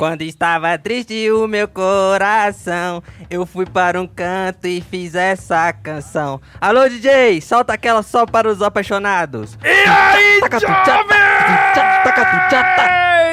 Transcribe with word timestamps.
Quando 0.00 0.22
estava 0.22 0.78
triste 0.78 1.30
o 1.30 1.46
meu 1.46 1.68
coração, 1.68 3.02
eu 3.28 3.44
fui 3.44 3.66
para 3.66 4.00
um 4.00 4.06
canto 4.06 4.66
e 4.66 4.80
fiz 4.80 5.14
essa 5.14 5.70
canção. 5.74 6.40
Alô, 6.58 6.88
DJ, 6.88 7.38
solta 7.42 7.74
aquela 7.74 8.02
só 8.02 8.24
para 8.24 8.48
os 8.48 8.62
apaixonados. 8.62 9.58
E 9.62 9.68
aí, 9.68 10.40
jovem! 10.58 11.06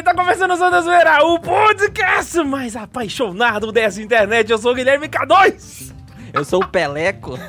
tá. 0.03 0.13
Começando 0.13 0.51
o 0.51 0.57
Santa 0.57 0.81
Zoeira, 0.81 1.23
o 1.23 1.39
podcast 1.39 2.37
mais 2.43 2.75
apaixonado 2.75 3.71
dessa 3.71 4.01
internet. 4.01 4.51
Eu 4.51 4.57
sou 4.57 4.73
o 4.73 4.75
Guilherme 4.75 5.07
K2. 5.07 5.93
Eu 6.33 6.43
sou 6.43 6.61
o 6.61 6.67
Peleco. 6.67 7.39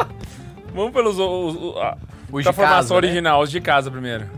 Vamos 0.72 0.94
pelos 0.94 1.18
os, 1.18 1.56
os, 1.56 1.76
a, 1.76 1.98
Os 2.32 2.42
da 2.42 2.52
de 2.52 2.56
formação 2.56 2.78
casa, 2.78 2.88
né? 2.88 2.96
original, 2.96 3.42
os 3.42 3.50
de 3.50 3.60
casa 3.60 3.90
primeiro. 3.90 4.30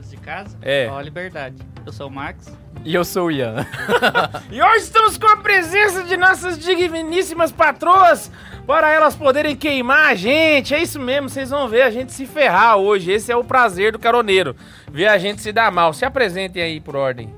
Os 0.00 0.10
de 0.10 0.16
casa? 0.16 0.58
É. 0.60 0.88
Ó, 0.90 1.00
liberdade. 1.00 1.73
Eu 1.86 1.92
sou 1.92 2.08
o 2.08 2.10
Max. 2.10 2.50
E 2.84 2.94
eu 2.94 3.04
sou 3.04 3.26
o 3.26 3.30
Ian. 3.30 3.66
E 4.50 4.62
hoje 4.62 4.84
estamos 4.84 5.18
com 5.18 5.26
a 5.26 5.36
presença 5.36 6.02
de 6.04 6.16
nossas 6.16 6.58
digníssimas 6.58 7.50
patroas 7.52 8.30
para 8.66 8.90
elas 8.90 9.14
poderem 9.14 9.54
queimar 9.56 10.10
a 10.10 10.14
gente. 10.14 10.74
É 10.74 10.80
isso 10.82 10.98
mesmo, 11.00 11.28
vocês 11.28 11.50
vão 11.50 11.68
ver 11.68 11.82
a 11.82 11.90
gente 11.90 12.12
se 12.12 12.24
ferrar 12.26 12.76
hoje. 12.76 13.10
Esse 13.12 13.30
é 13.32 13.36
o 13.36 13.44
prazer 13.44 13.92
do 13.92 13.98
caroneiro, 13.98 14.56
ver 14.90 15.06
a 15.08 15.18
gente 15.18 15.42
se 15.42 15.52
dar 15.52 15.70
mal. 15.72 15.92
Se 15.92 16.04
apresentem 16.04 16.62
aí 16.62 16.80
por 16.80 16.96
ordem, 16.96 17.34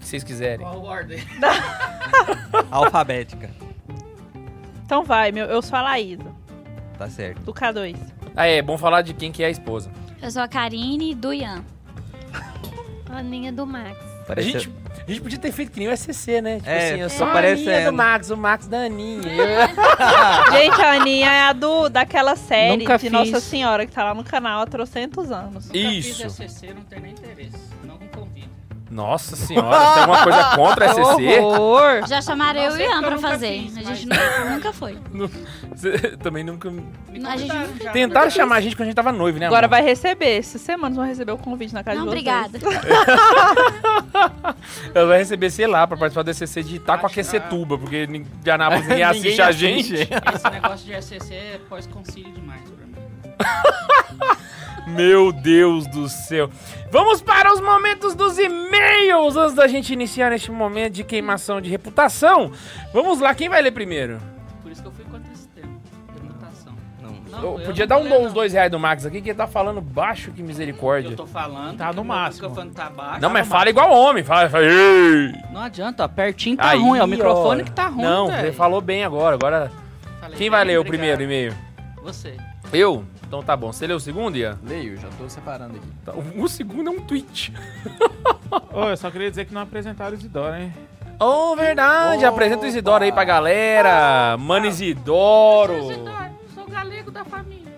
que 0.00 0.06
vocês 0.06 0.24
quiserem. 0.24 0.66
Qual 0.66 0.82
ordem? 0.84 1.18
Alfabética. 2.70 3.50
Então 4.84 5.04
vai, 5.04 5.30
meu, 5.32 5.46
eu 5.46 5.62
sou 5.62 5.78
a 5.78 5.82
Laísa, 5.82 6.24
Tá 6.98 7.08
certo. 7.08 7.40
do 7.42 7.52
K2. 7.54 7.96
Ah, 8.36 8.46
é, 8.46 8.60
bom 8.60 8.76
falar 8.76 9.02
de 9.02 9.14
quem 9.14 9.30
que 9.30 9.42
é 9.42 9.46
a 9.46 9.50
esposa. 9.50 9.90
Eu 10.20 10.30
sou 10.30 10.42
a 10.42 10.48
Karine 10.48 11.14
do 11.14 11.32
Ian. 11.32 11.64
Aninha 13.18 13.52
do 13.52 13.66
Max. 13.66 13.98
A 14.22 14.26
Parece... 14.26 14.50
gente, 14.50 14.72
a 15.06 15.10
gente 15.10 15.20
podia 15.20 15.38
ter 15.38 15.52
feito 15.52 15.70
que 15.70 15.78
nem 15.78 15.88
o 15.88 15.96
SCC, 15.96 16.40
né? 16.40 16.56
Tipo 16.56 16.68
É, 16.70 16.90
assim, 16.92 17.00
eu 17.02 17.10
só 17.10 17.16
sou 17.18 17.26
a 17.28 17.32
parecendo. 17.32 17.70
Aninha 17.70 17.90
do 17.90 17.96
Max, 17.96 18.30
o 18.30 18.36
Max 18.36 18.66
da 18.66 18.78
Aninha. 18.78 19.22
Gente, 20.52 20.80
a 20.80 20.92
Aninha 20.92 21.30
é 21.30 21.40
a 21.42 21.52
do, 21.52 21.88
daquela 21.90 22.34
série 22.36 22.78
Nunca 22.78 22.96
de 22.96 23.02
fiz. 23.02 23.12
Nossa 23.12 23.40
Senhora, 23.40 23.84
que 23.86 23.92
tá 23.92 24.02
lá 24.04 24.14
no 24.14 24.24
canal 24.24 24.62
há 24.62 24.66
trocentos 24.66 25.30
anos. 25.30 25.68
Isso. 25.74 26.22
Nunca 26.24 26.30
fiz 26.34 26.52
SCC, 26.52 26.72
não 26.74 26.82
tenho 26.84 27.02
nem 27.02 27.12
interesse. 27.12 27.52
Nossa 28.94 29.34
senhora, 29.34 29.76
tem 29.92 30.02
alguma 30.02 30.22
coisa 30.22 30.44
contra 30.54 30.84
a 30.86 30.88
SCC? 30.94 31.38
Horror! 31.40 32.06
Já 32.06 32.22
chamaram 32.22 32.60
eu 32.60 32.76
e 32.76 32.82
Ian 32.84 33.02
pra 33.02 33.18
fazer. 33.18 33.62
fiz, 33.62 33.76
a 33.76 33.80
mas- 33.82 33.98
gente 33.98 34.08
nunca, 34.08 34.44
nunca 34.50 34.72
foi. 34.72 34.98
Você 35.74 35.98
também 36.18 36.44
nunca... 36.44 36.68
A 36.70 37.36
gente 37.36 37.52
nunca-. 37.52 37.90
Tentaram 37.90 38.30
chamar 38.30 38.54
a 38.56 38.60
gente 38.60 38.76
quando 38.76 38.82
a 38.82 38.84
gente 38.86 38.94
tava 38.94 39.10
noivo, 39.10 39.40
né, 39.40 39.46
Agora 39.46 39.66
amor? 39.66 39.70
vai 39.78 39.82
receber. 39.82 40.38
Essas 40.38 40.60
semanas 40.60 40.96
vão 40.96 41.04
receber 41.04 41.32
o 41.32 41.38
convite 41.38 41.74
na 41.74 41.82
casa 41.82 41.98
Não, 41.98 42.06
de 42.06 42.10
vocês. 42.22 42.24
obrigada. 42.24 42.58
Ela 44.94 45.06
vai 45.08 45.18
receber, 45.18 45.50
sei 45.50 45.66
lá, 45.66 45.86
pra 45.88 45.96
participar 45.96 46.22
do 46.22 46.32
SCC 46.32 46.62
de 46.62 46.76
Itacoaquecetuba, 46.76 47.76
porque 47.76 48.06
de 48.06 48.50
Anápolis 48.50 48.86
ninguém 48.86 49.02
assiste 49.02 49.42
a 49.42 49.50
gente. 49.50 49.94
Esse 49.94 50.50
negócio 50.52 50.86
de 50.86 51.02
SCC 51.02 51.34
é 51.34 51.60
pós-concílio 51.68 52.32
demais 52.32 52.62
pra 52.70 52.86
mim. 52.86 52.94
Meu 54.86 55.32
Deus 55.32 55.86
do 55.86 56.08
céu. 56.08 56.50
Vamos 56.90 57.22
para 57.22 57.52
os 57.52 57.60
momentos 57.60 58.14
dos 58.14 58.38
e-mails 58.38 59.36
antes 59.36 59.54
da 59.54 59.66
gente 59.66 59.92
iniciar 59.92 60.30
neste 60.30 60.50
momento 60.50 60.92
de 60.94 61.04
queimação 61.04 61.60
de 61.60 61.70
reputação. 61.70 62.52
Vamos 62.92 63.18
lá, 63.20 63.34
quem 63.34 63.48
vai 63.48 63.62
ler 63.62 63.72
primeiro? 63.72 64.18
Por 64.62 64.70
isso 64.70 64.82
que 64.82 64.88
eu 64.88 64.92
fui 64.92 65.04
contra 65.06 65.32
esse 65.32 65.48
termo. 65.48 65.80
Reputação. 66.22 66.74
Não. 67.02 67.10
Não, 67.40 67.42
Eu 67.54 67.60
eu 67.60 67.66
podia 67.66 67.86
não 67.86 67.96
dar 68.08 68.16
um, 68.18 68.24
uns 68.26 68.32
dois 68.32 68.52
reais 68.52 68.70
do 68.70 68.78
Max 68.78 69.06
aqui, 69.06 69.20
que 69.22 69.30
ele 69.30 69.36
tá 69.38 69.46
falando 69.46 69.80
baixo, 69.80 70.30
que 70.32 70.42
misericórdia. 70.42 71.10
Eu 71.10 71.16
tô 71.16 71.26
falando. 71.26 71.76
Tá 71.78 71.92
no 71.92 72.02
o 72.02 72.04
máximo. 72.04 72.48
microfone 72.48 72.70
tá 72.74 72.90
baixo. 72.90 73.20
Não, 73.22 73.30
mas 73.30 73.48
fala 73.48 73.70
igual 73.70 73.90
homem. 73.90 74.22
Fala, 74.22 74.48
fala 74.50 74.64
Ei! 74.64 75.32
Não 75.50 75.62
adianta, 75.62 76.04
ó, 76.04 76.08
pertinho 76.08 76.56
tá 76.58 76.68
Aí, 76.70 76.78
ruim. 76.78 76.98
É 76.98 77.00
o 77.00 77.04
ó. 77.04 77.06
microfone 77.06 77.64
que 77.64 77.70
tá 77.72 77.86
ruim, 77.88 78.02
Não, 78.02 78.26
velho. 78.28 78.40
você 78.42 78.52
falou 78.52 78.80
bem 78.80 79.02
agora. 79.02 79.34
Agora, 79.34 79.72
Falei 80.20 80.36
quem 80.36 80.50
vai 80.50 80.62
ler 80.64 80.76
o 80.78 80.82
obrigado. 80.82 80.98
primeiro 80.98 81.22
e-mail? 81.22 81.54
Você. 82.02 82.36
Eu? 82.72 83.04
Então 83.26 83.42
tá 83.42 83.56
bom. 83.56 83.72
Você 83.72 83.86
leu 83.86 83.96
o 83.96 84.00
segundo, 84.00 84.36
Ian? 84.36 84.58
Leio, 84.62 84.96
já 84.96 85.08
tô 85.18 85.28
separando 85.28 85.76
aqui. 85.76 85.86
Tá, 86.04 86.12
O 86.36 86.48
segundo 86.48 86.88
é 86.88 86.92
um 86.92 87.00
tweet. 87.00 87.52
Ô, 88.72 88.84
eu 88.90 88.96
só 88.96 89.10
queria 89.10 89.30
dizer 89.30 89.44
que 89.46 89.54
não 89.54 89.62
apresentaram 89.62 90.12
o 90.12 90.14
Isidoro, 90.14 90.54
hein? 90.54 90.72
Oh, 91.18 91.54
verdade. 91.56 92.18
Opa. 92.24 92.28
Apresenta 92.28 92.64
o 92.64 92.66
Isidoro 92.66 93.04
aí 93.04 93.12
pra 93.12 93.24
galera. 93.24 94.36
Mano 94.38 94.66
Isidoro. 94.66 95.74
Sou 96.54 96.66
galego 96.66 97.10
da 97.10 97.24
família. 97.24 97.72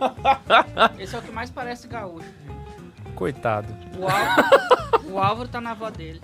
Esse 0.98 1.14
é 1.14 1.18
o 1.18 1.22
que 1.22 1.30
mais 1.32 1.50
parece 1.50 1.86
gaúcho. 1.86 2.26
Coitado. 3.14 3.68
O 3.98 4.04
Álvaro, 4.04 5.10
o 5.10 5.18
Álvaro 5.18 5.48
tá 5.48 5.60
na 5.60 5.72
avó 5.72 5.90
dele. 5.90 6.20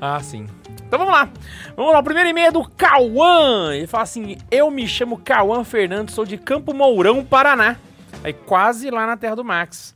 Ah, 0.00 0.20
sim. 0.20 0.46
Então 0.86 0.98
vamos 0.98 1.12
lá. 1.12 1.28
Vamos 1.76 1.92
lá. 1.92 1.98
O 1.98 2.04
primeiro 2.04 2.28
e-mail 2.30 2.48
é 2.48 2.52
do 2.52 2.64
Cauã. 2.68 3.74
Ele 3.74 3.86
fala 3.86 4.04
assim: 4.04 4.38
Eu 4.50 4.70
me 4.70 4.86
chamo 4.86 5.18
Cauã 5.18 5.64
Fernandes, 5.64 6.14
sou 6.14 6.24
de 6.24 6.38
Campo 6.38 6.72
Mourão, 6.72 7.24
Paraná. 7.24 7.76
Aí 8.22 8.32
quase 8.32 8.90
lá 8.90 9.06
na 9.06 9.16
terra 9.16 9.34
do 9.34 9.44
Max. 9.44 9.94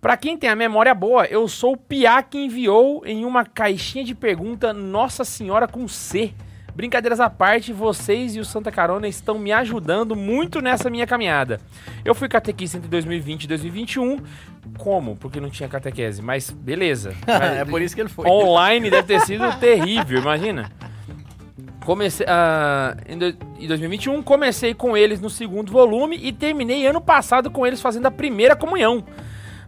Pra 0.00 0.16
quem 0.16 0.36
tem 0.36 0.50
a 0.50 0.56
memória 0.56 0.94
boa, 0.94 1.26
eu 1.26 1.46
sou 1.46 1.74
o 1.74 1.76
Piá 1.76 2.22
que 2.22 2.36
enviou 2.36 3.02
em 3.06 3.24
uma 3.24 3.44
caixinha 3.44 4.04
de 4.04 4.14
pergunta 4.14 4.72
Nossa 4.72 5.24
Senhora 5.24 5.68
com 5.68 5.86
C. 5.86 6.34
Brincadeiras 6.74 7.20
à 7.20 7.28
parte, 7.28 7.72
vocês 7.72 8.34
e 8.34 8.40
o 8.40 8.44
Santa 8.44 8.72
Carona 8.72 9.06
estão 9.06 9.38
me 9.38 9.52
ajudando 9.52 10.16
muito 10.16 10.60
nessa 10.60 10.88
minha 10.88 11.06
caminhada. 11.06 11.60
Eu 12.02 12.14
fui 12.14 12.28
catequista 12.28 12.78
entre 12.78 12.88
2020 12.88 13.44
e 13.44 13.46
2021. 13.46 14.18
Como? 14.78 15.14
Porque 15.16 15.38
não 15.38 15.50
tinha 15.50 15.68
catequese, 15.68 16.22
mas 16.22 16.50
beleza. 16.50 17.14
é 17.28 17.64
por 17.64 17.82
isso 17.82 17.94
que 17.94 18.00
ele 18.00 18.08
foi. 18.08 18.26
Online 18.26 18.90
deve 18.90 19.06
ter 19.06 19.20
sido 19.20 19.44
terrível, 19.60 20.18
imagina. 20.18 20.72
Comecei, 21.84 22.24
ah, 22.28 22.96
em, 23.08 23.18
do- 23.18 23.36
em 23.58 23.66
2021, 23.66 24.22
comecei 24.22 24.72
com 24.72 24.96
eles 24.96 25.20
no 25.20 25.28
segundo 25.28 25.72
volume 25.72 26.16
e 26.22 26.32
terminei 26.32 26.86
ano 26.86 27.00
passado 27.00 27.50
com 27.50 27.66
eles 27.66 27.80
fazendo 27.80 28.06
a 28.06 28.10
primeira 28.10 28.54
comunhão. 28.54 29.04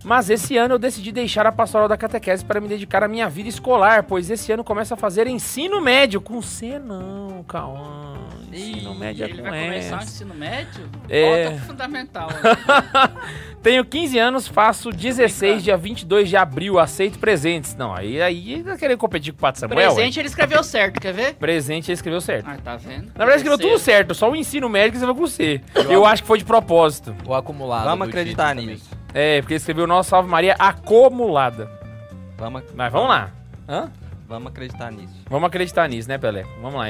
Mas 0.05 0.29
esse 0.29 0.57
ano 0.57 0.75
eu 0.75 0.79
decidi 0.79 1.11
deixar 1.11 1.47
a 1.47 1.53
pastoral 1.53 1.89
da 1.89 1.97
catequese 1.97 2.45
para 2.45 2.61
me 2.61 2.69
dedicar 2.69 3.03
à 3.03 3.09
minha 3.09 3.29
vida 3.29 3.49
escolar, 3.49 4.03
pois 4.03 4.31
esse 4.31 4.53
ano 4.53 4.63
começa 4.63 4.95
a 4.95 4.97
fazer 4.97 5.27
ensino 5.27 5.81
médio. 5.81 6.21
Com 6.21 6.43
C 6.43 6.79
não, 6.79 7.43
Cauã. 7.49 8.15
Ensino 8.53 8.95
médio 8.95 9.25
é 9.25 9.29
ele 9.29 9.43
com 9.43 9.51
vai 9.51 9.65
começar 9.65 9.99
o 9.99 10.03
ensino 10.03 10.35
médio? 10.35 10.89
É. 11.09 11.49
Volta 11.49 11.67
fundamental. 11.67 12.29
né? 12.29 13.11
Tenho 13.63 13.85
15 13.85 14.19
anos, 14.19 14.47
faço 14.47 14.91
16, 14.91 15.65
dia 15.65 15.77
22 15.77 16.29
de 16.29 16.37
abril, 16.37 16.79
aceito 16.79 17.19
presentes. 17.19 17.75
Não, 17.75 17.95
aí, 17.95 18.21
aí 18.21 18.63
vai 18.63 18.77
querer 18.77 18.97
competir 18.97 19.33
com 19.33 19.39
o 19.39 19.41
Pato 19.41 19.59
Samuel. 19.59 19.79
ué. 19.79 19.95
Presente 19.95 20.21
ele 20.21 20.29
escreveu 20.29 20.63
certo, 20.63 21.01
quer 21.01 21.15
ver? 21.15 21.35
Presente 21.35 21.91
ele 21.91 21.95
escreveu 21.95 22.21
certo. 22.21 22.47
Ah, 22.47 22.59
tá 22.63 22.77
vendo? 22.77 23.07
Na 23.07 23.25
verdade, 23.25 23.37
escreveu 23.37 23.59
tudo 23.59 23.79
certo, 23.79 24.15
só 24.15 24.31
o 24.31 24.37
ensino 24.37 24.69
médico 24.69 24.99
você 24.99 25.07
vai 25.07 25.15
com 25.15 25.27
C. 25.27 25.61
Eu 25.89 26.05
acho 26.05 26.23
que 26.23 26.29
foi 26.29 26.39
de 26.39 26.45
propósito. 26.45 27.15
O 27.27 27.35
acumulado. 27.35 27.85
Vamos 27.85 28.07
do 28.07 28.11
acreditar 28.11 28.55
título 28.55 28.71
nisso. 28.73 28.91
É, 29.15 29.41
porque 29.41 29.55
ele 29.55 29.59
escreveu 29.59 29.87
Nossa 29.87 30.11
Salve 30.11 30.29
Maria 30.29 30.57
acumulada. 30.59 31.71
Vamos, 32.37 32.65
Mas 32.75 32.93
vamos 32.93 33.09
lá. 33.09 33.31
Hã? 33.69 33.89
vamos 34.29 34.49
acreditar 34.51 34.91
nisso. 34.91 35.15
Vamos 35.31 35.47
acreditar 35.47 35.89
nisso, 35.89 36.09
né, 36.09 36.19
Pelé? 36.19 36.45
Vamos 36.61 36.75
lá. 36.75 36.87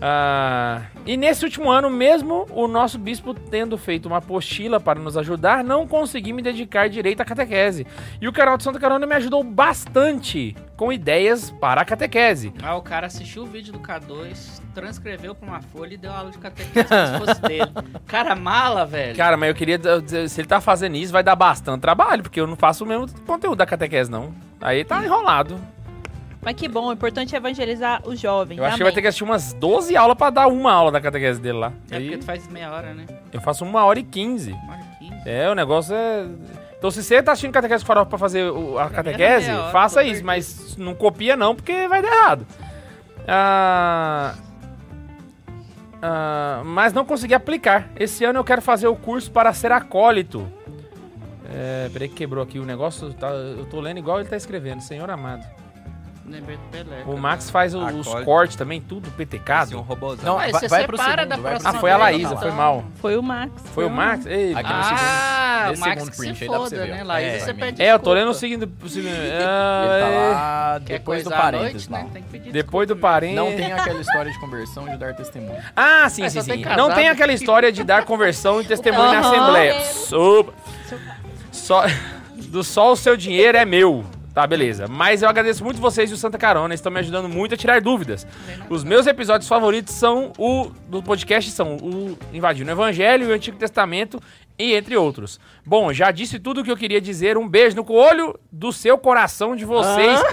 Ah, 0.00 0.82
e 1.06 1.16
nesse 1.16 1.44
último 1.44 1.70
ano, 1.70 1.88
mesmo 1.88 2.46
o 2.50 2.68
nosso 2.68 2.98
bispo 2.98 3.32
tendo 3.32 3.78
feito 3.78 4.06
uma 4.06 4.18
apostila 4.18 4.78
para 4.78 5.00
nos 5.00 5.16
ajudar, 5.16 5.64
não 5.64 5.86
consegui 5.86 6.32
me 6.32 6.42
dedicar 6.42 6.88
direito 6.88 7.20
à 7.20 7.24
catequese. 7.24 7.86
E 8.20 8.28
o 8.28 8.32
canal 8.32 8.56
de 8.56 8.64
Santa 8.64 8.78
Carona 8.78 9.06
me 9.06 9.14
ajudou 9.14 9.42
bastante 9.42 10.54
com 10.76 10.92
ideias 10.92 11.50
para 11.50 11.80
a 11.80 11.84
catequese. 11.84 12.52
Ah, 12.62 12.76
o 12.76 12.82
cara 12.82 13.06
assistiu 13.06 13.44
o 13.44 13.46
vídeo 13.46 13.72
do 13.72 13.78
K2, 13.78 14.60
transcreveu 14.74 15.34
pra 15.34 15.48
uma 15.48 15.62
folha 15.62 15.94
e 15.94 15.96
deu 15.96 16.12
aula 16.12 16.30
de 16.30 16.38
catequese 16.38 16.86
como 16.86 17.06
se 17.06 17.18
fosse 17.18 17.40
dele. 17.48 17.72
Cara, 18.06 18.34
mala, 18.34 18.84
velho. 18.84 19.16
Cara, 19.16 19.36
mas 19.36 19.48
eu 19.48 19.54
queria 19.54 19.78
dizer, 19.78 20.28
se 20.28 20.40
ele 20.40 20.48
tá 20.48 20.60
fazendo 20.60 20.96
isso, 20.96 21.12
vai 21.12 21.22
dar 21.22 21.34
bastante 21.36 21.80
trabalho, 21.80 22.22
porque 22.22 22.40
eu 22.40 22.46
não 22.46 22.56
faço 22.56 22.84
o 22.84 22.86
mesmo 22.86 23.08
conteúdo 23.26 23.56
da 23.56 23.66
catequese, 23.66 24.10
não. 24.10 24.34
Aí 24.60 24.84
tá 24.84 25.02
enrolado. 25.04 25.58
Mas 26.46 26.54
que 26.54 26.68
bom, 26.68 26.86
o 26.86 26.92
importante 26.92 27.34
é 27.34 27.38
evangelizar 27.38 28.00
os 28.06 28.20
jovens. 28.20 28.56
Eu 28.56 28.64
acho 28.64 28.76
que 28.76 28.84
vai 28.84 28.92
ter 28.92 29.02
que 29.02 29.08
assistir 29.08 29.24
umas 29.24 29.52
12 29.54 29.96
aulas 29.96 30.16
pra 30.16 30.30
dar 30.30 30.46
uma 30.46 30.72
aula 30.72 30.92
da 30.92 31.00
catequese 31.00 31.40
dele 31.40 31.58
lá. 31.58 31.72
É 31.90 31.96
Aí 31.96 32.02
porque 32.04 32.18
tu 32.18 32.24
faz 32.24 32.46
meia 32.46 32.70
hora, 32.72 32.94
né? 32.94 33.04
eu 33.32 33.40
faço 33.40 33.64
uma 33.64 33.84
hora 33.84 33.98
e 33.98 34.04
15. 34.04 34.52
Uma 34.52 34.74
hora 34.74 34.82
e 35.00 35.04
quinze. 35.08 35.28
É, 35.28 35.50
o 35.50 35.56
negócio 35.56 35.92
é. 35.92 36.24
Então, 36.78 36.88
se 36.88 37.02
você 37.02 37.20
tá 37.20 37.32
assistindo 37.32 37.52
catequese 37.52 37.84
farol 37.84 38.06
pra 38.06 38.16
fazer 38.16 38.44
o- 38.48 38.78
a 38.78 38.88
catequese, 38.88 39.50
hora, 39.50 39.72
faça 39.72 40.02
isso, 40.04 40.22
perdido. 40.22 40.26
mas 40.26 40.76
não 40.76 40.94
copia 40.94 41.36
não, 41.36 41.52
porque 41.52 41.88
vai 41.88 42.00
dar 42.00 42.12
errado. 42.16 42.46
Ah, 43.26 44.34
ah, 46.00 46.62
mas 46.64 46.92
não 46.92 47.04
consegui 47.04 47.34
aplicar. 47.34 47.88
Esse 47.98 48.24
ano 48.24 48.38
eu 48.38 48.44
quero 48.44 48.62
fazer 48.62 48.86
o 48.86 48.94
curso 48.94 49.32
para 49.32 49.52
ser 49.52 49.72
acólito. 49.72 50.46
É, 51.52 51.88
peraí 51.92 52.08
que 52.08 52.14
quebrou 52.14 52.44
aqui 52.44 52.60
o 52.60 52.64
negócio. 52.64 53.12
tá- 53.14 53.30
eu 53.30 53.66
tô 53.66 53.80
lendo 53.80 53.98
igual 53.98 54.20
ele 54.20 54.28
tá 54.28 54.36
escrevendo, 54.36 54.80
Senhor 54.80 55.10
amado. 55.10 55.44
Lembrei 56.28 56.56
do 56.56 56.62
Pelé. 56.70 57.02
O 57.06 57.16
Max 57.16 57.48
faz 57.50 57.74
o- 57.74 57.84
os 57.84 58.08
cortes 58.24 58.56
também, 58.56 58.80
tudo 58.80 59.10
PTK. 59.12 59.62
Esse 59.62 59.74
um 59.76 59.80
robôzão. 59.80 60.24
Não, 60.24 60.36
Mas 60.36 60.52
vai, 60.52 60.60
você 60.60 60.68
vai 60.68 60.84
pro 60.86 60.96
separa 60.96 61.22
segundo, 61.22 61.28
da 61.28 61.36
vai 61.36 61.42
pro 61.42 61.50
próxima 61.62 61.70
Ah, 61.70 61.80
foi 61.80 61.90
a 61.92 61.96
Laísa, 61.96 62.26
então. 62.26 62.38
foi 62.38 62.50
mal. 62.50 62.84
Foi 62.96 63.16
o 63.16 63.22
Max. 63.22 63.52
Foi 63.72 63.84
o 63.84 63.90
Max? 63.90 64.26
Ei, 64.26 64.52
Aqui 64.54 64.68
no 64.68 64.74
Ah, 64.74 64.82
segundo- 65.66 65.78
Max 65.80 65.92
segundo 65.94 66.10
que 66.10 66.16
print 66.16 66.36
se 66.38 66.44
aí 66.44 66.50
dá 66.50 66.54
pra 66.56 66.64
foda, 66.64 66.76
você 66.76 66.76
ver, 66.86 66.94
né? 66.94 67.04
Laísa, 67.04 67.36
É, 67.36 67.38
você 67.38 67.54
pede 67.54 67.82
É, 67.82 67.86
eu 67.86 67.90
tô 67.92 67.96
desculpa. 67.96 68.18
lendo 68.18 68.30
o 68.30 68.34
seguinte. 68.34 68.68
o 68.82 68.88
seguinte- 68.88 69.14
Ele 69.16 69.38
tá 69.38 69.46
ah, 69.48 70.72
lá 70.74 70.80
Quer 70.84 70.92
depois 70.98 71.24
do 71.24 71.30
parênteses. 71.30 71.88
noite, 71.88 71.90
né? 71.92 71.98
lá. 71.98 72.12
Tem 72.12 72.22
que 72.22 72.28
pedir 72.28 72.52
Depois 72.52 72.88
do 72.88 72.94
desculpa 72.94 73.12
parênteses. 73.12 73.36
Não 73.50 73.56
tem 73.56 73.72
aquela 73.72 74.00
história 74.00 74.32
de 74.32 74.40
conversão 74.40 74.88
de 74.88 74.96
dar 74.96 75.14
testemunho. 75.14 75.62
Ah, 75.76 76.08
sim, 76.08 76.24
É, 76.24 76.28
sim, 76.28 76.40
sim. 76.42 76.64
Não 76.76 76.90
tem 76.92 77.08
aquela 77.08 77.32
história 77.32 77.70
de 77.72 77.84
dar 77.84 78.04
conversão 78.04 78.60
e 78.60 78.64
testemunho 78.66 79.12
na. 79.12 79.20
Assembleia. 79.20 79.80
Sopa. 79.84 80.52
Só, 81.52 81.84
do 82.34 82.62
só 82.62 82.92
o 82.92 82.96
seu 82.96 83.16
dinheiro 83.16 83.56
é 83.58 83.64
meu. 83.64 84.04
Tá, 84.36 84.46
beleza. 84.46 84.86
Mas 84.86 85.22
eu 85.22 85.30
agradeço 85.30 85.64
muito 85.64 85.80
vocês 85.80 86.10
do 86.10 86.16
Santa 86.18 86.36
Carona, 86.36 86.74
estão 86.74 86.92
me 86.92 87.00
ajudando 87.00 87.26
muito 87.26 87.54
a 87.54 87.56
tirar 87.56 87.80
dúvidas. 87.80 88.26
Os 88.68 88.84
meus 88.84 89.06
episódios 89.06 89.48
favoritos 89.48 89.94
são 89.94 90.30
o 90.36 90.70
do 90.90 91.02
podcast 91.02 91.50
são 91.50 91.78
o 91.78 92.18
Invadindo 92.34 92.68
o 92.68 92.74
Evangelho 92.74 93.24
e 93.24 93.32
o 93.32 93.34
Antigo 93.34 93.56
Testamento 93.56 94.22
e 94.58 94.74
entre 94.74 94.94
outros. 94.94 95.40
Bom, 95.64 95.90
já 95.90 96.10
disse 96.10 96.38
tudo 96.38 96.60
o 96.60 96.64
que 96.64 96.70
eu 96.70 96.76
queria 96.76 97.00
dizer. 97.00 97.38
Um 97.38 97.48
beijo 97.48 97.76
no 97.76 97.90
olho 97.90 98.38
do 98.52 98.74
seu 98.74 98.98
coração 98.98 99.56
de 99.56 99.64
vocês. 99.64 100.20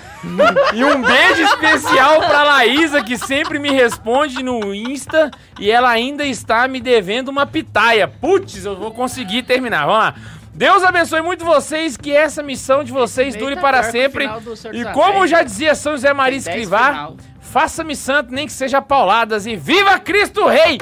E 0.74 0.84
um 0.84 1.02
beijo 1.02 1.44
especial 1.44 2.20
pra 2.22 2.44
Laísa, 2.44 3.04
que 3.04 3.18
sempre 3.18 3.60
me 3.60 3.70
responde 3.72 4.42
no 4.42 4.74
Insta 4.74 5.30
e 5.60 5.70
ela 5.70 5.90
ainda 5.90 6.26
está 6.26 6.66
me 6.66 6.80
devendo 6.80 7.28
uma 7.28 7.46
pitaia. 7.46 8.08
Putz, 8.08 8.64
eu 8.64 8.76
vou 8.76 8.92
conseguir 8.92 9.44
terminar. 9.44 9.86
Vamos 9.86 10.00
lá. 10.00 10.16
Deus 10.56 10.84
abençoe 10.84 11.22
muito 11.22 11.44
vocês, 11.44 11.98
que 11.98 12.12
essa 12.12 12.44
missão 12.44 12.84
de 12.84 12.92
vocês 12.92 13.36
dure 13.36 13.56
para 13.56 13.82
que 13.82 13.88
o 13.88 13.92
sempre. 13.92 14.30
E 14.72 14.86
como 14.94 15.26
já 15.26 15.42
dizia 15.42 15.74
São 15.74 15.94
José 15.94 16.14
Maria 16.14 16.38
Escrivá, 16.38 17.12
faça-me 17.40 17.96
santo, 17.96 18.32
nem 18.32 18.46
que 18.46 18.54
seja 18.54 18.82
pauladas, 18.82 19.48
e 19.48 19.56
viva 19.56 20.00
Cristo 20.00 20.46
Rei! 20.48 20.80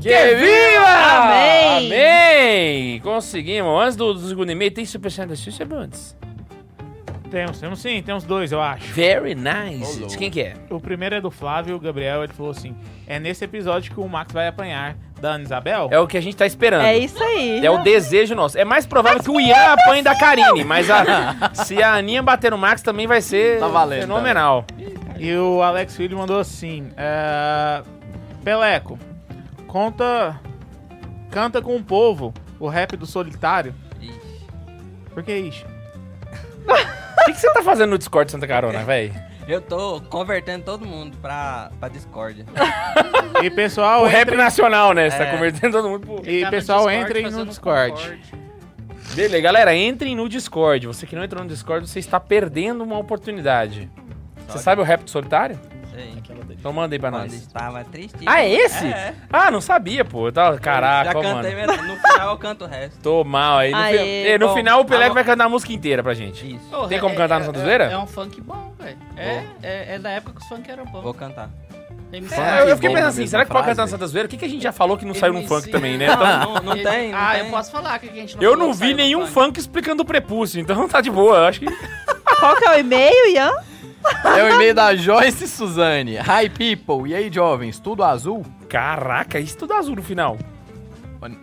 Que, 0.00 0.34
viva! 0.36 0.86
Amém! 0.86 1.86
Amém! 1.86 3.00
Conseguimos. 3.00 3.82
Antes 3.82 3.96
do, 3.96 4.14
do 4.14 4.28
segundo 4.28 4.52
e-mail, 4.52 4.70
tem 4.70 4.84
superchat 4.84 5.28
da 5.28 5.34
Xuxa 5.34 5.64
Bundes. 5.64 6.16
Temos, 7.28 7.58
temos 7.58 7.80
sim, 7.80 8.00
temos 8.02 8.24
dois, 8.24 8.52
eu 8.52 8.60
acho. 8.60 8.86
Very 8.94 9.34
nice. 9.34 10.02
Ô, 10.02 10.06
De 10.06 10.16
quem 10.16 10.30
que 10.30 10.40
é? 10.40 10.54
O 10.70 10.80
primeiro 10.80 11.16
é 11.16 11.20
do 11.20 11.30
Flávio 11.30 11.78
Gabriel, 11.78 12.24
ele 12.24 12.32
falou 12.32 12.52
assim: 12.52 12.74
é 13.06 13.18
nesse 13.18 13.44
episódio 13.44 13.92
que 13.92 14.00
o 14.00 14.08
Max 14.08 14.32
vai 14.32 14.48
apanhar 14.48 14.96
da 15.20 15.30
Ana 15.32 15.44
Isabel? 15.44 15.88
É 15.90 15.98
o 15.98 16.06
que 16.06 16.16
a 16.16 16.20
gente 16.20 16.36
tá 16.36 16.46
esperando. 16.46 16.82
É 16.84 16.96
isso 16.96 17.22
aí. 17.22 17.64
É 17.64 17.70
o 17.70 17.78
desejo 17.82 18.34
nosso. 18.34 18.56
É 18.58 18.64
mais 18.64 18.86
provável 18.86 19.22
que 19.22 19.30
o 19.30 19.40
Ian 19.40 19.72
apanhe 19.74 20.02
da 20.02 20.14
Karine, 20.18 20.64
mas 20.64 20.88
a- 20.90 21.50
se 21.54 21.82
a 21.82 21.94
Aninha 21.94 22.22
bater 22.22 22.50
no 22.50 22.58
Max 22.58 22.82
também 22.82 23.06
vai 23.06 23.20
ser 23.20 23.58
Tá 23.60 23.68
valendo, 23.68 24.02
fenomenal. 24.02 24.64
E 25.18 25.34
o 25.34 25.62
Alex 25.62 25.96
Filho 25.96 26.16
mandou 26.16 26.38
assim: 26.38 26.90
é, 26.96 27.82
Peleco, 28.44 28.98
conta. 29.66 30.38
Canta 31.30 31.60
com 31.60 31.76
o 31.76 31.82
povo 31.82 32.32
o 32.58 32.68
rap 32.68 32.96
do 32.96 33.04
solitário. 33.04 33.74
Ixi. 34.00 34.46
Por 35.12 35.22
que 35.22 35.34
isso? 35.36 35.64
O 37.20 37.24
que, 37.28 37.32
que 37.34 37.40
você 37.40 37.52
tá 37.52 37.62
fazendo 37.62 37.90
no 37.90 37.98
Discord 37.98 38.30
Santa 38.30 38.46
Carona, 38.46 38.84
velho? 38.84 39.12
Eu 39.48 39.60
tô 39.62 40.00
convertendo 40.10 40.62
todo 40.64 40.84
mundo 40.84 41.16
pra, 41.22 41.70
pra 41.80 41.88
Discord. 41.88 42.44
E 43.42 43.50
pessoal, 43.50 44.02
O 44.02 44.06
rap 44.06 44.34
nacional, 44.34 44.92
né? 44.92 45.08
Você 45.10 45.18
tá 45.18 45.24
É. 45.26 45.30
convertendo 45.30 45.76
todo 45.76 45.88
mundo 45.88 46.06
pro... 46.06 46.28
E 46.28 46.40
Tá 46.40 46.46
no 46.46 46.50
pessoal, 46.50 46.78
Discord 46.80 47.04
entrem 47.04 47.22
no 47.24 47.30
fazendo 47.30 47.48
Discord. 47.48 47.92
Concorde. 47.92 48.20
Beleza, 49.14 49.40
galera, 49.40 49.74
entrem 49.76 50.16
no 50.16 50.28
Discord. 50.28 50.86
Você 50.88 51.06
que 51.06 51.14
não 51.14 51.22
entrou 51.24 51.42
no 51.42 51.48
Discord, 51.48 51.88
você 51.88 51.98
está 52.00 52.18
perdendo 52.18 52.82
uma 52.82 52.98
oportunidade. 52.98 53.88
Você 54.48 54.58
sabe 54.58 54.80
o 54.80 54.84
rap 54.84 55.04
do 55.04 55.10
solitário? 55.10 55.58
Sei. 55.94 56.12
Então 56.50 56.72
manda 56.72 56.94
aí 56.94 56.98
pra 56.98 57.10
Quando 57.10 57.22
nós. 57.22 57.34
estava 57.34 57.84
triste. 57.84 58.18
Ah, 58.26 58.42
é 58.42 58.50
esse? 58.52 58.86
É. 58.86 59.14
Ah, 59.32 59.50
não 59.50 59.60
sabia, 59.60 60.04
pô. 60.04 60.26
Eu 60.28 60.32
tava... 60.32 60.58
Caraca, 60.58 61.12
Já 61.12 61.18
ó, 61.18 61.22
cantei, 61.22 61.54
mano. 61.54 61.82
no 61.84 61.96
final 61.96 62.30
eu 62.30 62.38
canto 62.38 62.64
o 62.64 62.68
resto. 62.68 62.98
Tô 63.00 63.22
mal 63.24 63.58
aí. 63.58 63.70
No, 63.70 63.76
Aê, 63.78 64.32
fi- 64.32 64.38
no 64.38 64.48
bom. 64.48 64.54
final 64.54 64.80
o 64.80 64.84
Peleco 64.84 65.08
Tá 65.10 65.14
vai 65.14 65.24
cantar 65.24 65.44
a 65.44 65.48
música 65.48 65.72
inteira 65.72 66.02
pra 66.02 66.14
gente. 66.14 66.54
Isso. 66.56 66.88
Tem 66.88 66.98
como 66.98 67.14
é- 67.14 67.16
cantar 67.16 67.36
no 67.38 67.42
é- 67.44 67.46
Santa 67.46 67.60
é- 67.60 67.62
Zoeira? 67.62 67.84
É 67.84 67.98
um 67.98 68.06
funk 68.06 68.40
bom, 68.40 68.67
velho. 68.78 68.98
É, 69.16 69.44
é, 69.62 69.94
é 69.94 69.98
da 69.98 70.10
época 70.10 70.34
que 70.34 70.42
os 70.42 70.48
funk 70.48 70.70
eram 70.70 70.84
bons. 70.84 71.02
Vou 71.02 71.14
cantar. 71.14 71.50
MC 72.12 72.34
É, 72.34 72.62
eu, 72.62 72.68
eu 72.68 72.76
fiquei 72.76 72.88
bom 72.88 72.94
pensando 72.94 73.08
assim, 73.10 73.26
será 73.26 73.44
que 73.44 73.50
pode 73.50 73.64
frase? 73.64 73.76
cantar 73.76 73.82
no 73.82 73.90
Santa 73.90 74.06
Zoeira? 74.06 74.26
O 74.26 74.30
que, 74.30 74.38
que 74.38 74.44
a 74.44 74.48
gente 74.48 74.62
já 74.62 74.72
falou 74.72 74.96
que 74.96 75.04
não 75.04 75.12
saiu 75.14 75.34
MC. 75.34 75.46
funk 75.48 75.70
também, 75.70 75.98
né? 75.98 76.06
Não, 76.06 76.14
Então, 76.14 76.54
não, 76.54 76.62
não 76.62 76.72
tem, 76.82 77.12
não 77.12 77.18
ah, 77.18 77.32
tem. 77.32 77.44
eu 77.44 77.50
posso 77.50 77.70
falar 77.70 77.98
que 77.98 78.08
a 78.08 78.12
gente 78.12 78.36
não 78.36 78.42
eu 78.42 78.52
falou 78.52 78.66
não 78.66 78.72
que 78.72 78.78
vi 78.80 78.86
saiu 78.86 78.96
no 78.96 79.02
nenhum 79.02 79.26
funk 79.26 79.60
explicando 79.60 80.02
o 80.02 80.06
prepúcio, 80.06 80.60
então 80.60 80.88
tá 80.88 81.00
de 81.00 81.10
boa. 81.10 81.36
Eu 81.36 81.44
acho 81.44 81.60
que. 81.60 81.66
Qual 82.40 82.56
que 82.56 82.64
é 82.64 82.76
o 82.76 82.78
e-mail, 82.78 83.30
Ian? 83.34 83.52
É 84.24 84.44
o 84.44 84.54
e-mail 84.54 84.74
da 84.74 84.94
Joyce 84.94 85.46
Suzane. 85.48 86.16
Hi, 86.18 86.48
people. 86.48 87.10
E 87.10 87.14
aí, 87.14 87.30
jovens? 87.32 87.78
Tudo 87.78 88.04
azul? 88.04 88.46
Caraca, 88.68 89.38
isso 89.38 89.56
tudo 89.58 89.74
azul 89.74 89.96
no 89.96 90.02
final. 90.02 90.38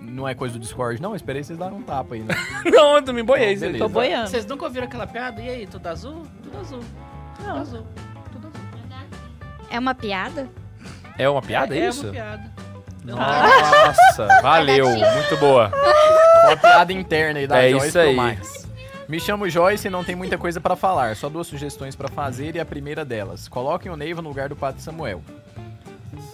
Não 0.02 0.28
é 0.28 0.34
coisa 0.34 0.54
do 0.54 0.60
Discord, 0.60 1.02
não? 1.02 1.10
Eu 1.12 1.16
esperei 1.18 1.44
vocês 1.44 1.60
darem 1.60 1.78
um 1.78 1.82
tapa 1.82 2.16
aí, 2.16 2.22
né? 2.22 2.34
Não, 2.72 2.96
eu 2.96 3.02
também 3.02 3.26
boiei 3.26 3.52
isso 3.52 3.66
aí. 3.66 3.74
Beleza. 3.74 3.86
Tô 3.86 3.90
boiando. 3.90 4.30
Vocês 4.30 4.46
nunca 4.46 4.64
ouviram 4.64 4.88
aquela 4.88 5.06
piada? 5.06 5.42
E 5.42 5.50
aí, 5.50 5.68
tudo 5.68 5.86
azul? 5.88 6.24
Tudo 6.42 6.58
azul. 6.58 6.80
Não. 7.46 7.58
azul. 7.58 7.88
Tudo 8.32 8.48
azul. 8.48 8.62
É 9.70 9.80
uma 9.80 9.96
piada? 9.96 10.50
É 11.18 11.30
uma 11.30 11.42
piada, 11.42 11.76
é, 11.76 11.80
é 11.80 11.88
isso? 11.90 12.04
uma 12.04 12.12
piada. 12.14 12.56
Nossa, 13.04 14.28
valeu, 14.42 14.88
muito 14.90 15.38
boa. 15.40 15.72
Uma 16.46 16.58
piada 16.58 16.92
interna 16.94 17.40
aí 17.40 17.48
da 17.48 17.64
É 17.64 17.70
Joyce 17.72 17.88
isso 17.88 18.00
aí. 18.00 18.14
pro 18.16 18.24
Max. 18.24 18.66
Me 19.08 19.20
chamo 19.20 19.48
Joyce 19.48 19.88
e 19.88 19.92
não 19.92 20.04
tem 20.04 20.16
muita 20.16 20.38
coisa 20.38 20.60
pra 20.60 20.76
falar. 20.76 21.16
Só 21.16 21.30
duas 21.30 21.46
sugestões 21.48 21.96
pra 21.96 22.08
fazer 22.08 22.56
e 22.56 22.60
a 22.60 22.66
primeira 22.66 23.06
delas. 23.06 23.48
Coloquem 23.48 23.92
o 23.92 23.96
Neiva 23.96 24.22
no 24.22 24.30
lugar 24.30 24.50
do 24.50 24.56
Padre 24.56 24.82
Samuel. 24.82 25.22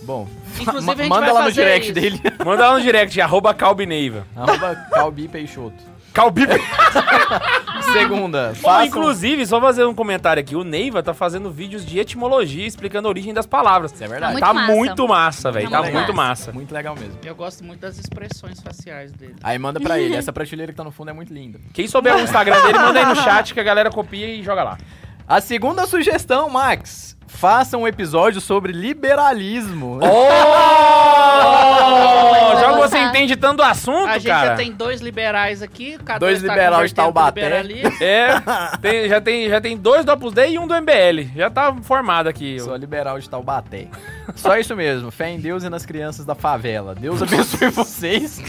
Bom, 0.03 0.27
Inclusive, 0.59 0.85
ma- 0.85 0.93
a 0.93 0.95
gente 0.95 1.09
manda 1.09 1.33
lá 1.33 1.43
no 1.43 1.51
direct 1.51 1.85
isso. 1.91 1.93
dele. 1.93 2.21
Manda 2.45 2.67
lá 2.69 2.73
no 2.77 2.81
direct, 2.81 3.19
arroba 3.19 3.53
Calbineiva. 3.53 4.25
Arroba 4.35 4.75
Calbi 4.91 5.27
Peixoto. 5.27 5.83
Calbi... 6.13 6.43
Segunda, 7.93 8.53
façam... 8.55 8.85
inclusive, 8.85 9.45
só 9.45 9.59
fazer 9.59 9.85
um 9.85 9.93
comentário 9.93 10.39
aqui. 10.39 10.55
O 10.55 10.63
Neiva 10.63 11.03
tá 11.03 11.13
fazendo 11.13 11.51
vídeos 11.51 11.85
de 11.85 11.99
etimologia 11.99 12.65
explicando 12.65 13.07
a 13.07 13.09
origem 13.09 13.33
das 13.33 13.45
palavras. 13.45 13.91
Isso 13.91 14.03
é 14.03 14.07
verdade. 14.07 14.33
Muito 14.33 14.45
tá 14.45 14.53
massa. 14.53 14.73
muito 14.73 15.07
massa, 15.07 15.51
velho. 15.51 15.69
Tá 15.69 15.77
Tá 15.77 15.83
muito 15.83 15.93
muito 15.95 16.13
massa. 16.13 16.45
massa. 16.45 16.51
Muito 16.53 16.73
legal 16.73 16.95
mesmo. 16.95 17.17
Eu 17.23 17.35
gosto 17.35 17.63
muito 17.63 17.79
das 17.81 17.97
expressões 17.97 18.61
faciais 18.61 19.11
dele. 19.11 19.35
Aí 19.43 19.57
manda 19.57 19.79
pra 19.79 19.99
ele. 19.99 20.15
Essa 20.15 20.31
prateleira 20.33 20.71
que 20.71 20.77
tá 20.77 20.83
no 20.83 20.91
fundo 20.91 21.09
é 21.09 21.13
muito 21.13 21.33
linda. 21.33 21.59
Quem 21.73 21.87
souber 21.87 22.15
o 22.15 22.19
Instagram 22.19 22.61
dele, 22.61 22.79
manda 22.79 22.99
aí 22.99 23.05
no 23.05 23.15
chat 23.15 23.53
que 23.53 23.59
a 23.59 23.63
galera 23.63 23.89
copia 23.89 24.27
e 24.27 24.41
joga 24.43 24.63
lá. 24.63 24.77
A 25.27 25.41
segunda 25.41 25.85
sugestão, 25.87 26.49
Max. 26.49 27.17
Faça 27.33 27.77
um 27.77 27.87
episódio 27.87 28.39
sobre 28.41 28.71
liberalismo. 28.71 29.99
Oh! 31.43 32.59
Já 32.59 32.73
que 32.73 32.79
você 32.79 32.97
entende 32.99 33.35
tanto 33.35 33.57
do 33.57 33.63
assunto, 33.63 34.07
A 34.07 34.13
gente 34.17 34.27
cara. 34.27 34.49
já 34.49 34.55
tem 34.55 34.71
dois 34.71 35.01
liberais 35.01 35.61
aqui. 35.61 35.97
Cada 36.03 36.19
Dois 36.19 36.41
tá 36.41 36.47
liberais 36.53 36.89
de 36.91 36.95
Taubaté. 36.95 37.63
É, 37.99 38.27
tem- 38.81 39.09
já, 39.09 39.21
tem, 39.21 39.49
já 39.49 39.59
tem 39.61 39.77
dois 39.77 40.05
do 40.05 40.11
Opus 40.11 40.33
Dei 40.33 40.53
e 40.53 40.59
um 40.59 40.67
do 40.67 40.73
MBL. 40.75 41.29
Já 41.35 41.49
tá 41.49 41.73
formado 41.81 42.27
aqui. 42.27 42.59
Sou 42.59 42.75
liberal 42.75 43.17
de 43.19 43.27
Taubaté. 43.29 43.87
Só 44.35 44.57
isso 44.57 44.75
mesmo. 44.75 45.11
Fé 45.11 45.29
em 45.29 45.39
Deus 45.39 45.63
e 45.63 45.69
nas 45.69 45.85
crianças 45.85 46.25
da 46.25 46.35
favela. 46.35 46.93
Deus 46.95 47.21
abençoe 47.21 47.69
vocês. 47.71 48.41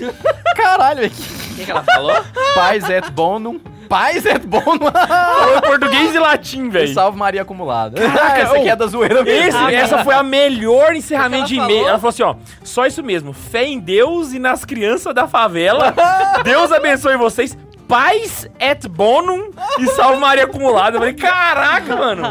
Caralho, 0.57 1.07
aqui. 1.07 1.23
O 1.23 1.55
que, 1.57 1.65
que 1.65 1.71
ela 1.71 1.83
falou? 1.85 2.17
Paz 2.55 2.89
et 2.89 3.11
bonum. 3.11 3.61
Paz 3.89 4.25
et 4.25 4.39
bonum. 4.39 4.91
Falou 4.91 5.57
em 5.57 5.61
português 5.61 6.15
e 6.15 6.19
latim, 6.19 6.71
velho. 6.71 6.95
salve 6.95 7.19
Maria 7.19 7.43
acumulada. 7.43 8.01
Caraca, 8.01 8.39
essa 8.41 8.57
aqui 8.57 8.67
ô, 8.69 8.73
é 8.73 8.77
da 8.77 8.87
zoeira 8.87 9.23
mesmo. 9.23 9.59
Esse- 9.69 9.75
essa 9.75 10.03
foi 10.05 10.15
a 10.15 10.23
melhor 10.23 10.95
encerramento 10.95 11.47
de 11.47 11.57
e-mail. 11.57 11.89
Ela 11.89 11.99
falou 11.99 12.09
assim, 12.09 12.23
ó. 12.23 12.35
Só 12.65 12.87
isso 12.87 13.03
mesmo. 13.03 13.33
Fé 13.35 13.67
em 13.67 13.79
Deus 13.79 14.33
e 14.33 14.39
nas 14.39 14.65
crianças 14.65 15.15
da 15.15 15.29
favela. 15.29 15.95
Deus 16.43 16.73
abençoe 16.73 17.17
vocês. 17.19 17.57
Paz 17.93 18.49
et 18.59 18.89
bonum 18.89 19.51
e 19.79 19.87
salve 19.89 20.19
Maria 20.19 20.45
acumulada. 20.45 20.97
Eu 20.97 21.01
falei, 21.01 21.13
caraca, 21.13 21.95
mano. 21.95 22.23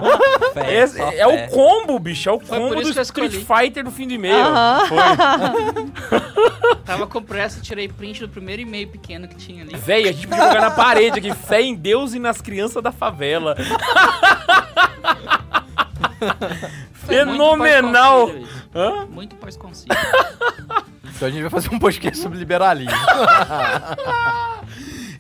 Fé, 0.56 0.88
só 0.88 1.12
é 1.12 1.28
o 1.28 1.48
combo, 1.50 2.00
bicho. 2.00 2.30
É 2.30 2.32
o 2.32 2.40
Foi 2.40 2.58
combo 2.58 2.82
do 2.82 3.00
Street. 3.00 3.34
Fighter 3.34 3.84
do 3.84 3.92
fim 3.92 4.08
do 4.08 4.14
e-mail. 4.16 4.44
Aham. 4.44 4.88
Foi. 4.88 4.98
Tava 6.84 7.06
com 7.06 7.22
pressa, 7.22 7.62
tirei 7.62 7.88
print 7.88 8.22
do 8.22 8.30
primeiro 8.30 8.64
e-mail 8.64 8.88
pequeno 8.88 9.28
que 9.28 9.36
tinha 9.36 9.62
ali. 9.62 9.76
Véi, 9.76 10.10
a 10.10 10.12
gente 10.12 10.28
podia 10.28 10.48
jogar 10.48 10.62
na 10.62 10.72
parede 10.72 11.20
aqui. 11.20 11.32
Fé 11.32 11.62
em 11.62 11.76
Deus 11.76 12.16
e 12.16 12.20
nas 12.20 12.42
crianças 12.42 12.82
da 12.82 12.92
favela. 12.92 13.56
Muito 16.20 17.06
Fenomenal. 17.06 18.32
Hã? 18.74 19.06
Muito 19.06 19.36
pós-concílio. 19.36 19.96
Então 21.16 21.28
a 21.28 21.32
gente 21.32 21.42
vai 21.42 21.52
fazer 21.52 21.70
um 21.72 21.78
podcast 21.78 22.20
sobre 22.20 22.40
liberalismo. 22.40 22.92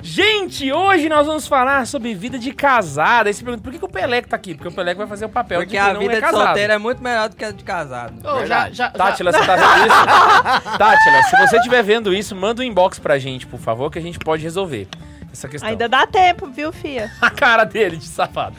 Gente, 0.03 0.71
hoje 0.71 1.07
nós 1.07 1.27
vamos 1.27 1.47
falar 1.47 1.85
sobre 1.85 2.13
vida 2.15 2.39
de 2.39 2.51
casada. 2.51 3.29
Aí 3.29 3.33
você 3.33 3.43
pergunta, 3.43 3.63
por 3.63 3.71
que, 3.71 3.77
que 3.79 3.85
o 3.85 3.89
Peleco 3.89 4.27
tá 4.27 4.35
aqui? 4.35 4.55
Porque 4.55 4.67
o 4.67 4.71
Peleco 4.71 4.97
vai 4.97 5.07
fazer 5.07 5.25
o 5.25 5.29
papel 5.29 5.59
Porque 5.59 5.71
de 5.73 5.77
a 5.77 5.85
quem 5.85 5.93
não 5.93 5.99
vida 6.01 6.13
é 6.13 6.15
de 6.15 6.21
casado. 6.21 6.43
solteiro 6.45 6.73
é 6.73 6.77
muito 6.77 7.03
melhor 7.03 7.29
do 7.29 7.35
que 7.35 7.45
a 7.45 7.51
de 7.51 7.63
casado. 7.63 8.15
Ô, 8.27 8.45
já, 8.45 8.69
já, 8.69 8.71
já, 8.71 8.89
Tátila, 8.91 9.31
você 9.31 9.45
tá 9.45 9.55
vendo 9.55 9.87
isso? 9.87 10.73
Tátila, 10.77 11.23
se 11.23 11.37
você 11.37 11.57
estiver 11.57 11.83
vendo 11.83 12.13
isso, 12.13 12.35
manda 12.35 12.61
um 12.61 12.65
inbox 12.65 12.97
pra 12.97 13.19
gente, 13.19 13.45
por 13.45 13.59
favor, 13.59 13.91
que 13.91 13.99
a 13.99 14.01
gente 14.01 14.17
pode 14.17 14.41
resolver. 14.41 14.87
essa 15.31 15.47
questão. 15.47 15.69
Ainda 15.69 15.87
dá 15.87 16.07
tempo, 16.07 16.47
viu, 16.47 16.71
fia? 16.71 17.11
A 17.21 17.29
cara 17.29 17.63
dele 17.63 17.97
de 17.97 18.05
safado. 18.07 18.55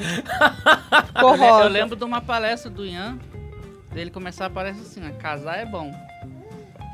Eu, 1.61 1.69
lembro 1.69 1.97
de 1.97 2.05
uma 2.05 2.21
palestra 2.21 2.71
do 2.71 2.87
Ian, 2.87 3.19
dele 3.93 4.11
começar 4.13 4.45
a 4.45 4.47
aparecer 4.47 4.83
assim, 4.83 5.01
ó, 5.05 5.21
casar 5.21 5.59
é 5.59 5.67
bom. 5.67 5.93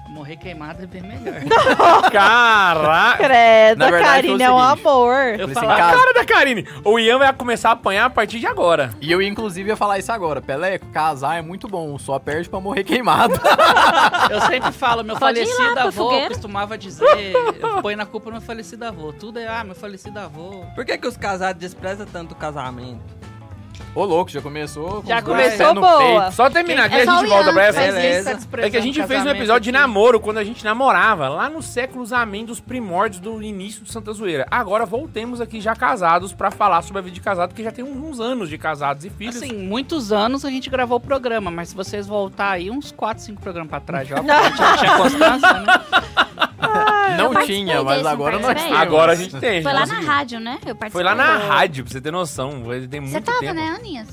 Morrer 0.08 0.36
queimado 0.36 0.82
é 0.82 0.86
bem 0.86 1.02
melhor. 1.02 1.40
Caraca! 2.10 3.24
Credo, 3.24 3.78
Na 3.78 3.86
a 3.86 3.90
verdade, 3.90 4.26
Karine 4.26 4.42
é 4.42 4.50
um 4.50 4.58
amor. 4.58 5.14
Eu 5.38 5.48
Falei 5.48 5.54
falava, 5.54 5.76
cara, 5.80 5.96
Cara 5.98 6.12
da 6.14 6.24
Karine! 6.24 6.66
O 6.84 6.98
Ian 6.98 7.18
vai 7.18 7.32
começar 7.32 7.68
a 7.70 7.72
apanhar 7.72 8.06
a 8.06 8.10
partir 8.10 8.40
de 8.40 8.46
agora. 8.46 8.90
E 9.00 9.12
eu, 9.12 9.20
inclusive, 9.22 9.68
ia 9.68 9.76
falar 9.76 9.98
isso 9.98 10.10
agora. 10.10 10.40
Peleco, 10.40 10.86
casar 10.86 11.38
é 11.38 11.42
muito 11.42 11.68
bom, 11.68 11.98
só 11.98 12.18
perde 12.18 12.48
pra 12.48 12.58
morrer 12.58 12.84
queimado. 12.84 13.34
eu 14.30 14.40
sempre 14.42 14.72
falo, 14.72 15.04
meu 15.04 15.16
Pode 15.16 15.40
lá 15.40 15.46
falecido 15.46 15.72
pra 15.74 15.82
avô, 15.82 15.92
fogueira. 15.92 16.28
costumava 16.28 16.78
dizer, 16.78 17.32
eu 17.60 17.82
ponho 17.82 17.96
na 17.96 18.06
culpa 18.06 18.30
no 18.30 18.40
falecido 18.40 18.84
avô. 18.86 19.12
Tudo 19.12 19.38
é, 19.38 19.46
ah, 19.46 19.62
meu 19.62 19.74
falecido 19.74 20.18
avô. 20.18 20.64
Por 20.74 20.84
que, 20.84 20.96
que 20.96 21.06
os 21.06 21.16
casados 21.16 21.60
desprezam 21.60 22.06
tanto 22.06 22.32
o 22.32 22.34
casamento? 22.36 23.17
Ô, 23.94 24.04
louco, 24.04 24.30
já 24.30 24.40
começou. 24.40 25.02
com 25.02 25.08
Já 25.08 25.22
começou 25.22 25.74
boa. 25.74 25.98
peito. 26.22 26.34
Só 26.34 26.48
terminar 26.50 26.84
aqui, 26.84 26.96
É 26.96 27.02
a 27.02 27.04
gente 27.06 27.24
o 27.24 27.28
volta 27.28 27.52
pra 27.52 27.62
que 27.62 27.68
essa. 27.68 27.80
Beleza. 27.80 28.32
isso. 28.32 28.48
É 28.58 28.70
que 28.70 28.76
a 28.76 28.80
gente 28.80 29.02
fez 29.06 29.24
um 29.24 29.28
episódio 29.30 29.60
de 29.62 29.72
namoro 29.72 30.20
quando 30.20 30.38
a 30.38 30.44
gente 30.44 30.64
namorava, 30.64 31.28
lá 31.28 31.48
nos 31.48 31.64
séculos 31.66 32.12
amém 32.12 32.44
dos 32.44 32.60
primórdios 32.60 33.20
do 33.20 33.42
início 33.42 33.82
do 33.84 33.90
Santa 33.90 34.12
Zoeira. 34.12 34.46
Agora 34.50 34.84
voltemos 34.86 35.40
aqui 35.40 35.60
já 35.60 35.74
casados 35.74 36.32
pra 36.32 36.50
falar 36.50 36.82
sobre 36.82 36.98
a 36.98 37.02
vida 37.02 37.14
de 37.14 37.20
casado, 37.20 37.48
porque 37.50 37.62
já 37.62 37.72
tem 37.72 37.84
uns 37.84 38.20
anos 38.20 38.48
de 38.48 38.58
casados 38.58 39.04
e 39.04 39.10
filhos. 39.10 39.36
Assim, 39.36 39.52
muitos 39.52 40.12
anos 40.12 40.44
a 40.44 40.50
gente 40.50 40.68
gravou 40.70 40.98
o 40.98 41.00
programa, 41.00 41.50
mas 41.50 41.70
se 41.70 41.74
vocês 41.74 42.06
voltar 42.06 42.50
aí 42.50 42.70
uns 42.70 42.92
4, 42.92 43.22
5 43.24 43.40
programas 43.40 43.70
pra 43.70 43.80
trás, 43.80 44.06
já, 44.08 44.16
não 44.16 44.24
tinha 44.78 44.96
constância, 44.96 45.52
né? 45.60 45.66
Não 47.16 47.34
tinha, 47.44 47.82
mas 47.82 47.98
desse, 47.98 48.08
agora 48.08 48.38
não 48.38 48.48
nós 48.48 48.62
temos. 48.62 48.78
Agora 48.78 49.12
a 49.12 49.14
gente 49.14 49.36
tem. 49.38 49.48
a 49.48 49.52
gente 49.54 49.62
Foi 49.62 49.72
lá 49.72 49.86
na 49.86 50.00
rádio, 50.00 50.40
né? 50.40 50.58
Eu 50.66 50.74
participei. 50.74 50.90
Foi 50.90 51.02
lá 51.02 51.14
na 51.14 51.36
rádio, 51.38 51.84
pra 51.84 51.92
você 51.92 52.00
ter 52.00 52.10
noção. 52.10 52.62
Tem 52.90 53.00
muito 53.00 53.12
Você 53.12 53.20
tava, 53.20 53.38
tempo. 53.40 53.54
né, 53.54 53.70
Aninha? 53.70 54.06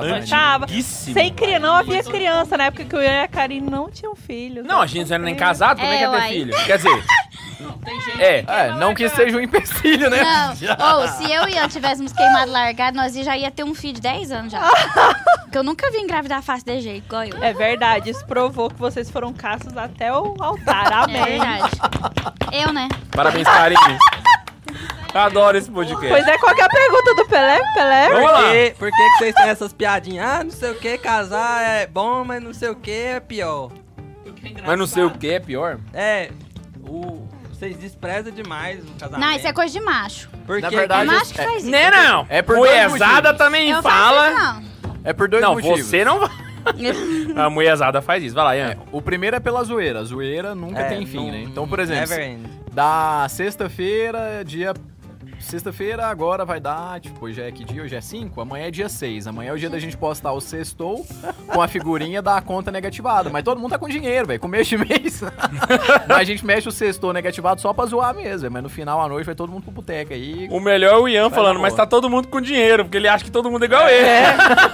Tava. 0.00 0.06
Antes. 0.14 0.30
Tava. 0.30 0.66
Sem 1.12 1.32
criança, 1.34 1.58
não 1.60 1.74
havia 1.74 2.02
criança 2.02 2.56
na 2.56 2.64
época 2.64 2.84
que 2.84 2.96
o 2.96 3.00
Ian 3.02 3.12
e 3.12 3.20
a 3.22 3.28
Karine 3.28 3.70
não 3.70 3.90
tinham 3.90 4.14
filhos. 4.14 4.64
Não, 4.66 4.80
a 4.80 4.86
gente 4.86 5.08
não 5.08 5.14
era 5.14 5.24
nem 5.24 5.34
casado, 5.34 5.78
como 5.80 5.90
é, 5.90 5.94
É, 5.94 5.98
que 5.98 6.02
ia 6.04 6.10
ter 6.10 6.16
uai. 6.16 6.28
filho? 6.30 6.64
Quer 6.66 6.76
dizer, 6.76 7.04
Não, 7.60 7.72
tem 7.78 8.00
gente 8.00 8.22
é. 8.22 8.44
É, 8.46 8.72
não 8.74 8.94
que 8.94 9.08
seja 9.08 9.36
um 9.36 9.40
empecilho, 9.40 10.10
né? 10.10 10.22
Não, 10.78 11.00
ou 11.00 11.08
se 11.08 11.30
eu 11.32 11.48
e 11.48 11.54
Ian 11.54 11.68
tivéssemos 11.68 12.12
queimado 12.12 12.50
largado, 12.52 12.96
nós 12.96 13.14
já 13.14 13.36
ia 13.36 13.50
ter 13.50 13.64
um 13.64 13.74
filho 13.74 13.94
de 13.94 14.00
10 14.02 14.30
anos 14.32 14.52
já. 14.52 14.60
Porque 15.44 15.58
eu 15.58 15.62
nunca 15.62 15.90
vi 15.90 15.98
engravidar 15.98 16.42
fácil 16.42 16.66
de 16.66 16.80
jeito, 16.80 17.04
igual 17.06 17.24
eu. 17.24 17.42
É 17.42 17.52
verdade, 17.54 18.10
isso 18.10 18.24
provou 18.26 18.68
que 18.68 18.76
vocês 18.78 19.10
foram 19.10 19.32
caços 19.32 19.76
até 19.76 20.12
o 20.12 20.34
altar. 20.40 20.90
É 20.90 20.94
Amém. 20.94 21.24
verdade. 21.24 21.70
Eu, 22.52 22.72
né? 22.72 22.88
Parabéns, 23.10 23.46
Karine. 23.46 23.80
Eu 25.16 25.22
adoro 25.22 25.56
esse 25.56 25.70
podcast. 25.70 26.08
Pois 26.08 26.26
é, 26.26 26.38
qual 26.38 26.54
que 26.54 26.60
é 26.60 26.64
a 26.64 26.68
pergunta 26.68 27.14
do 27.14 27.26
Pelé? 27.26 27.58
Pelé? 27.74 28.08
Vamos 28.10 28.22
Por 28.22 28.32
lá. 28.32 28.50
que, 28.52 28.70
por 28.78 28.90
que, 28.90 28.96
que 28.96 29.18
vocês 29.18 29.34
têm 29.34 29.48
essas 29.48 29.72
piadinhas? 29.72 30.26
Ah, 30.28 30.44
não 30.44 30.50
sei 30.50 30.70
o 30.70 30.74
que, 30.74 30.98
casar 30.98 31.62
é 31.62 31.86
bom, 31.86 32.22
mas 32.24 32.42
não 32.42 32.52
sei 32.52 32.68
o 32.68 32.74
que 32.76 32.90
é 32.90 33.20
pior. 33.20 33.70
Mas 34.66 34.78
não 34.78 34.86
sei 34.86 35.04
o 35.04 35.10
que 35.10 35.30
é 35.30 35.40
pior. 35.40 35.78
É, 35.94 36.30
o, 36.86 37.26
vocês 37.50 37.76
desprezam 37.78 38.30
demais 38.32 38.80
o 38.84 38.92
casamento. 38.98 39.26
Não, 39.26 39.36
isso 39.36 39.46
é 39.46 39.52
coisa 39.54 39.72
de 39.72 39.80
macho. 39.80 40.28
Por 40.46 40.60
Na 40.60 40.68
que 40.68 40.74
É 40.74 40.78
verdade, 40.78 41.06
macho 41.06 41.32
que 41.34 41.40
é- 41.40 41.44
faz 41.44 41.62
isso. 41.62 41.70
Né, 41.70 41.90
não? 41.90 42.26
É 42.28 42.42
por 42.42 42.56
motivos. 42.56 42.98
também 43.38 43.70
Eu 43.70 43.82
fala. 43.82 44.60
É 45.02 45.12
por 45.14 45.28
dois 45.28 45.42
não, 45.42 45.54
motivos. 45.54 45.80
você 45.86 46.04
não 46.04 46.20
vai. 46.20 46.28
não. 47.34 47.40
A 47.46 47.48
moezada 47.48 48.02
faz 48.02 48.22
isso. 48.22 48.34
Vai 48.34 48.44
lá, 48.44 48.56
Ian. 48.56 48.70
É, 48.72 48.76
o 48.92 49.00
primeiro 49.00 49.36
é 49.36 49.40
pela 49.40 49.64
zoeira. 49.64 50.00
A 50.00 50.04
zoeira 50.04 50.54
nunca 50.54 50.80
É, 50.80 50.84
tem 50.84 51.06
fim, 51.06 51.24
não- 51.26 51.32
né? 51.32 51.42
Então, 51.42 51.66
por 51.66 51.80
exemplo, 51.80 52.14
da 52.72 53.26
sexta-feira, 53.30 54.44
dia. 54.44 54.74
Sexta-feira 55.46 56.06
agora 56.06 56.44
vai 56.44 56.58
dar, 56.58 57.00
tipo, 57.00 57.24
hoje 57.24 57.40
é 57.40 57.52
que 57.52 57.64
dia? 57.64 57.80
Hoje 57.80 57.94
é 57.94 58.00
5? 58.00 58.40
Amanhã 58.40 58.66
é 58.66 58.70
dia 58.70 58.88
6. 58.88 59.28
Amanhã 59.28 59.50
é 59.50 59.52
o 59.52 59.58
dia 59.58 59.70
da 59.70 59.78
gente 59.78 59.96
postar 59.96 60.32
o 60.32 60.40
sextou 60.40 61.06
com 61.46 61.62
a 61.62 61.68
figurinha 61.68 62.20
da 62.20 62.40
conta 62.40 62.72
negativada. 62.72 63.30
Mas 63.30 63.44
todo 63.44 63.60
mundo 63.60 63.70
tá 63.70 63.78
com 63.78 63.88
dinheiro, 63.88 64.26
velho. 64.26 64.40
Começo 64.40 64.70
de 64.70 64.78
mês. 64.78 65.22
mas 66.08 66.18
a 66.18 66.24
gente 66.24 66.44
mexe 66.44 66.68
o 66.68 66.72
sextou 66.72 67.12
negativado 67.12 67.60
só 67.60 67.72
pra 67.72 67.86
zoar 67.86 68.12
mesmo. 68.12 68.50
Mas 68.50 68.60
no 68.60 68.68
final 68.68 69.00
à 69.00 69.08
noite 69.08 69.24
vai 69.24 69.36
todo 69.36 69.52
mundo 69.52 69.62
pro 69.62 69.70
boteca 69.70 70.14
aí. 70.14 70.48
O 70.50 70.58
melhor 70.58 70.94
é 70.94 70.98
o 70.98 71.08
Ian 71.08 71.30
falando, 71.30 71.60
mas 71.60 71.72
tá 71.74 71.86
todo 71.86 72.10
mundo 72.10 72.26
com 72.26 72.40
dinheiro, 72.40 72.84
porque 72.84 72.96
ele 72.96 73.06
acha 73.06 73.24
que 73.24 73.30
todo 73.30 73.48
mundo 73.48 73.62
é 73.62 73.66
igual 73.66 73.88
ele. 73.88 74.06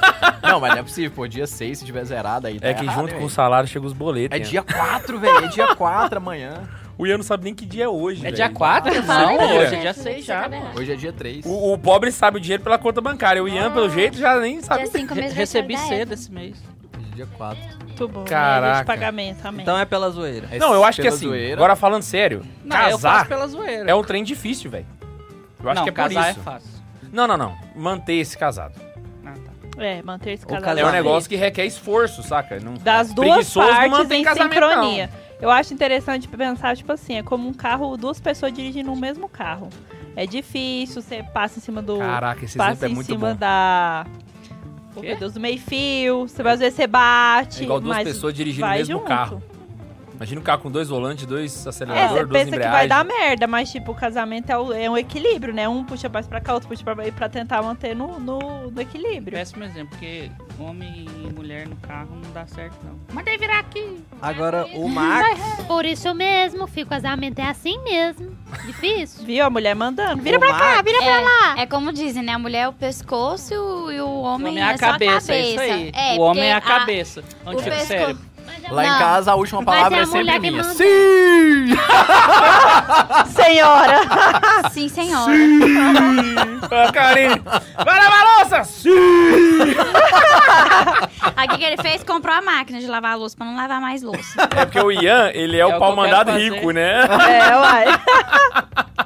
Não, 0.43 0.59
mas 0.59 0.73
não 0.73 0.81
é 0.81 0.83
possível, 0.83 1.11
pô. 1.15 1.27
Dia 1.27 1.47
6, 1.47 1.79
se 1.79 1.85
tiver 1.85 2.05
zerado 2.05 2.47
aí. 2.47 2.59
tá 2.59 2.69
É 2.69 2.75
que 2.75 2.85
errado, 2.85 3.01
junto 3.01 3.15
hein, 3.15 3.21
com 3.21 3.27
o 3.27 3.31
salário 3.31 3.69
chega 3.69 3.87
os 3.87 3.93
boletos. 3.93 4.37
É 4.37 4.41
dia 4.41 4.63
4, 4.63 5.19
velho. 5.19 5.45
É 5.45 5.49
dia 5.49 5.75
4 5.77 6.19
amanhã. 6.19 6.69
O 6.99 7.07
Ian 7.07 7.17
não 7.17 7.25
sabe 7.25 7.45
nem 7.45 7.55
que 7.55 7.65
dia 7.65 7.85
é 7.85 7.89
hoje. 7.89 8.21
É 8.21 8.25
velho. 8.25 8.37
dia 8.37 8.51
4? 8.51 9.03
falo 9.03 9.27
Não, 9.37 9.41
aí, 9.41 9.59
hoje 9.59 9.67
é 9.67 9.71
né? 9.71 9.81
dia 9.81 9.95
6 9.95 10.25
já. 10.25 10.51
Hoje 10.77 10.93
é 10.93 10.97
dia 10.97 11.13
3. 11.13 11.47
O, 11.47 11.73
o 11.73 11.79
pobre 11.79 12.13
sabe 12.13 12.37
o 12.37 12.41
dinheiro 12.41 12.63
pela 12.63 12.79
conta 12.79 13.01
bancária. 13.01 13.43
O 13.43 13.49
Ian, 13.49 13.71
pelo 13.73 13.89
jeito, 13.89 14.19
já 14.19 14.39
nem 14.39 14.61
sabe. 14.61 14.83
Dia 14.85 14.93
5 14.93 15.15
Re- 15.15 15.21
meses 15.23 15.37
Recebi 15.37 15.77
cedo 15.79 16.13
esse 16.15 16.31
mês. 16.31 16.57
Dia 17.15 17.27
4. 17.37 17.59
Muito 17.87 18.09
bom. 18.09 18.25
Caraca. 18.25 18.61
média 18.69 18.81
de 18.81 18.87
pagamento, 18.87 19.45
amém. 19.47 19.63
Então 19.63 19.79
é 19.79 19.85
pela 19.85 20.11
zoeira. 20.11 20.49
É 20.51 20.59
Não, 20.59 20.73
eu 20.75 20.85
acho 20.85 21.01
que 21.01 21.09
assim, 21.09 21.27
zoeira. 21.27 21.55
agora 21.57 21.77
falando 21.77 22.03
sério, 22.03 22.43
Não, 22.65 22.77
casar 22.77 23.27
pela 23.27 23.47
zoeira. 23.47 23.91
é 23.91 23.95
um 23.95 24.03
trem 24.03 24.23
difícil, 24.25 24.71
velho. 24.71 24.87
Eu 25.63 25.71
acho 25.71 25.77
não, 25.81 25.85
que 25.85 25.91
é 25.91 25.93
por 26.03 26.11
isso. 26.11 26.21
é 26.21 26.35
fácil. 26.35 26.71
Não, 27.13 27.27
não, 27.27 27.37
não. 27.37 27.55
Manter 27.77 28.15
esse 28.15 28.37
casado. 28.39 28.75
Ah, 29.25 29.33
tá. 29.35 29.83
É, 29.85 30.03
manter 30.03 30.33
esse 30.33 30.45
O 30.45 30.49
casal. 30.49 30.79
É 30.79 30.87
um 30.87 30.91
negócio 30.93 31.29
que 31.29 31.37
requer 31.37 31.67
esforço, 31.67 32.23
saca? 32.23 32.59
Não, 32.59 32.75
Das 32.75 33.13
duas 33.13 33.29
preguiçoso 33.29 33.67
não 33.67 33.75
partes 33.75 33.91
mantém 33.99 34.21
em 34.23 34.25
casamento, 34.25 34.55
sincronia. 34.55 35.11
Eu 35.43 35.51
acho 35.51 35.75
interessante 35.75 36.29
pensar, 36.29 36.77
tipo 36.77 36.93
assim, 36.93 37.17
é 37.17 37.23
como 37.23 37.49
um 37.49 37.53
carro, 37.53 37.97
duas 37.97 38.21
pessoas 38.21 38.53
dirigindo 38.53 38.93
o 38.93 38.97
mesmo 38.97 39.29
carro. 39.29 39.69
É 40.15 40.25
difícil, 40.25 41.03
você 41.03 41.21
passa 41.35 41.59
em 41.59 41.63
cima 41.63 41.83
do. 41.83 41.99
Caraca, 41.99 42.45
esse 42.45 42.57
passa 42.57 42.71
exemplo 42.71 42.87
é 42.87 42.91
em 42.91 42.95
muito 42.95 43.07
cima 43.07 43.31
bom. 43.33 43.37
da. 43.37 44.07
Oh, 44.95 45.01
Quê? 45.01 45.09
meu 45.09 45.17
Deus, 45.19 45.33
do 45.33 45.41
meio 45.41 45.59
fio. 45.59 46.29
Você 46.29 46.45
vai 46.45 46.53
às 46.53 46.61
vezes 46.61 46.75
você 46.77 46.87
bate. 46.87 47.61
É 47.61 47.65
igual 47.65 47.81
duas 47.81 47.97
mas 47.97 48.07
pessoas 48.07 48.33
dirigindo 48.33 48.67
o 48.67 48.71
mesmo 48.71 48.99
junto. 48.99 49.05
carro. 49.09 49.43
Imagina 50.23 50.41
um 50.41 50.45
carro 50.45 50.61
com 50.63 50.71
dois 50.71 50.89
volantes, 50.89 51.27
dois 51.27 51.67
É, 51.67 51.69
aceleradores, 51.69 52.13
você 52.13 52.25
duas 52.27 52.45
pensa 52.45 52.51
que 52.53 52.59
vai 52.69 52.85
embreagens. 52.85 52.89
dar 52.89 53.05
merda, 53.05 53.47
mas 53.49 53.73
tipo, 53.73 53.91
o 53.91 53.95
casamento 53.95 54.51
é, 54.51 54.57
o- 54.57 54.73
é 54.73 54.89
um 54.89 54.97
equilíbrio, 54.97 55.53
né? 55.53 55.69
Um 55.69 55.83
puxa 55.83 56.09
mais 56.09 56.29
pra 56.29 56.41
cá, 56.41 56.55
outro 56.55 56.69
puxa 56.69 56.85
pra 56.85 56.95
pra, 56.95 57.11
pra 57.11 57.29
tentar 57.29 57.61
manter 57.61 57.97
no, 57.97 58.21
no, 58.21 58.71
no 58.71 58.81
equilíbrio. 58.81 59.37
Péssimo 59.37 59.65
exemplo, 59.65 59.89
porque 59.89 60.31
homem 60.61 61.07
e 61.25 61.33
mulher 61.33 61.67
no 61.67 61.75
carro 61.75 62.11
não 62.23 62.31
dá 62.31 62.47
certo, 62.47 62.77
não. 62.85 62.97
Mandei 63.13 63.37
virar 63.37 63.59
aqui. 63.59 63.99
Agora, 64.21 64.65
o 64.77 64.89
Max, 64.89 65.41
Por 65.67 65.85
isso 65.85 66.15
mesmo, 66.15 66.69
filho, 66.69 66.87
casamento 66.87 67.41
é 67.41 67.49
assim 67.49 67.83
mesmo. 67.83 68.31
Difícil. 68.65 69.25
Viu? 69.27 69.45
A 69.45 69.51
mulher 69.51 69.75
mandando. 69.75 70.23
Vira 70.23 70.37
o 70.37 70.41
pra 70.41 70.53
cá, 70.53 70.59
Max, 70.77 70.83
vira 70.85 70.99
pra 71.03 71.21
lá. 71.21 71.61
É 71.61 71.67
como 71.67 71.93
dizem, 71.93 72.23
né? 72.23 72.33
A 72.35 72.39
mulher 72.39 72.61
é 72.61 72.69
o 72.69 72.73
pescoço 72.73 73.53
e 73.53 73.59
o, 73.59 73.91
e 73.91 74.01
o 74.01 74.07
O 74.07 74.23
homem, 74.23 74.53
homem 74.53 74.63
é 74.63 74.67
a 74.73 74.79
só 74.79 74.87
cabeça, 74.93 75.33
é 75.35 75.41
isso 75.51 75.61
aí. 75.61 75.91
É, 75.93 76.15
o 76.17 76.21
homem 76.21 76.45
é 76.45 76.53
a 76.55 76.61
porque 76.61 76.79
cabeça. 76.79 77.25
Onde 77.45 77.57
o 77.57 77.59
fica 77.59 77.75
o 77.75 77.79
pescoço- 77.79 77.87
cérebro? 77.89 78.32
Lá 78.71 78.85
em 78.87 78.91
Não. 78.91 78.99
casa, 78.99 79.33
a 79.33 79.35
última 79.35 79.63
palavra 79.63 79.99
é 79.99 80.03
é, 80.03 80.07
sempre 80.07 80.39
minha. 80.39 80.53
manda. 80.63 80.65
Sim! 80.75 81.67
Senhora! 83.31 84.01
Sim, 84.71 84.89
senhora. 84.89 85.33
Ah, 86.71 86.93
Karine, 86.93 87.41
vai 87.85 88.01
lavar 88.01 88.27
a 88.27 88.39
louça! 88.41 88.65
Sim! 88.65 88.89
Aqui 91.37 91.59
que 91.59 91.65
ele 91.65 91.77
fez, 91.83 92.03
comprou 92.03 92.35
a 92.35 92.41
máquina 92.43 92.81
de 92.81 92.87
lavar 92.87 93.13
a 93.13 93.17
louça 93.17 93.37
pra 93.37 93.47
não 93.47 93.57
lavar 93.57 93.81
mais 93.81 94.03
louça. 94.03 94.49
É 94.57 94.65
porque 94.65 94.81
o 94.81 94.91
Ian, 94.91 95.31
ele 95.35 95.57
é, 95.57 95.61
É 95.61 95.67
o 95.67 95.79
pau 95.79 95.95
mandado 95.95 96.33
rico, 96.33 96.71
né? 96.71 97.01
é, 97.03 97.57
uai. 97.57 97.85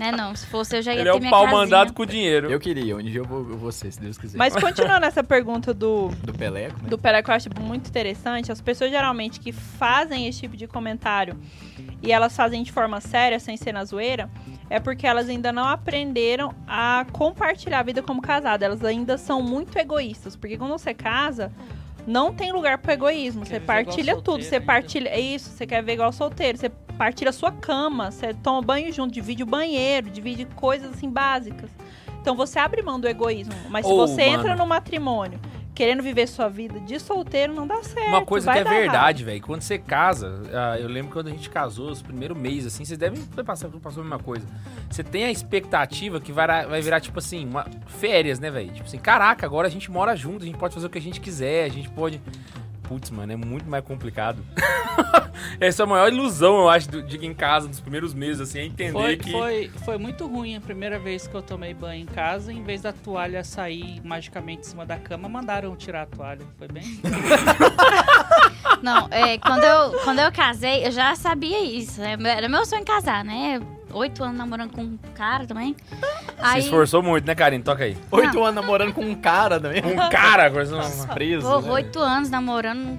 né, 0.00 0.10
não? 0.10 0.34
Se 0.34 0.46
fosse, 0.46 0.78
eu 0.78 0.82
já 0.82 0.94
ia 0.94 1.00
Ele 1.00 1.08
é 1.10 1.12
ter 1.12 1.18
o 1.18 1.20
minha 1.20 1.30
pau 1.30 1.42
casinha. 1.44 1.60
mandado 1.60 1.92
com 1.92 2.06
dinheiro. 2.06 2.50
Eu 2.50 2.58
queria, 2.58 2.96
um 2.96 3.02
dia 3.02 3.20
eu 3.20 3.24
vou, 3.24 3.40
eu 3.40 3.58
vou 3.58 3.70
ser, 3.70 3.92
se 3.92 4.00
Deus 4.00 4.16
quiser. 4.16 4.38
Mas 4.38 4.56
continuando 4.58 5.04
essa 5.04 5.22
pergunta 5.22 5.74
do, 5.74 6.08
Do 6.24 6.32
Peleco, 6.32 6.82
né? 6.82 6.88
do 6.88 6.96
Pelé, 6.96 7.22
que 7.22 7.30
eu 7.30 7.34
acho 7.34 7.50
muito 7.60 7.86
interessante, 7.86 8.50
as 8.50 8.60
pessoas 8.62 8.90
geralmente 8.90 9.38
que 9.38 9.52
fazem 9.52 10.26
esse 10.26 10.40
tipo 10.40 10.56
de 10.56 10.66
comentário 10.66 11.38
e 12.02 12.10
elas 12.10 12.34
fazem 12.34 12.62
de 12.62 12.72
forma 12.72 12.98
séria, 13.00 13.38
sem 13.38 13.58
ser 13.58 13.72
na 13.72 13.84
zoeira, 13.84 14.30
é 14.70 14.80
porque 14.80 15.06
elas 15.06 15.28
ainda 15.28 15.52
não 15.52 15.68
aprenderam 15.68 16.54
a 16.66 17.04
compartilhar 17.12 17.80
a 17.80 17.82
vida 17.82 18.02
como 18.02 18.22
casada. 18.22 18.64
Elas 18.64 18.82
ainda 18.82 19.18
são 19.18 19.42
muito 19.42 19.76
egoístas, 19.78 20.34
porque 20.34 20.56
quando 20.56 20.70
você 20.70 20.94
casa, 20.94 21.52
não 22.10 22.34
tem 22.34 22.50
lugar 22.50 22.78
pro 22.78 22.92
egoísmo. 22.92 23.46
Você 23.46 23.60
partilha 23.60 24.16
tudo, 24.16 24.42
você 24.42 24.56
ainda. 24.56 24.66
partilha. 24.66 25.08
É 25.08 25.20
isso, 25.20 25.50
você 25.50 25.64
quer 25.64 25.82
ver 25.82 25.92
igual 25.92 26.12
solteiro. 26.12 26.58
Você 26.58 26.68
partilha 26.98 27.30
a 27.30 27.32
sua 27.32 27.52
cama, 27.52 28.10
você 28.10 28.34
toma 28.34 28.60
banho 28.60 28.92
junto, 28.92 29.12
divide 29.14 29.44
o 29.44 29.46
banheiro, 29.46 30.10
divide 30.10 30.44
coisas 30.56 30.90
assim 30.90 31.08
básicas. 31.08 31.70
Então 32.20 32.34
você 32.34 32.58
abre 32.58 32.82
mão 32.82 32.98
do 32.98 33.08
egoísmo. 33.08 33.54
Mas 33.68 33.86
se 33.86 33.92
você 33.92 34.22
entra 34.22 34.48
mano. 34.48 34.62
no 34.62 34.66
matrimônio 34.66 35.38
querendo 35.80 36.02
viver 36.02 36.28
sua 36.28 36.46
vida 36.46 36.78
de 36.78 37.00
solteiro, 37.00 37.54
não 37.54 37.66
dá 37.66 37.82
certo. 37.82 38.08
Uma 38.08 38.26
coisa 38.26 38.52
que 38.52 38.58
é 38.58 38.64
verdade, 38.64 39.24
velho. 39.24 39.40
Quando 39.40 39.62
você 39.62 39.78
casa, 39.78 40.42
ah, 40.52 40.78
eu 40.78 40.86
lembro 40.86 41.10
quando 41.10 41.28
a 41.28 41.30
gente 41.30 41.48
casou, 41.48 41.90
os 41.90 42.02
primeiros 42.02 42.36
meses, 42.36 42.74
assim, 42.74 42.84
vocês 42.84 42.98
devem 42.98 43.18
ter 43.18 43.42
passado, 43.42 43.80
passou 43.80 44.02
a 44.02 44.04
mesma 44.04 44.18
coisa. 44.18 44.46
Você 44.90 45.02
tem 45.02 45.24
a 45.24 45.30
expectativa 45.30 46.20
que 46.20 46.32
vai, 46.32 46.66
vai 46.66 46.82
virar, 46.82 47.00
tipo 47.00 47.18
assim, 47.18 47.46
uma, 47.46 47.66
férias, 47.86 48.38
né, 48.38 48.50
velho? 48.50 48.70
Tipo 48.70 48.86
assim, 48.86 48.98
caraca, 48.98 49.46
agora 49.46 49.68
a 49.68 49.70
gente 49.70 49.90
mora 49.90 50.14
junto, 50.14 50.42
a 50.42 50.46
gente 50.46 50.58
pode 50.58 50.74
fazer 50.74 50.86
o 50.86 50.90
que 50.90 50.98
a 50.98 51.00
gente 51.00 51.18
quiser, 51.18 51.64
a 51.64 51.70
gente 51.70 51.88
pode. 51.88 52.20
Putz, 52.90 53.08
mano, 53.10 53.32
é 53.32 53.36
muito 53.36 53.70
mais 53.70 53.84
complicado. 53.84 54.44
Essa 55.60 55.82
é 55.82 55.84
a 55.84 55.86
maior 55.86 56.12
ilusão, 56.12 56.58
eu 56.58 56.68
acho, 56.68 56.90
do- 56.90 57.02
de 57.02 57.16
quem 57.18 57.30
em 57.30 57.34
casa 57.34 57.68
nos 57.68 57.78
primeiros 57.80 58.12
meses, 58.12 58.40
assim, 58.40 58.58
é 58.58 58.64
entender 58.64 58.92
Foi, 58.92 59.16
que. 59.16 59.30
foi, 59.30 59.70
foi 59.84 59.96
muito 59.96 60.26
ruim 60.26 60.56
a 60.56 60.60
primeira 60.60 60.98
vez 60.98 61.26
que 61.28 61.34
eu 61.34 61.40
tomei 61.40 61.72
banho 61.72 62.02
em 62.02 62.06
casa. 62.06 62.52
Em 62.52 62.62
vez 62.64 62.82
da 62.82 62.92
toalha 62.92 63.44
sair 63.44 64.00
magicamente 64.04 64.62
em 64.62 64.64
cima 64.64 64.84
da 64.84 64.98
cama, 64.98 65.28
mandaram 65.28 65.76
tirar 65.76 66.02
a 66.02 66.06
toalha. 66.06 66.44
Foi 66.58 66.66
bem. 66.66 66.82
Não, 68.82 69.06
é, 69.10 69.38
quando, 69.38 69.62
eu, 69.64 69.92
quando 70.02 70.18
eu 70.18 70.32
casei, 70.32 70.84
eu 70.86 70.90
já 70.90 71.14
sabia 71.14 71.62
isso. 71.62 72.00
né? 72.00 72.16
Era 72.24 72.48
meu 72.48 72.66
sonho 72.66 72.84
casar, 72.84 73.24
né? 73.24 73.60
Oito 73.92 74.22
anos 74.22 74.36
namorando 74.36 74.72
com 74.72 74.82
um 74.82 74.98
cara 75.14 75.46
também. 75.46 75.76
Se 76.52 76.58
esforçou 76.60 77.02
muito, 77.02 77.26
né, 77.26 77.34
Karine? 77.34 77.62
Toca 77.62 77.84
aí. 77.84 77.96
Oito 78.10 78.42
anos 78.42 78.54
namorando 78.54 78.92
com 78.92 79.02
um 79.02 79.14
cara 79.14 79.60
também. 79.60 79.82
Um 79.84 80.08
cara, 80.08 80.50
coisa 80.52 80.76
não. 80.76 81.06
Preso. 81.08 81.46
Pô, 81.46 81.60
né? 81.60 81.70
oito 81.72 81.98
anos 81.98 82.30
namorando. 82.30 82.98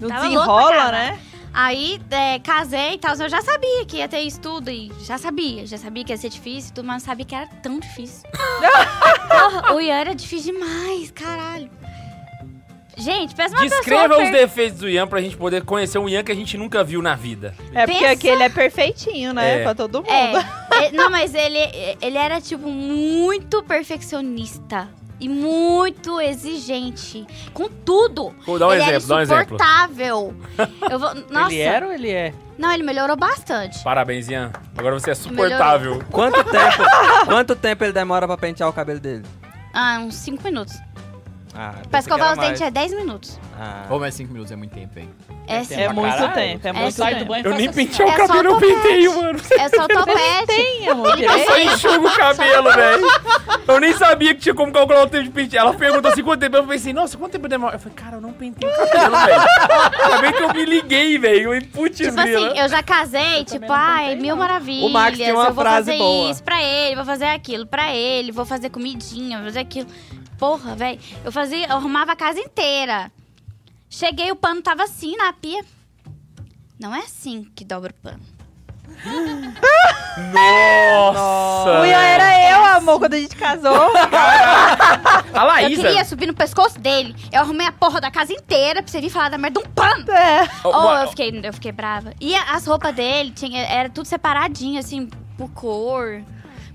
Não 0.00 0.08
Tava 0.08 0.22
desenrola, 0.22 0.92
né? 0.92 1.18
Aí, 1.52 2.00
é, 2.10 2.38
casei 2.38 2.94
e 2.94 2.98
tal, 2.98 3.16
eu 3.16 3.28
já 3.28 3.40
sabia 3.40 3.84
que 3.86 3.96
ia 3.96 4.08
ter 4.08 4.20
estudo 4.20 4.70
e 4.70 4.92
já 5.00 5.18
sabia, 5.18 5.66
já 5.66 5.78
sabia 5.78 6.04
que 6.04 6.12
ia 6.12 6.16
ser 6.16 6.28
difícil 6.28 6.70
e 6.70 6.74
tudo, 6.74 6.86
mas 6.86 7.02
não 7.02 7.06
sabia 7.06 7.24
que 7.24 7.34
era 7.34 7.46
tão 7.62 7.80
difícil. 7.80 8.28
Porra, 9.28 9.74
o 9.74 9.80
Ian 9.80 9.96
era 9.96 10.14
difícil 10.14 10.52
demais, 10.52 11.10
caralho. 11.10 11.70
Gente, 12.98 13.34
pensa 13.34 13.54
uma 13.54 13.62
Descreva 13.64 14.14
os 14.16 14.22
per- 14.24 14.32
defeitos 14.32 14.80
do 14.80 14.88
Ian 14.88 15.06
pra 15.06 15.20
gente 15.20 15.36
poder 15.36 15.62
conhecer 15.64 15.98
um 15.98 16.08
Ian 16.08 16.22
que 16.24 16.32
a 16.32 16.34
gente 16.34 16.56
nunca 16.58 16.82
viu 16.82 17.00
na 17.00 17.14
vida. 17.14 17.54
É 17.72 17.86
porque 17.86 18.00
Pensa- 18.00 18.12
aqui 18.12 18.28
ele 18.28 18.42
é 18.42 18.48
perfeitinho, 18.48 19.32
né? 19.32 19.60
É. 19.60 19.62
Pra 19.62 19.74
todo 19.74 19.98
mundo. 19.98 20.10
É, 20.10 20.86
é, 20.86 20.92
não, 20.96 21.08
mas 21.08 21.32
ele, 21.34 21.58
ele 22.02 22.18
era, 22.18 22.40
tipo, 22.40 22.68
muito 22.68 23.62
perfeccionista. 23.62 24.88
E 25.20 25.28
muito 25.28 26.20
exigente. 26.20 27.26
Com 27.52 27.68
tudo. 27.68 28.32
Pô, 28.46 28.56
dá 28.56 28.68
um 28.68 28.72
ele 28.72 28.82
exemplo, 28.84 29.08
dá 29.08 29.16
um 29.16 29.20
exemplo. 29.20 29.42
insuportável. 29.56 30.34
Eu 30.88 30.98
vou, 31.00 31.12
nossa. 31.28 31.52
Ele 31.52 31.60
era 31.60 31.86
ou 31.88 31.92
ele 31.92 32.10
é? 32.10 32.32
Não, 32.56 32.72
ele 32.72 32.84
melhorou 32.84 33.16
bastante. 33.16 33.82
Parabéns, 33.82 34.28
Ian. 34.28 34.52
Agora 34.76 34.94
você 34.98 35.10
é 35.10 35.14
suportável. 35.16 36.00
Quanto 36.12 36.42
tempo, 36.44 36.82
quanto 37.26 37.56
tempo 37.56 37.82
ele 37.84 37.92
demora 37.92 38.28
pra 38.28 38.36
pentear 38.36 38.68
o 38.68 38.72
cabelo 38.72 39.00
dele? 39.00 39.24
Ah, 39.74 39.98
uns 40.00 40.14
5 40.14 40.42
minutos. 40.44 40.74
Ah, 41.60 41.74
Pra 41.90 41.98
escovar 41.98 42.32
os 42.32 42.38
dentes 42.38 42.60
mais. 42.60 42.68
é 42.68 42.70
10 42.70 42.94
minutos. 42.94 43.36
Ah. 43.60 43.86
Ô, 43.90 43.98
mas 43.98 44.14
cinco 44.14 44.32
minutos 44.32 44.52
é 44.52 44.56
muito 44.56 44.70
tempo, 44.72 44.96
hein? 44.98 45.10
É. 45.48 45.56
É 45.82 45.92
muito 45.92 46.08
caralho. 46.16 46.32
tempo, 46.34 46.66
é 46.66 46.70
É 46.70 46.72
muito 46.72 46.94
do 46.96 47.04
tempo. 47.04 47.24
banho 47.24 47.42
e 47.44 47.46
Eu 47.50 47.54
nem 47.56 47.68
assim, 47.68 47.86
pentei 47.88 48.06
o 48.06 48.08
É 48.08 48.16
cabelo, 48.16 48.48
eu 48.50 48.56
penteio, 48.60 49.16
mano. 49.16 49.40
É 49.58 49.68
só 49.68 49.88
topete. 49.88 50.88
Amor, 50.88 51.20
Eu 51.20 51.38
só 51.44 51.58
enxugo 51.58 52.06
o 52.06 52.16
cabelo, 52.16 52.72
velho. 52.72 53.06
Eu 53.66 53.80
nem 53.80 53.92
sabia 53.94 54.34
que 54.34 54.40
tinha 54.42 54.54
como 54.54 54.72
calcular 54.72 55.02
o 55.02 55.08
tempo 55.08 55.24
de 55.24 55.30
pentear. 55.30 55.64
Ela 55.66 55.74
perguntou 55.74 56.10
assim 56.12 56.22
quanto 56.22 56.40
tempo. 56.40 56.56
Eu 56.56 56.66
pensei, 56.68 56.92
nossa, 56.92 57.18
quanto 57.18 57.32
tempo 57.32 57.48
demora? 57.48 57.74
Eu 57.74 57.80
falei, 57.80 57.94
cara, 57.96 58.16
eu 58.16 58.20
não 58.20 58.32
pentei 58.32 58.68
o 58.68 58.72
cabelo, 58.72 59.16
velho. 59.16 59.40
Acabei 60.04 60.32
que 60.32 60.42
eu 60.42 60.52
me 60.54 60.64
liguei, 60.64 61.18
velho. 61.18 61.54
Eu, 61.54 61.62
Putz, 61.72 61.98
Tipo 61.98 62.12
grila. 62.12 62.48
assim, 62.50 62.58
eu 62.60 62.68
já 62.68 62.82
casei, 62.82 63.44
tipo, 63.44 63.66
não 63.66 63.74
ai, 63.74 64.14
mil 64.14 64.36
maravilhas. 64.36 64.84
O 64.88 64.92
Max 64.92 65.18
tem 65.18 65.32
uma 65.32 65.46
eu 65.48 65.52
vou 65.52 65.62
frase 65.64 65.86
fazer 65.90 65.98
boa. 65.98 66.30
isso 66.30 66.44
pra 66.44 66.62
ele, 66.62 66.94
vou 66.96 67.04
fazer 67.04 67.24
aquilo 67.26 67.66
pra 67.66 67.92
ele, 67.94 68.30
vou 68.32 68.44
fazer 68.46 68.70
comidinha, 68.70 69.38
vou 69.38 69.46
fazer 69.46 69.58
aquilo. 69.60 69.88
Porra, 70.38 70.76
velho. 70.76 70.98
Eu 71.24 71.32
fazia, 71.32 71.66
eu 71.66 71.76
arrumava 71.76 72.12
a 72.12 72.16
casa 72.16 72.38
inteira. 72.38 73.10
Cheguei, 73.90 74.30
o 74.30 74.36
pano 74.36 74.62
tava 74.62 74.84
assim 74.84 75.16
na 75.16 75.32
pia. 75.32 75.64
Não 76.78 76.94
é 76.94 77.00
assim 77.00 77.44
que 77.54 77.64
dobra 77.64 77.90
o 77.90 78.02
pano. 78.02 78.20
Nossa. 80.32 81.80
O 81.80 81.84
Ian 81.86 81.98
era 82.00 82.50
eu, 82.50 82.64
amor, 82.76 82.98
quando 82.98 83.14
a 83.14 83.18
gente 83.20 83.36
casou. 83.36 83.72
A 83.96 85.24
Eu 85.40 85.44
Laísa. 85.46 85.82
queria 85.82 86.04
subir 86.04 86.26
no 86.26 86.34
pescoço 86.34 86.78
dele. 86.80 87.14
Eu 87.32 87.40
arrumei 87.42 87.66
a 87.66 87.72
porra 87.72 88.00
da 88.00 88.10
casa 88.10 88.32
inteira 88.32 88.82
pra 88.82 88.90
você 88.90 89.00
vir 89.00 89.10
falar 89.10 89.28
da 89.28 89.38
merda 89.38 89.60
de 89.60 89.66
um 89.68 89.70
pano. 89.70 90.10
É. 90.10 90.48
Oh, 90.64 90.70
uma- 90.70 91.02
eu 91.02 91.08
fiquei, 91.08 91.40
eu 91.42 91.52
fiquei 91.52 91.72
brava. 91.72 92.12
E 92.20 92.34
a- 92.34 92.54
as 92.54 92.66
roupas 92.66 92.94
dele, 92.94 93.30
tinha, 93.30 93.62
era 93.66 93.88
tudo 93.88 94.06
separadinho, 94.06 94.78
assim, 94.80 95.08
por 95.36 95.48
cor. 95.50 96.22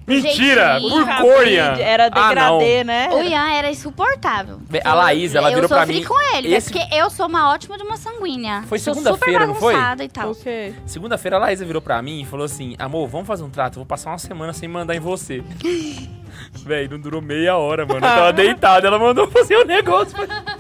Mentira! 0.06 0.80
jeitinho. 0.80 1.06
Por 1.06 1.18
cor, 1.22 1.48
Ian. 1.48 1.76
Era 1.80 2.06
Ah, 2.06 2.10
degradê, 2.10 2.84
né? 2.84 3.10
O 3.12 3.22
Ian 3.22 3.52
era 3.54 3.70
insuportável. 3.70 4.60
A 4.84 4.94
Laísa, 4.94 5.38
ela 5.38 5.50
eu 5.50 5.56
virou 5.56 5.70
pra 5.70 5.82
sofri 5.82 6.00
mim. 6.00 6.04
com 6.04 6.20
ele, 6.36 6.50
né? 6.50 6.58
esse- 6.58 6.72
porque 6.72 6.96
eu 6.96 7.10
sou 7.10 7.28
uma 7.28 7.52
ótima 7.52 7.78
de 7.78 7.84
uma 7.84 7.98
sanguínea. 7.98 8.64
Foi 8.68 8.80
segunda-feira, 8.80 9.42
super 9.42 9.48
não 9.48 9.56
foi? 9.56 9.74
bagunçada 9.74 10.04
e 10.04 10.10
tal. 10.10 10.32
O 10.32 10.36
quê? 10.36 10.74
Segunda-feira 10.86 11.38
a 11.38 11.40
Laísa 11.40 11.66
virou 11.66 11.82
pra 11.82 12.02
mim 12.02 12.22
e 12.22 12.26
falou 12.26 12.46
assim: 12.46 12.76
Amor, 12.80 13.08
vamos 13.08 13.28
fazer 13.28 13.44
um 13.44 13.50
trato, 13.50 13.74
eu 13.76 13.80
vou 13.82 13.86
passar 13.86 14.12
uma 14.12 14.18
semana 14.18 14.54
sem 14.54 14.68
mandar 14.68 14.96
em 14.96 15.00
você. 15.00 15.44
Véi, 16.62 16.88
não 16.88 17.00
durou 17.00 17.22
meia 17.22 17.58
hora, 17.58 17.86
mano. 17.86 18.06
Eu 18.06 18.10
tava 18.10 18.34
deitado, 18.34 18.88
ela 18.88 19.00
mandou 19.00 19.28
fazer 19.28 19.58
o 19.58 19.66
negócio. 19.66 20.16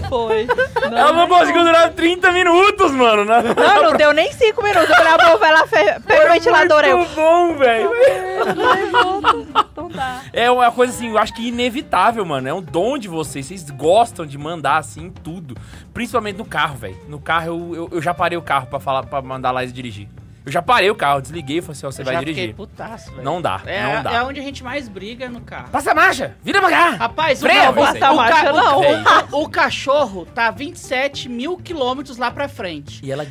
Foi. 0.09 0.47
ela 0.83 1.13
não 1.13 1.27
conseguiu 1.27 1.63
durar 1.63 1.91
30 1.91 2.31
minutos, 2.31 2.91
mano. 2.91 3.23
Na... 3.23 3.41
Não, 3.41 3.83
não 3.83 3.93
deu 3.97 4.11
nem 4.11 4.31
cinco 4.33 4.61
minutos. 4.61 4.89
Eu 4.89 4.95
falei, 4.95 5.13
amor, 5.13 5.39
vai 5.39 5.51
lá, 5.53 5.65
pega 5.67 6.25
o 6.25 6.33
ventilador. 6.33 6.83
Eu, 6.83 6.97
Muito 6.97 7.15
bom, 7.15 7.55
velho. 7.55 7.91
não 9.75 9.89
dá. 9.89 10.21
É 10.33 10.51
uma 10.51 10.71
coisa 10.71 10.93
assim, 10.93 11.09
eu 11.09 11.17
acho 11.17 11.33
que 11.33 11.47
inevitável, 11.47 12.25
mano. 12.25 12.47
É 12.47 12.53
um 12.53 12.61
dom 12.61 12.97
de 12.97 13.07
vocês. 13.07 13.45
Vocês 13.45 13.69
gostam 13.69 14.25
de 14.25 14.37
mandar 14.37 14.77
assim 14.77 15.09
tudo. 15.09 15.55
Principalmente 15.93 16.37
no 16.37 16.45
carro, 16.45 16.75
velho. 16.75 16.97
No 17.07 17.19
carro 17.19 17.47
eu, 17.47 17.75
eu, 17.75 17.89
eu 17.93 18.01
já 18.01 18.13
parei 18.13 18.37
o 18.37 18.41
carro 18.41 18.67
pra, 18.67 18.79
falar, 18.79 19.03
pra 19.03 19.21
mandar 19.21 19.51
Laísa 19.51 19.73
dirigir. 19.73 20.07
Eu 20.45 20.51
já 20.51 20.61
parei 20.61 20.89
o 20.91 20.95
carro, 20.95 21.21
desliguei 21.21 21.59
e 21.59 21.61
falei 21.61 21.71
assim: 21.73 21.85
ó, 21.85 21.91
você 21.91 22.01
Eu 22.01 22.05
vai 22.05 22.13
já 22.15 22.19
dirigir. 22.19 22.53
putaço, 22.53 23.11
velho. 23.11 23.23
Não 23.23 23.41
dá, 23.41 23.61
É, 23.65 23.81
não 23.95 24.03
dá. 24.03 24.11
é 24.13 24.23
onde 24.23 24.39
a 24.39 24.43
gente 24.43 24.63
mais 24.63 24.89
briga 24.89 25.29
no 25.29 25.39
carro. 25.41 25.69
Passa 25.69 25.91
a 25.91 25.95
marcha! 25.95 26.35
Vira 26.43 26.59
pra 26.59 26.69
cá! 26.69 26.89
Rapaz, 26.91 27.39
o, 27.39 27.41
Freia, 27.45 27.69
o, 27.69 27.73
você. 27.73 27.97
o, 28.03 28.15
Marcha 28.15 28.43
ca- 28.43 28.51
não. 28.51 28.79
o- 28.81 29.39
o- 29.39 29.43
o 29.43 29.49
cachorro 29.49 30.25
tá 30.25 30.51
27 30.51 31.29
mil 31.29 31.57
quilômetros 31.57 32.17
lá 32.17 32.29
pra 32.29 32.49
frente. 32.49 32.99
E 33.05 33.11
ela 33.11 33.25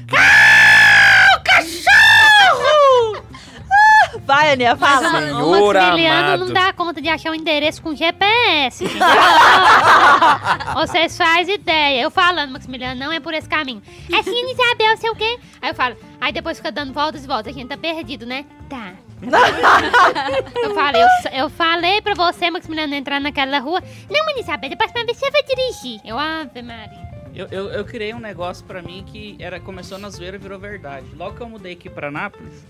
Vai, 4.25 4.53
Aninha, 4.53 4.77
fala. 4.77 5.11
Senhor 5.11 5.42
o 5.42 5.72
Maximiliano 5.72 6.29
amado. 6.29 6.44
não 6.46 6.53
dá 6.53 6.72
conta 6.72 7.01
de 7.01 7.09
achar 7.09 7.31
o 7.31 7.35
endereço 7.35 7.83
com 7.83 7.94
GPS. 7.94 8.85
Vocês 10.75 11.16
fazem 11.16 11.55
ideia. 11.55 12.03
Eu 12.03 12.11
falando, 12.11 12.53
Maximiliano, 12.53 12.98
não 12.98 13.12
é 13.12 13.20
por 13.20 13.35
esse 13.35 13.48
caminho. 13.48 13.83
É 14.12 14.16
assim, 14.16 14.51
Isabel, 14.51 14.96
sei 14.96 15.11
o 15.11 15.16
quê. 15.16 15.38
Aí 15.61 15.70
eu 15.70 15.75
falo, 15.75 15.96
aí 16.20 16.33
depois 16.33 16.59
fica 16.59 16.70
dando 16.70 16.92
voltas 16.92 17.25
e 17.25 17.27
voltas. 17.27 17.55
A 17.55 17.59
gente 17.59 17.68
tá 17.68 17.77
perdido, 17.77 18.27
né? 18.27 18.44
Tá. 18.68 18.92
eu 20.62 20.75
falei, 20.75 21.03
eu, 21.03 21.09
eu 21.33 21.51
falei 21.51 22.03
pra 22.03 22.14
você, 22.14 22.51
Maximiliano, 22.51 22.94
entrar 22.94 23.20
naquela 23.20 23.59
rua. 23.59 23.83
Não, 24.11 24.31
Ana 24.31 24.40
Isabel, 24.40 24.70
depois 24.70 24.90
pra 24.90 25.05
ver 25.05 25.14
se 25.14 25.20
você 25.20 25.31
vai 25.31 25.42
dirigir. 25.42 26.01
Eu, 26.05 26.18
Ave 26.18 26.62
Maria. 26.62 27.12
Eu, 27.35 27.46
eu, 27.51 27.68
eu 27.70 27.85
criei 27.85 28.12
um 28.12 28.18
negócio 28.18 28.64
pra 28.66 28.83
mim 28.83 29.05
que 29.07 29.37
era, 29.38 29.59
começou 29.59 29.98
na 29.98 30.11
zoeira 30.11 30.37
e 30.37 30.38
virou 30.38 30.59
verdade. 30.59 31.07
Logo 31.16 31.37
que 31.37 31.42
eu 31.42 31.48
mudei 31.48 31.72
aqui 31.72 31.88
pra 31.88 32.11
Nápoles, 32.11 32.62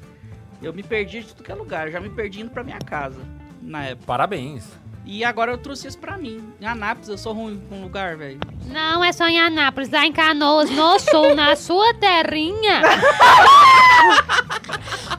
eu 0.63 0.73
me 0.73 0.83
perdi 0.83 1.21
de 1.21 1.29
tudo 1.29 1.43
que 1.45 1.53
é 1.53 1.55
lugar. 1.55 1.87
Eu 1.87 1.93
já 1.93 2.01
me 2.01 2.09
perdi 2.11 2.41
indo 2.41 2.51
pra 2.51 2.63
minha 2.65 2.79
casa, 2.79 3.21
na 3.61 3.85
época. 3.85 4.07
Parabéns. 4.07 4.65
E 5.05 5.25
agora 5.25 5.51
eu 5.51 5.59
trouxe 5.59 5.89
isso 5.89 5.99
pra 5.99 6.17
mim. 6.17 6.53
Em 6.61 6.65
Anápolis 6.67 7.09
eu 7.09 7.19
sou 7.19 7.33
ruim 7.33 7.61
com 7.69 7.83
lugar, 7.83 8.17
velho. 8.17 8.39
Não, 8.67 9.03
é 9.03 9.13
só 9.13 9.27
em 9.27 9.41
Anápolis, 9.41 9.91
lá 9.91 10.07
em 10.07 10.13
Canoas, 10.13 10.71
no 10.71 10.97
sul, 11.01 11.35
na 11.35 11.57
sua 11.57 11.93
terrinha. 11.95 12.83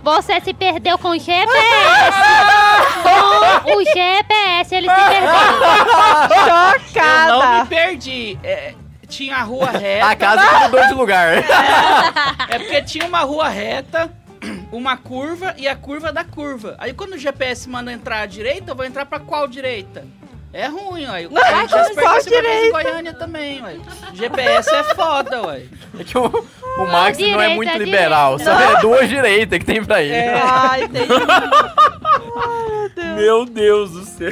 Você 0.01 0.39
se 0.41 0.53
perdeu 0.53 0.97
com 0.97 1.09
o 1.09 1.19
GPS. 1.19 1.51
Com 3.63 3.75
o 3.77 3.83
GPS, 3.85 4.75
ele 4.75 4.89
se 4.89 4.95
perdeu. 4.95 5.29
Eu 5.29 6.47
não 6.47 6.71
me 6.73 6.79
Chocada. 6.87 7.65
perdi. 7.67 8.39
É, 8.43 8.73
tinha 9.07 9.37
a 9.37 9.43
rua 9.43 9.69
reta. 9.71 10.05
A 10.07 10.15
casa 10.15 10.59
mudou 10.59 10.87
de 10.87 10.93
lugar. 10.93 11.33
É 12.49 12.59
porque 12.59 12.81
tinha 12.83 13.05
uma 13.05 13.19
rua 13.21 13.47
reta, 13.49 14.11
uma 14.73 14.97
curva 14.97 15.53
e 15.57 15.67
a 15.67 15.75
curva 15.75 16.11
da 16.11 16.23
curva. 16.23 16.75
Aí 16.79 16.93
quando 16.93 17.13
o 17.13 17.17
GPS 17.17 17.69
manda 17.69 17.93
entrar 17.93 18.21
à 18.21 18.25
direita, 18.25 18.71
eu 18.71 18.75
vou 18.75 18.85
entrar 18.85 19.05
pra 19.05 19.19
qual 19.19 19.47
direita? 19.47 20.05
É 20.53 20.67
ruim, 20.67 21.07
ué. 21.07 21.25
O 21.27 21.31
Ai, 21.35 21.67
já 21.67 21.83
se 21.85 21.95
em? 22.45 22.71
Goiânia 22.71 23.13
também, 23.13 23.59
ué. 23.63 23.77
GPS 24.13 24.69
é 24.73 24.83
foda, 24.93 25.41
ué. 25.47 25.63
É 25.99 26.03
que 26.03 26.15
o, 26.15 26.27
o 26.77 26.85
Max 26.85 27.17
não 27.17 27.41
é 27.41 27.55
muito 27.55 27.71
é 27.71 27.77
liberal, 27.79 28.37
direita. 28.37 28.59
sabe? 28.61 28.73
É 28.77 28.81
duas 28.81 29.09
direitas 29.09 29.57
que 29.59 29.65
tem 29.65 29.83
pra 29.83 30.03
ele. 30.03 30.13
Ai, 30.15 30.83
entendi. 30.83 31.07
Meu 33.15 33.45
Deus 33.45 33.91
do 33.91 34.05
céu. 34.05 34.31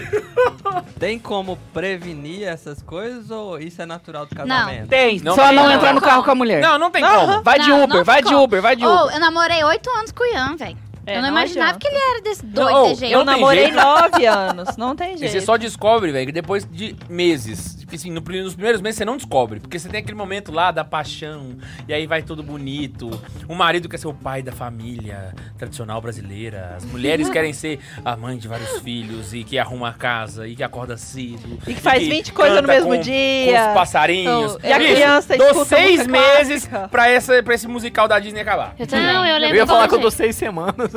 Tem 1.00 1.18
como 1.18 1.58
prevenir 1.74 2.48
essas 2.48 2.82
coisas 2.82 3.32
ou 3.32 3.60
isso 3.60 3.82
é 3.82 3.86
natural 3.86 4.26
do 4.26 4.36
casamento? 4.36 4.88
Tem, 4.88 5.20
Não 5.22 5.36
só 5.36 5.48
tem, 5.48 5.56
não 5.56 5.64
não. 5.66 5.72
entrar 5.74 5.94
no 5.94 6.02
carro 6.02 6.24
com 6.24 6.32
a 6.32 6.36
mulher. 6.36 6.62
Não, 6.62 6.78
não 6.78 6.92
tem 6.92 7.04
como. 7.04 7.42
Vai 7.42 7.60
de 7.60 7.70
Não, 7.70 7.84
Uber, 7.84 7.98
não 7.98 8.04
vai 8.04 8.22
de. 8.22 8.36
Uber, 8.36 8.62
vai 8.62 8.76
de 8.76 8.86
Oh, 8.86 9.04
Uber. 9.06 9.16
eu 9.16 9.20
namorei 9.20 9.64
oito 9.64 9.90
anos 9.90 10.12
com 10.12 10.24
o 10.24 10.28
Ian, 10.28 10.56
velho. 10.56 10.78
É, 11.12 11.18
eu 11.18 11.22
não, 11.22 11.30
não 11.32 11.38
imaginava 11.38 11.72
adianta. 11.72 11.80
que 11.88 11.88
ele 11.96 12.04
era 12.12 12.22
desse 12.22 12.46
doido 12.46 12.72
Não, 12.74 12.84
desse 12.90 13.00
jeito. 13.02 13.14
Eu 13.14 13.26
namorei 13.26 13.64
jeito. 13.66 13.76
nove 13.76 14.26
anos, 14.26 14.78
não 14.78 14.96
tem 14.96 15.14
E 15.16 15.18
jeito. 15.18 15.32
você 15.32 15.42
só 15.42 15.58
descobre, 15.58 16.12
velho, 16.12 16.26
que 16.26 16.32
depois 16.32 16.66
de 16.70 16.96
meses. 17.10 17.81
Assim, 17.96 18.10
no 18.12 18.22
nos 18.22 18.54
primeiros 18.56 18.82
meses 18.82 18.98
você 18.98 19.06
não 19.06 19.18
descobre. 19.18 19.60
Porque 19.60 19.78
você 19.78 19.90
tem 19.90 20.00
aquele 20.00 20.16
momento 20.18 20.52
lá 20.52 20.72
da 20.72 20.84
paixão, 20.84 21.58
e 21.88 21.94
aí 21.94 22.08
vai 22.08 22.22
tudo 22.22 22.42
bonito. 22.44 23.10
O 23.48 23.54
marido 23.56 23.88
quer 23.90 23.98
ser 23.98 24.08
o 24.08 24.14
pai 24.14 24.42
da 24.42 24.52
família 24.52 25.34
tradicional 25.58 26.02
brasileira. 26.02 26.74
As 26.78 26.86
mulheres 26.86 27.28
querem 27.32 27.54
ser 27.54 27.80
a 28.06 28.16
mãe 28.16 28.38
de 28.38 28.48
vários 28.48 28.80
filhos 28.80 29.34
e 29.34 29.44
que 29.44 29.58
arruma 29.60 29.90
a 29.90 29.94
casa 29.94 30.48
e 30.48 30.56
que 30.56 30.64
acorda 30.64 30.96
cedo. 30.98 31.60
E 31.68 31.74
que 31.74 31.82
faz 31.82 32.02
20 32.08 32.32
coisas 32.34 32.62
no 32.62 32.68
mesmo 32.68 32.90
com- 32.96 33.00
dia. 33.00 33.54
Com 33.54 33.70
os 33.70 33.74
passarinhos. 33.76 34.58
E 34.64 34.72
a 34.72 34.78
Bicho, 34.80 34.94
criança 34.96 35.38
dou 35.38 35.48
escuta 35.48 35.66
seis 35.66 36.08
meses 36.08 36.66
clássica. 36.68 36.88
pra, 36.90 37.10
essa, 37.10 37.44
pra 37.44 37.54
esse 37.54 37.68
musical 37.68 38.08
da 38.08 38.20
Disney 38.20 38.42
acabar. 38.42 38.74
Eu. 38.80 38.88
Não, 38.92 39.26
eu 39.26 39.36
Eu 39.36 39.40
lembro 39.42 39.58
ia 39.58 39.68
falar 39.68 39.80
quando 39.82 39.90
que 39.90 39.96
eu 39.96 40.00
dou 40.00 40.08
eu- 40.08 40.12
seis 40.12 40.36
semanas. 40.36 40.94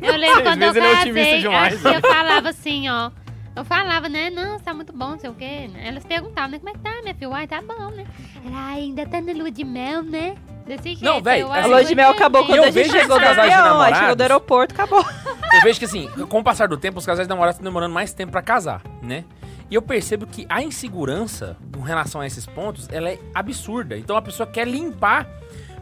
Eu 0.00 0.16
lembro 0.16 0.34
Seis 0.36 0.48
quando 0.48 0.62
eu 0.62 0.72
meses 0.72 0.76
ele 0.76 0.86
é 0.86 1.00
otimista 1.00 1.50
casei, 1.50 1.78
tia 1.92 2.00
falava 2.00 2.48
assim, 2.48 2.88
ó. 2.88 3.10
Eu 3.58 3.64
falava, 3.64 4.08
né? 4.08 4.30
Não, 4.30 4.58
tá 4.60 4.72
muito 4.72 4.92
bom, 4.92 5.10
não 5.10 5.18
sei 5.18 5.28
o 5.30 5.34
quê. 5.34 5.68
Elas 5.82 6.04
perguntavam, 6.04 6.50
né? 6.50 6.58
Como 6.58 6.70
é 6.70 6.72
que 6.74 6.78
tá, 6.78 6.90
minha 7.02 7.14
filha? 7.14 7.28
Uai, 7.28 7.46
tá 7.46 7.60
bom, 7.60 7.90
né? 7.90 8.06
Ela 8.46 8.56
"Ai, 8.56 8.80
ainda 8.82 9.04
tá 9.06 9.20
na 9.20 9.32
lua 9.32 9.50
de 9.50 9.64
mel, 9.64 10.02
né? 10.02 10.36
Desse 10.64 10.94
jeito. 10.94 11.04
Não, 11.04 11.18
eu, 11.18 11.28
assim, 11.28 11.42
A 11.42 11.54
"Ai, 11.64 11.68
lua 11.68 11.84
de 11.84 11.94
mel 11.94 12.10
acabou 12.10 12.42
né?" 12.42 12.46
quando 12.46 12.58
eu 12.58 12.64
a 12.64 12.70
gente 12.70 12.90
chegou 12.90 13.18
casais 13.18 13.50
de 13.50 13.56
namorados. 13.56 13.98
chegou 13.98 14.14
do 14.16 14.20
aeroporto, 14.22 14.74
acabou. 14.74 15.04
Eu 15.54 15.60
vejo 15.62 15.78
que 15.78 15.86
assim, 15.86 16.08
com 16.28 16.38
o 16.38 16.44
passar 16.44 16.68
do 16.68 16.76
tempo, 16.76 16.98
os 16.98 17.06
casais 17.06 17.26
namorados 17.26 17.56
estão 17.56 17.64
demorando 17.68 17.92
mais 17.92 18.12
tempo 18.12 18.30
pra 18.32 18.42
casar, 18.42 18.80
né? 19.02 19.24
E 19.70 19.74
eu 19.74 19.82
percebo 19.82 20.26
que 20.26 20.46
a 20.48 20.62
insegurança 20.62 21.56
com 21.74 21.80
relação 21.80 22.20
a 22.20 22.26
esses 22.26 22.46
pontos, 22.46 22.88
ela 22.92 23.08
é 23.10 23.18
absurda. 23.34 23.98
Então 23.98 24.16
a 24.16 24.22
pessoa 24.22 24.46
quer 24.46 24.68
limpar 24.68 25.26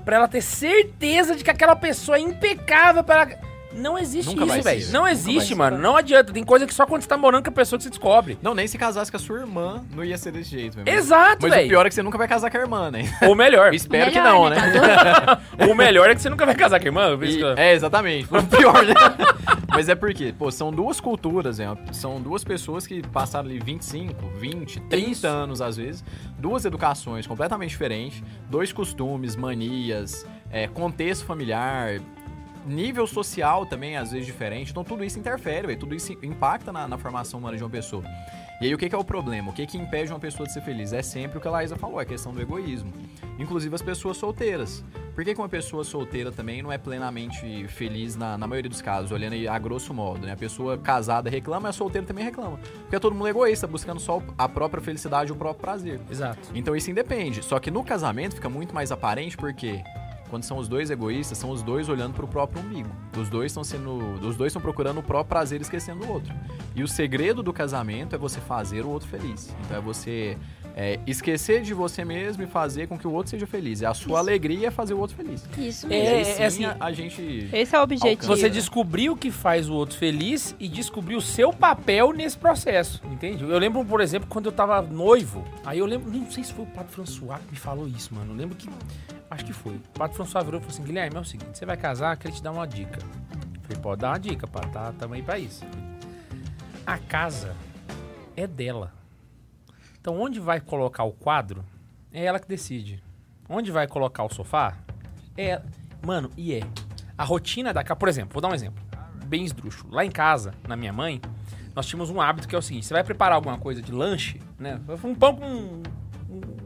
pra 0.04 0.16
ela 0.16 0.28
ter 0.28 0.40
certeza 0.40 1.36
de 1.36 1.44
que 1.44 1.50
aquela 1.50 1.76
pessoa 1.76 2.16
é 2.16 2.20
impecável 2.20 3.04
para 3.04 3.22
ela... 3.22 3.55
Não 3.76 3.98
existe 3.98 4.34
Nunca 4.34 4.54
isso, 4.56 4.62
velho. 4.64 4.90
Não 4.92 5.06
existe, 5.06 5.54
mano. 5.54 5.78
Não 5.78 5.96
adianta. 5.96 6.32
Tem 6.32 6.42
coisa 6.42 6.66
que 6.66 6.72
só 6.74 6.86
quando 6.86 7.02
você 7.02 7.08
tá 7.08 7.16
morando 7.16 7.44
com 7.44 7.50
a 7.50 7.52
pessoa 7.52 7.76
que 7.78 7.84
você 7.84 7.90
descobre. 7.90 8.38
Não, 8.42 8.54
nem 8.54 8.66
se 8.66 8.76
casasse 8.78 9.10
com 9.10 9.16
a 9.16 9.20
sua 9.20 9.40
irmã, 9.40 9.84
não 9.94 10.04
ia 10.04 10.16
ser 10.18 10.32
desse 10.32 10.50
jeito 10.50 10.76
mesmo. 10.78 10.88
Exato, 10.90 11.38
Mas 11.42 11.52
o 11.52 11.54
velho. 11.54 11.68
pior 11.68 11.86
é 11.86 11.88
que 11.88 11.94
você 11.94 12.02
nunca 12.02 12.18
vai 12.18 12.26
casar 12.28 12.50
com 12.50 12.56
a 12.56 12.60
irmã, 12.60 12.90
né? 12.90 13.16
Ou 13.22 13.34
melhor. 13.34 13.68
Eu 13.68 13.74
espero 13.76 14.10
que 14.10 14.18
Melhor, 14.18 14.32
não, 14.34 14.50
né? 14.50 14.56
né? 15.58 15.66
o 15.70 15.74
melhor 15.74 16.08
é 16.10 16.14
que 16.14 16.22
você 16.22 16.30
nunca 16.30 16.46
vai 16.46 16.54
casar 16.54 16.78
com 16.80 16.84
a 16.84 16.88
irmã. 16.88 17.18
E- 17.22 17.36
que 17.36 17.40
eu- 17.40 17.48
é, 17.56 17.72
exatamente. 17.74 18.26
O 18.34 18.42
pior, 18.46 18.84
né? 18.84 18.94
Mas 19.68 19.88
é 19.88 19.94
porque, 19.94 20.32
pô, 20.32 20.50
são 20.50 20.70
duas 20.72 21.00
culturas, 21.00 21.58
né? 21.58 21.76
São 21.92 22.20
duas 22.20 22.42
pessoas 22.42 22.86
que 22.86 23.02
passaram 23.08 23.48
ali 23.48 23.58
25, 23.58 24.26
20, 24.38 24.80
30 24.80 25.10
Isso. 25.10 25.26
anos 25.26 25.60
às 25.60 25.76
vezes, 25.76 26.02
duas 26.38 26.64
educações 26.64 27.26
completamente 27.26 27.70
diferentes, 27.70 28.22
dois 28.48 28.72
costumes, 28.72 29.36
manias, 29.36 30.24
é, 30.50 30.66
contexto 30.66 31.24
familiar, 31.26 32.00
nível 32.66 33.06
social 33.06 33.64
também 33.64 33.96
às 33.96 34.10
vezes 34.12 34.26
diferente. 34.26 34.70
Então 34.70 34.84
tudo 34.84 35.04
isso 35.04 35.18
interfere, 35.18 35.68
véio, 35.68 35.78
tudo 35.78 35.94
isso 35.94 36.12
impacta 36.22 36.72
na, 36.72 36.86
na 36.88 36.98
formação 36.98 37.38
humana 37.38 37.56
de 37.56 37.62
uma 37.62 37.70
pessoa. 37.70 38.04
E 38.60 38.66
aí 38.66 38.74
o 38.74 38.78
que, 38.78 38.88
que 38.88 38.94
é 38.94 38.98
o 38.98 39.04
problema? 39.04 39.50
O 39.50 39.52
que, 39.52 39.66
que 39.66 39.76
impede 39.76 40.10
uma 40.10 40.18
pessoa 40.18 40.46
de 40.46 40.52
ser 40.52 40.62
feliz? 40.62 40.92
É 40.92 41.02
sempre 41.02 41.36
o 41.36 41.40
que 41.40 41.46
a 41.46 41.50
Laísa 41.50 41.76
falou, 41.76 42.00
é 42.00 42.04
a 42.04 42.06
questão 42.06 42.32
do 42.32 42.40
egoísmo. 42.40 42.90
Inclusive 43.38 43.74
as 43.74 43.82
pessoas 43.82 44.16
solteiras. 44.16 44.82
Por 45.14 45.24
que, 45.24 45.34
que 45.34 45.40
uma 45.40 45.48
pessoa 45.48 45.84
solteira 45.84 46.32
também 46.32 46.62
não 46.62 46.72
é 46.72 46.78
plenamente 46.78 47.66
feliz 47.68 48.16
na, 48.16 48.38
na 48.38 48.46
maioria 48.46 48.70
dos 48.70 48.80
casos, 48.80 49.12
olhando 49.12 49.34
aí 49.34 49.46
a 49.46 49.58
grosso 49.58 49.92
modo, 49.92 50.26
né? 50.26 50.32
A 50.32 50.36
pessoa 50.36 50.78
casada 50.78 51.28
reclama 51.28 51.68
e 51.68 51.70
a 51.70 51.72
solteira 51.72 52.06
também 52.06 52.24
reclama. 52.24 52.58
Porque 52.80 52.96
é 52.96 52.98
todo 52.98 53.14
mundo 53.14 53.28
egoísta, 53.28 53.66
buscando 53.66 54.00
só 54.00 54.22
a 54.38 54.48
própria 54.48 54.82
felicidade 54.82 55.30
e 55.30 55.32
o 55.32 55.36
próprio 55.36 55.60
prazer. 55.60 56.00
Exato. 56.10 56.50
Então 56.54 56.74
isso 56.74 56.90
independe. 56.90 57.42
Só 57.42 57.58
que 57.58 57.70
no 57.70 57.84
casamento 57.84 58.34
fica 58.34 58.48
muito 58.48 58.74
mais 58.74 58.90
aparente 58.90 59.36
porque 59.36 59.82
quando 60.30 60.42
são 60.44 60.58
os 60.58 60.68
dois 60.68 60.90
egoístas, 60.90 61.38
são 61.38 61.50
os 61.50 61.62
dois 61.62 61.88
olhando 61.88 62.14
pro 62.14 62.26
próprio 62.26 62.62
umbigo. 62.62 62.90
Os 63.16 63.28
dois 63.28 63.52
estão 63.52 63.64
sendo, 63.64 63.96
os 64.20 64.36
dois 64.36 64.50
estão 64.50 64.62
procurando 64.62 64.98
o 64.98 65.02
próprio 65.02 65.28
prazer 65.28 65.60
esquecendo 65.60 66.04
o 66.04 66.10
outro. 66.12 66.32
E 66.74 66.82
o 66.82 66.88
segredo 66.88 67.42
do 67.42 67.52
casamento 67.52 68.14
é 68.14 68.18
você 68.18 68.40
fazer 68.40 68.84
o 68.84 68.88
outro 68.88 69.08
feliz. 69.08 69.54
Então 69.64 69.76
é 69.76 69.80
você 69.80 70.36
é, 70.74 71.00
esquecer 71.06 71.62
de 71.62 71.72
você 71.72 72.04
mesmo 72.04 72.42
e 72.42 72.46
fazer 72.46 72.86
com 72.86 72.98
que 72.98 73.06
o 73.08 73.12
outro 73.12 73.30
seja 73.30 73.46
feliz. 73.46 73.80
E 73.80 73.86
a 73.86 73.94
sua 73.94 74.18
alegria 74.18 74.68
é 74.68 74.70
fazer 74.70 74.92
o 74.92 74.98
outro 74.98 75.16
feliz. 75.16 75.42
Isso 75.56 75.86
É, 75.86 75.88
mesmo. 75.88 76.16
É 76.16 76.24
sim, 76.24 76.42
assim, 76.42 76.64
a, 76.66 76.76
a 76.80 76.92
gente 76.92 77.48
Esse 77.52 77.74
é 77.74 77.78
o 77.80 77.82
objetivo. 77.82 78.26
Você 78.26 78.50
descobriu 78.50 79.14
o 79.14 79.16
que 79.16 79.30
faz 79.30 79.70
o 79.70 79.74
outro 79.74 79.96
feliz 79.96 80.54
e 80.60 80.68
descobriu 80.68 81.18
o 81.18 81.22
seu 81.22 81.52
papel 81.52 82.12
nesse 82.12 82.36
processo, 82.36 83.00
entende? 83.10 83.42
Eu 83.42 83.58
lembro, 83.58 83.82
por 83.84 84.00
exemplo, 84.02 84.28
quando 84.28 84.46
eu 84.46 84.52
tava 84.52 84.82
noivo, 84.82 85.42
aí 85.64 85.78
eu 85.78 85.86
lembro, 85.86 86.10
não 86.10 86.30
sei 86.30 86.44
se 86.44 86.52
foi 86.52 86.64
o 86.64 86.68
Padre 86.68 86.92
François 86.92 87.40
que 87.40 87.52
me 87.52 87.56
falou 87.58 87.88
isso, 87.88 88.14
mano. 88.14 88.32
Eu 88.32 88.36
lembro 88.36 88.54
que, 88.56 88.68
acho 89.30 89.44
que 89.44 89.52
foi. 89.52 89.76
O 89.76 89.98
Padre 89.98 90.16
François 90.16 90.44
virou 90.44 90.60
e 90.60 90.62
falou 90.62 90.74
assim, 90.74 90.84
Guilherme, 90.84 91.16
é 91.16 91.20
o 91.20 91.24
seguinte, 91.24 91.56
você 91.56 91.66
vai 91.66 91.76
casar, 91.76 92.16
queria 92.16 92.36
te 92.36 92.42
dar 92.42 92.52
uma 92.52 92.66
dica. 92.66 92.98
Eu 93.00 93.60
falei, 93.62 93.82
pode 93.82 94.00
dar 94.00 94.10
uma 94.10 94.18
dica, 94.18 94.46
pá, 94.46 94.60
tá, 94.60 94.92
tamo 94.92 95.14
aí 95.14 95.22
pra 95.22 95.38
isso. 95.38 95.64
A 96.86 96.98
casa 96.98 97.54
é 98.36 98.46
dela. 98.46 98.92
Então, 100.00 100.20
onde 100.20 100.38
vai 100.38 100.60
colocar 100.60 101.02
o 101.04 101.12
quadro, 101.12 101.64
é 102.12 102.24
ela 102.24 102.38
que 102.38 102.46
decide. 102.46 103.02
Onde 103.48 103.72
vai 103.72 103.86
colocar 103.86 104.22
o 104.22 104.32
sofá, 104.32 104.76
é... 105.36 105.60
Mano, 106.04 106.30
e 106.36 106.54
é. 106.54 106.60
A 107.18 107.24
rotina 107.24 107.72
da 107.72 107.82
casa... 107.82 107.96
Por 107.96 108.08
exemplo, 108.08 108.32
vou 108.32 108.40
dar 108.40 108.48
um 108.48 108.54
exemplo. 108.54 108.84
Bem 109.26 109.44
esdrúxulo. 109.44 109.92
Lá 109.92 110.04
em 110.04 110.10
casa, 110.10 110.54
na 110.68 110.76
minha 110.76 110.92
mãe, 110.92 111.20
nós 111.74 111.86
tínhamos 111.86 112.10
um 112.10 112.20
hábito 112.20 112.46
que 112.46 112.54
é 112.54 112.58
o 112.58 112.62
seguinte. 112.62 112.86
Você 112.86 112.94
vai 112.94 113.02
preparar 113.02 113.34
alguma 113.34 113.58
coisa 113.58 113.82
de 113.82 113.90
lanche, 113.90 114.40
né? 114.58 114.80
Um 115.02 115.14
pão 115.14 115.34
com... 115.34 115.44
Um, 115.44 115.82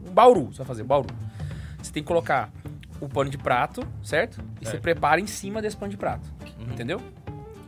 um 0.07 0.13
bauru, 0.13 0.47
você 0.47 0.59
vai 0.59 0.67
fazer 0.67 0.83
bauru. 0.83 1.09
Você 1.81 1.91
tem 1.91 2.03
que 2.03 2.07
colocar 2.07 2.49
o 2.99 3.09
pano 3.09 3.29
de 3.29 3.37
prato, 3.37 3.85
certo? 4.03 4.41
E 4.61 4.65
você 4.65 4.77
prepara 4.77 5.19
em 5.19 5.27
cima 5.27 5.61
desse 5.61 5.75
pano 5.75 5.91
de 5.91 5.97
prato. 5.97 6.27
Entendeu? 6.59 7.01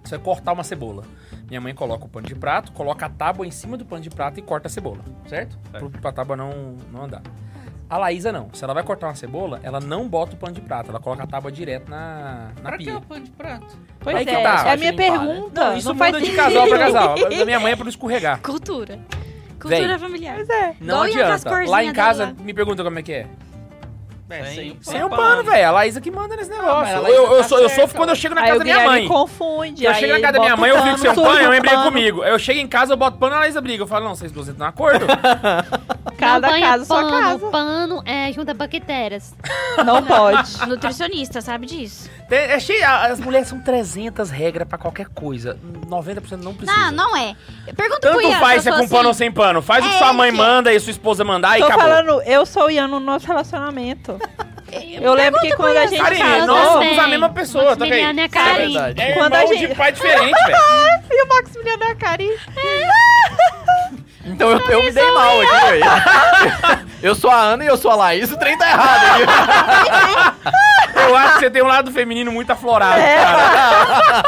Você 0.03 0.17
vai 0.17 0.25
cortar 0.25 0.51
uma 0.53 0.63
cebola. 0.63 1.03
Minha 1.47 1.61
mãe 1.61 1.73
coloca 1.73 2.05
o 2.05 2.09
pano 2.09 2.27
de 2.27 2.35
prato, 2.35 2.71
coloca 2.71 3.05
a 3.05 3.09
tábua 3.09 3.45
em 3.47 3.51
cima 3.51 3.77
do 3.77 3.85
pano 3.85 4.01
de 4.01 4.09
prato 4.09 4.39
e 4.39 4.41
corta 4.43 4.67
a 4.67 4.69
cebola, 4.71 4.99
certo? 5.27 5.57
Pro, 5.71 5.89
pra 5.89 6.11
tábua 6.11 6.35
não, 6.35 6.75
não 6.91 7.03
andar. 7.03 7.21
A 7.89 7.97
Laísa 7.97 8.31
não. 8.31 8.49
Se 8.53 8.63
ela 8.63 8.73
vai 8.73 8.81
cortar 8.83 9.07
uma 9.07 9.15
cebola, 9.15 9.59
ela 9.61 9.79
não 9.79 10.07
bota 10.07 10.33
o 10.35 10.37
pano 10.37 10.53
de 10.53 10.61
prato, 10.61 10.89
ela 10.89 10.99
coloca 10.99 11.23
a 11.23 11.27
tábua 11.27 11.51
direto 11.51 11.89
na, 11.89 12.49
na 12.61 12.69
Pra 12.69 12.77
que 12.77 12.85
pia. 12.85 12.97
o 12.97 13.01
pano 13.01 13.23
de 13.25 13.31
prato? 13.31 13.77
Pois 13.99 14.15
Aí 14.15 14.25
que 14.25 14.31
é, 14.31 14.41
tá. 14.43 14.67
é 14.67 14.73
a 14.73 14.77
minha 14.77 14.91
Limpar, 14.91 15.09
né? 15.11 15.17
pergunta. 15.27 15.69
Não, 15.69 15.77
isso 15.77 15.87
não 15.89 15.95
muda 15.95 16.11
faz 16.11 16.23
de 16.23 16.35
casal 16.35 16.67
pra 16.67 16.79
casal. 16.79 17.15
A 17.41 17.45
minha 17.45 17.59
mãe 17.59 17.71
é 17.71 17.75
pra 17.75 17.83
não 17.85 17.89
escorregar. 17.89 18.41
Cultura. 18.41 18.99
Cultura 19.59 19.87
Véi. 19.87 19.99
familiar. 19.99 20.35
Pois 20.35 20.49
é. 20.49 20.75
Não 20.81 21.01
as 21.03 21.09
adianta. 21.15 21.65
Lá 21.69 21.83
em 21.83 21.93
casa, 21.93 22.25
lá. 22.25 22.33
me 22.43 22.53
pergunta 22.53 22.83
como 22.83 22.97
é 22.99 23.03
que 23.03 23.13
é. 23.13 23.27
É, 24.33 24.43
Sem- 24.45 24.55
sem 24.55 24.71
o 24.71 24.77
Sem 24.81 25.03
o 25.03 25.09
pano. 25.09 25.21
pano, 25.21 25.43
velho. 25.43 25.67
A 25.67 25.71
Laísa 25.71 26.01
que 26.01 26.09
manda 26.09 26.35
nesse 26.35 26.49
negócio. 26.49 26.95
mas 26.95 27.05
a 27.05 27.09
eu, 27.09 27.31
eu, 27.31 27.37
tá 27.37 27.43
sou, 27.43 27.59
eu 27.59 27.69
sofro 27.69 27.95
quando 27.95 28.09
eu 28.09 28.15
chego 28.15 28.33
na 28.35 28.41
casa 28.41 28.55
o 28.55 28.59
da 28.59 28.63
minha 28.65 28.79
mãe. 28.85 29.07
confunde. 29.07 29.83
Eu 29.85 29.93
chego 29.93 30.13
na 30.13 30.19
casa 30.19 30.33
da 30.33 30.39
minha 30.39 30.57
mãe, 30.57 30.71
o 30.71 30.75
eu 30.75 30.83
fico 30.83 30.97
sem 30.99 31.09
um 31.11 31.15
pano, 31.15 31.47
o 31.47 31.59
briga 31.61 31.83
comigo. 31.83 32.23
Eu 32.23 32.39
chego 32.39 32.59
em 32.59 32.67
casa, 32.67 32.93
eu 32.93 32.97
boto 32.97 33.17
pano, 33.17 33.35
a 33.35 33.39
Laísa 33.39 33.61
briga. 33.61 33.83
Eu 33.83 33.87
falo, 33.87 34.05
não, 34.05 34.15
vocês 34.15 34.31
duas 34.31 34.47
entram 34.47 34.65
no 34.65 34.69
acordo. 34.69 35.05
Cada 36.23 36.49
não 36.51 36.59
casa, 36.59 36.85
sua 36.85 37.01
pano, 37.01 37.19
casa. 37.21 37.47
Pano 37.49 38.03
é, 38.05 38.31
junta 38.33 38.53
bactérias. 38.53 39.33
Não 39.85 40.03
pode. 40.03 40.57
Nutricionista, 40.67 41.41
sabe 41.41 41.65
disso. 41.65 42.09
Tem- 42.29 42.39
é 42.39 42.59
cheio, 42.59 42.85
as 42.87 43.19
mulheres 43.19 43.47
são 43.47 43.59
300 43.59 44.29
regras 44.29 44.67
pra 44.67 44.77
qualquer 44.77 45.07
coisa. 45.07 45.57
90% 45.87 46.37
não 46.41 46.53
precisa. 46.53 46.91
Não, 46.91 47.09
não 47.09 47.17
é. 47.17 47.35
Pergunta 47.75 47.99
pro 48.01 48.11
Tanto 48.11 48.21
Ian. 48.21 48.39
faz 48.39 48.63
se 48.63 48.69
é 48.69 48.71
com 48.71 48.79
sou 48.79 48.87
pano 48.89 49.03
ou 49.05 49.09
assim, 49.11 49.17
sem 49.19 49.31
pano. 49.31 49.61
Faz 49.61 49.85
o 49.85 49.89
que 49.89 49.95
É, 49.95 49.97
sua 49.99 50.13
mãe 50.13 50.31
que- 50.31 50.37
manda 50.37 50.73
e 50.73 50.79
sua 50.79 50.91
esposa 50.91 51.23
mandar 51.23 51.57
e 51.57 51.61
Tô 51.61 51.67
acabou. 51.67 51.83
falando, 51.85 52.21
eu 52.23 52.45
sou 52.45 52.65
o 52.65 52.71
Ian 52.71 52.87
no 52.87 52.99
nosso 52.99 53.27
relacionamento. 53.27 54.19
Eu 54.99 55.13
lembro 55.13 55.39
que 55.39 55.55
quando 55.55 55.77
a 55.77 55.85
gente 55.85 56.01
Karine, 56.01 56.19
casou... 56.23 56.47
nós 56.47 56.69
somos 56.73 56.97
a 56.97 57.07
mesma 57.07 57.29
pessoa, 57.29 57.75
tá 57.77 57.85
ok? 57.85 57.89
Maximiliano 58.05 58.19
é 58.19 58.23
a 58.23 58.29
Karine. 58.29 58.77
É 58.77 59.11
Quando 59.13 59.33
irmão 59.35 59.39
a 59.39 59.53
de 59.53 59.57
gente- 59.59 59.75
pai 59.75 59.91
diferente, 59.91 60.31
velho. 60.47 60.57
E 61.11 61.23
o 61.23 61.27
Maximiliano 61.27 61.83
é 61.83 61.91
a 61.91 61.95
Karine. 61.95 62.33
Então 64.25 64.49
eu, 64.51 64.59
eu 64.69 64.83
me 64.83 64.91
dei 64.91 65.11
mal 65.11 65.41
aqui, 65.41 65.51
velho. 65.65 65.85
Eu 67.03 67.13
sou 67.13 67.29
a 67.29 67.35
Ana 67.37 67.65
e 67.65 67.67
eu 67.67 67.75
sou 67.75 67.91
a 67.91 67.95
Laís, 67.95 68.31
o 68.31 68.37
trem 68.37 68.57
tá 68.57 68.65
errado 68.69 69.23
aqui. 69.23 71.01
Eu 71.01 71.17
acho 71.17 71.33
que 71.33 71.39
você 71.41 71.49
tem 71.49 71.61
um 71.61 71.67
lado 71.67 71.91
feminino 71.91 72.31
muito 72.31 72.49
aflorado, 72.49 72.97
É. 72.97 73.17
cara. 73.17 74.23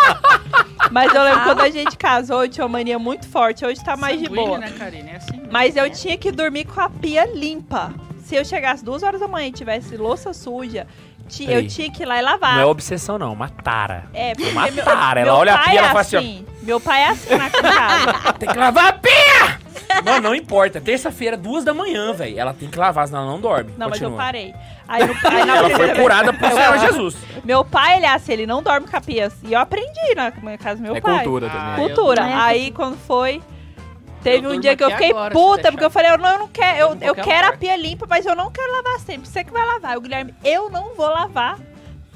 Mas 0.91 1.13
eu 1.13 1.23
lembro 1.23 1.43
quando 1.45 1.61
a 1.61 1.69
gente 1.69 1.95
casou, 1.97 2.43
eu 2.43 2.49
tinha 2.49 2.65
uma 2.65 2.77
mania 2.77 2.99
muito 2.99 3.29
forte. 3.29 3.65
Hoje 3.65 3.81
tá 3.81 3.95
mais 3.95 4.19
de 4.19 4.25
Sanguíneo, 4.25 4.45
boa. 4.47 4.57
né, 4.57 4.73
Karine? 4.77 5.09
É 5.09 5.15
assim. 5.15 5.41
Mas 5.49 5.77
eu 5.77 5.89
tinha 5.89 6.17
que 6.17 6.33
dormir 6.33 6.65
com 6.65 6.81
a 6.81 6.89
pia 6.89 7.25
limpa. 7.33 7.93
Se 8.25 8.35
eu 8.35 8.43
chegasse 8.43 8.83
duas 8.83 9.03
horas 9.03 9.21
da 9.21 9.27
manhã 9.27 9.47
e 9.47 9.51
tivesse 9.53 9.95
louça 9.95 10.33
suja, 10.33 10.85
ti- 11.29 11.49
eu 11.49 11.65
tinha 11.65 11.89
que 11.89 12.03
ir 12.03 12.05
lá 12.05 12.17
e 12.19 12.21
lavar. 12.21 12.55
Não 12.55 12.61
é 12.61 12.65
obsessão, 12.65 13.17
não. 13.17 13.31
Uma 13.31 13.47
tara. 13.47 14.03
É, 14.13 14.35
porque 14.35 14.51
Uma 14.51 14.69
meu, 14.69 14.83
tara. 14.83 15.21
Ela 15.21 15.31
meu 15.31 15.39
olha 15.39 15.53
a 15.53 15.57
pai 15.59 15.69
pia, 15.69 15.73
é 15.75 15.77
ela 15.77 15.87
fala 15.87 16.01
assim, 16.01 16.17
assim. 16.17 16.45
Meu 16.61 16.79
pai 16.81 17.01
é 17.03 17.07
assim 17.07 17.35
na 17.35 17.49
casa. 17.49 18.33
Tem 18.37 18.49
que 18.49 18.57
lavar 18.57 18.87
a 18.87 18.93
pia! 18.93 19.64
Mano, 20.03 20.21
não 20.29 20.35
importa. 20.35 20.79
Terça-feira, 20.81 21.35
duas 21.37 21.63
da 21.63 21.73
manhã, 21.73 22.13
velho. 22.13 22.39
Ela 22.39 22.53
tem 22.53 22.69
que 22.69 22.77
lavar, 22.77 23.07
senão 23.07 23.21
ela 23.23 23.31
não 23.31 23.39
dorme. 23.41 23.71
Não, 23.77 23.89
mas 23.89 24.01
eu 24.01 24.09
Continua. 24.09 24.17
parei. 24.25 24.53
Aí, 24.87 25.05
no, 25.05 25.13
aí 25.13 25.45
na 25.45 25.55
Ela 25.57 25.69
foi 25.71 25.87
vez- 25.87 25.99
curada 25.99 26.33
por 26.33 26.49
Eu- 26.49 26.55
Senhor 26.55 26.77
Jesus. 26.79 27.17
Meu 27.43 27.63
pai, 27.65 27.97
ele 27.97 28.05
é 28.05 28.09
assim, 28.13 28.33
ele 28.33 28.45
não 28.45 28.61
dorme 28.61 28.87
com 28.87 28.95
a 28.97 29.01
pia. 29.01 29.31
E 29.43 29.53
eu 29.53 29.59
aprendi 29.59 30.15
na 30.15 30.31
minha 30.41 30.57
casa 30.57 30.75
do 30.77 30.83
meu 30.83 30.95
É 30.95 31.01
pai. 31.01 31.15
cultura 31.23 31.47
Ah, 31.47 31.49
também. 31.51 31.71
eu 31.83 31.95
Cultura. 31.95 32.21
durmo- 32.23 32.41
Aí 32.41 32.71
quando 32.71 32.97
foi. 32.97 33.41
Teve 34.23 34.37
Eu 34.37 34.39
um 34.39 34.43
durmo 34.43 34.61
dia 34.61 34.75
que 34.75 34.83
eu 34.83 34.87
aqui 34.87 34.95
fiquei 34.97 35.11
agora, 35.11 35.33
se 35.33 35.39
puta, 35.39 35.55
deixar. 35.55 35.71
porque 35.71 35.85
eu 35.85 35.89
falei, 35.91 36.11
eu 36.11 36.17
não, 36.17 36.29
eu 36.31 36.39
não 36.39 36.47
quero, 36.47 36.77
eu, 36.79 36.87
Durmo 36.89 37.03
em 37.03 37.07
eu 37.07 37.13
qualquer 37.15 37.31
quero 37.31 37.43
a 37.43 37.49
lugar. 37.51 37.59
pia 37.59 37.75
limpa, 37.77 38.05
mas 38.09 38.25
eu 38.25 38.35
não 38.35 38.49
quero 38.51 38.71
lavar 38.73 38.99
sempre. 38.99 39.27
Você 39.29 39.43
que 39.43 39.51
vai 39.51 39.63
lavar. 39.65 39.91
Aí 39.91 39.97
o 39.97 40.01
Guilherme, 40.01 40.33
eu 40.43 40.69
não 40.71 40.95
vou 40.95 41.07
lavar 41.07 41.59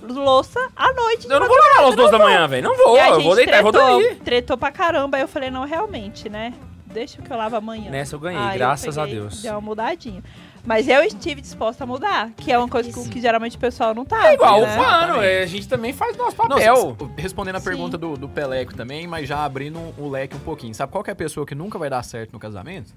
louça 0.01 0.59
à 0.75 0.91
noite. 0.93 1.27
de 1.27 1.33
Eu 1.33 1.39
não 1.39 1.47
vou 1.47 1.57
lavar 1.57 1.89
às 1.89 1.95
duas 1.95 2.09
da 2.11 2.17
manhã, 2.17 2.47
velho. 2.47 2.63
Não 2.63 2.75
vou. 2.75 2.95
E 2.95 2.99
a 2.99 3.09
Eu 3.09 3.15
gente 3.15 3.23
vou 3.25 3.35
deitar 3.35 3.59
e 3.59 3.61
vou 3.61 3.71
tretou, 3.71 3.89
dormir. 4.01 4.15
tretou 4.23 4.57
pra 4.57 4.71
caramba. 4.71 5.17
Aí 5.17 5.23
eu 5.23 5.27
falei, 5.27 5.51
não, 5.51 5.65
realmente, 5.65 6.29
né? 6.29 6.53
Deixa 6.93 7.21
que 7.21 7.31
eu 7.31 7.37
lavo 7.37 7.55
amanhã. 7.55 7.89
Nessa 7.89 8.15
eu 8.15 8.19
ganhei, 8.19 8.41
Aí 8.41 8.57
graças 8.57 8.97
a 8.97 9.03
peguei, 9.03 9.19
Deus. 9.19 9.41
Deu 9.41 9.53
uma 9.53 9.61
mudadinha. 9.61 10.23
Mas 10.65 10.87
eu 10.89 11.01
estive 11.03 11.39
disposta 11.41 11.83
a 11.85 11.87
mudar, 11.87 12.31
que 12.35 12.51
é 12.51 12.57
uma 12.57 12.67
coisa 12.67 12.91
que, 12.91 12.99
Isso. 12.99 13.09
que 13.09 13.21
geralmente 13.21 13.55
o 13.55 13.59
pessoal 13.59 13.95
não 13.95 14.03
tá. 14.03 14.29
É 14.29 14.33
igual 14.33 14.59
né? 14.61 14.67
o 14.67 14.69
fano, 14.69 14.83
Exatamente. 15.03 15.25
é, 15.25 15.43
a 15.43 15.45
gente 15.45 15.67
também 15.69 15.93
faz 15.93 16.17
nosso 16.17 16.35
Não, 16.37 16.47
papel. 16.49 16.97
s- 16.99 17.09
respondendo 17.17 17.55
a 17.55 17.59
Sim. 17.59 17.65
pergunta 17.65 17.97
do, 17.97 18.17
do 18.17 18.27
Peleco 18.27 18.75
também, 18.75 19.07
mas 19.07 19.27
já 19.27 19.43
abrindo 19.45 19.79
o 19.97 20.09
leque 20.09 20.35
um 20.35 20.39
pouquinho. 20.39 20.75
Sabe 20.75 20.91
qual 20.91 21.03
que 21.03 21.09
é 21.09 21.13
a 21.13 21.15
pessoa 21.15 21.45
que 21.45 21.55
nunca 21.55 21.79
vai 21.79 21.89
dar 21.89 22.03
certo 22.03 22.33
no 22.33 22.39
casamento? 22.39 22.93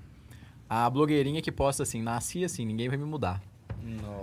A 0.69 0.91
blogueirinha 0.91 1.41
que 1.41 1.53
posta 1.53 1.85
assim, 1.85 2.03
nasci 2.03 2.45
assim, 2.45 2.65
ninguém 2.67 2.89
vai 2.89 2.99
me 2.99 3.05
mudar. 3.05 3.41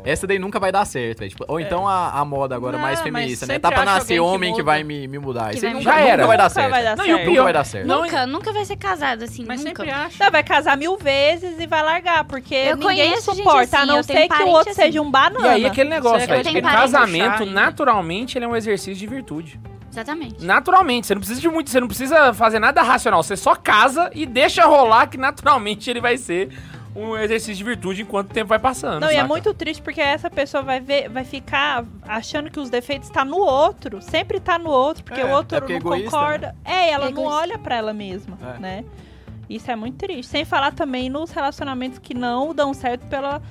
Essa 0.05 0.25
daí 0.25 0.39
nunca 0.39 0.59
vai 0.61 0.71
dar 0.71 0.85
certo, 0.85 1.19
velho. 1.19 1.29
Tipo, 1.29 1.43
ou 1.47 1.59
então 1.59 1.85
a, 1.85 2.11
a 2.19 2.23
moda 2.23 2.55
agora 2.55 2.77
Não, 2.77 2.81
mais 2.81 2.99
mas 2.99 3.03
feminista, 3.03 3.45
né? 3.45 3.55
sempre 3.55 3.69
Tá 3.69 3.75
pra 3.75 3.83
nascer 3.85 4.17
alguém 4.17 4.29
que 4.29 4.35
homem 4.35 4.49
que, 4.53 4.59
muda. 4.59 4.63
vai 4.63 4.83
me, 4.83 5.07
me 5.09 5.19
mudar. 5.19 5.49
Que 5.49 5.57
Isso 5.57 5.65
aí 5.65 5.73
vai 5.73 5.81
nunca, 5.83 5.91
mudar. 5.91 6.01
Já 6.01 6.07
era. 6.07 6.17
nunca 6.23 6.27
vai 6.27 6.37
dar 6.37 6.43
Nunca 6.43 6.53
certo. 6.53 6.71
vai 6.71 6.83
dar 6.83 6.97
Não, 6.97 7.05
e 7.05 7.13
o 7.13 7.15
certo. 7.17 7.29
Nunca 7.29 7.43
vai 7.43 7.53
dar 7.53 7.63
certo. 7.65 7.85
Não, 7.87 8.01
Nunca, 8.01 8.25
nunca 8.25 8.53
vai 8.53 8.65
ser 8.65 8.77
casado 8.77 9.23
assim, 9.23 9.43
Mas 9.45 9.63
nunca. 9.63 9.83
sempre 9.83 9.91
acha. 9.91 10.23
Não, 10.23 10.31
vai 10.31 10.43
casar 10.43 10.77
mil 10.77 10.97
vezes 10.97 11.59
e 11.59 11.67
vai 11.67 11.83
largar, 11.83 12.23
porque 12.23 12.55
Eu 12.55 12.77
ninguém 12.77 12.81
conheço 12.97 13.31
gente 13.33 13.43
suporta, 13.43 13.75
a 13.77 13.79
assim, 13.79 13.87
não 13.89 13.97
eu 13.97 14.03
tenho 14.05 14.19
ser 14.21 14.27
que 14.27 14.33
o 14.33 14.37
parente 14.37 14.55
outro 14.55 14.71
assim. 14.71 14.81
seja 14.81 15.01
um 15.01 15.11
banana. 15.11 15.47
E 15.47 15.49
aí 15.49 15.65
aquele 15.65 15.89
negócio, 15.89 16.27
velho. 16.27 16.43
tem 16.43 16.53
Porque 16.53 16.61
parente 16.61 16.81
casamento, 16.81 17.37
puxar 17.39 17.51
naturalmente, 17.51 18.37
ele 18.37 18.45
é 18.45 18.47
um 18.47 18.55
exercício 18.55 18.95
de 18.95 19.05
virtude. 19.05 19.59
Exatamente. 19.91 20.45
Naturalmente, 20.45 21.07
você 21.07 21.13
não 21.15 21.19
precisa 21.19 21.41
de 21.41 21.49
muito, 21.49 21.69
você 21.69 21.79
não 21.79 21.87
precisa 21.87 22.33
fazer 22.33 22.59
nada 22.59 22.81
racional. 22.81 23.21
Você 23.21 23.35
só 23.35 23.53
casa 23.53 24.09
e 24.15 24.25
deixa 24.25 24.65
rolar 24.65 25.07
que 25.07 25.17
naturalmente 25.17 25.89
ele 25.89 25.99
vai 25.99 26.15
ser 26.15 26.49
um 26.99 27.17
exercício 27.17 27.55
de 27.55 27.63
virtude 27.63 28.01
enquanto 28.01 28.29
o 28.29 28.33
tempo 28.33 28.49
vai 28.49 28.59
passando. 28.59 29.01
Não, 29.01 29.09
e 29.09 29.13
é 29.13 29.17
saca? 29.17 29.27
muito 29.27 29.53
triste 29.53 29.81
porque 29.81 30.01
essa 30.01 30.29
pessoa 30.29 30.61
vai 30.63 30.79
ver, 30.79 31.09
vai 31.09 31.23
ficar 31.23 31.85
achando 32.03 32.49
que 32.51 32.59
os 32.59 32.69
defeitos 32.69 33.07
estão 33.07 33.25
no 33.25 33.37
outro. 33.37 34.01
Sempre 34.01 34.39
tá 34.39 34.57
no 34.59 34.69
outro, 34.69 35.03
porque 35.03 35.21
É, 35.21 35.25
o 35.25 35.29
outro 35.29 35.57
é 35.57 35.59
porque 35.61 35.73
é 35.73 35.79
não 35.79 35.87
egoísta, 35.93 36.09
concorda. 36.11 36.55
É, 36.65 36.87
e 36.87 36.91
ela 36.91 37.05
não 37.05 37.11
Egoísta. 37.11 37.33
olha 37.35 37.57
pra 37.57 37.75
ela 37.75 37.93
mesma, 37.93 38.37
É. 38.55 38.59
né? 38.59 38.85
Isso 39.49 39.71
é 39.71 39.75
muito 39.75 39.97
triste. 39.97 40.27
Sem 40.29 40.45
falar 40.45 40.73
também 40.73 41.09
nos 41.09 41.31
relacionamentos 41.31 41.97
que 41.97 42.13
não 42.13 42.53
dão 42.53 42.73
certo 42.73 43.05
pela 43.07 43.41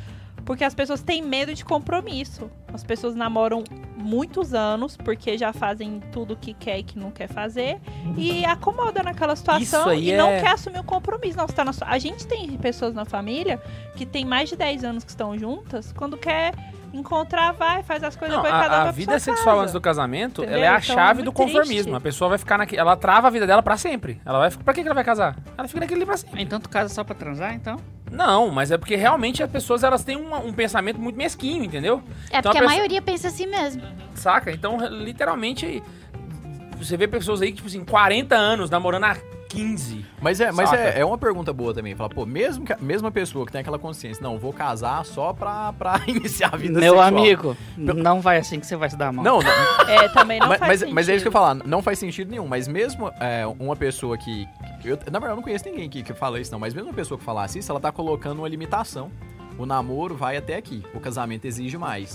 porque 0.49 0.65
as 0.65 0.75
pessoas 0.75 1.03
têm 1.03 1.21
medo 1.21 1.53
de 1.53 1.63
compromisso. 1.63 2.51
As 2.73 2.83
pessoas 2.83 3.15
namoram 3.15 3.63
muitos 3.99 4.55
anos 4.55 4.97
porque 4.97 5.37
já 5.37 5.53
fazem 5.53 6.01
tudo 6.11 6.35
que 6.35 6.55
quer 6.55 6.79
e 6.79 6.83
que 6.83 6.99
não 6.99 7.11
quer 7.11 7.29
fazer 7.29 7.79
e 8.17 8.47
acomoda 8.47 9.03
naquela 9.03 9.37
situação 9.37 9.93
e 9.93 10.17
não 10.17 10.31
é- 10.31 10.41
quer 10.41 10.53
assumir 10.53 10.79
o 10.79 10.85
compromisso. 10.85 11.37
Não, 11.37 11.47
tá 11.47 11.67
na 11.67 11.73
A 11.83 11.99
gente 11.99 12.27
tem 12.27 12.57
pessoas 12.57 12.95
na 12.95 13.05
família 13.05 13.61
que 13.95 14.07
tem 14.07 14.25
mais 14.25 14.49
de 14.49 14.57
10 14.57 14.85
anos 14.85 15.05
que 15.05 15.11
estão 15.11 15.37
juntas, 15.37 15.93
quando 15.93 16.17
quer 16.17 16.55
encontrar, 16.93 17.53
vai, 17.53 17.83
faz 17.83 18.03
as 18.03 18.17
coisas, 18.17 18.37
Não, 18.37 18.43
depois 18.43 18.63
cada 18.63 18.75
um 18.75 18.79
a, 18.79 18.81
a 18.81 18.85
vai 18.85 18.93
vida 18.93 19.19
sexual 19.19 19.47
casa. 19.47 19.61
antes 19.63 19.73
do 19.73 19.81
casamento, 19.81 20.43
Entendeu? 20.43 20.57
ela 20.59 20.67
é 20.67 20.69
a 20.77 20.79
Então, 20.81 20.95
chave 20.95 21.21
é 21.21 21.25
do 21.25 21.33
conformismo. 21.33 21.83
triste. 21.85 21.95
A 21.95 22.01
pessoa 22.01 22.29
vai 22.31 22.39
ficar 22.39 22.59
naquele. 22.59 22.81
Ela 22.81 22.97
trava 22.97 23.27
a 23.27 23.31
vida 23.31 23.47
dela 23.47 23.63
pra 23.63 23.77
sempre. 23.77 24.21
Ela 24.25 24.39
vai. 24.39 24.51
Pra 24.51 24.75
que 24.75 24.81
ela 24.81 24.95
vai 24.95 25.05
casar? 25.05 25.37
Ela 25.57 25.69
fica 25.69 25.81
naquele 25.81 26.01
ali 26.01 26.07
pra 26.07 26.17
sempre. 26.17 26.43
Então 26.43 26.59
tu 26.61 26.69
casa 26.69 26.93
só 26.93 27.05
pra 27.05 27.15
transar, 27.15 27.55
então? 27.55 27.77
Não, 28.11 28.51
mas 28.51 28.71
é 28.71 28.79
porque 28.79 28.97
realmente 28.97 29.43
as 29.43 29.51
pessoas 29.51 29.85
elas 29.85 30.03
têm 30.03 30.17
um, 30.17 30.35
um 30.47 30.53
pensamento 30.53 30.99
muito 30.99 31.17
mesquinho, 31.17 31.63
entendeu? 31.65 32.03
É 32.31 32.39
Então 32.39 32.53
porque 32.53 32.59
a 32.59 32.61
a 32.61 32.63
pessoa- 32.63 32.69
maioria 32.69 33.03
pensa 33.03 33.29
assim 33.29 33.47
mesmo. 33.47 33.83
Saca? 34.15 34.51
Então, 34.51 34.79
literalmente, 34.89 35.83
você 36.79 36.97
vê 36.97 37.07
pessoas 37.07 37.43
aí 37.43 37.49
que, 37.51 37.57
tipo 37.57 37.69
assim, 37.69 37.85
40 37.85 38.35
anos 38.35 38.71
namorando 38.71 39.05
há 39.05 39.17
15. 39.49 40.05
Mas 40.21 40.41
é, 40.41 40.53
mas 40.53 40.73
é, 40.73 41.01
é 41.01 41.05
uma 41.05 41.17
pergunta 41.17 41.53
boa 41.53 41.73
também. 41.73 41.95
Fala, 41.95 42.11
pô, 42.11 42.27
mesmo 42.27 42.65
que 42.65 42.73
a 42.73 42.79
mesma 42.79 43.11
pessoa 43.11 43.47
que 43.47 43.53
tem 43.53 43.61
aquela 43.61 43.79
consciência, 43.79 44.23
não, 44.23 44.39
vou 44.39 44.53
casar 44.53 45.05
só 45.05 45.33
pra, 45.33 45.73
pra 45.73 46.01
iniciar 46.07 46.51
a 46.53 46.57
vida 46.57 46.79
Meu 46.79 46.95
sexual. 46.95 47.09
amigo, 47.09 47.57
não 47.77 48.21
vai 48.21 48.39
assim 48.39 48.61
que 48.61 48.67
você 48.67 48.77
vai 48.77 48.91
se 48.91 48.97
dar 48.97 49.13
mal. 49.13 49.25
Não, 49.25 49.41
não 49.41 49.51
É, 49.89 50.09
também 50.09 50.39
não 50.39 50.49
mas, 50.49 50.59
faz 50.59 50.69
mas, 50.69 50.81
sentido. 50.81 50.95
mas 50.95 51.09
é 51.09 51.15
isso 51.15 51.23
que 51.23 51.29
eu 51.29 51.31
ia 51.31 51.33
falar, 51.33 51.55
não 51.55 51.83
faz 51.83 51.99
sentido 51.99 52.31
nenhum. 52.31 52.47
Mas 52.47 52.69
mesmo 52.69 53.11
é, 53.21 53.47
uma 53.59 53.75
pessoa 53.75 54.19
que. 54.19 54.47
Eu, 54.85 54.97
na 54.97 55.19
verdade, 55.19 55.33
eu 55.33 55.37
não 55.37 55.43
conheço 55.43 55.65
ninguém 55.65 55.89
que, 55.89 56.03
que 56.03 56.13
fala 56.13 56.39
isso, 56.39 56.53
não. 56.53 56.59
Mas 56.59 56.75
mesmo 56.75 56.91
uma 56.91 56.95
pessoa 56.95 57.19
que 57.19 57.25
falasse 57.25 57.59
isso, 57.59 57.73
ela 57.73 57.81
tá 57.81 57.91
colocando 57.91 58.41
uma 58.41 58.49
limitação. 58.49 59.11
O 59.59 59.67
namoro 59.67 60.15
vai 60.15 60.37
até 60.37 60.57
aqui. 60.57 60.85
O 60.95 61.01
casamento 61.01 61.45
exige 61.47 61.77
mais. 61.77 62.15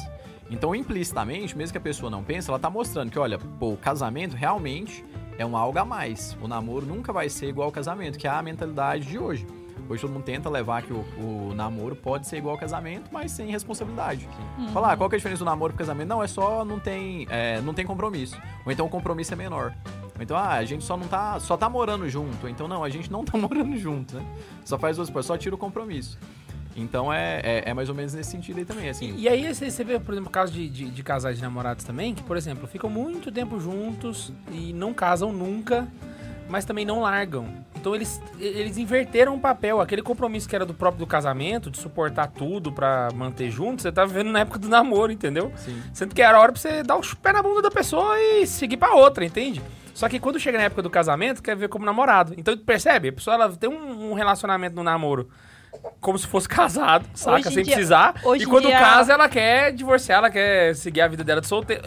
Então, 0.50 0.76
implicitamente, 0.76 1.58
mesmo 1.58 1.72
que 1.72 1.78
a 1.78 1.82
pessoa 1.82 2.10
não 2.10 2.24
pense, 2.24 2.50
ela 2.50 2.60
tá 2.60 2.70
mostrando 2.70 3.10
que, 3.10 3.18
olha, 3.18 3.38
pô, 3.38 3.74
o 3.74 3.78
casamento 3.78 4.36
realmente 4.36 5.04
é 5.38 5.46
um 5.46 5.58
algo 5.58 5.78
a 5.80 5.86
mais. 5.86 6.38
O 6.42 6.48
namoro 6.48 6.86
nunca 6.86 7.12
vai 7.12 7.30
ser 7.30 7.48
igual 7.48 7.68
ao 7.68 7.72
casamento, 7.72 8.18
que 8.18 8.28
é 8.28 8.30
a 8.30 8.42
mentalidade 8.42 9.06
de 9.06 9.18
hoje. 9.18 9.46
Hoje 9.90 10.02
todo 10.02 10.14
mundo 10.14 10.24
tenta 10.24 10.50
levar 10.50 10.82
que 10.82 10.94
o, 10.94 11.06
o 11.18 11.54
namoro 11.54 11.96
pode 11.96 12.28
ser 12.28 12.38
igual 12.38 12.56
ao 12.56 12.60
casamento, 12.60 13.10
mas 13.12 13.32
sem 13.32 13.52
responsabilidade. 13.52 14.28
Falar, 14.72 14.94
ah, 14.94 14.98
qual 14.98 15.10
que 15.10 15.16
é 15.16 15.18
a 15.18 15.20
diferença 15.20 15.44
do 15.44 15.46
namoro 15.46 15.74
pro 15.74 15.80
casamento? 15.80 16.08
Não, 16.08 16.24
é 16.24 16.28
só 16.28 16.64
não 16.64 16.80
tem, 16.80 17.28
é, 17.30 17.60
não 17.62 17.74
tem 17.74 17.86
compromisso. 17.86 18.38
Ou 18.66 18.72
então 18.72 18.86
o 18.86 18.90
compromisso 18.90 19.34
é 19.34 19.36
menor. 19.36 19.74
Ou 20.16 20.22
então, 20.22 20.38
ah, 20.38 20.54
a 20.54 20.64
gente 20.66 20.84
só 20.84 20.96
não 20.96 21.08
tá, 21.08 21.40
só 21.40 21.58
tá 21.58 21.70
morando 21.70 22.08
junto. 22.08 22.44
Ou 22.44 22.50
então, 22.50 22.68
não, 22.68 22.84
a 22.84 22.90
gente 22.90 23.12
não 23.12 23.26
tá 23.26 23.36
morando 23.38 23.76
junto, 23.78 24.16
né? 24.16 24.26
Só 24.64 24.78
faz 24.78 24.96
duas 24.96 25.10
coisas, 25.10 25.28
só 25.28 25.38
tira 25.38 25.56
o 25.56 25.58
compromisso. 25.58 26.18
Então 26.76 27.14
é, 27.14 27.40
é, 27.44 27.64
é 27.70 27.74
mais 27.74 27.90
ou 27.90 27.96
menos 27.96 28.14
nesse 28.14 28.32
sentido 28.32 28.60
aí 28.60 28.66
também, 28.66 28.90
assim. 28.90 29.14
E 29.18 29.28
aí 29.28 29.54
você, 29.54 29.84
vê, 29.84 30.00
por 30.00 30.14
exemplo, 30.14 30.30
casos 30.30 30.56
de, 30.56 30.68
de, 30.68 30.90
de 30.90 31.04
casais 31.04 31.38
de 31.38 31.44
namorados 31.44 31.84
também, 31.84 32.14
que, 32.14 32.24
por 32.24 32.38
exemplo, 32.38 32.68
ficam 32.68 32.90
muito 32.90 33.32
tempo 33.32 33.60
juntos 33.60 34.32
e 34.52 34.74
não 34.74 34.94
casam 34.94 35.32
nunca, 35.32 35.88
mas 36.50 36.66
também 36.66 36.86
não 36.86 37.02
largam. 37.02 37.48
Então 37.76 37.94
eles, 37.94 38.22
eles 38.40 38.78
inverteram 38.78 39.36
o 39.36 39.40
papel. 39.40 39.82
Aquele 39.82 40.02
compromisso 40.02 40.48
que 40.48 40.56
era 40.56 40.66
do 40.66 40.74
próprio 40.74 41.06
do 41.06 41.08
casamento, 41.08 41.70
de 41.70 41.78
suportar 41.78 42.28
tudo 42.28 42.72
pra 42.72 43.10
manter 43.14 43.52
junto, 43.52 43.82
você 43.82 43.92
tá 43.92 44.06
vivendo 44.06 44.32
na 44.32 44.40
época 44.40 44.58
do 44.58 44.70
namoro, 44.70 45.12
entendeu? 45.12 45.52
Sim. 45.58 45.82
Sendo 45.94 46.16
que 46.16 46.22
era 46.22 46.38
a 46.38 46.42
hora 46.42 46.52
pra 46.52 46.62
você 46.62 46.82
dar 46.82 46.96
o 46.96 47.18
pé 47.18 47.34
na 47.34 47.44
bunda 47.44 47.62
da 47.62 47.72
pessoa 47.72 48.18
e 48.20 48.48
seguir 48.48 48.78
pra 48.78 48.96
outra, 48.96 49.26
entende? 49.26 49.62
Só 49.94 50.10
que 50.10 50.20
quando 50.20 50.40
chega 50.40 50.58
na 50.58 50.64
época 50.64 50.82
do 50.82 50.90
casamento, 50.90 51.44
quer 51.44 51.56
ver 51.56 51.70
como 51.70 51.86
namorado. 51.86 52.34
Então, 52.36 52.58
percebe? 52.58 53.10
A 53.10 53.14
pessoa 53.14 53.36
ela 53.36 53.56
tem 53.56 53.70
um, 53.70 54.12
um 54.12 54.14
relacionamento 54.14 54.76
no 54.76 54.84
namoro 54.84 55.30
como 56.02 56.18
se 56.18 56.28
fosse 56.28 56.48
casado, 56.48 57.06
saca? 57.14 57.44
Sem 57.50 57.64
dia- 57.64 57.74
precisar. 57.76 58.16
E 58.38 58.46
quando 58.46 58.68
dia- 58.68 58.80
casa, 58.80 59.14
ela 59.14 59.30
quer 59.30 59.72
divorciar, 59.74 60.20
ela 60.20 60.30
quer 60.30 60.76
seguir 60.76 61.02
a 61.02 61.08
vida 61.08 61.24
dela 61.24 61.42
de 61.42 61.48
solteiro. 61.48 61.82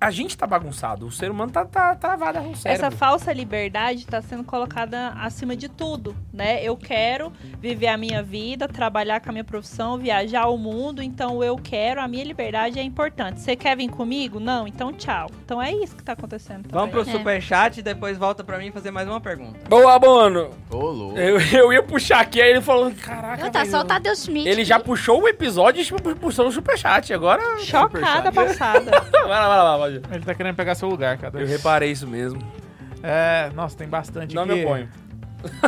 A 0.00 0.10
gente 0.10 0.36
tá 0.36 0.46
bagunçado. 0.46 1.06
O 1.06 1.12
ser 1.12 1.30
humano 1.30 1.52
tá, 1.52 1.62
tá 1.64 1.94
travado 1.94 2.40
no 2.40 2.56
cérebro. 2.56 2.86
Essa 2.86 2.90
falsa 2.90 3.32
liberdade 3.34 4.00
está 4.00 4.22
sendo 4.22 4.42
colocada 4.42 5.10
acima 5.20 5.54
de 5.54 5.68
tudo, 5.68 6.16
né? 6.32 6.64
Eu 6.64 6.74
quero 6.74 7.30
viver 7.60 7.88
a 7.88 7.98
minha 7.98 8.22
vida, 8.22 8.66
trabalhar 8.66 9.20
com 9.20 9.28
a 9.28 9.32
minha 9.32 9.44
profissão, 9.44 9.98
viajar 9.98 10.46
o 10.46 10.56
mundo, 10.56 11.02
então 11.02 11.44
eu 11.44 11.56
quero, 11.56 12.00
a 12.00 12.08
minha 12.08 12.24
liberdade 12.24 12.78
é 12.78 12.82
importante. 12.82 13.40
Você 13.40 13.54
quer 13.54 13.76
vir 13.76 13.90
comigo? 13.90 14.40
Não, 14.40 14.66
então 14.66 14.90
tchau. 14.90 15.30
Então 15.44 15.60
é 15.60 15.70
isso 15.70 15.94
que 15.94 16.02
tá 16.02 16.12
acontecendo. 16.14 16.68
Vamos 16.70 16.90
pro 16.90 17.00
também. 17.00 17.16
É. 17.16 17.18
superchat 17.18 17.80
e 17.80 17.82
depois 17.82 18.16
volta 18.16 18.42
pra 18.42 18.56
mim 18.56 18.70
fazer 18.72 18.90
mais 18.90 19.06
uma 19.06 19.20
pergunta. 19.20 19.60
Boa, 19.68 19.98
mano. 19.98 20.50
Ô, 20.70 20.76
louco. 20.76 21.18
Eu, 21.18 21.38
eu 21.40 21.72
ia 21.74 21.82
puxar 21.82 22.20
aqui, 22.20 22.40
aí 22.40 22.52
ele 22.52 22.62
falou, 22.62 22.90
caraca, 22.92 23.44
Eu 23.44 23.50
tá 23.50 23.60
velho, 23.60 23.70
só 23.70 23.80
o 23.80 23.84
Tadeu 23.84 24.16
Schmidt. 24.16 24.48
Ele 24.48 24.64
já 24.64 24.80
puxou 24.80 25.20
o 25.20 25.28
episódio 25.28 25.82
e 25.82 26.14
puxou 26.14 26.46
o 26.46 26.52
superchat. 26.52 27.12
Agora... 27.12 27.58
Chocada 27.58 28.30
Superchat. 28.30 28.32
passada. 28.32 28.90
vai 29.12 29.28
lá, 29.28 29.48
vai 29.48 29.58
lá, 29.58 29.89
Ele 30.10 30.24
tá 30.24 30.34
querendo 30.34 30.54
pegar 30.56 30.74
seu 30.74 30.88
lugar, 30.88 31.16
cara. 31.18 31.38
Eu 31.40 31.46
reparei 31.46 31.90
isso 31.90 32.06
mesmo. 32.06 32.40
É, 33.02 33.50
nossa, 33.54 33.76
tem 33.76 33.88
bastante 33.88 34.34
Não 34.34 34.42
aqui. 34.44 34.54
me 34.54 34.64
oponho. 34.64 34.88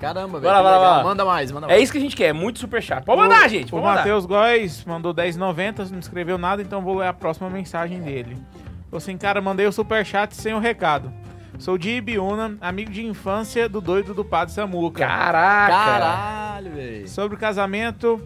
Caramba, 0.00 0.40
velho. 0.40 0.52
vai 0.52 0.62
lá, 0.62 0.78
vai 0.78 0.80
lá. 0.80 1.04
Manda 1.04 1.24
mais, 1.24 1.52
manda 1.52 1.66
É 1.66 1.70
mais. 1.70 1.82
isso 1.84 1.92
que 1.92 1.98
a 1.98 2.00
gente 2.00 2.16
quer, 2.16 2.32
muito 2.32 2.58
superchat. 2.58 3.04
Pode 3.04 3.20
mandar, 3.20 3.46
O- 3.46 3.48
gente, 3.48 3.66
O 3.68 3.70
pode 3.70 3.82
mandar. 3.84 3.96
Matheus 3.98 4.26
Góes 4.26 4.84
mandou 4.84 5.14
10,90, 5.14 5.90
não 5.90 5.98
escreveu 6.00 6.36
nada, 6.38 6.60
então 6.60 6.82
vou 6.82 6.96
ler 6.98 7.06
a 7.06 7.12
próxima 7.12 7.48
mensagem 7.48 8.00
dele. 8.00 8.36
Falou 8.90 8.98
assim, 8.98 9.16
cara, 9.16 9.40
mandei 9.40 9.66
o 9.66 9.72
superchat 9.72 10.34
sem 10.34 10.54
o 10.54 10.58
recado. 10.58 11.12
Sou 11.58 11.78
de 11.78 11.90
Ibiúna, 11.90 12.56
amigo 12.60 12.90
de 12.90 13.04
infância 13.06 13.68
do 13.68 13.80
doido 13.80 14.12
do 14.12 14.24
Padre 14.24 14.52
Samuca. 14.54 15.06
Caraca. 15.06 15.72
Caralho, 15.72 16.72
velho. 16.72 17.08
Sobre 17.08 17.36
o 17.36 17.38
casamento, 17.38 18.20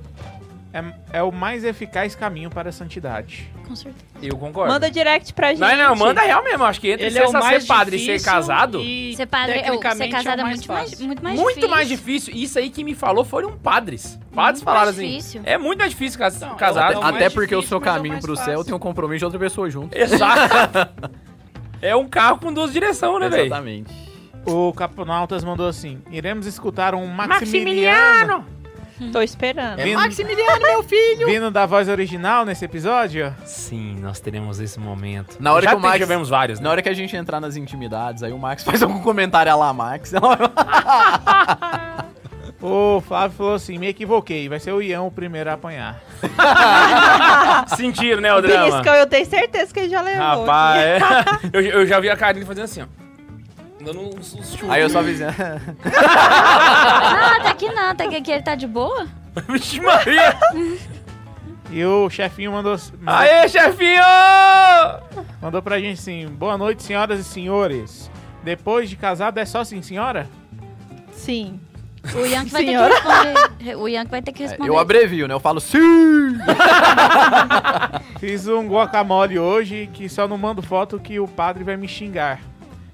é, 0.76 1.18
é 1.18 1.22
o 1.22 1.32
mais 1.32 1.64
eficaz 1.64 2.14
caminho 2.14 2.50
para 2.50 2.68
a 2.68 2.72
santidade. 2.72 3.50
Com 3.66 3.74
certeza. 3.74 4.04
Eu 4.22 4.36
concordo. 4.36 4.72
Manda 4.72 4.90
direct 4.90 5.32
pra 5.32 5.48
gente. 5.48 5.60
Não, 5.60 5.76
não, 5.76 5.96
manda 5.96 6.20
real 6.20 6.44
mesmo. 6.44 6.64
Acho 6.64 6.80
que 6.80 6.88
entre 6.90 7.06
Ele 7.06 7.14
ser, 7.14 7.22
é 7.22 7.26
o 7.28 7.32
mais 7.32 7.62
ser 7.62 7.68
padre 7.68 7.96
e 7.96 8.04
ser 8.04 8.22
casado, 8.22 8.80
e 8.80 9.16
Ser 9.16 9.26
padre, 9.26 9.54
ser 9.54 9.62
tecnicamente 9.62 10.12
casado 10.12 10.38
é 10.38 10.40
é 10.40 10.44
o 10.44 10.46
mais 10.46 10.56
muito 10.58 10.72
mais, 10.72 11.00
muito 11.00 11.22
mais 11.24 11.36
muito 11.38 11.54
difícil. 11.54 11.70
mais 11.70 11.88
difícil. 11.88 12.34
Isso 12.34 12.58
aí 12.58 12.68
que 12.70 12.84
me 12.84 12.94
falou 12.94 13.24
foram 13.24 13.52
padres. 13.56 14.18
Padres 14.34 14.60
Muito 14.60 14.64
falaram 14.64 14.86
mais 14.86 14.98
assim. 14.98 15.08
difícil. 15.08 15.40
É 15.44 15.56
muito 15.56 15.78
mais 15.78 15.90
difícil 15.92 16.18
cas 16.18 16.38
Não, 16.40 16.56
casado. 16.56 17.00
é 17.00 17.04
Até 17.04 17.30
porque 17.30 17.54
o 17.54 17.60
difícil, 17.60 17.68
seu 17.68 17.76
é 17.76 17.78
o 17.78 17.82
caminho 17.82 18.14
mais 18.14 18.24
pro 18.24 18.36
céu 18.36 18.44
fácil. 18.44 18.64
tem 18.64 18.74
um 18.74 18.78
compromisso 18.78 19.20
de 19.20 19.24
outra 19.24 19.40
pessoa 19.40 19.70
junto. 19.70 19.96
Exato. 19.96 20.90
é 21.80 21.96
um 21.96 22.06
carro 22.06 22.38
com 22.38 22.52
duas 22.52 22.70
direções, 22.72 23.18
né, 23.20 23.28
velho? 23.30 23.46
Exatamente. 23.46 24.06
O 24.44 24.72
Caponautas 24.72 25.42
mandou 25.42 25.66
assim, 25.66 26.00
iremos 26.10 26.46
escutar 26.46 26.94
um 26.94 27.04
Maximiliano, 27.08 28.44
Maximiliano! 28.44 28.46
Tô 29.12 29.20
esperando. 29.20 29.78
É 29.78 29.84
vindo, 29.84 29.98
Maximiliano, 29.98 30.60
meu 30.62 30.82
filho! 30.82 31.26
vindo 31.26 31.50
da 31.50 31.66
voz 31.66 31.88
original 31.88 32.44
nesse 32.44 32.64
episódio. 32.64 33.34
Sim, 33.44 33.96
nós 34.00 34.20
teremos 34.20 34.58
esse 34.58 34.78
momento. 34.80 35.36
Na 35.38 35.52
hora 35.52 35.64
Já 35.64 35.70
que 35.70 35.76
o 35.76 35.80
Max- 35.80 35.98
tivemos 35.98 36.28
vários, 36.28 36.58
né? 36.60 36.64
Na 36.64 36.70
hora 36.70 36.82
que 36.82 36.88
a 36.88 36.94
gente 36.94 37.14
entrar 37.16 37.40
nas 37.40 37.56
intimidades, 37.56 38.22
aí 38.22 38.32
o 38.32 38.38
Max 38.38 38.62
faz 38.64 38.82
algum 38.82 39.00
comentário 39.00 39.52
a 39.52 39.56
lá, 39.56 39.72
Max. 39.72 40.12
O 42.60 43.02
Flávio 43.02 43.36
falou 43.36 43.54
assim, 43.54 43.78
me 43.78 43.86
equivoquei, 43.86 44.48
vai 44.48 44.58
ser 44.58 44.72
o 44.72 44.80
Ian 44.80 45.02
o 45.02 45.10
primeiro 45.10 45.50
a 45.50 45.52
apanhar. 45.52 46.00
Sentiram, 47.76 48.22
né, 48.22 48.34
o 48.34 48.40
drama? 48.40 48.70
Beliscão, 48.70 48.94
eu 48.94 49.06
tenho 49.06 49.26
certeza 49.26 49.72
que 49.72 49.80
ele 49.80 49.90
já 49.90 50.00
levou. 50.00 50.22
Rapaz, 50.24 50.80
é. 50.82 50.98
eu, 51.52 51.60
eu 51.60 51.86
já 51.86 52.00
vi 52.00 52.08
a 52.08 52.16
Karine 52.16 52.46
fazendo 52.46 52.64
assim, 52.64 52.82
ó. 52.82 53.05
Dando 53.86 54.00
uns, 54.00 54.34
uns 54.34 54.50
chutes. 54.50 54.68
Aí 54.68 54.82
eu 54.82 54.90
só 54.90 54.98
avisei. 54.98 55.28
Não, 55.28 55.36
até 57.40 57.54
que 57.54 57.72
não, 57.72 57.90
até 57.90 58.08
que 58.08 58.16
aqui 58.16 58.32
ele 58.32 58.42
tá 58.42 58.56
de 58.56 58.66
boa. 58.66 59.06
Vixe 59.48 59.80
Maria! 59.80 60.36
E 61.70 61.84
o 61.84 62.10
chefinho 62.10 62.50
mandou, 62.52 62.76
mandou, 63.00 63.14
Aê, 63.14 63.48
chefinho! 63.48 64.02
mandou 65.40 65.62
pra 65.62 65.78
gente 65.78 66.00
assim: 66.00 66.26
Boa 66.26 66.58
noite, 66.58 66.82
senhoras 66.82 67.20
e 67.20 67.24
senhores. 67.24 68.10
Depois 68.42 68.90
de 68.90 68.96
casado 68.96 69.38
é 69.38 69.44
só 69.44 69.62
sim, 69.64 69.80
senhora? 69.82 70.28
Sim. 71.12 71.60
O 72.14 72.24
Yankee 72.24 72.50
vai 72.50 72.64
Senhora. 72.64 72.94
ter 72.94 73.02
que 73.02 73.08
responder. 73.08 73.76
O 73.76 73.88
Yankee 73.88 74.10
vai 74.10 74.22
ter 74.22 74.32
que 74.32 74.42
responder. 74.44 74.70
Eu 74.70 74.78
abrevio, 74.78 75.26
né? 75.26 75.34
Eu 75.34 75.40
falo 75.40 75.58
sim! 75.60 76.38
Fiz 78.20 78.46
um 78.46 78.68
guacamole 78.68 79.40
hoje 79.40 79.90
que 79.92 80.08
só 80.08 80.28
não 80.28 80.38
mando 80.38 80.62
foto 80.62 81.00
que 81.00 81.18
o 81.18 81.26
padre 81.26 81.64
vai 81.64 81.76
me 81.76 81.88
xingar. 81.88 82.38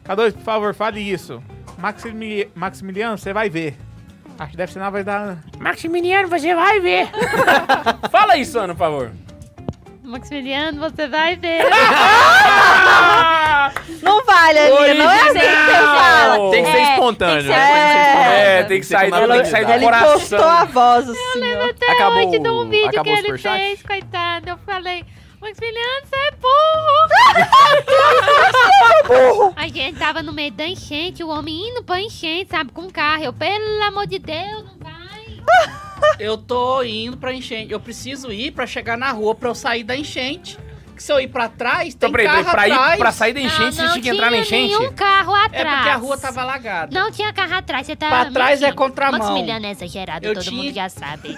K2, 0.04 0.32
por 0.34 0.42
favor, 0.42 0.74
fale 0.74 1.00
isso. 1.00 1.42
Maximi- 1.78 2.48
Maximiliano, 2.54 3.16
você 3.18 3.32
vai 3.32 3.48
ver. 3.48 3.76
Acho 4.38 4.50
que 4.52 4.56
deve 4.56 4.72
ser 4.72 4.78
na 4.80 4.90
voz 4.90 5.04
da 5.04 5.16
Ana. 5.18 5.44
Maximiliano, 5.58 6.28
você 6.28 6.54
vai 6.54 6.80
ver. 6.80 7.08
Fala 8.10 8.36
isso, 8.36 8.58
Ana, 8.58 8.74
por 8.74 8.80
favor. 8.80 9.10
Maximiliano, 10.02 10.80
você 10.80 11.06
vai 11.06 11.36
ver. 11.36 11.62
Não 14.02 14.24
vale, 14.24 14.58
Aninha. 14.58 14.94
Não 14.94 15.10
é 15.10 15.20
assim 15.20 15.38
que 15.38 15.46
você 15.46 15.72
fala. 15.72 16.50
Tem 16.50 16.64
que 16.64 16.70
ser 16.72 16.76
É, 16.78 16.92
espontâneo. 16.92 17.42
tem 17.44 17.52
que 17.52 17.54
ser 17.54 18.14
né? 18.16 18.58
É, 18.58 18.62
tem 18.64 18.80
que 18.80 18.86
sair 18.86 19.10
do, 19.10 19.16
Ela- 19.16 19.34
tem 19.34 19.42
que 19.44 19.48
sair 19.50 19.64
do 19.64 19.72
Ela 19.72 19.82
coração. 19.82 20.08
impostou 20.16 20.44
a 20.44 20.64
voz, 20.64 21.08
o 21.08 21.14
senhor. 21.32 21.70
Até 21.70 21.92
Acabou 21.92 22.28
hoje 22.28 22.38
de 22.38 22.48
um 22.48 22.68
vídeo 22.68 22.82
que 22.90 22.96
acabou 22.96 23.14
o 23.14 23.16
ele 23.18 23.38
fez, 23.38 23.82
coitado. 23.82 24.48
Eu 24.50 24.58
falei, 24.66 25.04
Maximiliano, 25.42 26.06
você 26.06 26.16
é 26.16 26.30
burro. 29.10 29.52
A 29.56 29.66
gente 29.66 29.98
tava 29.98 30.22
no 30.22 30.32
meio 30.32 30.52
da 30.52 30.64
enchente, 30.68 31.24
o 31.24 31.28
homem 31.28 31.68
indo 31.68 31.82
pra 31.82 32.00
enchente, 32.00 32.52
sabe, 32.52 32.70
com 32.70 32.82
o 32.82 32.92
carro. 32.92 33.24
Eu, 33.24 33.32
pelo 33.32 33.82
amor 33.82 34.06
de 34.06 34.20
Deus, 34.20 34.64
não 34.64 34.78
vai. 34.78 35.42
Eu 36.20 36.38
tô 36.38 36.80
indo 36.84 37.16
pra 37.16 37.34
enchente. 37.34 37.72
Eu 37.72 37.80
preciso 37.80 38.30
ir 38.30 38.52
pra 38.52 38.68
chegar 38.68 38.96
na 38.96 39.10
rua 39.10 39.34
pra 39.34 39.48
eu 39.48 39.54
sair 39.54 39.82
da 39.82 39.96
enchente. 39.96 40.56
Que 41.02 41.06
se 41.06 41.12
eu 41.12 41.18
ir 41.18 41.26
pra 41.26 41.48
trás, 41.48 41.94
Então, 41.96 42.08
tem 42.12 42.12
peraí, 42.24 42.44
carro 42.44 42.50
pra, 42.52 42.68
ir, 42.68 42.72
atrás. 42.72 42.98
pra 42.98 43.10
sair 43.10 43.32
da 43.32 43.40
enchente, 43.40 43.60
não, 43.60 43.72
você 43.72 43.82
não 43.82 43.92
tinha 43.94 44.02
que 44.02 44.08
entrar 44.10 44.30
na 44.30 44.36
enchente? 44.38 44.78
nenhum 44.78 44.92
carro 44.92 45.36
É 45.36 45.44
atrás. 45.46 45.74
porque 45.74 45.88
a 45.88 45.96
rua 45.96 46.16
tava 46.16 46.40
alagada. 46.42 46.96
Não 47.00 47.10
tinha 47.10 47.32
carro 47.32 47.54
atrás, 47.56 47.86
você 47.88 47.96
tá... 47.96 48.08
Pra 48.08 48.24
trás 48.30 48.62
é 48.62 48.70
contramão. 48.70 49.18
Maximiliano 49.18 49.66
é 49.66 49.70
exagerado, 49.72 50.24
Eu 50.24 50.34
todo 50.34 50.44
tinha- 50.44 50.62
mundo 50.62 50.72
já 50.72 50.88
sabe. 50.88 51.36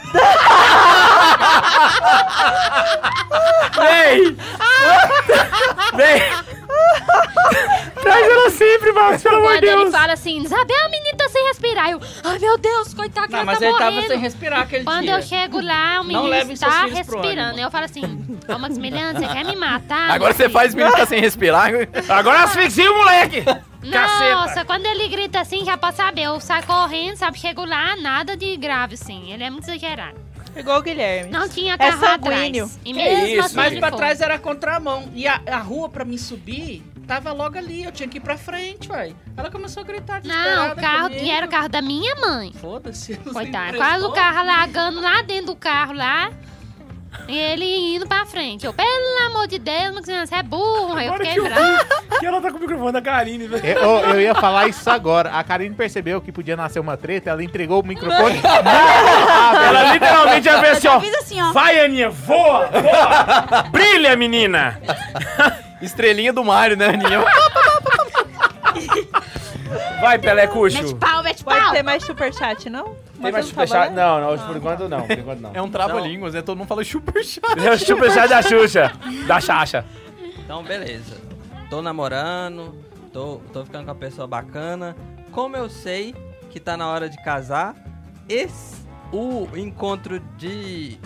Vem! 3.75 4.37
Vem! 5.95 6.23
Traz 8.03 8.27
ela 8.29 8.51
sempre, 8.51 8.93
Max, 8.93 9.23
pelo 9.23 9.37
amor 9.37 9.49
de 9.53 9.59
Quando 9.61 9.65
ele 9.65 9.77
Deus. 9.85 9.93
fala 9.93 10.13
assim, 10.13 10.43
Isabel, 10.43 10.85
a 10.85 10.89
menina 10.91 11.17
tá 11.17 11.29
sem 11.29 11.43
respirar. 11.47 11.91
Eu, 11.91 12.01
ai 12.25 12.39
meu 12.39 12.59
Deus, 12.59 12.93
coitado, 12.93 13.29
que 13.29 13.33
Não, 13.33 13.39
ela 13.41 13.47
mas 13.47 13.59
tá 13.59 13.65
ele 13.65 13.73
morrendo. 13.73 13.95
tava 13.97 14.07
sem 14.09 14.19
respirar 14.19 14.61
aquele 14.61 14.85
Quando 14.85 15.03
dia. 15.05 15.15
eu 15.17 15.23
chego 15.23 15.61
lá, 15.61 16.01
o 16.01 16.05
Não 16.05 16.25
menino 16.25 16.53
está 16.53 16.85
respirando. 16.87 17.59
Eu 17.59 17.71
falo 17.71 17.85
assim, 17.87 18.03
ô 18.49 18.59
Maximiliano, 18.59 19.19
você 19.19 19.27
quer 19.27 19.45
me 19.45 19.54
matar? 19.55 20.11
Agora 20.11 20.33
você 20.33 20.45
filho?" 20.45 20.53
faz 20.53 20.75
o 20.75 20.77
menino 20.77 20.97
tá 20.97 21.07
sem 21.07 21.21
respirar. 21.21 21.71
Agora 22.09 22.45
asfixia 22.45 22.91
o 22.91 22.97
moleque! 22.99 23.43
Caceta. 23.45 24.35
Nossa, 24.35 24.65
quando 24.65 24.87
ele 24.87 25.09
grita 25.09 25.41
assim, 25.41 25.65
já 25.65 25.77
pra 25.77 25.93
saber, 25.93 26.23
eu 26.23 26.41
saio 26.41 26.65
correndo, 26.65 27.17
sabe? 27.17 27.39
Chego 27.39 27.65
lá, 27.67 27.95
nada 27.97 28.35
de 28.37 28.57
grave, 28.57 28.95
assim. 28.95 29.31
Ele 29.31 29.45
é 29.45 29.51
muito 29.51 29.65
exagerado. 29.65 30.17
Igual 30.57 30.79
o 30.79 30.83
Guilherme. 30.83 31.31
Não 31.31 31.49
tinha 31.49 31.75
É 31.75 31.79
carro 31.79 32.01
sanguíneo. 32.01 32.65
atrás. 32.65 32.81
E 32.85 32.93
Que 32.93 32.93
mesmo 32.95 33.27
isso, 33.27 33.45
assim, 33.47 33.57
Mas 33.57 33.79
pra 33.79 33.89
foi. 33.91 33.99
trás 33.99 34.21
era 34.21 34.39
contramão. 34.39 35.11
E 35.15 35.27
a, 35.29 35.41
a 35.49 35.59
rua 35.59 35.89
pra 35.89 36.05
mim 36.05 36.17
subir 36.17 36.83
tava 37.09 37.33
logo 37.33 37.59
ali. 37.59 37.85
Eu 37.85 37.91
tinha 37.93 38.09
que 38.09 38.17
ir 38.19 38.21
pra 38.21 38.39
frente, 38.39 38.91
ué. 38.91 39.13
Ela 39.37 39.51
começou 39.51 39.83
a 39.83 39.85
gritar 39.85 40.23
Não, 40.25 40.73
o 40.73 40.77
carro 40.77 41.09
comigo. 41.09 41.25
e 41.25 41.31
era 41.31 41.45
o 41.45 41.49
carro 41.51 41.69
da 41.69 41.83
minha 41.83 42.15
mãe. 42.17 42.53
Foda-se. 42.59 43.15
se 43.15 43.77
Quase 43.77 44.05
o 44.05 44.13
carro 44.13 44.39
alagando 44.39 45.01
lá 45.01 45.21
dentro 45.23 45.47
do 45.47 45.57
carro 45.57 45.93
lá. 45.93 46.31
E 47.27 47.39
ele 47.39 47.97
indo 47.97 48.07
pra 48.07 48.27
frente. 48.27 48.67
Eu, 48.67 48.73
pelo 48.73 49.27
amor 49.27 49.47
de 49.47 49.59
Deus, 49.59 49.95
você 50.05 50.35
é 50.35 50.43
burro. 50.43 50.95
Aí 50.95 51.07
eu 51.07 51.15
Agora 51.15 51.25
fiquei 51.25 51.33
que 51.43 51.49
eu 51.49 51.55
brava. 51.55 51.85
que 52.21 52.27
ela 52.27 52.41
tá 52.41 52.51
com 52.51 52.59
o 52.59 52.61
microfone 52.61 52.93
da 52.93 53.01
Karine, 53.03 53.47
velho. 53.47 53.67
Eu, 53.67 54.01
eu 54.11 54.21
ia 54.21 54.35
falar 54.35 54.69
isso 54.69 54.89
agora. 54.91 55.31
A 55.31 55.43
Karine 55.43 55.75
percebeu 55.75 56.21
que 56.21 56.31
podia 56.31 56.57
nascer 56.57 56.81
uma 56.81 56.97
treta, 56.97 57.31
ela 57.31 57.43
entregou 57.43 57.81
o 57.81 57.87
microfone. 57.87 58.41
Ela 59.65 59.93
literalmente 59.93 60.47
ia 60.47 60.61
ver 60.61 60.71
assim, 60.71 60.89
ó. 60.89 61.01
Fiz 61.01 61.15
assim, 61.15 61.41
ó. 61.41 61.53
Vai, 61.53 61.81
Aninha, 61.81 62.11
voa, 62.11 62.67
voa. 62.69 63.63
Brilha, 63.73 64.17
menina. 64.17 64.81
Estrelinha 65.81 66.33
do 66.33 66.45
Mario, 66.45 66.77
né, 66.77 66.89
Aninha? 66.89 67.25
Vai, 70.01 70.19
Pelé 70.19 70.43
Mete 70.43 70.53
Cuxo. 70.53 70.97
pau, 70.97 71.23
mete 71.23 71.45
Pode 71.45 71.61
pau. 71.61 71.73
ter 71.73 71.83
mais 71.83 72.05
superchat, 72.05 72.69
não? 72.69 72.97
Tem 73.21 73.33
mais 73.33 73.45
não 73.45 73.51
superchat? 73.51 73.93
Não, 73.93 74.21
não, 74.21 74.31
lendo. 74.31 74.47
por 74.47 74.57
enquanto 74.57 74.89
não, 74.89 75.07
por 75.07 75.19
enquanto 75.19 75.41
não. 75.41 75.51
É 75.55 75.63
um 75.63 75.71
trava-línguas, 75.71 76.35
né? 76.35 76.43
Todo 76.43 76.59
mundo 76.59 76.69
fala 76.69 76.85
superchat. 76.85 77.41
É 77.65 77.73
o 77.73 77.79
superchat 77.79 78.29
da 78.29 78.43
Xuxa, 78.43 78.93
da 79.27 79.41
Xaxa. 79.41 79.85
Então, 80.39 80.63
beleza. 80.63 81.17
Tô 81.71 81.81
namorando, 81.81 82.75
tô, 83.13 83.41
tô 83.53 83.65
ficando 83.65 83.85
com 83.85 83.91
uma 83.91 83.97
pessoa 83.97 84.27
bacana. 84.27 84.95
Como 85.33 85.57
eu 85.57 85.69
sei 85.69 86.15
que 86.51 86.61
tá 86.61 86.77
na 86.77 86.87
hora 86.89 87.09
de 87.09 87.17
casar, 87.25 87.75
esse, 88.29 88.77
o 89.13 89.49
encontro 89.57 90.21
de, 90.37 90.97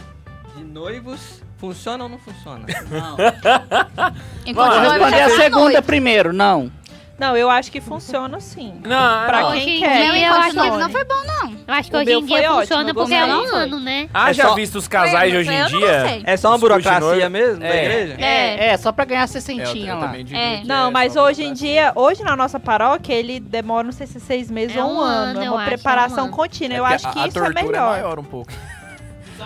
de 0.56 0.64
noivos 0.64 1.42
funciona 1.56 2.04
ou 2.04 2.10
não 2.10 2.18
funciona? 2.18 2.66
Enquanto 4.44 4.72
Vou 4.72 4.82
noivo, 4.82 5.04
responder 5.04 5.20
a 5.22 5.28
tá 5.28 5.36
segunda 5.36 5.60
noivo. 5.64 5.82
primeiro, 5.82 6.32
não. 6.32 6.70
Não, 7.18 7.37
eu 7.37 7.50
acho 7.50 7.72
que 7.72 7.81
funciona 7.81 8.38
sim. 8.38 8.74
Não, 8.85 9.26
Pra 9.26 9.42
não. 9.42 9.52
quem 9.52 9.81
quer. 9.81 9.96
dia, 10.02 10.12
Meu 10.12 10.14
eu 10.22 10.35
acho, 10.35 10.54
noivo 10.57 10.78
não 10.78 10.88
foi 10.88 11.04
bom, 11.04 11.14
não. 11.26 11.50
eu 11.66 11.74
acho 11.74 11.90
que 11.90 11.96
O 11.96 12.00
hoje 12.00 12.12
em 12.12 12.24
dia 12.24 12.37
ótimo, 12.38 12.61
funciona 12.61 12.90
eu 12.90 12.94
porque 12.94 13.14
é 13.14 13.26
um 13.26 13.54
ano, 13.54 13.81
né? 13.81 14.09
Ah, 14.14 14.31
É 14.31 14.35
já 14.35 14.44
só- 14.48 14.54
visto 14.54 14.76
os 14.76 14.87
casais 14.87 15.35
Eu 15.35 15.40
hoje 15.40 15.50
em 15.52 15.59
não 15.61 15.66
dia? 15.66 16.20
É 16.24 16.37
só 16.37 16.50
uma 16.50 16.59
burocracia 16.59 17.28
mesmo 17.28 17.59
da 17.61 17.66
É. 17.66 17.85
igreja? 17.85 18.16
É. 18.20 18.66
É, 18.68 18.76
só 18.76 18.92
pra 18.92 19.04
ganhar 19.04 19.22
É, 19.22 19.24
eu, 19.24 19.28
sessentinha 19.28 19.92
eu 19.92 19.98
lá. 19.98 20.14
É. 20.16 20.59
que 20.59 20.66
Não, 20.66 20.88
é 20.88 20.90
mas 20.92 21.16
hoje 21.16 21.42
em 21.42 21.52
dia, 21.52 21.92
hoje 21.96 22.22
na 22.22 22.37
nossa 22.37 22.61
paróquia, 22.61 23.14
ele 23.14 23.40
demora, 23.40 23.83
não 23.85 23.92
sei 23.92 24.07
se 24.07 24.20
seis 24.20 24.48
meses 24.48 24.76
É 24.76 24.83
ou 24.85 24.90
um, 24.90 24.96
um 24.98 25.00
ano. 25.00 25.31
ano, 25.31 25.42
É 25.42 25.46
eu 25.48 25.52
uma 25.52 25.61
acho, 25.62 25.70
é 25.70 25.74
um 25.74 25.74
preparação 25.74 26.31
contínua. 26.31 26.76
É 26.76 26.78
Eu 26.78 26.85
acho 26.85 27.11
que 27.11 27.28
isso 27.28 27.38
é 27.38 27.48
melhor. 27.52 27.90
maior 27.90 28.18
um 28.20 28.24
pouco. 28.24 28.52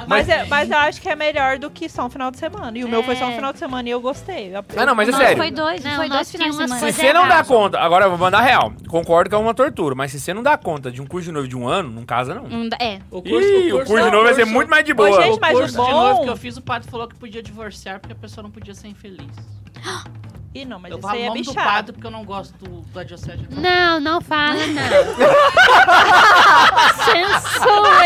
Mas, 0.06 0.28
é- 0.28 0.44
mas 0.46 0.70
eu 0.70 0.76
acho 0.78 1.00
que 1.00 1.08
é 1.08 1.14
melhor 1.16 1.58
do 1.58 1.70
que 1.70 1.88
só 1.88 2.06
um 2.06 2.10
final 2.10 2.30
de 2.30 2.38
semana. 2.38 2.76
E 2.78 2.84
o 2.84 2.88
meu 2.88 3.02
foi 3.02 3.16
só 3.16 3.26
um 3.26 3.30
É. 3.30 3.34
final 3.34 3.52
de 3.52 3.58
semana 3.58 3.88
e 3.88 3.92
eu 3.92 4.00
gostei. 4.00 4.54
Eu- 4.56 4.64
Ah, 4.76 4.86
não, 4.86 4.94
mas 4.94 5.08
é 5.08 5.12
sério. 5.12 5.36
foi 5.36 5.50
dois, 5.50 5.82
Não, 5.84 5.96
foi 5.96 6.08
nós 6.08 6.16
dois 6.18 6.30
finais 6.30 6.50
de 6.50 6.56
tínhamos 6.56 6.56
semana. 6.80 6.92
Se 6.92 7.00
você 7.00 7.12
não 7.12 7.28
dá 7.28 7.44
conta, 7.44 7.78
agora 7.80 8.04
eu 8.06 8.10
vou 8.10 8.18
mandar 8.18 8.40
real. 8.40 8.72
Concordo 8.88 9.28
que 9.30 9.34
é 9.34 9.38
uma 9.38 9.54
tortura, 9.54 9.94
mas 9.94 10.10
se 10.10 10.20
você 10.20 10.32
não 10.34 10.42
dá 10.42 10.56
conta 10.56 10.90
de 10.90 11.00
um 11.00 11.06
curso 11.06 11.26
de 11.26 11.32
noivo 11.32 11.48
de 11.48 11.56
um 11.56 11.66
ano, 11.68 11.90
não 11.90 12.04
casa 12.04 12.34
não. 12.34 12.44
Não 12.48 12.68
dá- 12.68 12.76
É. 12.80 12.98
O 13.10 13.18
Ih, 13.26 13.72
o 13.72 13.78
curso 13.84 13.94
de 14.04 14.10
noivo 14.10 14.24
vai 14.24 14.34
ser 14.34 14.44
muito 14.46 14.68
mais 14.70 14.84
de 14.84 14.94
boa. 14.94 15.22
gente, 15.22 15.38
mas 15.40 15.54
o 15.54 15.58
curso 15.60 15.70
de 15.72 15.76
bom- 15.76 15.90
noivo 15.90 16.22
que 16.22 16.28
eu 16.30 16.36
fiz, 16.36 16.56
o 16.56 16.62
padre 16.62 16.90
falou 16.90 17.06
que 17.08 17.14
podia 17.16 17.42
divorciar 17.42 18.00
porque 18.00 18.12
a 18.12 18.16
pessoa 18.16 18.42
não 18.42 18.50
podia 18.50 18.74
ser 18.74 18.88
infeliz. 18.88 19.26
Ih, 20.54 20.66
não, 20.66 20.78
mas 20.78 20.92
eu 20.92 20.98
isso 20.98 21.08
aí 21.08 21.22
é 21.22 21.28
do 21.28 21.32
bichado. 21.32 21.56
padre 21.56 21.92
porque 21.92 22.06
eu 22.06 22.10
não 22.10 22.26
gosto 22.26 22.52
do, 22.58 22.82
da 22.92 23.02
diocese. 23.02 23.48
Não, 23.50 23.98
não 23.98 24.20
fala, 24.20 24.58
não. 24.66 24.82
Censura. 27.04 28.04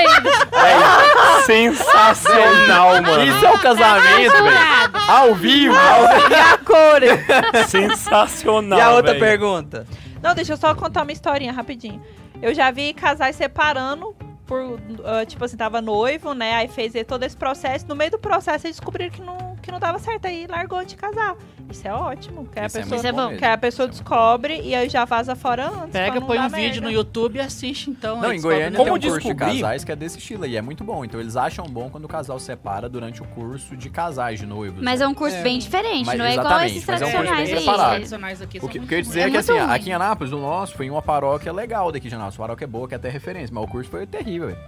É 0.52 1.42
sensacional, 1.42 3.02
mano. 3.02 3.24
Isso 3.24 3.44
é 3.44 3.52
o 3.52 3.58
casamento, 3.58 4.30
velho. 4.30 4.30
Censurado. 4.30 4.98
Ao 5.08 5.34
vivo. 5.34 5.74
E 6.30 6.34
a 6.34 6.58
cores? 6.58 7.10
Sensacional. 7.68 8.78
E 8.78 8.82
a 8.82 8.90
outra 8.92 9.12
velho. 9.12 9.24
pergunta? 9.24 9.86
Não, 10.22 10.34
deixa 10.34 10.52
eu 10.52 10.56
só 10.56 10.74
contar 10.74 11.02
uma 11.02 11.12
historinha 11.12 11.52
rapidinho. 11.52 12.00
Eu 12.40 12.54
já 12.54 12.70
vi 12.70 12.94
casais 12.94 13.34
separando 13.34 14.14
por, 14.46 14.78
ah, 15.04 15.26
tipo 15.26 15.44
assim, 15.44 15.56
tava 15.56 15.80
noivo, 15.82 16.32
né? 16.32 16.54
Aí 16.54 16.68
fez 16.68 16.92
todo 17.06 17.24
esse 17.24 17.36
processo. 17.36 17.86
No 17.88 17.96
meio 17.96 18.10
do 18.10 18.18
processo, 18.18 18.66
eles 18.66 18.76
descobriram 18.76 19.10
que 19.10 19.22
não, 19.22 19.36
que 19.66 19.72
não 19.72 19.78
dava 19.80 19.98
certo. 19.98 20.26
Aí 20.26 20.46
largou 20.46 20.84
de 20.84 20.96
casar. 20.96 21.36
Isso 21.68 21.86
é 21.86 21.92
ótimo. 21.92 22.46
Que, 22.46 22.60
a 22.60 22.66
Isso 22.66 22.78
é 22.78 22.82
pessoa, 22.82 23.02
muito 23.02 23.16
bom 23.16 23.36
que 23.36 23.44
a 23.44 23.58
pessoa 23.58 23.88
descobre 23.88 24.60
e 24.62 24.74
aí 24.74 24.88
já 24.88 25.04
vaza 25.04 25.34
fora 25.34 25.68
antes. 25.68 25.90
Pega, 25.90 26.20
põe 26.20 26.38
um 26.38 26.48
vídeo 26.48 26.80
no 26.80 26.88
merda. 26.88 26.90
YouTube 26.92 27.36
e 27.36 27.40
assiste 27.40 27.90
então. 27.90 28.20
Não, 28.20 28.32
em 28.32 28.40
Goiânia 28.40 28.78
Como 28.78 28.98
tem 28.98 29.10
um 29.10 29.12
curso 29.12 29.28
de 29.28 29.34
casais 29.34 29.84
que 29.84 29.90
é 29.92 29.96
desse 29.96 30.18
estilo 30.18 30.46
e 30.46 30.56
é 30.56 30.62
muito 30.62 30.84
bom. 30.84 31.04
Então 31.04 31.18
eles 31.20 31.36
acham 31.36 31.66
bom 31.66 31.90
quando 31.90 32.04
o 32.04 32.08
casal 32.08 32.38
separa 32.38 32.88
durante 32.88 33.20
o 33.20 33.26
curso 33.26 33.76
de 33.76 33.90
casais 33.90 34.38
de 34.38 34.46
noivos. 34.46 34.80
Mas 34.82 35.00
né? 35.00 35.06
é 35.06 35.08
um 35.08 35.14
curso 35.14 35.36
É. 35.36 35.42
bem 35.42 35.58
diferente, 35.58 36.06
Mas 36.06 36.18
não 36.18 36.24
é 36.24 36.34
igual 36.34 36.60
esses 36.64 36.86
mas 36.86 37.02
é 37.02 37.06
um 37.06 37.10
tradicionais 37.10 37.64
tradicionais 37.90 38.42
aqui 38.42 38.58
O 38.58 38.68
que, 38.68 38.78
o 38.78 38.86
que 38.86 38.94
eu 38.94 38.98
ia 38.98 39.02
dizer 39.02 39.20
É 39.20 39.22
é, 39.22 39.24
que 39.24 39.30
muito 39.32 39.50
assim, 39.50 39.58
ruim. 39.58 39.74
aqui 39.74 39.90
em 39.90 39.92
Anápolis, 39.92 40.32
o 40.32 40.38
nosso 40.38 40.74
foi 40.76 40.86
em 40.86 40.90
uma 40.90 41.02
paróquia 41.02 41.52
legal 41.52 41.90
daqui 41.90 42.08
de 42.08 42.14
Anápolis. 42.14 42.36
Paróquia 42.36 42.66
boa, 42.66 42.86
que 42.86 42.94
é 42.94 42.96
até 42.96 43.08
referência, 43.08 43.52
mas 43.52 43.64
o 43.64 43.66
curso 43.66 43.90
foi 43.90 44.06
terrível, 44.06 44.48
velho. 44.48 44.58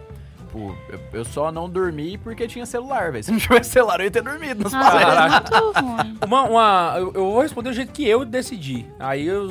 Tipo, 0.58 0.76
eu, 0.90 1.00
eu 1.20 1.24
só 1.24 1.52
não 1.52 1.68
dormi 1.68 2.18
porque 2.18 2.46
tinha 2.48 2.66
celular, 2.66 3.12
velho. 3.12 3.22
Se 3.22 3.30
não 3.30 3.38
tivesse 3.38 3.70
celular, 3.70 4.00
eu 4.00 4.04
ia 4.06 4.10
ter 4.10 4.22
dormido 4.22 4.64
Nossa, 4.64 4.78
palestras. 4.78 5.52
é. 5.76 6.18
Uma, 6.26 6.42
uma- 6.42 6.94
eu, 6.98 7.12
eu 7.14 7.30
vou 7.32 7.40
responder 7.42 7.70
do 7.70 7.74
jeito 7.74 7.92
que 7.92 8.06
eu 8.06 8.24
decidi. 8.24 8.84
Aí 8.98 9.26
eu 9.26 9.48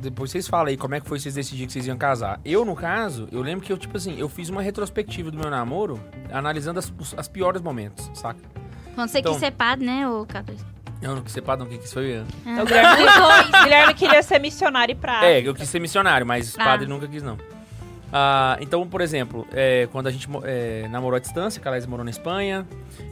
depois 0.00 0.30
vocês 0.30 0.48
falam 0.48 0.66
aí 0.66 0.76
como 0.76 0.94
é 0.94 1.00
que 1.00 1.08
foi 1.08 1.18
vocês 1.18 1.34
decidirem 1.34 1.66
que 1.66 1.72
vocês 1.72 1.86
iam 1.86 1.96
casar. 1.96 2.40
Eu, 2.44 2.64
no 2.64 2.74
caso, 2.74 3.28
eu 3.30 3.40
lembro 3.40 3.64
que 3.64 3.72
eu, 3.72 3.78
tipo 3.78 3.96
assim, 3.96 4.18
eu 4.18 4.28
fiz 4.28 4.48
uma 4.48 4.60
retrospectiva 4.60 5.30
do 5.30 5.38
meu 5.38 5.48
namoro, 5.50 6.00
analisando 6.32 6.78
as, 6.78 6.92
os 6.98 7.14
as 7.16 7.28
piores 7.28 7.62
momentos, 7.62 8.10
saca? 8.14 8.40
Quando 8.94 9.08
você 9.08 9.20
Então. 9.20 9.32
quis 9.32 9.40
ser 9.40 9.52
padre, 9.52 9.86
né, 9.86 10.08
ô 10.08 10.26
K2? 10.26 10.56
Eu 11.00 11.14
não 11.14 11.22
quis 11.22 11.32
ser 11.32 11.42
padre, 11.42 11.62
não, 11.64 11.70
quem 11.70 11.78
quis 11.78 11.92
foi 11.92 12.04
o 12.04 12.08
Ian. 12.10 12.24
O 12.60 12.64
Guilherme, 12.66 13.04
o 13.04 13.62
Guilherme 13.64 13.94
queria 13.94 14.22
ser 14.22 14.38
missionário 14.40 14.96
pra. 14.96 15.24
É, 15.24 15.40
eu 15.40 15.54
quis 15.54 15.68
ser 15.68 15.78
missionário, 15.80 16.26
mas 16.26 16.56
Ah. 16.58 16.64
padre 16.64 16.86
nunca 16.88 17.06
quis, 17.06 17.22
não. 17.22 17.38
Ah, 18.12 18.56
então, 18.60 18.86
por 18.88 19.00
exemplo, 19.00 19.46
é, 19.52 19.86
quando 19.92 20.06
a 20.06 20.10
gente 20.10 20.26
é, 20.44 20.88
namorou 20.90 21.16
à 21.16 21.20
distância, 21.20 21.60
que 21.60 21.68
a 21.68 21.70
Laís 21.70 21.86
morou 21.86 22.04
na 22.04 22.10
Espanha, 22.10 22.66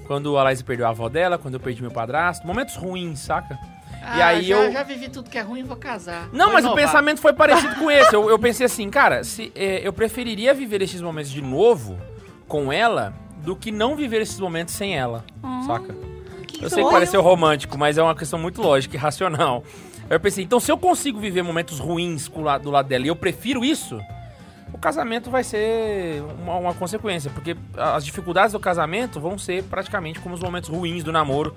quando 0.06 0.36
a 0.38 0.42
Laís 0.42 0.62
perdeu 0.62 0.86
a 0.86 0.90
avó 0.90 1.08
dela, 1.08 1.36
quando 1.36 1.54
eu 1.54 1.60
perdi 1.60 1.82
meu 1.82 1.90
padrasto, 1.90 2.46
momentos 2.46 2.76
ruins, 2.76 3.18
saca? 3.20 3.58
Ah, 4.02 4.18
E 4.18 4.22
aí 4.22 4.42
já, 4.44 4.54
eu- 4.56 4.72
já 4.72 4.82
vivi 4.82 5.08
tudo 5.08 5.28
que 5.28 5.36
é 5.36 5.42
ruim, 5.42 5.64
vou 5.64 5.76
casar. 5.76 6.28
Não, 6.32 6.46
Vou 6.46 6.54
mas 6.54 6.64
o 6.64 6.68
inovar. 6.68 6.84
pensamento 6.84 7.20
foi 7.20 7.32
parecido 7.32 7.74
com 7.80 7.90
esse. 7.90 8.14
Eu, 8.14 8.30
eu 8.30 8.38
pensei 8.38 8.64
assim, 8.64 8.88
cara, 8.88 9.22
se, 9.24 9.52
é, 9.54 9.86
eu 9.86 9.92
preferiria 9.92 10.54
viver 10.54 10.80
esses 10.80 11.00
momentos 11.02 11.30
de 11.30 11.42
novo 11.42 11.98
com 12.48 12.72
ela 12.72 13.12
do 13.44 13.54
que 13.54 13.70
não 13.70 13.96
viver 13.96 14.22
esses 14.22 14.38
momentos 14.40 14.74
sem 14.74 14.96
ela, 14.96 15.24
saca? 15.66 15.94
Eu 16.60 16.70
sei 16.70 16.82
que 16.84 16.90
pareceu 16.90 17.20
romântico, 17.20 17.76
mas 17.76 17.98
é 17.98 18.02
uma 18.02 18.14
questão 18.14 18.38
muito 18.38 18.62
lógica 18.62 18.96
e 18.96 18.98
racional. 18.98 19.62
Eu 20.08 20.18
pensei, 20.18 20.42
então 20.44 20.58
se 20.58 20.70
eu 20.72 20.78
consigo 20.78 21.18
viver 21.20 21.42
momentos 21.42 21.78
ruins 21.78 22.28
o 22.28 22.58
do 22.60 22.70
lado 22.70 22.88
dela 22.88 23.04
e 23.04 23.08
eu 23.08 23.16
prefiro 23.16 23.62
isso, 23.64 24.00
o 24.72 24.78
casamento 24.78 25.30
vai 25.30 25.42
ser 25.44 26.22
uma, 26.42 26.56
uma 26.56 26.74
consequência, 26.74 27.30
porque 27.30 27.56
as 27.76 28.04
dificuldades 28.04 28.52
do 28.52 28.60
casamento 28.60 29.20
vão 29.20 29.38
ser 29.38 29.62
praticamente 29.64 30.20
como 30.20 30.34
os 30.34 30.40
momentos 30.40 30.68
ruins 30.68 31.02
do 31.02 31.12
namoro. 31.12 31.54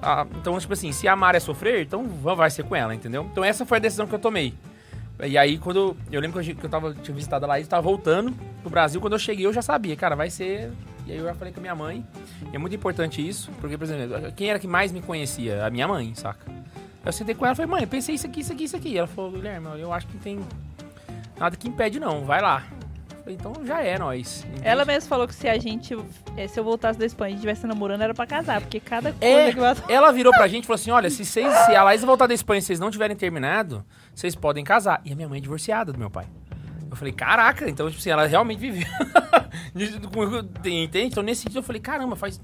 Ah, 0.00 0.26
então, 0.36 0.58
tipo 0.58 0.72
assim, 0.72 0.90
se 0.92 1.06
amar 1.06 1.34
é 1.34 1.40
sofrer, 1.40 1.82
então 1.82 2.06
va- 2.08 2.34
vai 2.34 2.50
ser 2.50 2.64
com 2.64 2.74
ela, 2.74 2.94
entendeu? 2.94 3.26
Então 3.30 3.44
essa 3.44 3.64
foi 3.64 3.78
a 3.78 3.80
decisão 3.80 4.06
que 4.06 4.14
eu 4.14 4.18
tomei. 4.18 4.54
E 5.24 5.38
aí, 5.38 5.58
quando. 5.58 5.96
Eu 6.10 6.20
lembro 6.20 6.42
que 6.42 6.50
eu, 6.50 6.56
que 6.56 6.64
eu 6.66 6.70
tava, 6.70 6.94
tinha 6.94 7.14
visitado 7.14 7.44
a 7.44 7.48
Laís, 7.48 7.68
tava 7.68 7.82
voltando 7.82 8.32
pro 8.62 8.70
Brasil. 8.70 9.00
Quando 9.00 9.12
eu 9.12 9.18
cheguei, 9.18 9.46
eu 9.46 9.52
já 9.52 9.62
sabia, 9.62 9.94
cara, 9.94 10.16
vai 10.16 10.30
ser. 10.30 10.72
E 11.06 11.12
aí 11.12 11.18
eu 11.18 11.24
já 11.24 11.34
falei 11.34 11.52
com 11.52 11.60
a 11.60 11.62
minha 11.62 11.74
mãe. 11.74 12.04
E 12.52 12.56
é 12.56 12.58
muito 12.58 12.74
importante 12.74 13.26
isso, 13.26 13.50
porque, 13.60 13.76
por 13.78 13.84
exemplo, 13.84 14.32
quem 14.32 14.48
era 14.50 14.58
que 14.58 14.66
mais 14.66 14.90
me 14.90 15.00
conhecia? 15.00 15.64
A 15.64 15.70
minha 15.70 15.86
mãe, 15.86 16.12
saca? 16.16 16.50
Eu 17.04 17.12
sentei 17.12 17.34
com 17.34 17.44
ela 17.44 17.52
e 17.52 17.56
falei, 17.56 17.70
mãe, 17.70 17.86
pensei 17.86 18.14
isso 18.16 18.26
aqui, 18.26 18.40
isso 18.40 18.52
aqui, 18.52 18.64
isso 18.64 18.76
aqui. 18.76 18.98
Ela 18.98 19.06
falou, 19.06 19.30
Guilherme, 19.32 19.68
eu 19.78 19.92
acho 19.92 20.06
que 20.08 20.16
tem 20.18 20.40
nada 21.42 21.56
que 21.56 21.68
impede, 21.68 21.98
não. 22.00 22.24
Vai 22.24 22.40
lá. 22.40 22.62
Eu 23.24 23.32
então 23.32 23.52
já 23.64 23.80
é, 23.82 23.96
nós. 23.98 24.44
Ela 24.62 24.84
mesmo 24.84 25.08
falou 25.08 25.28
que 25.28 25.34
se 25.34 25.48
a 25.48 25.56
gente. 25.58 25.94
eh, 26.36 26.48
Se 26.48 26.58
eu 26.58 26.64
voltasse 26.64 26.98
da 26.98 27.06
Espanha 27.06 27.30
e 27.32 27.34
estivesse 27.34 27.66
namorando, 27.68 28.00
era 28.02 28.12
pra 28.14 28.26
casar, 28.26 28.60
porque 28.60 28.80
cada 28.80 29.12
coisa 29.12 29.24
É, 29.24 29.52
que 29.52 29.60
vai. 29.60 29.74
ela 29.88 30.10
virou 30.12 30.32
pra 30.32 30.48
gente 30.48 30.64
e 30.64 30.66
falou 30.66 30.74
assim: 30.74 30.90
olha, 30.90 31.08
se, 31.08 31.24
vocês, 31.24 31.52
se 31.66 31.74
a 31.76 31.84
Laís 31.84 32.02
voltar 32.02 32.26
da 32.26 32.34
Espanha 32.34 32.58
e 32.58 32.62
vocês 32.62 32.80
não 32.80 32.90
tiverem 32.90 33.14
terminado, 33.16 33.84
vocês 34.12 34.34
podem 34.34 34.64
casar. 34.64 35.00
E 35.04 35.12
a 35.12 35.14
minha 35.16 35.28
mãe 35.28 35.38
é 35.38 35.40
divorciada 35.40 35.92
do 35.92 35.98
meu 35.98 36.10
pai. 36.10 36.26
Eu 36.90 36.96
falei, 36.96 37.12
caraca, 37.12 37.70
então, 37.70 37.86
tipo 37.88 37.98
assim, 38.00 38.10
ela 38.10 38.26
realmente 38.26 38.58
viveu. 38.58 38.86
Entende? 40.64 41.06
Então, 41.06 41.22
nesse 41.22 41.42
sentido, 41.42 41.58
eu 41.60 41.62
falei, 41.62 41.80
caramba, 41.80 42.16
faz. 42.16 42.40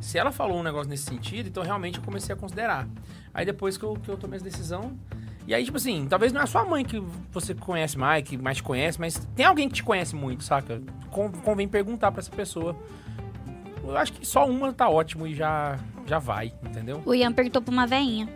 Se 0.00 0.16
ela 0.18 0.30
falou 0.30 0.58
um 0.60 0.62
negócio 0.62 0.88
nesse 0.88 1.04
sentido, 1.04 1.48
então 1.48 1.62
realmente 1.64 1.98
eu 1.98 2.04
comecei 2.04 2.32
a 2.34 2.38
considerar. 2.38 2.86
Aí 3.34 3.44
depois 3.44 3.76
que 3.76 3.84
eu, 3.84 3.94
que 3.94 4.08
eu 4.08 4.16
tomei 4.16 4.36
essa 4.36 4.44
decisão. 4.44 4.92
E 5.48 5.54
aí, 5.54 5.64
tipo 5.64 5.78
assim, 5.78 6.06
talvez 6.06 6.30
não 6.30 6.42
é 6.42 6.44
a 6.44 6.46
sua 6.46 6.62
mãe 6.62 6.84
que 6.84 7.02
você 7.32 7.54
conhece 7.54 7.96
mais, 7.96 8.22
que 8.22 8.36
mais 8.36 8.58
te 8.58 8.62
conhece, 8.62 9.00
mas 9.00 9.16
tem 9.34 9.46
alguém 9.46 9.66
que 9.66 9.76
te 9.76 9.82
conhece 9.82 10.14
muito, 10.14 10.44
saca? 10.44 10.78
Con- 11.10 11.32
Convém 11.42 11.66
perguntar 11.66 12.12
pra 12.12 12.20
essa 12.20 12.30
pessoa. 12.30 12.76
Eu 13.82 13.96
acho 13.96 14.12
que 14.12 14.26
só 14.26 14.46
uma 14.46 14.74
tá 14.74 14.90
ótimo 14.90 15.26
e 15.26 15.34
já, 15.34 15.78
já 16.06 16.18
vai, 16.18 16.52
entendeu? 16.62 17.00
O 17.06 17.14
Ian 17.14 17.32
perguntou 17.32 17.62
pra 17.62 17.72
uma 17.72 17.86
veinha. 17.86 18.28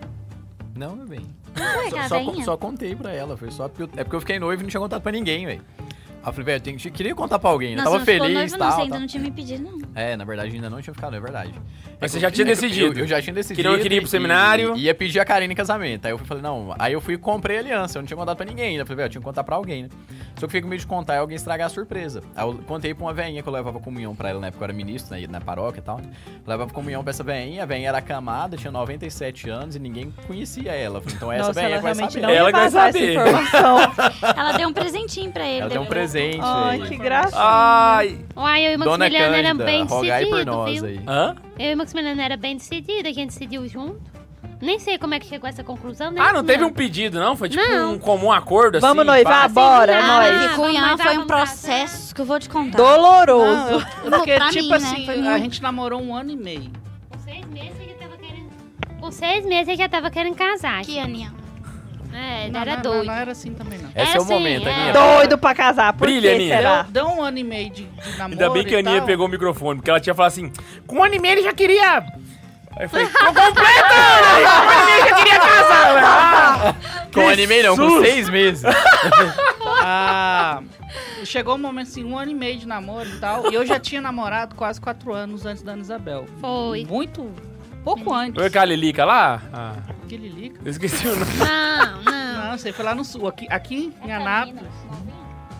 Não, 0.74 0.96
meu 0.96 1.06
bem. 1.06 1.20
Ué, 1.54 1.90
Só, 1.90 1.96
cara, 1.96 2.08
só, 2.08 2.42
só 2.44 2.56
contei 2.56 2.96
pra 2.96 3.12
ela. 3.12 3.36
Foi 3.36 3.50
só 3.50 3.68
porque 3.68 3.82
eu, 3.82 3.90
é 4.00 4.04
porque 4.04 4.16
eu 4.16 4.20
fiquei 4.20 4.38
noivo 4.38 4.62
e 4.62 4.64
não 4.64 4.70
tinha 4.70 4.80
contado 4.80 5.02
pra 5.02 5.12
ninguém, 5.12 5.44
velho. 5.44 5.60
Aí 5.78 6.28
eu 6.28 6.32
falei, 6.32 6.44
velho, 6.46 6.56
eu 6.56 6.60
tenho 6.62 6.78
que- 6.78 6.90
queria 6.90 7.14
contar 7.14 7.38
pra 7.38 7.50
alguém. 7.50 7.76
né? 7.76 7.82
Tava 7.84 7.98
não 7.98 8.04
feliz 8.06 8.32
noivo, 8.32 8.48
e 8.48 8.50
não, 8.52 8.58
tal. 8.58 8.70
você 8.72 8.80
ainda 8.80 8.90
tal. 8.92 9.00
não 9.00 9.06
tinha 9.06 9.22
me 9.22 9.30
pedido, 9.30 9.62
não. 9.64 9.81
É, 9.94 10.16
na 10.16 10.24
verdade 10.24 10.54
ainda 10.54 10.70
não 10.70 10.80
tinha 10.80 10.94
ficado, 10.94 11.14
é 11.16 11.20
verdade. 11.20 11.52
Mas 12.00 12.10
É 12.10 12.14
você 12.14 12.20
já 12.20 12.28
eu- 12.28 12.32
tinha 12.32 12.44
eu- 12.44 12.48
decidido. 12.48 12.98
Eu, 12.98 13.04
eu 13.04 13.06
já 13.06 13.20
tinha 13.20 13.34
decidido. 13.34 13.62
Que 13.68 13.68
não 13.76 13.80
queria 13.82 13.98
ir 13.98 14.00
pro 14.00 14.10
seminário. 14.10 14.74
E 14.76 14.82
ia 14.84 14.94
pedir 14.94 15.20
a 15.20 15.24
Karine 15.24 15.52
em 15.52 15.56
casamento. 15.56 16.06
Aí 16.06 16.12
eu 16.12 16.18
fui, 16.18 16.26
falei, 16.26 16.42
não. 16.42 16.74
Aí 16.78 16.92
eu 16.92 17.00
fui 17.00 17.14
e 17.14 17.18
comprei 17.18 17.56
a 17.58 17.60
aliança. 17.60 17.98
Eu 17.98 18.02
não 18.02 18.06
tinha 18.06 18.16
contado 18.16 18.36
pra 18.36 18.46
ninguém 18.46 18.68
ainda. 18.70 18.82
Eu 18.82 18.86
falei, 18.86 18.96
velho, 18.96 19.06
eu 19.06 19.10
tinha 19.10 19.20
que 19.20 19.24
contar 19.26 19.44
pra 19.44 19.56
alguém, 19.56 19.84
né? 19.84 19.88
Só 20.34 20.40
que 20.40 20.44
eu 20.44 20.48
fiquei 20.48 20.62
com 20.62 20.68
medo 20.68 20.80
de 20.80 20.86
contar 20.86 21.14
e 21.14 21.18
alguém 21.18 21.36
estragar 21.36 21.66
a 21.66 21.70
surpresa. 21.70 22.22
Aí 22.34 22.44
eu 22.46 22.54
contei 22.66 22.94
pra 22.94 23.04
uma 23.04 23.12
veinha 23.12 23.42
que 23.42 23.48
eu 23.48 23.52
levava 23.52 23.78
comunhão 23.80 24.14
pra 24.16 24.30
ela 24.30 24.40
na 24.40 24.46
época, 24.48 24.62
eu 24.62 24.66
era 24.66 24.72
ministro, 24.72 25.14
né, 25.14 25.26
na 25.28 25.40
paróquia 25.40 25.80
e 25.80 25.82
tal. 25.82 25.98
Eu 26.00 26.06
levava 26.46 26.72
comunhão 26.72 27.02
pra 27.02 27.10
essa 27.10 27.22
veinha. 27.22 27.62
A 27.62 27.66
veinha 27.66 27.88
era 27.88 27.98
acamada, 27.98 28.56
tinha 28.56 28.70
97 28.72 29.48
anos 29.50 29.76
e 29.76 29.78
ninguém 29.78 30.12
conhecia 30.26 30.72
ela. 30.72 30.98
Eu 30.98 31.02
falei, 31.02 31.16
então 31.16 31.32
essa 31.32 31.48
Nossa, 31.48 31.60
veinha 31.60 31.72
ela 31.74 31.82
vai 31.82 31.94
saber. 31.94 32.20
não 32.22 32.30
Ela 32.30 32.50
vai 32.50 32.70
saber. 32.70 33.12
informação. 33.14 33.78
Ela 34.36 34.52
deu 34.52 34.68
um 34.68 34.72
presentinho 34.72 35.30
pra 35.30 35.46
ele. 35.46 35.60
Ela 35.60 35.70
deu 35.70 35.82
um 35.82 35.86
presente. 35.86 36.38
Ai, 36.40 36.80
que 36.80 36.96
graça. 36.96 37.36
Ai! 37.38 38.18
Uai, 38.36 38.66
eu 38.66 38.72
e 38.72 38.76
Maximiliano 38.76 39.34
era 39.34 39.48
Cândida, 39.48 39.64
bem 39.86 39.96
rogai 39.98 40.24
por 40.26 40.30
decidido, 40.30 40.50
nós 40.56 40.72
viu? 40.80 40.84
aí. 40.86 41.00
Hã? 41.06 41.36
Eu 41.58 41.70
e 41.70 41.74
o 41.74 41.76
Maximiliano 41.76 42.20
era 42.20 42.36
bem 42.36 42.56
decidido, 42.56 43.08
a 43.08 43.12
gente 43.12 43.28
decidiu 43.30 43.66
junto. 43.68 44.00
Nem 44.60 44.78
sei 44.78 44.96
como 44.96 45.12
é 45.14 45.18
que 45.18 45.26
chegou 45.26 45.46
a 45.46 45.50
essa 45.50 45.64
conclusão, 45.64 46.12
né? 46.12 46.20
Ah, 46.20 46.32
não 46.32 46.44
teve 46.44 46.62
um 46.64 46.72
pedido, 46.72 47.18
não? 47.18 47.34
Foi 47.36 47.48
tipo 47.48 47.60
Não. 47.64 47.94
um 47.94 47.98
comum 47.98 48.30
acordo 48.30 48.78
assim? 48.78 48.86
Vamos 48.86 49.04
noivar, 49.04 49.42
pá? 49.42 49.48
bora, 49.48 49.98
Ah, 49.98 50.06
nós. 50.06 50.56
Vamos 50.56 50.74
lá, 50.74 50.96
foi 50.96 51.10
um 51.10 51.14
vamos 51.14 51.26
processo 51.26 52.14
que 52.14 52.20
eu 52.20 52.24
vou 52.24 52.38
te 52.38 52.48
contar. 52.48 52.78
Não, 52.78 52.84
Doloroso. 52.84 53.84
eu- 54.04 54.10
porque, 54.10 54.34
Pra 54.36 54.50
tipo 54.50 54.62
mim, 54.64 54.70
né? 54.70 54.76
assim, 54.76 55.04
Foi 55.06 55.14
a 55.18 55.22
muito. 55.22 55.42
gente 55.42 55.62
namorou 55.62 56.00
um 56.00 56.14
ano 56.14 56.30
e 56.30 56.36
meio. 56.36 56.70
Com 57.10 57.18
seis 57.18 57.44
meses 57.46 57.72
ele 57.80 57.88
já 57.90 57.98
tava 58.06 58.16
querendo. 58.16 58.50
Com 59.00 59.10
seis 59.10 59.44
meses 59.46 59.68
ele 59.68 59.76
já 59.76 59.88
tava 59.88 60.10
querendo 60.10 60.36
casar. 60.36 60.82
Que 60.84 60.98
Aninha. 61.00 61.32
É, 62.12 62.48
Não, 62.50 62.60
era 62.60 62.74
não, 62.76 62.82
doido. 62.82 63.06
Não, 63.06 63.14
era 63.14 63.32
assim 63.32 63.54
também, 63.54 63.78
não. 63.78 63.88
Esse 63.90 64.12
é, 64.12 64.16
É 64.16 64.20
o 64.20 64.24
sim, 64.24 64.32
momento, 64.32 64.68
é. 64.68 64.72
Aninha. 64.74 64.92
Doido 64.92 65.38
pra 65.38 65.54
casar. 65.54 65.92
Por 65.92 66.06
Brilha, 66.06 66.30
que 66.30 66.34
Aninha. 66.36 66.56
será? 66.56 66.82
Deu, 66.82 67.04
deu 67.06 67.06
um 67.14 67.22
ano 67.22 67.38
e 67.38 67.44
meio 67.44 67.70
de, 67.70 67.84
de 67.84 68.10
namoro 68.18 68.32
Ainda 68.32 68.50
bem 68.50 68.64
que 68.64 68.74
a 68.74 68.78
e 68.78 68.80
Aninha 68.80 68.98
tal. 68.98 69.06
pegou 69.06 69.26
o 69.26 69.28
microfone, 69.30 69.78
porque 69.78 69.90
ela 69.90 70.00
tinha 70.00 70.14
falado 70.14 70.32
assim, 70.32 70.52
com 70.86 70.96
um 70.96 71.04
ano 71.04 71.14
e 71.14 71.18
meio 71.18 71.32
ele 71.34 71.42
já 71.42 71.52
queria... 71.52 71.98
Aí 72.74 72.84
eu 72.86 72.88
falei, 72.88 73.06
tô 73.06 73.18
completa! 73.26 73.94
Ana! 73.94 74.50
Com 74.50 74.66
um 74.66 74.70
ano 74.70 74.82
e 74.82 74.86
meio 74.92 75.08
já 75.08 75.14
queria 75.16 75.40
casar! 75.40 75.82
Ah, 76.74 76.74
Com 77.12 77.28
anime 77.28 77.62
não, 77.62 77.76
com 77.76 78.00
seis 78.00 78.28
meses. 78.30 78.62
Ah, 79.84 80.60
chegou 81.24 81.54
um 81.54 81.58
momento 81.58 81.88
assim, 81.88 82.04
um 82.04 82.16
ano 82.18 82.30
e 82.30 82.34
meio 82.34 82.58
de 82.58 82.66
namoro 82.66 83.08
e 83.08 83.18
tal. 83.18 83.50
E 83.50 83.54
eu 83.54 83.64
já 83.66 83.78
tinha 83.78 84.00
namorado 84.00 84.54
quase 84.54 84.80
quatro 84.80 85.12
anos 85.12 85.44
antes 85.46 85.62
da 85.62 85.72
Ana 85.72 85.82
Isabel. 85.82 86.26
Foi. 86.40 86.84
Muito. 86.84 87.30
Pouco 87.84 88.12
antes. 88.14 88.34
Foi 88.36 88.46
aquela 88.46 88.64
Lilica 88.66 89.04
lá? 89.04 89.42
Ah, 89.52 89.72
Que 90.08 90.16
Lilica. 90.16 90.60
eu 90.64 90.70
esqueci 90.70 91.06
o 91.08 91.16
nome. 91.16 91.32
Não, 91.36 92.02
não. 92.12 92.50
Não, 92.50 92.58
você 92.58 92.72
foi 92.72 92.84
lá 92.84 92.94
no 92.94 93.04
sul. 93.04 93.26
Aqui, 93.28 93.46
aqui 93.50 93.92
em 94.04 94.12
Anápolis. 94.12 94.62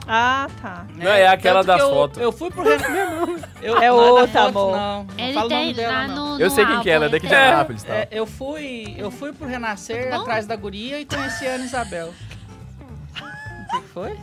Ah, 0.06 0.48
tá. 0.60 0.84
Não, 0.96 1.06
é 1.10 1.26
aquela 1.28 1.60
tanto 1.60 1.66
das 1.68 1.80
eu, 1.80 1.88
fotos. 1.90 2.18
Eu 2.20 2.32
fui 2.32 2.50
pro 2.50 2.62
Renan. 2.64 3.38
Eu, 3.62 3.78
É 3.80 3.88
não 3.88 3.96
outra, 3.96 4.26
da 4.26 4.42
amor. 4.48 4.76
Não, 4.76 5.04
não 5.04 5.24
Ele 5.24 5.32
fala 5.32 5.46
o 5.46 5.48
nome 5.48 5.64
tem 5.64 5.74
dela, 5.74 6.08
não. 6.08 6.34
no. 6.34 6.40
Eu 6.40 6.48
no 6.48 6.54
sei 6.54 6.66
quem 6.66 6.80
que 6.80 6.90
é, 6.90 6.92
ela 6.94 7.04
é 7.06 7.08
daqui 7.08 7.26
de 7.28 7.32
ele 7.34 7.40
tem. 7.42 7.52
Anápolis, 7.52 7.82
tá? 7.84 7.94
É, 7.94 8.08
eu 8.10 8.26
fui, 8.26 8.94
eu 8.98 9.10
fui 9.12 9.32
pro 9.32 9.46
Renascer 9.46 10.10
Bom. 10.10 10.20
atrás 10.22 10.44
da 10.44 10.56
guria 10.56 10.98
e 11.00 11.04
conheci 11.06 11.46
a 11.46 11.52
Ana 11.54 11.64
Isabel. 11.64 12.12
O 12.12 13.76
que 13.80 13.88
foi? 13.94 14.18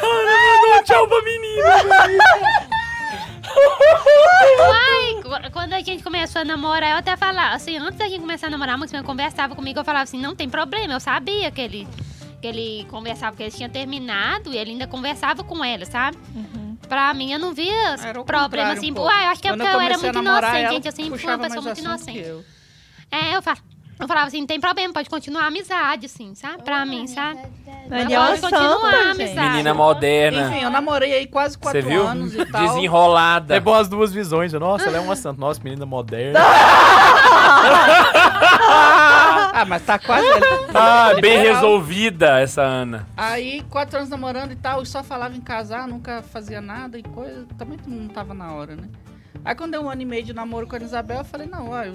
Não, 0.00 0.82
tchau 0.84 1.06
pra 1.06 1.22
menina! 1.22 2.81
Uai, 3.44 5.22
qu- 5.22 5.50
quando 5.52 5.72
a 5.74 5.80
gente 5.80 6.02
começou 6.02 6.42
a 6.42 6.44
namorar, 6.44 6.90
eu 6.92 6.96
até 6.98 7.16
falava, 7.16 7.54
assim, 7.54 7.76
antes 7.76 7.98
da 7.98 8.08
gente 8.08 8.20
começar 8.20 8.46
a 8.46 8.50
namorar, 8.50 8.76
o 8.76 8.78
Maximiliano 8.78 9.06
conversava 9.06 9.54
comigo, 9.54 9.78
eu 9.80 9.84
falava 9.84 10.04
assim, 10.04 10.18
não 10.20 10.34
tem 10.34 10.48
problema, 10.48 10.92
eu 10.94 11.00
sabia 11.00 11.50
que 11.50 11.60
ele, 11.60 11.88
que 12.40 12.46
ele 12.46 12.86
conversava, 12.90 13.36
que 13.36 13.42
ele 13.42 13.50
tinha 13.52 13.68
terminado 13.68 14.52
e 14.52 14.56
ele 14.56 14.72
ainda 14.72 14.86
conversava 14.86 15.42
com 15.44 15.64
ela, 15.64 15.84
sabe? 15.84 16.16
Pra 16.88 17.14
mim, 17.14 17.32
eu 17.32 17.38
não 17.38 17.54
via 17.54 17.72
Era 18.02 18.22
problema, 18.24 18.72
assim, 18.72 18.90
um 18.90 18.94
pouco. 18.94 19.08
uai, 19.10 19.26
eu 19.26 19.30
acho 19.30 19.40
que 19.40 19.48
é 19.48 19.52
porque 19.52 19.62
eu, 19.66 19.68
era 19.68 19.94
comecei 19.94 20.08
a 20.08 20.12
muito 20.12 20.24
namorar 20.24 20.50
inocente, 20.50 20.64
ela, 20.64 20.74
gente, 20.74 20.86
eu 20.86 20.92
sempre 20.92 21.04
fui 21.18 21.30
uma 21.30 21.38
puxava 21.38 21.42
pessoa 21.42 21.62
muito 21.62 21.78
inocente. 21.80 22.18
eu. 22.28 22.44
É, 23.10 23.36
eu, 23.36 23.42
fa 23.42 23.56
eu 24.02 24.08
falava 24.08 24.26
assim, 24.26 24.40
não 24.40 24.46
tem 24.46 24.60
problema, 24.60 24.92
pode 24.92 25.08
continuar 25.08 25.44
a 25.44 25.46
amizade, 25.46 26.06
assim, 26.06 26.34
sabe? 26.34 26.62
Pra 26.62 26.84
mim, 26.84 27.06
sabe? 27.06 27.40
Daniel 27.88 28.22
é 28.22 28.26
Pode 28.36 28.40
continuar 28.40 28.76
a 28.76 28.92
santa, 28.92 29.10
amizade. 29.10 29.50
Menina 29.50 29.74
moderna. 29.74 30.48
Enfim, 30.48 30.64
eu 30.64 30.70
namorei 30.70 31.12
aí 31.12 31.26
quase 31.26 31.56
quatro 31.56 31.80
Você 31.80 31.88
viu? 31.88 32.06
anos 32.06 32.34
e 32.34 32.44
tal. 32.46 32.66
Desenrolada. 32.66 33.54
É 33.54 33.60
bom 33.60 33.74
as 33.74 33.88
duas 33.88 34.12
visões. 34.12 34.52
Nossa, 34.52 34.88
ela 34.88 34.98
é 34.98 35.00
uma 35.00 35.14
santa. 35.14 35.40
Nossa, 35.40 35.60
menina 35.62 35.86
moderna. 35.86 36.40
Ah, 39.54 39.66
mas 39.66 39.84
tá 39.84 39.98
quase. 39.98 40.26
Ah, 40.74 41.12
bem 41.20 41.38
resolvida 41.38 42.40
essa 42.40 42.62
Ana. 42.62 43.06
Aí, 43.14 43.62
quatro 43.68 43.98
anos 43.98 44.08
namorando 44.08 44.52
e 44.52 44.56
tal, 44.56 44.82
e 44.82 44.86
só 44.86 45.04
falava 45.04 45.36
em 45.36 45.40
casar, 45.40 45.86
nunca 45.86 46.22
fazia 46.22 46.60
nada 46.60 46.98
e 46.98 47.02
coisa. 47.02 47.46
Também 47.58 47.78
não 47.86 48.08
tava 48.08 48.32
na 48.32 48.52
hora, 48.52 48.74
né? 48.74 48.88
Aí 49.44 49.54
quando 49.54 49.72
deu 49.72 49.82
um 49.82 49.90
ano 49.90 50.02
e 50.02 50.04
meio 50.04 50.24
de 50.24 50.32
namoro 50.32 50.66
com 50.66 50.76
a 50.76 50.78
Isabel, 50.78 51.18
eu 51.18 51.24
falei, 51.24 51.46
não, 51.46 51.68
olha, 51.68 51.92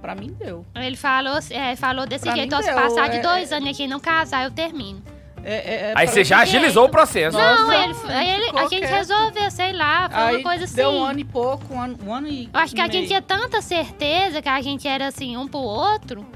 pra 0.00 0.14
mim 0.14 0.34
deu. 0.38 0.64
Ele 0.74 0.96
falou, 0.96 1.38
é, 1.50 1.76
falou 1.76 2.06
desse 2.06 2.24
Pra 2.24 2.34
jeito, 2.36 2.54
ó, 2.54 2.62
se 2.62 2.72
passar 2.72 3.08
de 3.08 3.16
é- 3.18 3.20
dois 3.20 3.52
anos 3.52 3.68
aqui 3.70 3.84
e 3.84 3.88
não 3.88 4.00
casar, 4.00 4.44
eu 4.44 4.50
termino. 4.50 5.02
É, 5.44 5.54
é, 5.54 5.74
é 5.90 5.92
Aí 5.94 6.06
você 6.08 6.24
já 6.24 6.40
agilizou 6.40 6.86
o 6.86 6.88
processo. 6.88 7.38
Nossa, 7.38 7.62
Não, 7.62 7.72
ele, 7.72 7.94
aí 8.12 8.30
ele- 8.30 8.44
ficou 8.46 8.60
a 8.60 8.68
gente 8.68 8.86
resolveu, 8.86 9.50
sei 9.50 9.72
lá, 9.72 10.08
foi 10.10 10.20
Aí 10.22 10.36
uma 10.36 10.42
coisa 10.42 10.64
assim. 10.64 10.74
deu 10.76 10.90
um 10.90 11.04
ano 11.04 11.20
e 11.20 11.24
pouco, 11.24 11.74
um 11.74 11.80
ano, 11.80 11.98
um 12.04 12.12
ano 12.12 12.28
e 12.28 12.50
Eu 12.52 12.60
acho 12.60 12.74
que 12.74 12.80
a 12.80 12.88
gente 12.88 13.06
tinha 13.06 13.22
tanta 13.22 13.62
certeza 13.62 14.42
que 14.42 14.48
a 14.48 14.60
gente 14.60 14.86
era 14.86 15.06
assim, 15.06 15.36
um 15.36 15.46
pro 15.46 15.60
outro. 15.60 16.26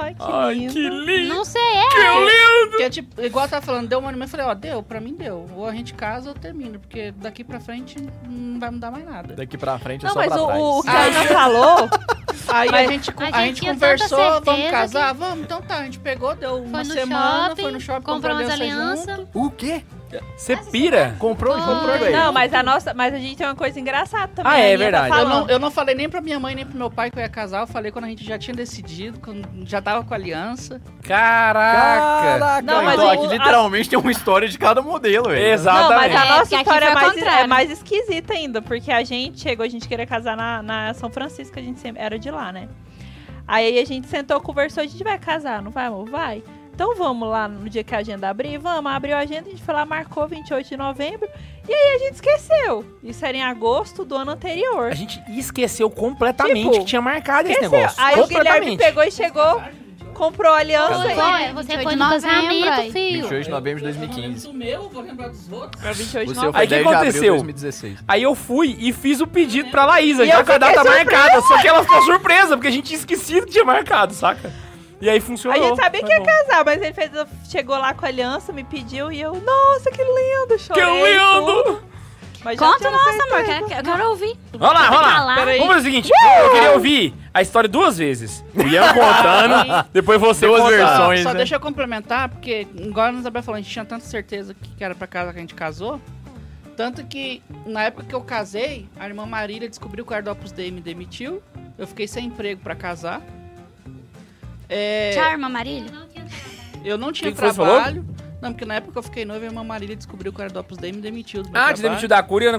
Ai, 0.00 0.14
que 0.14 0.22
Ai, 0.22 0.54
lindo. 0.54 0.72
que 0.72 0.88
lindo! 0.88 1.34
Não 1.34 1.44
sei, 1.44 1.60
é. 1.62 1.88
Que 1.88 1.96
lindo! 1.98 2.70
Porque, 2.70 2.90
tipo, 2.90 3.20
igual 3.22 3.44
eu 3.44 3.50
tava 3.50 3.64
falando, 3.66 3.88
deu 3.88 3.98
um 3.98 4.08
e 4.08 4.12
meio, 4.12 4.24
eu 4.24 4.28
falei, 4.28 4.46
ó, 4.46 4.54
deu, 4.54 4.82
pra 4.82 5.00
mim 5.00 5.14
deu. 5.14 5.46
Ou 5.54 5.66
a 5.66 5.72
gente 5.72 5.94
casa 5.94 6.28
ou 6.28 6.34
termina, 6.34 6.78
porque 6.78 7.12
daqui 7.12 7.42
pra 7.42 7.60
frente 7.60 7.96
não 8.28 8.60
vai 8.60 8.70
mudar 8.70 8.90
mais 8.90 9.04
nada. 9.04 9.34
Daqui 9.34 9.58
pra 9.58 9.78
frente 9.78 10.04
é 10.04 10.08
Não, 10.08 10.14
só 10.14 10.20
mas 10.20 10.32
pra 10.32 10.42
o, 10.42 10.46
trás. 10.46 10.60
o, 10.60 10.78
o 10.78 10.82
que 10.82 10.88
a 10.88 11.04
Ana 11.04 11.24
falou, 11.24 11.88
Aí 12.48 12.68
a 12.70 12.86
gente, 12.86 13.10
a 13.10 13.36
a 13.36 13.46
gente 13.46 13.60
conversou, 13.60 14.40
vamos 14.42 14.70
casar? 14.70 15.12
Vamos, 15.14 15.44
então 15.44 15.60
tá. 15.60 15.78
A 15.78 15.84
gente 15.84 15.98
pegou, 15.98 16.34
deu 16.34 16.56
uma 16.62 16.84
Foi 16.84 16.88
no 16.88 16.94
semana, 16.94 17.48
shopping, 17.48 17.62
foi 17.62 17.72
no 17.72 17.80
shopping, 17.80 18.04
comprou 18.04 18.36
umas 18.36 18.50
aliança. 18.50 19.28
O 19.34 19.50
quê? 19.50 19.82
Você 20.36 20.56
pira? 20.56 21.14
Comprou 21.18 21.54
Foi. 21.54 21.62
comprou, 21.74 21.98
velho. 21.98 22.16
Não, 22.16 22.32
mas 22.32 22.52
a 22.54 22.62
nossa, 22.62 22.94
mas 22.94 23.12
a 23.12 23.18
gente 23.18 23.36
tem 23.36 23.46
uma 23.46 23.54
coisa 23.54 23.78
engraçada 23.78 24.28
também. 24.34 24.52
Ah, 24.52 24.58
é 24.58 24.76
verdade. 24.76 25.10
Tá 25.10 25.20
Eu 25.20 25.28
não, 25.28 25.48
eu 25.48 25.58
não 25.58 25.70
falei 25.70 25.94
nem 25.94 26.08
pra 26.08 26.20
minha 26.20 26.40
mãe, 26.40 26.54
nem 26.54 26.64
pro 26.64 26.78
meu 26.78 26.90
pai 26.90 27.10
que 27.10 27.18
eu 27.18 27.22
ia 27.22 27.28
casar. 27.28 27.60
Eu 27.60 27.66
falei 27.66 27.90
quando 27.92 28.06
a 28.06 28.08
gente 28.08 28.24
já 28.24 28.38
tinha 28.38 28.54
decidido, 28.54 29.20
quando 29.20 29.46
já 29.66 29.82
tava 29.82 30.02
com 30.04 30.14
a 30.14 30.16
aliança. 30.16 30.80
Caraca! 31.02 32.38
Caraca, 32.38 32.62
Não, 32.62 32.82
mas 32.82 32.94
então 32.94 33.06
o- 33.06 33.10
aqui 33.10 33.26
a- 33.26 33.36
literalmente 33.38 33.88
tem 33.90 33.98
uma 33.98 34.10
história 34.10 34.48
de 34.48 34.58
cada 34.58 34.80
modelo, 34.82 35.28
velho. 35.28 35.40
Não, 35.40 35.48
mas 35.48 35.60
Exatamente. 35.60 36.16
a 36.16 36.24
É, 36.24 36.28
nossa 36.28 36.42
aqui 36.42 36.54
história 36.56 36.84
é 36.86 36.90
o 36.90 36.94
mais, 36.94 37.12
contrário. 37.12 37.44
é 37.44 37.46
mais 37.46 37.70
esquisita 37.70 38.32
ainda, 38.34 38.62
porque 38.62 38.90
a 38.92 39.04
gente 39.04 39.40
chegou, 39.40 39.64
a 39.64 39.68
gente 39.68 39.86
queria 39.88 40.06
casar 40.06 40.36
na, 40.36 40.62
na 40.62 40.94
São 40.94 41.10
Francisco, 41.10 41.58
a 41.58 41.62
gente 41.62 41.80
sempre 41.80 42.02
era 42.02 42.18
de 42.18 42.30
lá, 42.30 42.52
né? 42.52 42.68
Aí 43.46 43.78
a 43.78 43.84
gente 43.84 44.06
sentou, 44.06 44.40
conversou, 44.40 44.82
a 44.82 44.86
gente 44.86 45.02
vai 45.02 45.18
casar, 45.18 45.62
não 45.62 45.70
vai, 45.70 45.86
amor? 45.86 46.08
Vai. 46.08 46.42
Então 46.78 46.94
vamos 46.94 47.28
lá 47.28 47.48
no 47.48 47.68
dia 47.68 47.82
que 47.82 47.92
a 47.92 47.98
agenda 47.98 48.28
abrir, 48.28 48.56
vamos, 48.56 48.92
abriu 48.92 49.16
a 49.16 49.18
agenda, 49.18 49.48
a 49.48 49.50
gente 49.50 49.60
foi 49.64 49.74
lá, 49.74 49.84
marcou 49.84 50.28
28 50.28 50.68
de 50.68 50.76
novembro, 50.76 51.28
e 51.68 51.74
aí 51.74 51.96
a 51.96 51.98
gente 51.98 52.14
esqueceu. 52.14 52.84
Isso 53.02 53.26
era 53.26 53.36
em 53.36 53.42
agosto 53.42 54.04
do 54.04 54.14
ano 54.14 54.30
anterior. 54.30 54.86
A 54.92 54.94
gente 54.94 55.20
esqueceu 55.36 55.90
completamente 55.90 56.62
Tipo, 56.70 56.78
que 56.78 56.84
tinha 56.84 57.02
marcado 57.02 57.48
esse 57.48 57.56
Esqueceu. 57.58 57.78
negócio. 57.80 58.00
Aí 58.00 58.20
o 58.20 58.28
Guilherme 58.28 58.76
pegou 58.78 59.02
e 59.02 59.10
chegou, 59.10 59.60
comprou 60.14 60.52
a 60.52 60.58
aliança 60.58 61.00
Foi, 61.00 61.42
e... 61.42 61.52
você 61.52 61.76
28 61.78 61.82
foi 61.82 61.92
de 61.94 61.98
no 61.98 62.04
novembro, 62.04 62.64
casamento, 62.64 62.92
filho. 62.92 63.22
28 63.22 63.44
de 63.44 63.50
novembro 63.50 63.78
de 63.80 63.84
2015. 63.84 64.46
do 64.46 64.54
meu, 64.54 64.88
vou 64.88 65.02
lembrar 65.02 65.28
dos 65.30 65.50
outros. 65.50 65.82
Pra 65.82 65.90
28 65.90 66.26
de 66.26 66.30
O 66.30 66.34
seu 66.36 66.44
novembro. 66.44 66.52
foi 66.52 66.60
Aí 66.60 66.66
o 66.66 66.68
que 66.68 66.74
10 66.74 66.82
de 66.84 66.86
abril 66.86 66.90
de 66.90 67.06
aconteceu? 67.08 67.34
2016. 67.34 67.98
Aí 68.06 68.22
eu 68.22 68.34
fui 68.36 68.76
e 68.78 68.92
fiz 68.92 69.20
o 69.20 69.26
pedido 69.26 69.68
pra 69.72 69.84
Laísa, 69.84 70.22
E 70.24 70.28
já 70.28 70.44
com 70.44 70.52
a 70.52 70.58
data 70.58 70.84
marcada. 70.84 71.40
Só 71.40 71.60
que 71.60 71.66
ela 71.66 71.82
ficou 71.82 72.02
surpresa, 72.02 72.56
porque 72.56 72.68
a 72.68 72.70
gente 72.70 72.84
tinha 72.86 72.98
esquecido 73.00 73.46
que 73.46 73.52
tinha 73.54 73.64
marcado, 73.64 74.14
saca? 74.14 74.67
E 75.00 75.08
aí 75.08 75.18
A 75.18 75.20
funcionou. 75.20 75.62
gente 75.62 75.76
sabia 75.76 76.02
que 76.02 76.12
ia 76.12 76.18
bom. 76.18 76.26
casar, 76.26 76.64
mas 76.64 76.82
ele 76.82 76.92
fez, 76.92 77.10
chegou 77.48 77.78
lá 77.78 77.94
com 77.94 78.04
a 78.04 78.08
aliança, 78.08 78.52
me 78.52 78.64
pediu 78.64 79.12
e 79.12 79.20
eu, 79.20 79.34
nossa, 79.34 79.90
que 79.90 80.02
lindo, 80.02 80.48
Que 80.54 80.58
chorei. 80.58 81.12
lindo! 81.16 81.62
tudo. 81.62 81.88
Mas 82.44 82.56
Conta 82.56 82.88
nossa, 82.88 83.04
certeza. 83.12 83.24
amor, 83.34 83.44
quero, 83.44 83.64
eu 83.80 83.82
quero 83.92 84.10
ouvir. 84.10 84.36
Vamos 84.52 84.74
lá, 84.80 84.90
vamos 84.90 85.06
lá. 85.06 85.34
Vamos 85.44 85.66
fazer 85.66 85.78
o 85.80 85.82
seguinte, 85.82 86.10
eu 86.42 86.50
queria 86.52 86.70
ouvir 86.72 87.14
a 87.34 87.42
história 87.42 87.68
duas 87.68 87.98
vezes. 87.98 88.44
O 88.54 88.62
Ian 88.62 88.86
contando, 88.94 89.86
depois 89.92 90.20
você 90.20 90.46
Duas 90.46 90.62
contando. 90.62 90.76
versões. 90.76 91.22
Só 91.24 91.30
né? 91.30 91.34
deixa 91.36 91.56
eu 91.56 91.60
complementar, 91.60 92.28
porque 92.28 92.66
igual 92.76 93.06
a 93.08 93.12
Isabel 93.12 93.42
falou, 93.42 93.58
a 93.58 93.60
gente 93.60 93.70
tinha 93.72 93.84
tanta 93.84 94.04
certeza 94.04 94.54
que 94.54 94.68
que 94.70 94.84
era 94.84 94.94
pra 94.94 95.06
casa 95.08 95.32
que 95.32 95.38
a 95.38 95.40
gente 95.40 95.54
casou. 95.54 96.00
Tanto 96.76 97.04
que 97.06 97.42
na 97.66 97.82
época 97.82 98.04
que 98.04 98.14
eu 98.14 98.20
casei, 98.20 98.88
a 99.00 99.06
irmã 99.08 99.26
Marília 99.26 99.68
descobriu 99.68 100.06
que 100.06 100.14
o 100.14 100.30
Opus 100.32 100.52
Dei 100.52 100.70
me 100.70 100.80
demitiu. 100.80 101.42
Eu 101.76 101.88
fiquei 101.88 102.06
sem 102.06 102.26
emprego 102.26 102.60
pra 102.62 102.76
casar. 102.76 103.20
É, 104.68 105.12
Tchau, 105.14 105.32
irmã 105.32 105.48
Marília. 105.48 105.90
eu 106.84 106.98
não 106.98 107.12
tinha 107.12 107.30
Que 107.30 107.34
que 107.34 107.40
foi 107.40 107.48
que 107.48 107.54
você 107.54 107.56
falou? 107.60 107.74
trabalho. 107.76 108.04
Não, 108.40 108.52
porque 108.52 108.64
na 108.64 108.74
época 108.76 108.96
eu 108.96 109.02
fiquei 109.02 109.24
noiva, 109.24 109.44
a 109.44 109.48
irmã 109.48 109.64
Marília 109.64 109.96
descobriu 109.96 110.32
que 110.32 110.38
eu 110.40 110.44
era 110.44 110.52
do 110.52 110.60
Opus 110.60 110.78
Dei 110.78 110.90
e 110.90 110.92
me 110.92 111.00
demitiu 111.00 111.42
do 111.42 111.50
meu 111.50 111.60
Ah, 111.60 111.64
te 111.64 111.80
trabalho. 111.80 111.82
demitiu 111.82 112.08
da 112.08 112.22
cúria, 112.22 112.52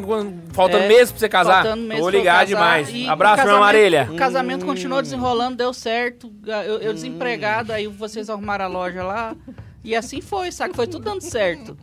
faltando 0.51 0.83
É, 0.83 0.87
meses 0.89 1.09
pra 1.11 1.19
você 1.19 1.29
casar? 1.29 1.63
Faltando 1.63 1.83
meses 1.83 2.03
Tô 2.03 2.09
pra 2.09 2.17
eu 2.17 2.19
ligado 2.19 2.35
casar. 2.39 2.47
demais. 2.47 2.89
E 2.93 3.07
Abraço, 3.07 3.37
casamento- 3.37 3.59
Marília. 3.61 4.09
O 4.11 4.15
casamento 4.17 4.65
continuou 4.65 5.01
desenrolando, 5.01 5.55
deu 5.55 5.73
certo. 5.73 6.33
Eu, 6.45 6.79
eu 6.79 6.93
desempregado, 6.93 7.71
aí 7.71 7.87
vocês 7.87 8.29
arrumaram 8.29 8.65
a 8.65 8.67
loja 8.67 9.03
lá. 9.03 9.33
E 9.81 9.95
assim 9.95 10.19
foi, 10.19 10.51
sabe? 10.51 10.75
Foi 10.75 10.85
tudo 10.85 11.05
dando 11.05 11.21
certo. 11.21 11.77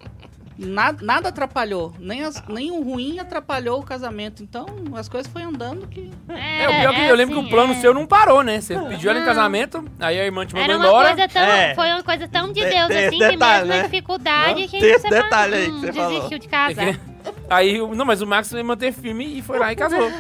Nada, 0.59 1.04
nada 1.04 1.28
atrapalhou. 1.28 1.92
Nem, 1.98 2.22
as, 2.22 2.42
nem 2.48 2.70
o 2.70 2.82
ruim 2.82 3.18
atrapalhou 3.18 3.78
o 3.80 3.82
casamento. 3.82 4.42
Então, 4.42 4.64
as 4.94 5.07
coisas 5.09 5.30
foram 5.30 5.48
andando 5.50 5.86
que. 5.86 6.11
É, 6.28 6.66
o 6.68 6.72
pior 6.80 6.94
que 6.94 7.00
eu 7.07 7.14
lembro 7.14 7.34
que 7.40 7.46
o 7.46 7.50
plano 7.50 7.72
é. 7.74 7.76
seu 7.76 7.92
não 7.92 8.07
parou, 8.07 8.42
né? 8.42 8.61
Você 8.61 8.78
pediu 8.78 9.11
ela 9.11 9.20
em 9.20 9.24
casamento, 9.24 9.84
aí 10.00 10.18
a 10.18 10.24
irmã 10.24 10.46
te 10.46 10.54
mandou 10.54 10.70
Era 10.70 10.78
uma 10.78 10.86
embora. 10.86 11.09
coisa 11.14 11.28
tão, 11.28 11.42
É. 11.42 11.74
foi 11.74 11.88
uma 11.90 12.02
coisa 12.02 12.26
tão 12.28 12.46
de 12.52 12.61
Tem- 12.62 12.70
Deus, 12.70 12.88
tem 12.88 12.96
esse 12.96 13.07
assim, 13.07 13.18
que 13.18 13.28
detalhe, 13.28 13.36
mesmo 13.36 13.68
na 13.68 13.76
né? 13.76 13.82
dificuldade, 13.82 14.68
que 14.68 14.80
Tem 14.80 14.90
esse 14.92 15.02
você 15.09 15.11
detalhe 15.11 15.54
aí 15.54 15.64
que 15.66 15.70
hum, 15.72 15.80
você 15.80 15.92
desistiu 15.92 16.20
falou. 16.22 16.38
de 16.38 16.48
casar. 16.48 17.00
Aí, 17.50 17.80
o- 17.80 17.94
não, 17.94 18.04
mas 18.04 18.22
o 18.22 18.26
Max 18.26 18.52
manteve 18.64 19.00
firme 19.00 19.38
e 19.38 19.42
foi 19.42 19.59
lá 19.59 19.72
e 19.72 19.76
casou. 19.76 20.11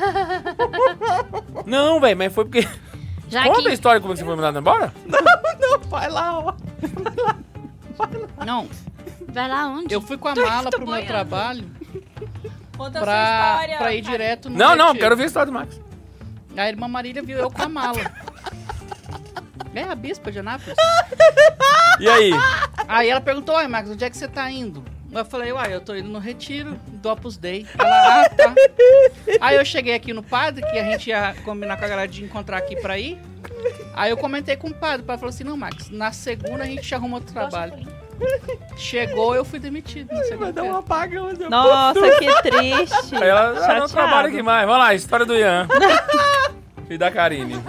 não, 1.66 2.00
velho, 2.00 2.16
mas 2.16 2.32
foi 2.32 2.44
porque... 2.44 2.68
Já 3.28 3.42
Conta 3.44 3.60
a 3.60 3.62
que 3.64 3.72
história 3.72 4.00
como 4.00 4.12
que 4.12 4.18
você 4.20 4.24
foi 4.24 4.36
mandado 4.36 4.58
embora. 4.58 4.92
Vai 5.88 6.08
lá, 6.08 6.38
ó. 6.38 6.54
Não, 8.44 8.68
vai 9.28 9.48
lá 9.48 9.66
onde? 9.68 9.94
eu 9.94 10.00
fui 10.00 10.16
com 10.16 10.28
a 10.28 10.34
mala 10.34 10.70
pro 10.70 10.86
meu 10.86 11.06
trabalho 11.06 11.70
Conta 12.76 12.98
a 12.98 13.02
pra, 13.02 13.12
sua 13.12 13.54
história. 13.54 13.78
pra 13.78 13.94
ir 13.94 14.00
direto 14.02 14.50
no. 14.50 14.58
Não, 14.58 14.76
não, 14.76 14.86
retiro. 14.88 15.00
quero 15.00 15.16
ver 15.16 15.22
a 15.24 15.26
história 15.26 15.46
do 15.46 15.52
Max. 15.52 15.80
A 16.56 16.68
irmã 16.68 16.88
Marília 16.88 17.22
viu 17.22 17.38
eu 17.38 17.50
com 17.50 17.62
a 17.62 17.68
mala. 17.68 18.00
É 19.74 19.82
a 19.82 19.94
bispa 19.94 20.32
de 20.32 20.38
Anápolis. 20.38 20.76
E 21.98 22.08
aí? 22.10 22.30
Aí 22.86 23.08
ela 23.08 23.22
perguntou, 23.22 23.56
ai, 23.56 23.66
Marcos, 23.68 23.92
onde 23.92 24.04
é 24.04 24.10
que 24.10 24.16
você 24.18 24.28
tá 24.28 24.50
indo? 24.50 24.84
Eu 25.10 25.24
falei, 25.24 25.50
uai, 25.50 25.74
eu 25.74 25.80
tô 25.80 25.94
indo 25.94 26.10
no 26.10 26.18
retiro 26.18 26.78
do 26.88 27.08
Opus 27.08 27.38
Dei. 27.38 27.66
Ela, 27.78 28.22
ah, 28.22 28.28
tá. 28.28 28.54
Aí 29.40 29.56
eu 29.56 29.64
cheguei 29.64 29.94
aqui 29.94 30.12
no 30.12 30.22
padre, 30.22 30.62
que 30.70 30.78
a 30.78 30.84
gente 30.84 31.08
ia 31.08 31.34
combinar 31.42 31.78
com 31.78 31.84
a 31.86 31.88
galera 31.88 32.06
de 32.06 32.22
encontrar 32.22 32.58
aqui 32.58 32.76
pra 32.76 32.98
ir. 32.98 33.18
Aí 33.94 34.10
eu 34.10 34.16
comentei 34.16 34.56
com 34.56 34.68
o 34.68 34.74
padre, 34.74 35.02
o 35.02 35.04
padre 35.04 35.20
falou 35.20 35.30
assim, 35.30 35.44
não, 35.44 35.56
Max, 35.56 35.90
na 35.90 36.12
segunda 36.12 36.64
a 36.64 36.66
gente 36.66 36.94
arruma 36.94 37.16
outro 37.16 37.32
trabalho. 37.32 37.74
Chegou, 38.76 39.34
eu 39.34 39.44
fui 39.44 39.58
demitido 39.58 40.12
na 40.12 40.22
segunda 40.24 40.78
apagão. 40.78 41.28
Nossa, 41.50 42.00
que 42.18 42.42
triste. 42.42 43.14
Aí 43.14 43.28
ela, 43.28 43.56
ela 43.56 43.78
não 43.80 43.88
trabalha 43.88 44.28
aqui 44.28 44.42
mais. 44.42 44.66
Vamos 44.66 44.82
lá, 44.82 44.94
história 44.94 45.26
do 45.26 45.34
Ian. 45.34 45.68
Filho 46.86 46.98
da 46.98 47.10
Karine. 47.10 47.60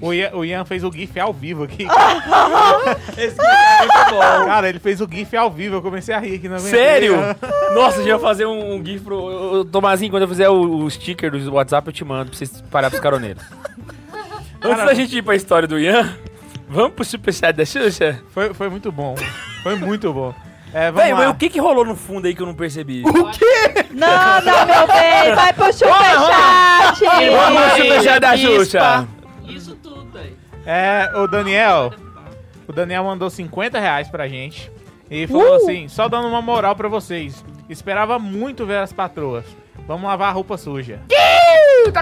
O 0.00 0.14
Ian, 0.14 0.30
o 0.32 0.44
Ian 0.44 0.64
fez 0.64 0.82
o 0.82 0.90
GIF 0.90 1.20
ao 1.20 1.32
vivo 1.32 1.64
aqui. 1.64 1.86
Esse 3.18 3.36
vídeo 3.36 3.44
é 3.44 3.86
muito 3.86 4.10
bom. 4.10 4.46
Cara, 4.46 4.68
ele 4.68 4.78
fez 4.78 5.00
o 5.00 5.08
GIF 5.10 5.36
ao 5.36 5.50
vivo. 5.50 5.76
Eu 5.76 5.82
comecei 5.82 6.14
a 6.14 6.18
rir 6.18 6.36
aqui 6.36 6.48
na 6.48 6.58
Sério? 6.58 7.16
Nossa, 7.74 7.98
a 7.98 8.02
gente 8.02 8.12
vai 8.12 8.20
fazer 8.20 8.46
um, 8.46 8.76
um 8.76 8.84
GIF 8.84 9.04
pro. 9.04 9.64
Tomazinho, 9.66 10.10
quando 10.10 10.22
eu 10.22 10.28
fizer 10.28 10.48
o, 10.48 10.84
o 10.84 10.90
sticker 10.90 11.30
do 11.30 11.52
WhatsApp, 11.52 11.86
eu 11.86 11.92
te 11.92 12.04
mando 12.04 12.30
pra 12.30 12.38
vocês 12.38 12.62
parar 12.70 12.88
pros 12.88 13.02
caroneiros. 13.02 13.42
Antes 14.62 14.84
da 14.84 14.94
gente 14.94 15.16
ir 15.16 15.22
pra 15.22 15.34
história 15.34 15.66
do 15.66 15.78
Ian, 15.78 16.16
vamos 16.68 16.92
pro 16.92 17.04
superchat 17.04 17.52
da 17.56 17.64
Xuxa? 17.64 18.20
Foi, 18.30 18.52
foi 18.52 18.68
muito 18.68 18.92
bom. 18.92 19.14
Foi 19.62 19.74
muito 19.76 20.12
bom. 20.12 20.34
É, 20.72 20.90
vamos 20.90 21.02
Véi, 21.02 21.12
lá. 21.12 21.18
mas 21.18 21.30
o 21.30 21.34
que 21.34 21.48
que 21.48 21.58
rolou 21.58 21.84
no 21.84 21.96
fundo 21.96 22.26
aí 22.26 22.34
que 22.34 22.40
eu 22.42 22.46
não 22.46 22.54
percebi? 22.54 23.02
Não, 23.02 24.40
não, 24.42 24.66
meu 24.66 24.86
bem, 24.86 25.34
vai 25.34 25.52
pro 25.52 25.72
superchat. 25.72 27.04
Vamos 27.30 27.62
pro 27.62 27.82
superchat 27.82 28.20
da. 28.20 28.36
Xuxa. 28.36 29.08
Isso 29.48 29.74
tudo 29.76 30.16
aí. 30.18 30.34
É, 30.64 31.10
o 31.16 31.26
Daniel. 31.26 31.92
O 32.68 32.72
Daniel 32.72 33.02
mandou 33.02 33.28
50 33.28 33.80
reais 33.80 34.08
pra 34.08 34.28
gente. 34.28 34.70
E 35.10 35.26
falou 35.26 35.56
assim: 35.56 35.88
só 35.88 36.08
dando 36.08 36.28
uma 36.28 36.40
moral 36.40 36.76
pra 36.76 36.88
vocês. 36.88 37.44
Esperava 37.68 38.18
muito 38.18 38.64
ver 38.64 38.78
as 38.78 38.92
patroas. 38.92 39.44
Vamos 39.88 40.08
lavar 40.08 40.28
a 40.28 40.32
roupa 40.32 40.56
suja. 40.56 41.00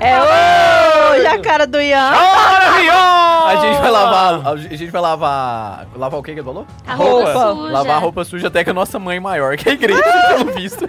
É 0.00 1.10
hoje 1.10 1.26
a 1.26 1.38
cara 1.40 1.66
do 1.66 1.80
Ian. 1.80 2.10
A 2.10 3.56
gente 3.60 3.80
vai 3.80 3.90
lavar. 3.90 4.46
A 4.46 4.56
gente 4.56 4.90
vai 4.90 5.00
lavar. 5.00 5.86
Lavar 5.96 6.20
o 6.20 6.22
que 6.22 6.32
que 6.32 6.38
ele 6.40 6.44
falou? 6.44 6.66
A 6.86 6.94
roupa. 6.94 7.32
roupa 7.32 7.54
suja. 7.54 7.72
Lavar 7.72 7.96
a 7.96 7.98
roupa 7.98 8.24
suja 8.24 8.46
até 8.48 8.64
que 8.64 8.70
a 8.70 8.74
nossa 8.74 8.98
mãe 8.98 9.18
maior, 9.20 9.56
que 9.56 9.68
é 9.68 9.72
a 9.72 9.74
igreja, 9.74 10.02
pelo 10.28 10.52
visto. 10.52 10.88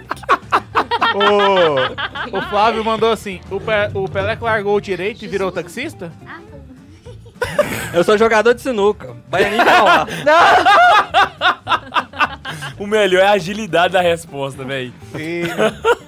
O, 1.14 2.38
o 2.38 2.42
Flávio 2.42 2.84
mandou 2.84 3.10
assim: 3.10 3.40
o, 3.50 3.58
Pe, 3.60 3.90
o 3.94 4.08
Peleco 4.08 4.44
largou 4.44 4.76
o 4.76 4.80
direito 4.80 5.24
e 5.24 5.28
virou 5.28 5.50
taxista? 5.50 6.12
Eu 7.92 8.04
sou 8.04 8.18
jogador 8.18 8.54
de 8.54 8.60
sinuca. 8.60 9.16
Baianinho 9.28 9.64
de 9.64 9.70
Mauá. 9.70 10.06
O 12.78 12.86
melhor 12.86 13.20
é 13.22 13.26
a 13.26 13.32
agilidade 13.32 13.92
da 13.92 14.00
resposta, 14.00 14.64
velho. 14.64 14.92
E 15.18 15.42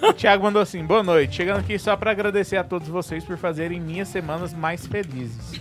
o 0.07 0.13
Thiago 0.13 0.43
mandou 0.45 0.63
assim: 0.63 0.85
boa 0.85 1.03
noite. 1.03 1.37
Chegando 1.37 1.61
aqui 1.61 1.79
só 1.79 1.97
pra 1.97 2.11
agradecer 2.11 2.57
a 2.57 2.65
todos 2.65 2.89
vocês 2.89 3.25
por 3.25 3.37
fazerem 3.37 3.81
minhas 3.81 4.09
semanas 4.09 4.53
mais 4.55 4.87
felizes. 4.87 5.61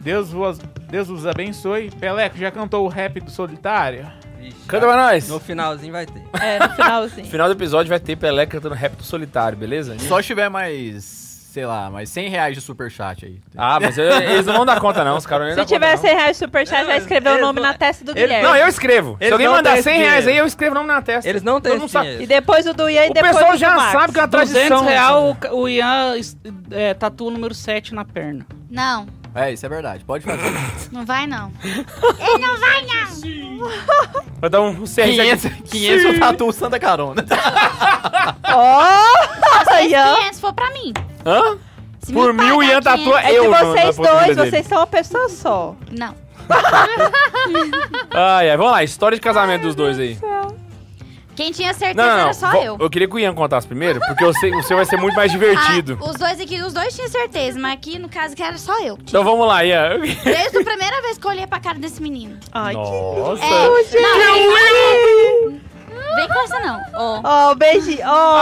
Deus 0.00 0.30
vos, 0.30 0.58
Deus 0.90 1.08
vos 1.08 1.26
abençoe. 1.26 1.90
Peleco, 1.90 2.38
já 2.38 2.50
cantou 2.50 2.84
o 2.84 2.88
rap 2.88 3.20
do 3.20 3.30
Solitário? 3.30 4.06
Canta 4.68 4.86
pra 4.86 4.96
nós. 4.96 5.28
No 5.28 5.40
finalzinho 5.40 5.92
vai 5.92 6.06
ter. 6.06 6.22
É, 6.40 6.58
no 6.60 6.68
No 6.68 6.74
finalzinho. 6.74 7.26
final 7.26 7.48
do 7.48 7.54
episódio 7.54 7.88
vai 7.90 7.98
ter 7.98 8.16
Pelé 8.16 8.46
cantando 8.46 8.74
rap 8.74 8.94
do 8.96 9.02
solitário, 9.02 9.58
beleza? 9.58 9.98
Só 9.98 10.20
se 10.22 10.28
tiver 10.28 10.48
mais, 10.48 11.27
sei 11.58 11.66
lá, 11.66 11.90
mais 11.90 12.08
100 12.10 12.28
reais 12.28 12.54
de 12.54 12.60
superchat 12.60 13.26
aí. 13.26 13.40
Ah, 13.56 13.80
mas 13.80 13.98
eu- 13.98 14.04
eles 14.04 14.46
não 14.46 14.54
vão 14.58 14.64
dar 14.64 14.78
conta, 14.78 15.02
não. 15.02 15.16
Os 15.16 15.26
caras 15.26 15.56
não 15.56 15.64
Se 15.64 15.68
tiver 15.74 15.90
conta, 15.96 16.06
100 16.06 16.14
reais 16.16 16.30
de 16.30 16.44
superchat, 16.44 16.84
vai 16.86 16.98
escrever 16.98 17.30
o 17.30 17.40
nome 17.40 17.60
não- 17.60 17.66
na 17.68 17.74
testa 17.74 18.04
do 18.04 18.14
Guilherme. 18.14 18.44
não. 18.44 18.50
Não, 18.50 18.56
eu 18.56 18.68
escrevo. 18.68 19.16
Se 19.18 19.24
Eles 19.24 19.32
alguém 19.32 19.48
não 19.48 19.54
mandar 19.56 19.72
têm 19.74 19.82
100 19.82 19.94
esse 19.96 20.02
reais 20.04 20.26
aí, 20.28 20.36
eu 20.36 20.46
escrevo 20.46 20.72
o 20.76 20.78
nome 20.78 20.86
na 20.86 21.02
testa. 21.02 21.28
Eles 21.28 21.42
não 21.42 21.60
têm. 21.60 21.72
E 22.20 22.26
depois 22.28 22.64
o 22.64 22.72
do 22.72 22.88
Ian 22.88 23.06
e 23.06 23.10
O 23.10 23.12
depois 23.12 23.32
pessoal 23.32 23.50
o 23.50 23.54
do 23.54 23.58
já 23.58 23.74
Max. 23.74 23.90
sabe 23.92 24.12
que 24.12 24.18
é 24.20 24.22
uma 24.22 24.28
200 24.28 24.52
tradição. 24.52 24.84
real, 24.84 25.36
o, 25.50 25.56
o 25.62 25.68
Ian 25.68 26.14
é, 26.70 26.94
tatua 26.94 27.26
o 27.26 27.30
número 27.32 27.54
7 27.56 27.92
na 27.92 28.04
perna. 28.04 28.46
Não, 28.70 29.08
É, 29.34 29.52
isso 29.52 29.66
é 29.66 29.68
verdade. 29.68 30.04
Pode 30.04 30.24
fazer. 30.24 30.52
não 30.92 31.04
vai 31.04 31.26
não. 31.26 31.52
Vai 34.40 34.48
dar 34.50 34.60
um 34.62 34.84
CR 34.84 35.02
500, 35.02 35.50
500 35.70 36.04
eu 36.04 36.20
tatuo 36.20 36.52
Santa 36.52 36.78
Carona. 36.78 37.24
Ó, 38.54 38.82
Se 39.76 39.88
Ian. 39.88 40.14
500 40.16 40.40
for 40.40 40.52
pra 40.52 40.70
mim. 40.70 40.92
Hã? 41.28 41.58
Se 42.00 42.12
Por 42.12 42.32
me 42.32 42.44
mil, 42.44 42.56
pagar 42.58 42.70
Ian 42.72 42.80
tatua 42.82 43.20
500 43.20 43.24
É 43.24 43.28
que 43.28 43.34
eu 43.36 43.50
vocês 43.50 43.96
dois, 43.96 44.36
vocês 44.36 44.66
são 44.66 44.78
uma 44.78 44.86
pessoa 44.86 45.28
só. 45.28 45.76
Não. 45.90 46.14
Ai, 48.10 48.50
ai, 48.50 48.56
vamos 48.56 48.72
lá, 48.72 48.82
história 48.82 49.16
de 49.16 49.20
casamento 49.20 49.62
dos 49.62 49.74
dois 49.74 49.98
aí. 49.98 50.18
Quem 51.36 51.52
tinha 51.52 51.72
certeza 51.72 51.94
Não, 51.94 52.06
não, 52.08 52.14
não. 52.16 52.24
era 52.24 52.32
só 52.32 52.50
vo- 52.50 52.56
eu. 52.56 52.76
Eu 52.80 52.90
queria 52.90 53.06
que 53.06 53.14
o 53.14 53.18
Ian 53.18 53.32
contasse 53.32 53.64
primeiro, 53.66 54.00
porque 54.00 54.24
eu 54.24 54.32
sei, 54.34 54.50
o 54.52 54.62
seu 54.62 54.76
vai 54.76 54.84
ser 54.86 54.96
muito 54.96 55.14
mais 55.14 55.30
divertido. 55.30 55.96
Ah, 56.02 56.10
os 56.10 56.16
dois 56.16 56.40
aqui, 56.40 56.60
os 56.62 56.72
dois 56.72 56.92
tinham 56.96 57.08
certeza, 57.08 57.60
mas 57.60 57.74
aqui 57.74 57.96
no 57.98 58.08
caso 58.08 58.34
que 58.34 58.42
era 58.42 58.58
só 58.58 58.76
eu. 58.82 58.98
Então 59.00 59.22
vamos 59.22 59.46
lá, 59.46 59.64
Ian. 59.64 60.00
Desde 60.00 60.58
a 60.58 60.64
primeira 60.64 61.00
vez 61.02 61.16
que 61.16 61.24
eu 61.24 61.30
olhei 61.30 61.46
pra 61.46 61.60
cara 61.60 61.78
desse 61.78 62.02
menino. 62.02 62.36
Ai, 62.50 62.74
que 62.74 62.80
Nossa. 62.80 63.44
É, 63.44 64.00
não, 64.00 65.60
vem 66.18 66.28
com 66.28 66.40
essa 66.44 66.60
não. 66.60 66.80
Ó, 66.94 67.20
Ó, 67.24 67.54
beijinho. 67.54 68.02
Ó. 68.06 68.36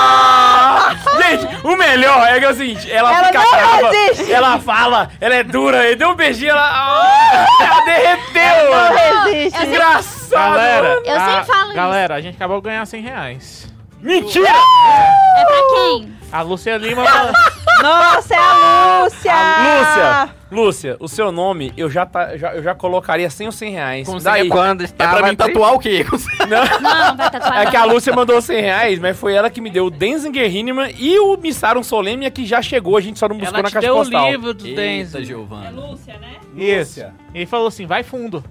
Ah! 0.00 0.96
Gente, 1.18 1.66
o 1.66 1.76
melhor 1.76 2.26
é 2.26 2.38
que 2.38 2.44
é 2.44 2.50
o 2.50 2.54
seguinte, 2.54 2.90
ela, 2.90 3.12
Ela 3.14 3.26
fica 3.28 3.38
não 3.40 3.50
brava, 3.50 3.90
resiste. 3.90 4.32
ela 4.32 4.58
fala, 4.58 5.10
ela 5.20 5.34
é 5.34 5.42
dura, 5.42 5.86
ele 5.86 5.96
deu 5.96 6.10
um 6.10 6.14
beijinho, 6.14 6.50
ela, 6.50 6.68
Ah! 6.72 7.46
ela 7.60 7.84
derreteu, 7.84 8.70
mano. 8.70 8.90
Não 8.94 9.24
resiste. 9.24 9.58
Sei- 9.58 9.68
Engraçado. 9.68 10.30
Galera, 10.30 11.02
Eu 11.04 11.16
a- 11.16 11.20
sempre 11.26 11.44
falo 11.44 11.64
isso. 11.66 11.74
Galera, 11.74 12.14
a 12.14 12.20
gente 12.20 12.34
acabou 12.36 12.60
de 12.60 12.68
ganhar 12.68 12.86
100 12.86 13.02
reais. 13.02 13.66
Mentira! 14.00 14.48
é 14.48 15.44
pra 15.44 15.56
quem? 15.74 16.16
A 16.32 16.42
Lúcia 16.42 16.76
Lima 16.78 17.02
Nossa, 17.82 18.34
é 18.34 18.38
a 18.38 19.02
Lúcia! 19.04 19.32
Lúcia, 19.62 20.34
Lúcia, 20.50 20.96
o 21.00 21.08
seu 21.08 21.30
nome 21.30 21.72
eu 21.76 21.88
já, 21.88 22.04
tá, 22.04 22.36
já, 22.36 22.54
eu 22.54 22.62
já 22.62 22.74
colocaria 22.74 23.30
sem 23.30 23.46
os 23.46 23.54
100 23.54 23.72
reais. 23.72 24.06
Com 24.08 24.18
Daí, 24.18 24.48
Quando 24.48 24.82
É 24.82 24.84
estava 24.84 25.18
pra 25.18 25.28
mim 25.28 25.36
tatuar 25.36 25.74
o 25.74 25.78
quê? 25.78 26.04
Não, 26.48 27.16
vai 27.16 27.30
tatuar. 27.30 27.58
é 27.62 27.70
que 27.70 27.76
a 27.76 27.84
Lúcia 27.84 28.12
mandou 28.14 28.40
100 28.42 28.60
reais, 28.60 28.98
mas 28.98 29.16
foi 29.18 29.34
ela 29.34 29.48
que 29.48 29.60
me 29.60 29.70
deu 29.70 29.86
o 29.86 29.90
Denzinger 29.90 30.54
Hinneman 30.54 30.92
e 30.98 31.18
o 31.20 31.36
Missarum 31.36 31.82
Solemnia 31.82 32.30
que 32.30 32.44
já 32.44 32.60
chegou, 32.60 32.96
a 32.96 33.00
gente 33.00 33.18
só 33.18 33.28
não 33.28 33.36
buscou 33.36 33.54
Ela 33.54 33.62
na 33.62 33.68
te 33.68 33.72
caixa 33.74 33.86
deu 33.86 33.94
o 33.94 33.98
postal. 33.98 34.30
livro 34.30 34.54
do 34.54 34.64
Denzel. 34.64 35.24
Giovana. 35.24 35.70
Lúcia, 35.70 36.18
né? 36.18 36.36
Isso. 36.56 37.04
Ele 37.34 37.46
falou 37.46 37.68
assim, 37.68 37.86
vai 37.86 38.02
fundo. 38.02 38.42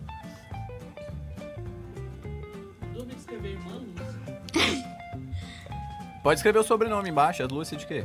Pode 6.22 6.40
escrever 6.40 6.60
o 6.60 6.64
sobrenome 6.64 7.10
embaixo, 7.10 7.42
é 7.42 7.46
Lúcia 7.46 7.78
de 7.78 7.86
quê? 7.86 8.04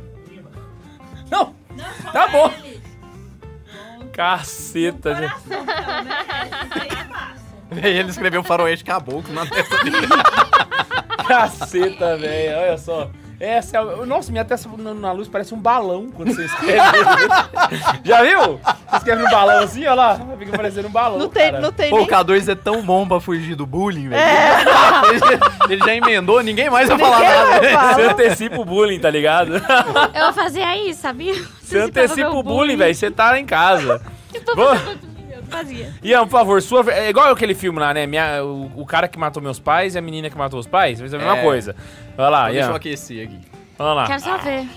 Não, 1.29 1.53
tá 2.11 2.27
bom. 2.27 2.51
Caceta, 4.13 5.15
gente. 5.15 5.33
Ele 7.83 8.09
escreveu 8.09 8.43
faroeste 8.43 8.85
caboclo 8.85 9.33
na 9.33 9.45
testa 9.45 9.83
dele. 9.83 10.07
Caceta, 11.27 12.15
velho. 12.17 12.57
Olha 12.57 12.77
só. 12.77 13.09
Essa 13.39 13.77
é 13.77 13.79
a... 13.79 14.05
Nossa, 14.05 14.31
minha 14.31 14.45
testa 14.45 14.69
na- 14.77 14.93
na 14.93 15.11
luz 15.11 15.27
parece 15.27 15.53
um 15.53 15.57
balão 15.59 16.09
quando 16.09 16.33
você 16.33 16.45
escreve. 16.45 16.79
Já 18.03 18.23
viu? 18.23 18.59
Você 18.89 18.97
escreve 18.97 19.23
um 19.25 19.29
balão 19.29 19.63
assim, 19.63 19.81
olha 19.85 19.93
lá. 19.93 20.19
Fica 20.39 20.51
parecendo 20.55 20.87
um 20.87 20.91
balão. 20.91 21.19
Não 21.19 21.29
tem, 21.29 21.51
cara. 21.51 21.59
não 21.61 21.71
tem 21.71 21.89
Pô, 21.89 21.97
o 21.97 21.99
nem... 21.99 22.07
K2 22.07 22.51
é 22.51 22.55
tão 22.55 22.81
bom 22.81 23.07
pra 23.07 23.19
fugir 23.19 23.55
do 23.55 23.65
bullying, 23.65 24.09
velho. 24.09 24.21
Ele, 25.09 25.39
ele 25.73 25.85
já 25.85 25.95
emendou, 25.95 26.41
ninguém 26.41 26.69
mais 26.69 26.87
vai 26.87 26.97
falar 26.97 27.19
Ninguém 27.19 27.35
nada. 27.35 27.69
falar. 27.71 27.93
Você 27.95 28.01
antecipa 28.03 28.59
o 28.61 28.65
bullying, 28.65 28.99
tá 28.99 29.09
ligado? 29.09 29.53
Eu 30.13 30.33
fazia 30.33 30.77
isso, 30.89 31.01
sabia? 31.01 31.35
Você 31.61 31.79
antecipa 31.79 32.29
o 32.29 32.43
bullying, 32.43 32.77
velho. 32.77 32.95
Você 32.95 33.11
tá 33.11 33.39
em 33.39 33.45
casa. 33.45 34.01
Vou... 34.55 34.75
Fazia. 35.57 35.93
Ian, 36.03 36.23
por 36.25 36.31
favor, 36.31 36.61
sua. 36.61 36.83
ver- 36.83 36.93
É 36.93 37.09
igual 37.09 37.31
aquele 37.31 37.53
filme 37.55 37.79
lá, 37.79 37.93
né? 37.93 38.05
Minha, 38.05 38.43
o, 38.43 38.71
o 38.81 38.85
cara 38.85 39.07
que 39.07 39.17
matou 39.17 39.41
meus 39.41 39.59
pais 39.59 39.95
e 39.95 39.97
a 39.97 40.01
menina 40.01 40.29
que 40.29 40.37
matou 40.37 40.59
os 40.59 40.67
pais. 40.67 40.99
Vai 40.99 41.07
ser 41.09 41.15
a 41.15 41.19
mesma 41.19 41.37
É. 41.37 41.41
coisa. 41.43 41.75
Vai 42.17 42.29
lá, 42.29 42.45
Deixa 42.49 42.65
eu 42.65 42.69
Ian. 42.71 42.75
aquecer 42.75 43.25
aqui. 43.27 43.39
Vamos 43.77 43.95
lá. 43.95 44.07
Quero 44.07 44.19
só 44.21 44.37
ver. 44.37 44.67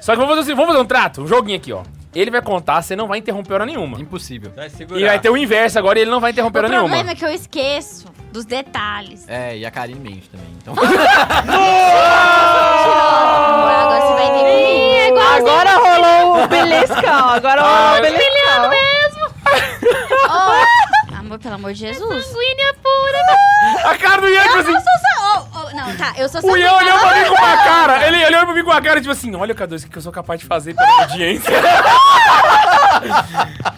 Só 0.00 0.12
que 0.12 0.18
vamos 0.18 0.28
fazer 0.34 0.40
assim, 0.40 0.54
vamos 0.54 0.66
fazer 0.72 0.80
um 0.82 0.86
trato, 0.86 1.22
um 1.22 1.26
joguinho 1.26 1.56
aqui, 1.58 1.72
ó. 1.72 1.82
Ele 2.14 2.30
vai 2.30 2.42
contar, 2.42 2.82
você 2.82 2.94
não 2.94 3.06
vai 3.08 3.18
interromper 3.20 3.54
hora 3.54 3.64
nenhuma. 3.64 3.98
Impossível. 3.98 4.52
Vai 4.54 4.68
segurar. 4.68 5.00
E 5.00 5.04
vai 5.06 5.18
ter 5.18 5.30
o 5.30 5.36
inverso 5.36 5.78
agora 5.78 5.98
e 5.98 6.02
ele 6.02 6.10
não 6.10 6.20
vai 6.20 6.30
interromper 6.30 6.58
O 6.58 6.60
hora 6.60 6.68
nenhuma. 6.68 6.88
problema 6.88 7.12
é 7.12 7.14
que 7.14 7.24
eu 7.24 7.30
esqueço 7.30 8.04
dos 8.30 8.44
detalhes. 8.44 9.26
É, 9.28 9.56
e 9.56 9.64
a 9.64 9.70
Karine 9.70 9.98
mente 9.98 10.28
também. 10.28 10.46
Então, 10.60 10.74
Agora 12.82 14.00
você 14.00 14.12
vai 14.14 14.32
ver 14.32 14.38
comigo. 14.38 15.18
Agora 15.20 15.76
rolou 15.76 16.44
o 16.44 16.48
beliscão, 16.48 17.28
agora 17.30 17.62
rolou 17.62 17.98
o 17.98 18.02
beliscão. 18.02 18.70
Amor, 21.32 21.38
pelo 21.38 21.54
amor 21.54 21.72
de 21.72 21.78
Jesus. 21.80 22.26
Sanguínea 22.26 22.74
pura. 22.74 23.22
A 23.88 23.96
cara 23.96 24.20
do 24.20 24.28
Ian, 24.28 24.42
tipo 24.42 24.58
assim. 24.58 24.74
Eu 24.74 24.80
sou 24.80 24.92
só... 25.00 25.40
ô, 25.40 25.60
ô, 25.60 25.70
não, 25.74 25.96
tá, 25.96 26.12
eu 26.18 26.28
sou 26.28 26.42
O 26.42 26.54
Ian 26.58 26.68
sanguínea. 26.68 26.76
olhou 26.76 26.98
pra 26.98 27.14
mim 27.14 27.24
com 27.24 27.34
uma 27.34 27.56
cara. 27.56 28.06
Ele 28.06 28.26
olhou 28.26 28.44
pra 28.44 28.54
mim 28.54 28.62
com 28.64 28.70
uma 28.70 28.82
cara, 28.82 29.00
tipo 29.00 29.12
assim: 29.12 29.34
Olha, 29.34 29.54
K2, 29.54 29.86
o 29.86 29.88
que 29.88 29.96
eu 29.96 30.02
sou 30.02 30.12
capaz 30.12 30.40
de 30.40 30.46
fazer 30.46 30.74
pela 30.74 31.00
audiência? 31.00 31.50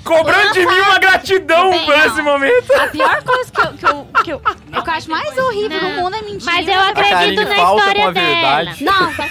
Cobrando 0.02 0.52
de 0.52 0.66
mim 0.66 0.80
uma 0.80 0.98
gratidão 0.98 1.70
Bem, 1.70 1.86
por 1.86 1.96
não. 1.96 2.06
esse 2.06 2.22
momento. 2.22 2.72
A 2.72 2.88
pior 2.88 3.22
coisa 3.22 3.52
que 3.52 3.60
eu, 3.60 3.72
que 3.72 3.86
eu, 3.86 4.08
que 4.24 4.32
eu, 4.32 4.40
que 4.40 4.90
eu 4.90 4.94
acho 4.94 5.08
mais 5.10 5.38
horrível 5.38 5.80
Não. 5.80 5.90
no 5.90 5.96
mundo 6.02 6.16
é 6.16 6.22
mentira. 6.22 6.50
Mas 6.52 6.66
eu 6.66 6.80
acredito 6.80 7.44
na 7.44 7.54
história 7.54 8.10
dela. 8.12 8.74
Não, 8.80 9.14
cu. 9.14 9.22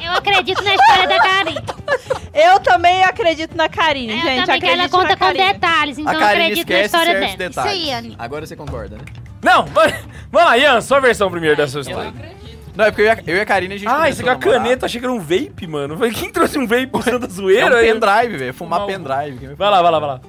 Eu 0.00 0.12
acredito 0.12 0.62
na 0.62 0.74
história 0.76 1.08
da 1.08 1.18
Karine. 1.18 1.60
Eu 2.36 2.60
também 2.60 3.02
acredito 3.04 3.56
na 3.56 3.68
Karine, 3.68 4.12
Eu 4.14 4.20
gente. 4.20 4.44
também 4.46 4.60
que 4.60 4.66
ela 4.66 4.88
conta 4.88 5.16
com 5.16 5.32
detalhes, 5.32 5.98
então 5.98 6.12
eu 6.12 6.26
acredito 6.26 6.68
na 6.70 6.80
história 6.82 7.14
dela. 7.14 7.36
detalhes. 7.36 7.72
Isso 7.82 7.88
aí, 7.90 7.92
Anny. 7.92 8.16
Agora 8.18 8.46
você 8.46 8.54
concorda, 8.54 8.96
né? 8.96 9.04
Não, 9.42 9.64
vai- 9.66 9.92
vamos 10.30 10.48
lá, 10.48 10.58
Ian, 10.58 10.80
sua 10.80 11.00
versão 11.00 11.30
primeiro 11.30 11.56
da 11.56 11.66
sua 11.68 11.80
história. 11.80 12.12
Não, 12.74 12.84
é 12.84 12.90
porque 12.90 13.00
eu 13.02 13.06
e 13.06 13.08
a, 13.10 13.18
eu 13.26 13.36
e 13.36 13.40
a 13.40 13.46
Karine 13.46 13.74
a 13.74 13.78
gente 13.78 13.88
Ah, 13.88 14.10
isso 14.10 14.20
aqui 14.20 14.28
é 14.28 14.32
uma 14.34 14.38
caneta, 14.38 14.84
achei 14.84 15.00
que 15.00 15.06
era 15.06 15.12
um 15.14 15.18
vape, 15.18 15.66
mano. 15.66 15.96
Falei, 15.96 16.12
Quem 16.12 16.30
trouxe 16.30 16.58
um 16.58 16.66
vape 16.66 16.88
por 16.88 17.02
Santa 17.02 17.24
É 17.24 17.28
Zoeira? 17.30 17.74
um 17.74 17.78
aí? 17.78 17.90
pendrive, 17.90 18.36
velho. 18.36 18.52
Fumar 18.52 18.82
um- 18.82 18.86
pendrive. 18.86 19.54
Vai 19.54 19.70
lá, 19.70 19.80
vai 19.80 19.90
lá, 19.92 19.98
vai 19.98 20.08
lá. 20.10 20.20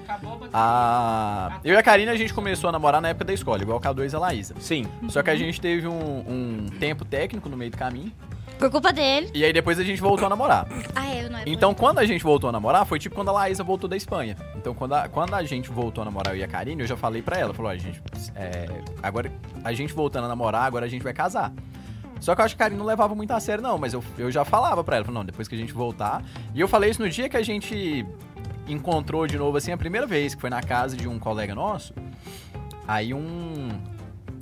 Ah, 0.54 1.60
eu 1.64 1.74
e 1.74 1.78
a 1.78 1.84
Karine 1.84 2.10
a 2.10 2.16
gente 2.16 2.34
começou 2.34 2.70
a 2.70 2.72
namorar 2.72 3.02
na 3.02 3.10
época 3.10 3.26
da 3.26 3.34
escola, 3.34 3.62
igual 3.62 3.80
o 3.80 3.82
K2 3.82 4.14
e 4.14 4.16
a 4.16 4.20
Laísa. 4.20 4.56
Sim. 4.60 4.88
Só 5.10 5.22
que 5.22 5.30
a 5.30 5.36
gente 5.36 5.60
teve 5.60 5.88
um, 5.88 5.92
um 5.94 6.66
tempo 6.80 7.04
técnico 7.04 7.50
no 7.50 7.58
meio 7.58 7.70
do 7.72 7.78
caminho. 7.78 8.14
Por 8.58 8.72
culpa 8.72 8.92
dele. 8.92 9.30
E 9.34 9.44
aí 9.46 9.54
depois 9.54 9.80
a 9.80 9.84
gente 9.84 10.02
voltou 10.02 10.26
a 10.26 10.30
namorar. 10.30 10.68
Ah, 10.96 11.16
eu 11.16 11.30
não 11.30 11.40
é 11.40 11.44
Então, 11.46 11.74
quando 11.74 12.00
a 12.00 12.06
gente 12.06 12.24
voltou 12.24 12.50
a 12.50 12.52
namorar, 12.52 12.86
foi 12.86 13.00
tipo 13.00 13.16
quando 13.16 13.30
a 13.30 13.32
Laísa 13.32 13.64
voltou 13.64 13.90
da 13.90 13.96
Espanha. 13.96 14.36
Então, 14.56 14.74
quando 14.74 14.94
a, 14.94 15.08
quando 15.08 15.34
a 15.34 15.44
gente 15.44 15.70
voltou 15.70 16.02
a 16.02 16.06
namorar, 16.06 16.34
eu 16.34 16.40
e 16.40 16.44
a 16.44 16.48
Karine, 16.48 16.82
eu 16.82 16.88
já 16.88 16.98
falei 16.98 17.22
pra 17.22 17.38
ela, 17.38 17.54
falou, 17.54 17.72
ó, 17.72 17.76
gente, 17.76 18.02
é, 18.36 18.68
agora 19.02 19.32
a 19.64 19.74
gente 19.74 19.94
voltando 19.94 20.26
a 20.26 20.28
namorar, 20.28 20.64
agora 20.64 20.86
a 20.86 20.90
gente 20.90 21.04
vai 21.04 21.14
casar. 21.14 21.54
Só 22.20 22.34
que 22.34 22.42
eu 22.42 22.46
acho 22.46 22.56
que 22.56 22.62
a 22.64 22.66
Karine 22.66 22.80
não 22.80 22.86
levava 22.88 23.14
muito 23.14 23.32
a 23.32 23.40
sério, 23.40 23.62
não, 23.62 23.78
mas 23.78 23.94
eu, 23.94 24.04
eu 24.18 24.32
já 24.32 24.44
falava 24.44 24.84
pra 24.84 24.96
ela, 24.96 25.06
falei, 25.06 25.20
não, 25.20 25.26
depois 25.26 25.48
que 25.48 25.54
a 25.56 25.58
gente 25.58 25.74
voltar. 25.74 26.24
E 26.56 26.60
eu 26.60 26.68
falei 26.68 26.90
isso 26.90 27.02
no 27.02 27.10
dia 27.10 27.30
que 27.30 27.38
a 27.38 27.44
gente 27.44 28.06
encontrou 28.68 29.28
de 29.28 29.38
novo, 29.38 29.58
assim, 29.58 29.72
a 29.72 29.78
primeira 29.78 30.08
vez, 30.08 30.34
que 30.36 30.42
foi 30.42 30.50
na 30.50 30.62
casa 30.62 30.98
de 30.98 31.08
um 31.08 31.20
colega 31.20 31.54
nosso. 31.54 31.94
Aí 32.88 33.14
um. 33.14 33.70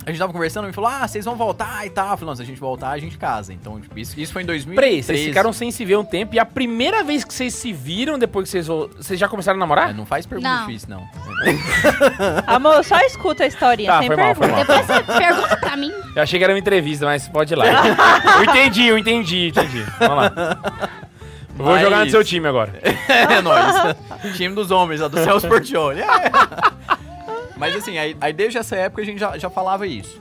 A 0.06 0.10
gente 0.10 0.20
tava 0.20 0.32
conversando 0.32 0.68
e 0.68 0.72
falou: 0.72 0.88
Ah, 0.88 1.06
vocês 1.08 1.24
vão 1.24 1.34
voltar 1.34 1.84
e 1.84 1.90
tal. 1.90 2.12
Eu 2.12 2.16
falei, 2.16 2.28
não, 2.28 2.36
se 2.36 2.42
a 2.42 2.44
gente 2.44 2.60
voltar, 2.60 2.90
a 2.90 2.98
gente 2.98 3.18
casa. 3.18 3.52
Então, 3.52 3.80
tipo, 3.80 3.98
isso, 3.98 4.18
isso 4.18 4.32
foi 4.32 4.42
em 4.42 4.46
2013. 4.46 4.76
Peraí, 4.80 5.02
vocês 5.02 5.26
ficaram 5.26 5.52
sem 5.52 5.72
se 5.72 5.84
ver 5.84 5.96
um 5.96 6.04
tempo 6.04 6.36
e 6.36 6.38
a 6.38 6.44
primeira 6.46 7.02
vez 7.02 7.24
que 7.24 7.34
vocês 7.34 7.52
se 7.54 7.72
viram 7.72 8.16
depois 8.16 8.44
que 8.44 8.50
vocês. 8.52 8.68
vo- 8.68 8.88
Vocês 8.96 9.18
já 9.18 9.26
começaram 9.28 9.56
a 9.56 9.58
É, 9.58 9.60
namorar? 9.60 9.92
não 9.92 10.06
faz 10.06 10.24
pergunta 10.24 10.48
Não. 10.48 10.66
difícil, 10.66 10.88
não. 10.90 11.02
Amor, 12.46 12.84
só 12.84 12.98
escuta 13.00 13.42
a 13.42 13.46
historinha, 13.48 13.90
Tá, 13.90 13.98
sem 13.98 14.06
foi 14.06 14.16
mal, 14.16 14.34
foi 14.36 14.46
pergunta. 14.48 14.72
mal. 14.74 14.84
Depois 14.86 15.06
você 15.06 15.18
pergunta 15.18 15.56
pra 15.56 15.76
mim. 15.76 15.92
Eu 16.14 16.22
achei 16.22 16.38
que 16.38 16.44
era 16.44 16.52
uma 16.52 16.58
entrevista, 16.60 17.04
mas 17.04 17.28
pode 17.28 17.52
ir 17.52 17.56
lá. 17.56 17.66
eu 18.38 18.44
entendi, 18.44 18.86
eu 18.86 18.96
entendi, 18.98 19.48
entendi. 19.48 19.84
Vamos 19.98 20.16
lá. 20.16 20.32
Eu 21.58 21.64
vou 21.64 21.72
Mas- 21.72 21.82
jogar 21.82 22.04
no 22.04 22.10
seu 22.10 22.22
time 22.22 22.46
agora. 22.46 22.72
É 23.08 23.40
nóis. 23.42 23.74
Time 24.36 24.54
dos 24.54 24.70
homens, 24.70 25.00
lá 25.00 25.08
do 25.08 25.18
Celso 25.24 25.48
Portioli. 25.48 26.00
É. 26.00 26.95
Mas 27.56 27.74
assim, 27.74 27.98
aí, 27.98 28.16
aí 28.20 28.32
desde 28.32 28.58
essa 28.58 28.76
época 28.76 29.02
a 29.02 29.04
gente 29.04 29.18
já, 29.18 29.38
já 29.38 29.48
falava 29.48 29.86
isso. 29.86 30.20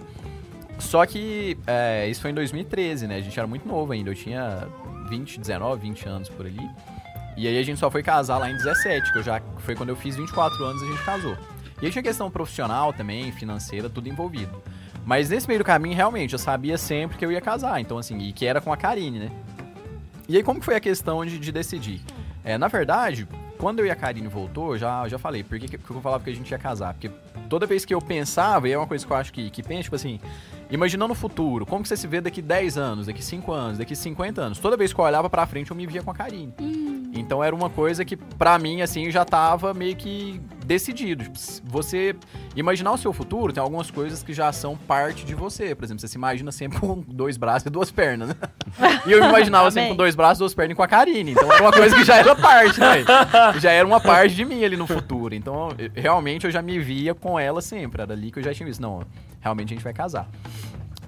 Só 0.80 1.06
que 1.06 1.58
é, 1.66 2.08
isso 2.10 2.22
foi 2.22 2.32
em 2.32 2.34
2013, 2.34 3.08
né? 3.08 3.18
A 3.18 3.22
gente 3.22 3.38
era 3.38 3.48
muito 3.48 3.68
novo 3.68 3.94
ainda. 3.94 4.10
Eu 4.10 4.16
tinha 4.16 4.68
20, 5.10 5.40
19, 5.40 5.82
20 5.82 6.08
anos 6.08 6.30
por 6.30 6.46
ali. 6.46 6.70
E 7.38 7.48
aí 7.48 7.58
a 7.58 7.64
gente 7.64 7.80
só 7.80 7.92
foi 7.92 8.02
casar 8.02 8.38
lá 8.38 8.50
em 8.50 8.56
17, 8.56 9.12
que 9.12 9.20
eu 9.20 9.24
já 9.24 9.42
foi 9.60 9.76
quando 9.76 9.90
eu 9.90 9.96
fiz 9.96 10.16
24 10.16 10.64
anos 10.64 10.82
a 10.82 10.86
gente 10.86 11.04
casou. 11.04 11.38
E 11.82 11.86
aí 11.86 11.92
tinha 11.92 12.04
questão 12.04 12.32
profissional 12.32 12.94
também, 12.94 13.32
financeira, 13.32 13.90
tudo 13.90 14.08
envolvido. 14.08 14.64
Mas 15.06 15.30
nesse 15.30 15.48
meio 15.48 15.60
do 15.60 15.66
caminho, 15.66 15.96
realmente, 15.96 16.34
eu 16.34 16.40
sabia 16.40 16.78
sempre 16.78 17.18
que 17.18 17.26
eu 17.26 17.32
ia 17.32 17.42
casar. 17.42 17.80
Então, 17.80 17.98
assim, 17.98 18.18
e 18.20 18.32
que 18.32 18.46
era 18.46 18.62
com 18.62 18.72
a 18.72 18.78
Karine, 18.78 19.20
né? 19.20 19.32
E 20.28 20.38
aí, 20.38 20.44
como 20.44 20.62
foi 20.62 20.76
a 20.76 20.80
questão 20.80 21.24
de, 21.26 21.38
de 21.38 21.52
decidir? 21.52 22.02
É, 22.44 22.58
na 22.58 22.68
verdade, 22.68 23.28
quando 23.66 23.80
eu 23.80 23.88
e 23.88 23.90
a 23.90 23.96
Karine 23.96 24.28
voltou, 24.28 24.78
já, 24.78 25.08
já 25.08 25.18
falei, 25.18 25.44
por 25.44 25.58
que, 25.58 25.68
que 25.68 25.90
eu 25.90 26.00
falava 26.00 26.24
que 26.24 26.30
a 26.30 26.36
gente 26.36 26.52
ia 26.52 26.58
casar? 26.60 26.94
Porque 26.94 27.10
toda 27.50 27.66
vez 27.66 27.84
que 27.84 27.96
eu 27.96 28.00
pensava, 28.00 28.70
e 28.70 28.72
é 28.72 28.78
uma 28.78 28.86
coisa 28.86 29.04
que 29.04 29.12
eu 29.12 29.18
acho 29.18 29.34
que, 29.34 29.50
que 29.50 29.64
pensa, 29.64 29.82
tipo 29.82 29.96
assim, 29.96 30.20
imaginando 30.76 31.12
o 31.14 31.16
futuro, 31.16 31.66
como 31.66 31.82
que 31.84 31.90
você 31.90 31.98
se 31.98 32.08
vê 32.08 32.22
daqui 32.22 32.42
10 32.42 32.78
anos, 32.78 33.08
daqui 33.08 33.24
5 33.24 33.52
anos, 33.52 33.78
daqui 33.78 33.96
50 33.96 34.42
anos? 34.42 34.60
Toda 34.60 34.78
vez 34.78 34.94
que 34.94 35.00
eu 35.00 35.06
olhava 35.06 35.30
pra 35.30 35.46
frente, 35.46 35.72
eu 35.72 35.78
me 35.78 35.86
via 35.88 36.04
com 36.04 36.12
a 36.12 36.14
Karine. 36.14 36.54
Então 37.14 37.44
era 37.44 37.56
uma 37.56 37.70
coisa 37.70 38.04
que, 38.04 38.16
pra 38.18 38.60
mim, 38.60 38.82
assim, 38.82 39.10
já 39.10 39.24
tava 39.24 39.74
meio 39.74 39.96
que 39.96 40.40
decidido. 40.66 41.24
Você 41.64 42.16
imaginar 42.56 42.92
o 42.92 42.98
seu 42.98 43.14
futuro, 43.14 43.54
tem 43.54 43.62
algumas 43.64 43.90
coisas 43.90 44.22
que 44.22 44.34
já 44.34 44.52
são 44.52 44.76
parte 44.76 45.26
de 45.26 45.34
você. 45.34 45.74
Por 45.74 45.86
exemplo, 45.86 46.02
você 46.02 46.08
se 46.08 46.18
imagina 46.18 46.52
sempre 46.52 46.80
com 46.80 47.02
dois 47.08 47.38
braços 47.38 47.66
e 47.66 47.70
duas 47.70 47.90
pernas, 47.92 48.30
né? 48.30 48.36
E 49.06 49.12
eu 49.12 49.22
me 49.22 49.30
imaginava 49.30 49.72
sempre 49.72 49.90
com 49.92 49.96
dois 49.96 50.16
braços 50.16 50.38
e 50.38 50.40
duas 50.40 50.54
pernas 50.54 50.74
e 50.74 50.76
com 50.76 50.84
a 50.84 50.88
Karine. 50.88 51.32
Então 51.32 51.52
era 51.52 51.62
uma 51.64 51.72
coisa 51.72 51.96
que 51.96 52.04
já 52.04 52.18
era 52.18 52.36
parte, 52.36 52.80
né? 52.80 53.06
Já 53.60 53.72
era 53.72 53.88
uma 53.88 54.02
parte 54.02 54.36
de 54.36 54.44
mim 54.44 54.64
ali 54.66 54.76
no 54.76 54.86
futuro. 54.88 55.34
Então, 55.34 55.70
eu- 55.78 55.92
realmente, 55.96 56.46
eu 56.46 56.52
já 56.52 56.62
me 56.62 56.78
via 56.80 57.14
com 57.16 57.40
ela 57.40 57.62
sempre. 57.62 58.02
Era 58.02 58.14
ali 58.14 58.30
que 58.32 58.40
eu 58.40 58.44
já 58.44 58.54
tinha 58.54 58.68
visto. 58.68 58.82
Não, 58.82 59.04
realmente 59.46 59.74
a 59.74 59.76
gente 59.76 59.84
vai 59.84 59.94
casar. 59.94 60.28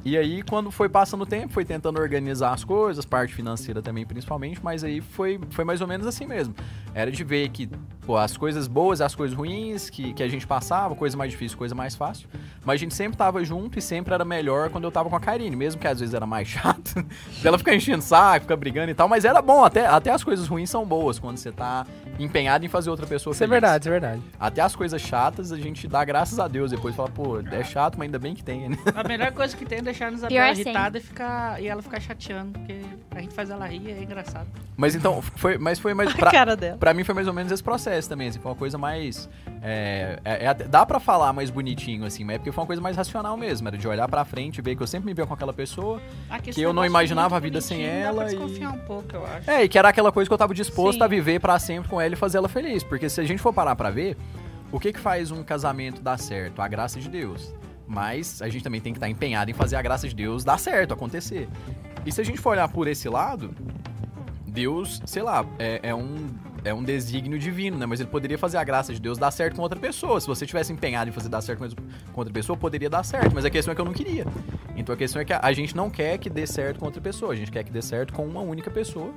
E 0.08 0.18
aí, 0.18 0.42
quando 0.42 0.72
foi 0.72 0.88
passando 0.88 1.24
o 1.24 1.26
tempo, 1.26 1.52
foi 1.52 1.66
tentando 1.66 2.00
organizar 2.00 2.54
as 2.54 2.64
coisas, 2.64 3.04
parte 3.04 3.34
financeira 3.34 3.82
também, 3.82 4.06
principalmente, 4.06 4.58
mas 4.64 4.82
aí 4.82 5.02
foi, 5.02 5.38
foi 5.50 5.66
mais 5.66 5.82
ou 5.82 5.88
menos 5.88 6.08
assim 6.08 6.26
mesmo. 6.26 6.56
Era 6.94 7.12
de 7.12 7.26
ver 7.26 7.50
que 7.50 7.70
pô, 8.06 8.16
as 8.16 8.38
coisas 8.38 8.70
boas 8.70 9.02
e 9.02 9.04
as 9.04 9.14
coisas 9.14 9.36
ruins 9.38 9.90
que, 9.90 10.14
que 10.14 10.24
a 10.24 10.28
gente 10.30 10.48
passava, 10.48 10.96
coisa 10.96 11.18
mais 11.18 11.32
difícil, 11.32 11.58
coisa 11.58 11.76
mais 11.76 11.94
fácil. 11.94 12.30
Mas 12.64 12.76
a 12.76 12.78
gente 12.78 12.96
sempre 12.96 13.18
tava 13.18 13.44
junto 13.44 13.78
e 13.78 13.82
sempre 13.82 14.14
era 14.14 14.24
melhor 14.24 14.70
quando 14.70 14.86
eu 14.86 14.92
tava 14.92 15.10
com 15.10 15.16
a 15.18 15.20
Karine, 15.20 15.58
mesmo 15.58 15.82
que 15.82 15.88
às 15.88 16.00
vezes 16.00 16.16
era 16.16 16.26
mais 16.26 16.48
chato. 16.48 17.06
dela 17.44 17.58
ficar 17.58 17.76
enchendo 17.76 18.02
saco, 18.02 18.44
ficar 18.44 18.56
brigando 18.56 18.90
e 18.90 18.94
tal, 18.94 19.10
mas 19.10 19.26
era 19.26 19.42
bom, 19.42 19.66
até, 19.66 19.86
até 19.86 20.10
as 20.10 20.24
coisas 20.24 20.48
ruins 20.48 20.70
são 20.70 20.86
boas 20.86 21.20
quando 21.20 21.36
você 21.36 21.52
tá 21.52 21.86
empenhado 22.18 22.66
em 22.66 22.70
fazer 22.70 22.90
outra 22.90 23.06
pessoa 23.06 23.34
Isso 23.34 23.44
é 23.44 23.46
feliz. 23.46 23.62
verdade, 23.62 23.84
isso 23.84 23.90
é 23.90 23.92
verdade. 23.92 24.22
Até 24.40 24.62
as 24.62 24.74
coisas 24.74 25.02
chatas 25.02 25.52
a 25.52 25.58
gente 25.58 25.86
dá 25.86 26.06
graças 26.06 26.40
a 26.40 26.48
Deus 26.48 26.72
depois 26.72 26.96
fala, 26.96 27.10
pô, 27.10 27.42
é 27.42 27.64
chato, 27.66 27.98
mas 27.98 28.06
ainda 28.06 28.18
bem 28.18 28.34
que 28.34 28.44
tem, 28.44 28.70
né? 28.70 28.78
A 28.96 29.06
melhor 29.06 29.34
coisa 29.34 29.56
que 29.56 29.66
tem 29.66 29.80
é 29.80 29.94
deixar 30.00 30.26
a 30.26 30.28
Pior 30.28 30.42
é 30.44 30.56
sempre. 30.56 30.62
irritada 30.72 30.98
e, 30.98 31.02
ficar, 31.02 31.62
e 31.62 31.68
ela 31.68 31.82
ficar 31.82 32.00
chateando, 32.00 32.52
porque 32.60 32.80
a 33.12 33.20
gente 33.22 33.34
faz 33.34 33.50
ela 33.50 33.66
rir 33.68 33.82
e 33.88 33.92
é 33.92 34.04
engraçado. 34.04 34.48
Mas 34.76 34.96
então, 34.96 35.22
foi, 35.22 35.58
mas 35.58 35.80
foi 35.80 35.94
mais. 35.94 36.10
A 36.14 36.18
Pra, 36.18 36.32
cara 36.32 36.56
dela. 36.56 36.78
pra 36.78 36.94
mim 36.94 37.04
foi 37.04 37.16
mais 37.16 37.28
ou 37.28 37.34
menos 37.34 37.52
esse 37.52 37.64
processo 37.64 38.08
também, 38.08 38.28
assim, 38.28 38.40
foi 38.40 38.52
uma 38.52 38.58
coisa 38.58 38.78
mais. 38.78 39.28
é, 39.62 40.20
é- 40.24 40.46
é 40.46 40.54
dá 40.54 40.86
pra 40.86 41.00
falar 41.00 41.34
mais 41.34 41.50
bonitinho, 41.50 42.06
assim, 42.06 42.24
mas 42.24 42.36
é 42.36 42.38
porque 42.40 42.52
foi 42.52 42.62
uma 42.62 42.68
coisa 42.68 42.82
mais 42.82 42.96
racional 42.96 43.36
mesmo, 43.36 43.68
era 43.68 43.78
de 43.78 43.88
olhar 43.88 44.08
pra 44.08 44.24
frente 44.24 44.58
e 44.60 44.62
ver 44.62 44.76
que 44.76 44.84
eu 44.84 44.88
sempre 44.88 45.06
me 45.08 45.14
via 45.14 45.26
com 45.26 45.34
aquela 45.34 45.54
pessoa. 45.54 46.02
Aqui, 46.30 46.52
Que 46.52 46.62
eu 46.62 46.70
não 46.74 46.84
negócio 46.84 46.92
imaginava 46.92 47.36
a 47.36 47.40
vida 47.40 47.60
sem 47.62 47.84
ela 47.86 48.24
Dá 48.24 48.30
pra 48.30 48.34
e- 48.34 48.36
desconfiar 48.36 48.72
um 48.72 48.80
pouco, 48.80 49.08
eu 49.16 49.26
acho. 49.26 49.50
É, 49.50 49.64
e 49.64 49.70
que 49.70 49.78
era 49.78 49.90
aquela 49.90 50.12
coisa 50.12 50.30
que 50.30 50.34
eu 50.34 50.38
tava 50.38 50.54
disposto 50.54 51.00
Sim. 51.00 51.04
a 51.04 51.08
viver 51.08 51.40
pra 51.40 51.58
sempre 51.60 51.90
com 51.90 52.00
ela 52.00 52.14
e 52.14 52.18
fazer 52.18 52.38
ela 52.38 52.48
feliz. 52.50 52.84
Porque 52.84 53.10
se 53.10 53.20
a 53.20 53.24
gente 53.24 53.42
for 53.42 53.52
parar 53.54 53.76
pra 53.76 53.90
ver, 53.90 54.16
o 54.72 54.80
que 54.80 54.94
que 54.94 55.00
faz 55.00 55.32
um 55.32 55.44
casamento 55.44 56.02
dar 56.02 56.18
certo? 56.20 56.62
A 56.62 56.68
graça 56.68 57.00
de 57.00 57.10
Deus. 57.10 57.54
Mas 57.88 58.42
a 58.42 58.50
gente 58.50 58.64
também 58.64 58.82
tem 58.82 58.92
que 58.92 58.98
estar 58.98 59.10
empenhado 59.10 59.50
em 59.50 59.54
fazer 59.54 59.78
a 59.78 59.82
graça 59.82 60.08
de 60.08 60.14
Deus 60.14 60.44
dar 60.44 60.60
certo, 60.60 60.94
acontecer. 60.94 61.48
E 62.06 62.12
se 62.12 62.20
a 62.20 62.24
gente 62.24 62.40
for 62.40 62.52
olhar 62.52 62.68
por 62.68 62.88
esse 62.88 63.08
lado, 63.08 63.56
Deus, 64.46 65.02
sei 65.06 65.22
lá, 65.22 65.46
é, 65.58 65.80
é 65.84 65.96
um, 65.96 66.28
é 66.64 66.74
um 66.74 66.84
desígnio 66.84 67.40
divino, 67.40 67.78
né? 67.78 67.86
Mas 67.86 68.00
ele 68.00 68.10
poderia 68.10 68.38
fazer 68.38 68.58
a 68.58 68.64
graça 68.64 68.94
de 68.94 69.00
Deus 69.00 69.18
dar 69.18 69.32
certo 69.32 69.56
com 69.56 69.62
outra 69.62 69.80
pessoa. 69.80 70.20
Se 70.20 70.28
você 70.28 70.46
tivesse 70.46 70.74
empenhado 70.74 71.10
em 71.10 71.14
fazer 71.14 71.30
dar 71.30 71.42
certo 71.42 71.60
com 71.60 72.20
outra 72.20 72.34
pessoa, 72.34 72.58
poderia 72.58 72.90
dar 72.90 73.04
certo. 73.04 73.34
Mas 73.34 73.46
a 73.46 73.50
questão 73.50 73.72
é 73.72 73.76
que 73.76 73.82
eu 73.82 73.86
não 73.86 73.94
queria. 73.94 74.26
Então 74.76 74.94
a 74.94 74.98
questão 74.98 75.22
é 75.22 75.26
que 75.26 75.34
a, 75.34 75.40
a 75.42 75.54
gente 75.54 75.76
não 75.76 75.90
quer 75.90 76.18
que 76.18 76.30
dê 76.30 76.46
certo 76.46 76.80
com 76.80 76.86
outra 76.86 77.02
pessoa. 77.02 77.34
A 77.34 77.36
gente 77.36 77.52
quer 77.52 77.64
que 77.64 77.72
dê 77.72 77.82
certo 77.82 78.14
com 78.14 78.26
uma 78.26 78.42
única 78.42 78.70
pessoa. 78.70 79.14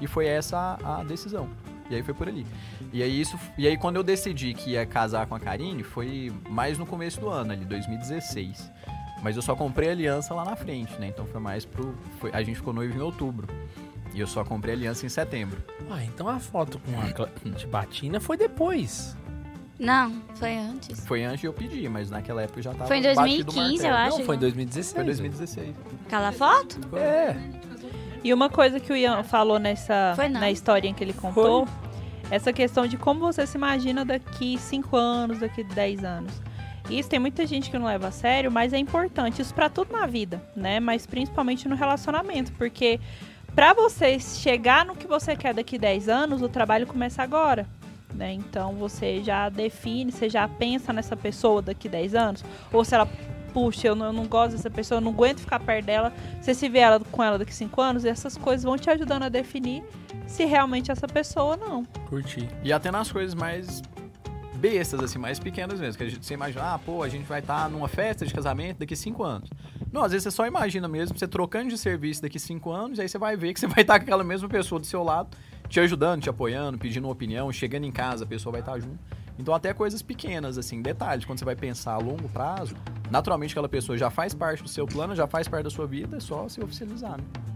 E 0.00 0.06
foi 0.06 0.26
essa 0.26 0.78
a, 0.82 1.00
a 1.00 1.04
decisão. 1.04 1.48
E 1.90 1.94
aí 1.94 2.02
foi 2.02 2.14
por 2.14 2.28
ali. 2.28 2.46
E 2.92 3.02
aí, 3.02 3.20
isso, 3.20 3.38
e 3.58 3.66
aí 3.66 3.76
quando 3.76 3.96
eu 3.96 4.02
decidi 4.02 4.54
que 4.54 4.70
ia 4.70 4.86
casar 4.86 5.26
com 5.26 5.34
a 5.34 5.40
Karine, 5.40 5.82
foi 5.82 6.32
mais 6.48 6.78
no 6.78 6.86
começo 6.86 7.20
do 7.20 7.28
ano, 7.28 7.52
ali, 7.52 7.64
2016. 7.64 8.70
Mas 9.22 9.36
eu 9.36 9.42
só 9.42 9.54
comprei 9.56 9.88
a 9.88 9.92
aliança 9.92 10.34
lá 10.34 10.44
na 10.44 10.54
frente, 10.56 10.92
né? 10.98 11.08
Então 11.08 11.26
foi 11.26 11.40
mais 11.40 11.64
pro. 11.64 11.94
foi- 12.20 12.30
a 12.32 12.42
gente 12.42 12.56
ficou 12.56 12.72
noivo 12.74 12.96
em 12.96 13.00
outubro. 13.00 13.48
E 14.14 14.20
eu 14.20 14.26
só 14.26 14.44
comprei 14.44 14.74
a 14.74 14.76
aliança 14.76 15.04
em 15.04 15.08
setembro. 15.08 15.62
Ah, 15.90 16.04
então 16.04 16.28
a 16.28 16.38
foto 16.38 16.78
com 16.78 16.92
a 17.00 17.06
de 17.56 17.66
batina 17.66 18.20
foi 18.20 18.36
depois. 18.36 19.16
Não, 19.78 20.22
foi 20.36 20.56
antes. 20.56 21.04
Foi 21.04 21.24
antes 21.24 21.40
de 21.40 21.46
eu 21.46 21.52
pedir, 21.52 21.88
mas 21.90 22.08
naquela 22.08 22.42
época 22.42 22.60
eu 22.60 22.62
já 22.62 22.72
tava. 22.72 22.86
Foi 22.86 22.98
em 22.98 23.02
batido 23.02 23.50
o 23.50 23.54
2015, 23.54 23.86
eu 23.86 23.94
acho. 23.94 24.18
Não, 24.18 24.24
foi 24.24 24.36
em 24.36 24.38
2016. 24.38 24.94
Foi 24.94 25.04
2016. 25.04 25.74
Aquela 26.06 26.30
foto? 26.30 26.78
É. 26.96 27.34
E 28.24 28.32
uma 28.32 28.48
coisa 28.48 28.80
que 28.80 28.90
o 28.90 28.96
Ian 28.96 29.22
falou 29.22 29.58
nessa 29.58 30.14
Foi 30.16 30.30
na 30.30 30.50
historinha 30.50 30.94
que 30.94 31.04
ele 31.04 31.12
contou, 31.12 31.68
essa 32.30 32.54
questão 32.54 32.86
de 32.86 32.96
como 32.96 33.20
você 33.20 33.46
se 33.46 33.58
imagina 33.58 34.02
daqui 34.02 34.56
5 34.56 34.96
anos, 34.96 35.40
daqui 35.40 35.62
10 35.62 36.02
anos. 36.02 36.42
Isso 36.88 37.08
tem 37.08 37.18
muita 37.18 37.46
gente 37.46 37.70
que 37.70 37.78
não 37.78 37.86
leva 37.86 38.08
a 38.08 38.10
sério, 38.10 38.50
mas 38.50 38.72
é 38.72 38.78
importante. 38.78 39.42
Isso 39.42 39.54
pra 39.54 39.68
tudo 39.68 39.92
na 39.92 40.06
vida, 40.06 40.42
né? 40.56 40.80
Mas 40.80 41.06
principalmente 41.06 41.68
no 41.68 41.76
relacionamento, 41.76 42.50
porque 42.52 42.98
pra 43.54 43.74
você 43.74 44.18
chegar 44.18 44.86
no 44.86 44.96
que 44.96 45.06
você 45.06 45.36
quer 45.36 45.52
daqui 45.52 45.78
10 45.78 46.08
anos, 46.08 46.40
o 46.40 46.48
trabalho 46.48 46.86
começa 46.86 47.22
agora. 47.22 47.66
Né? 48.14 48.32
Então 48.32 48.74
você 48.74 49.22
já 49.22 49.48
define, 49.48 50.12
você 50.12 50.30
já 50.30 50.48
pensa 50.48 50.92
nessa 50.92 51.16
pessoa 51.16 51.60
daqui 51.60 51.88
10 51.88 52.14
anos, 52.14 52.44
ou 52.72 52.84
se 52.84 52.94
ela 52.94 53.08
puxa, 53.54 53.86
eu 53.86 53.94
não, 53.94 54.06
eu 54.06 54.12
não 54.12 54.26
gosto 54.26 54.56
dessa 54.56 54.68
pessoa, 54.68 54.98
eu 54.98 55.00
não 55.00 55.12
aguento 55.12 55.38
ficar 55.38 55.60
perto 55.60 55.86
dela, 55.86 56.12
você 56.40 56.52
se 56.52 56.68
vê 56.68 56.80
ela, 56.80 56.98
com 56.98 57.22
ela 57.22 57.38
daqui 57.38 57.54
5 57.54 57.80
anos, 57.80 58.04
essas 58.04 58.36
coisas 58.36 58.64
vão 58.64 58.76
te 58.76 58.90
ajudando 58.90 59.22
a 59.22 59.28
definir 59.28 59.84
se 60.26 60.44
realmente 60.44 60.90
essa 60.90 61.06
pessoa 61.06 61.52
ou 61.52 61.56
não. 61.56 61.84
Curti. 62.08 62.48
E 62.64 62.72
até 62.72 62.90
nas 62.90 63.12
coisas 63.12 63.34
mais 63.34 63.80
bestas, 64.56 65.00
assim, 65.00 65.18
mais 65.18 65.38
pequenas 65.38 65.78
mesmo. 65.78 65.96
Que 65.96 66.04
a 66.04 66.08
gente, 66.08 66.24
você 66.24 66.34
imagina, 66.34 66.74
ah, 66.74 66.78
pô, 66.78 67.02
a 67.02 67.08
gente 67.08 67.24
vai 67.24 67.40
estar 67.40 67.68
numa 67.68 67.86
festa 67.86 68.26
de 68.26 68.32
casamento 68.32 68.78
daqui 68.78 68.96
cinco 68.96 69.22
anos. 69.22 69.48
Não, 69.92 70.02
às 70.02 70.10
vezes 70.10 70.24
você 70.24 70.30
só 70.30 70.46
imagina 70.46 70.88
mesmo, 70.88 71.16
você 71.16 71.28
trocando 71.28 71.68
de 71.68 71.78
serviço 71.78 72.22
daqui 72.22 72.38
cinco 72.38 72.72
anos, 72.72 72.98
e 72.98 73.02
aí 73.02 73.08
você 73.08 73.18
vai 73.18 73.36
ver 73.36 73.54
que 73.54 73.60
você 73.60 73.66
vai 73.68 73.82
estar 73.82 73.98
com 73.98 74.04
aquela 74.04 74.24
mesma 74.24 74.48
pessoa 74.48 74.80
do 74.80 74.86
seu 74.86 75.04
lado, 75.04 75.28
te 75.68 75.78
ajudando, 75.80 76.22
te 76.22 76.30
apoiando, 76.30 76.78
pedindo 76.78 77.06
uma 77.06 77.12
opinião, 77.12 77.52
chegando 77.52 77.84
em 77.84 77.92
casa, 77.92 78.24
a 78.24 78.26
pessoa 78.26 78.52
vai 78.52 78.60
estar 78.60 78.78
junto. 78.80 78.98
Então 79.38 79.54
até 79.54 79.72
coisas 79.74 80.02
pequenas, 80.02 80.58
assim, 80.58 80.80
detalhes, 80.80 81.24
quando 81.24 81.38
você 81.38 81.44
vai 81.44 81.56
pensar 81.56 81.94
a 81.94 81.98
longo 81.98 82.28
prazo, 82.28 82.76
naturalmente 83.10 83.52
aquela 83.52 83.68
pessoa 83.68 83.98
já 83.98 84.10
faz 84.10 84.34
parte 84.34 84.62
do 84.62 84.68
seu 84.68 84.86
plano, 84.86 85.14
já 85.14 85.26
faz 85.26 85.48
parte 85.48 85.64
da 85.64 85.70
sua 85.70 85.86
vida, 85.86 86.16
é 86.16 86.20
só 86.20 86.48
se 86.48 86.62
oficializar, 86.62 87.18
né? 87.18 87.53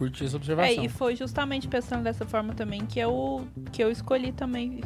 Curti 0.00 0.24
essa 0.24 0.36
É, 0.36 0.38
observação. 0.38 0.82
e 0.84 0.88
foi 0.88 1.14
justamente 1.14 1.68
pensando 1.68 2.02
dessa 2.02 2.24
forma 2.24 2.54
também 2.54 2.86
que 2.86 2.98
eu, 2.98 3.46
que 3.70 3.84
eu 3.84 3.90
escolhi 3.90 4.32
também 4.32 4.80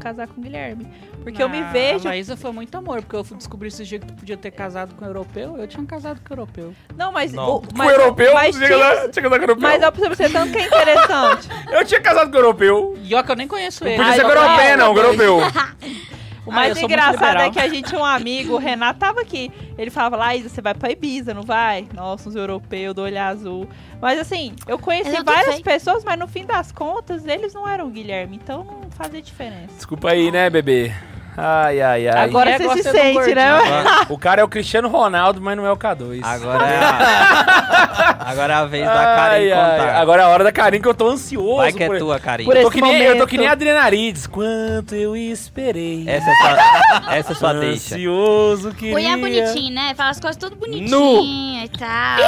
casar 0.00 0.26
com 0.26 0.40
o 0.40 0.42
Guilherme. 0.42 0.88
Porque 1.22 1.40
eu 1.40 1.48
me 1.48 1.60
Ah, 1.60 1.70
vejo. 1.70 2.08
A 2.08 2.10
Laísa 2.10 2.36
foi 2.36 2.50
muito 2.50 2.76
amor, 2.76 3.00
porque 3.02 3.14
eu 3.14 3.22
fui 3.22 3.36
descobrir 3.36 3.68
esse 3.68 3.84
dia 3.84 4.00
que 4.00 4.06
tu 4.06 4.14
podia 4.14 4.36
ter 4.36 4.50
casado 4.50 4.96
com 4.96 5.04
um 5.04 5.06
europeu, 5.06 5.56
eu 5.56 5.68
tinha 5.68 5.86
casado 5.86 6.20
com 6.26 6.34
um 6.34 6.36
europeu. 6.36 6.74
Não, 6.96 7.12
mas. 7.12 7.32
Não. 7.32 7.48
o- 7.58 7.60
Com 7.60 7.68
mas, 7.76 7.90
europeu? 7.92 8.34
mas 8.34 8.56
Tinha 8.56 8.66
tinha- 8.66 8.78
casado- 8.80 9.10
tinha 9.12 9.22
casado 9.22 9.38
com 9.38 9.44
europeu? 9.44 9.62
Mas 9.68 9.78
pra 9.90 10.08
você 10.08 10.28
tanto 10.28 10.52
que 10.52 10.58
é 10.58 10.66
interessante. 10.66 11.48
Eu 11.70 11.84
tinha 11.84 12.00
casado 12.00 12.28
com 12.32 12.36
europeu. 12.36 12.98
E 13.04 13.14
ó 13.14 13.22
que 13.22 13.30
eu 13.30 13.36
nem 13.36 13.46
conheço 13.46 13.84
Não 13.84 13.90
ele. 13.92 13.98
podia 14.02 14.14
ser 14.14 14.22
com 14.24 14.28
europeu, 14.30 14.76
não, 14.76 14.92
com 14.94 15.00
europeu. 15.00 15.38
O 16.48 16.50
Ah, 16.50 16.54
mais 16.54 16.72
muito 16.72 16.86
engraçado 16.90 17.40
é 17.42 17.50
que 17.50 17.58
a 17.58 17.68
gente 17.68 17.90
tinha 17.90 18.00
um 18.00 18.04
amigo, 18.04 18.54
o 18.54 18.58
Renato 18.58 18.98
tava 18.98 19.20
aqui. 19.20 19.52
Ele 19.76 19.90
falava, 19.90 20.16
Laísa, 20.16 20.48
você 20.48 20.62
vai 20.62 20.74
pra 20.74 20.90
Ibiza, 20.90 21.34
não 21.34 21.42
vai? 21.42 21.86
Nossa, 21.94 22.28
uns 22.28 22.34
europeus 22.34 22.94
do 22.94 23.02
olho 23.02 23.20
azul. 23.20 23.68
Mas 24.00 24.18
assim, 24.18 24.56
eu 24.66 24.78
conheci 24.78 25.14
eu 25.14 25.22
várias 25.22 25.56
sei. 25.56 25.62
pessoas, 25.62 26.02
mas 26.04 26.18
no 26.18 26.26
fim 26.26 26.46
das 26.46 26.72
contas, 26.72 27.26
eles 27.26 27.52
não 27.52 27.68
eram 27.68 27.86
o 27.86 27.90
Guilherme, 27.90 28.36
então 28.42 28.64
não 28.64 28.90
fazia 28.90 29.20
diferença. 29.20 29.74
Desculpa 29.76 30.10
aí, 30.10 30.30
né, 30.30 30.48
bebê? 30.48 30.92
Ai, 31.40 31.80
ai, 31.80 32.08
ai. 32.08 32.24
Agora 32.24 32.50
É, 32.50 32.58
você 32.58 32.82
se 32.82 32.90
sente, 32.90 33.32
né? 33.34 33.48
Agora, 33.48 34.06
O 34.08 34.18
cara 34.18 34.40
é 34.40 34.44
o 34.44 34.48
Cristiano 34.48 34.88
Ronaldo, 34.88 35.40
mas 35.40 35.56
não 35.56 35.64
é 35.64 35.70
o 35.70 35.76
K2. 35.76 36.20
agora, 36.24 36.66
é 36.66 36.78
a, 36.78 38.16
agora 38.30 38.52
é 38.52 38.56
a 38.56 38.64
vez 38.64 38.84
da 38.84 38.92
Karen 38.92 39.34
Ai, 39.36 39.52
ai, 39.52 39.70
contar. 39.78 39.96
Agora 40.00 40.22
é 40.22 40.24
a 40.24 40.28
hora 40.28 40.42
da 40.44 40.50
Karen 40.52 40.80
que 40.80 40.88
eu 40.88 40.94
tô 40.94 41.08
ansioso. 41.08 41.56
Vai 41.58 41.72
que 41.72 41.82
é 41.84 41.86
por- 41.86 41.98
tua, 41.98 42.18
Karen. 42.18 42.44
por 42.44 42.56
Eu 42.56 42.62
tô, 42.64 42.70
que 42.72 42.80
nem, 42.82 43.02
eu 43.02 43.16
tô 43.18 43.26
que 43.26 43.38
nem 43.38 43.46
a 43.46 43.52
Adrenarides. 43.52 44.26
Quanto 44.26 44.94
eu 44.96 45.14
esperei. 45.16 46.04
Essa 46.08 46.28
é 46.28 46.34
sua, 46.34 47.14
essa 47.14 47.32
é 47.32 47.34
sua 47.36 47.52
deixa. 47.54 47.94
Ansioso, 47.94 48.72
queria. 48.74 48.96
O 48.96 48.98
Ian 48.98 49.12
é 49.12 49.16
bonitinho, 49.16 49.74
né? 49.74 49.94
Fala 49.96 50.10
as 50.10 50.18
coisas 50.18 50.36
tudo 50.36 50.56
Nu. 50.56 50.60
bonitinho 50.60 51.64
e 51.64 51.68
tal. 51.68 52.18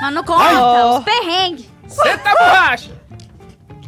Mas 0.00 0.14
não 0.14 0.22
conta, 0.24 0.44
Ai. 0.44 0.84
os 0.98 1.04
perrengues. 1.04 1.68
Senta 1.88 2.30
a 2.30 2.34
borracha. 2.36 3.01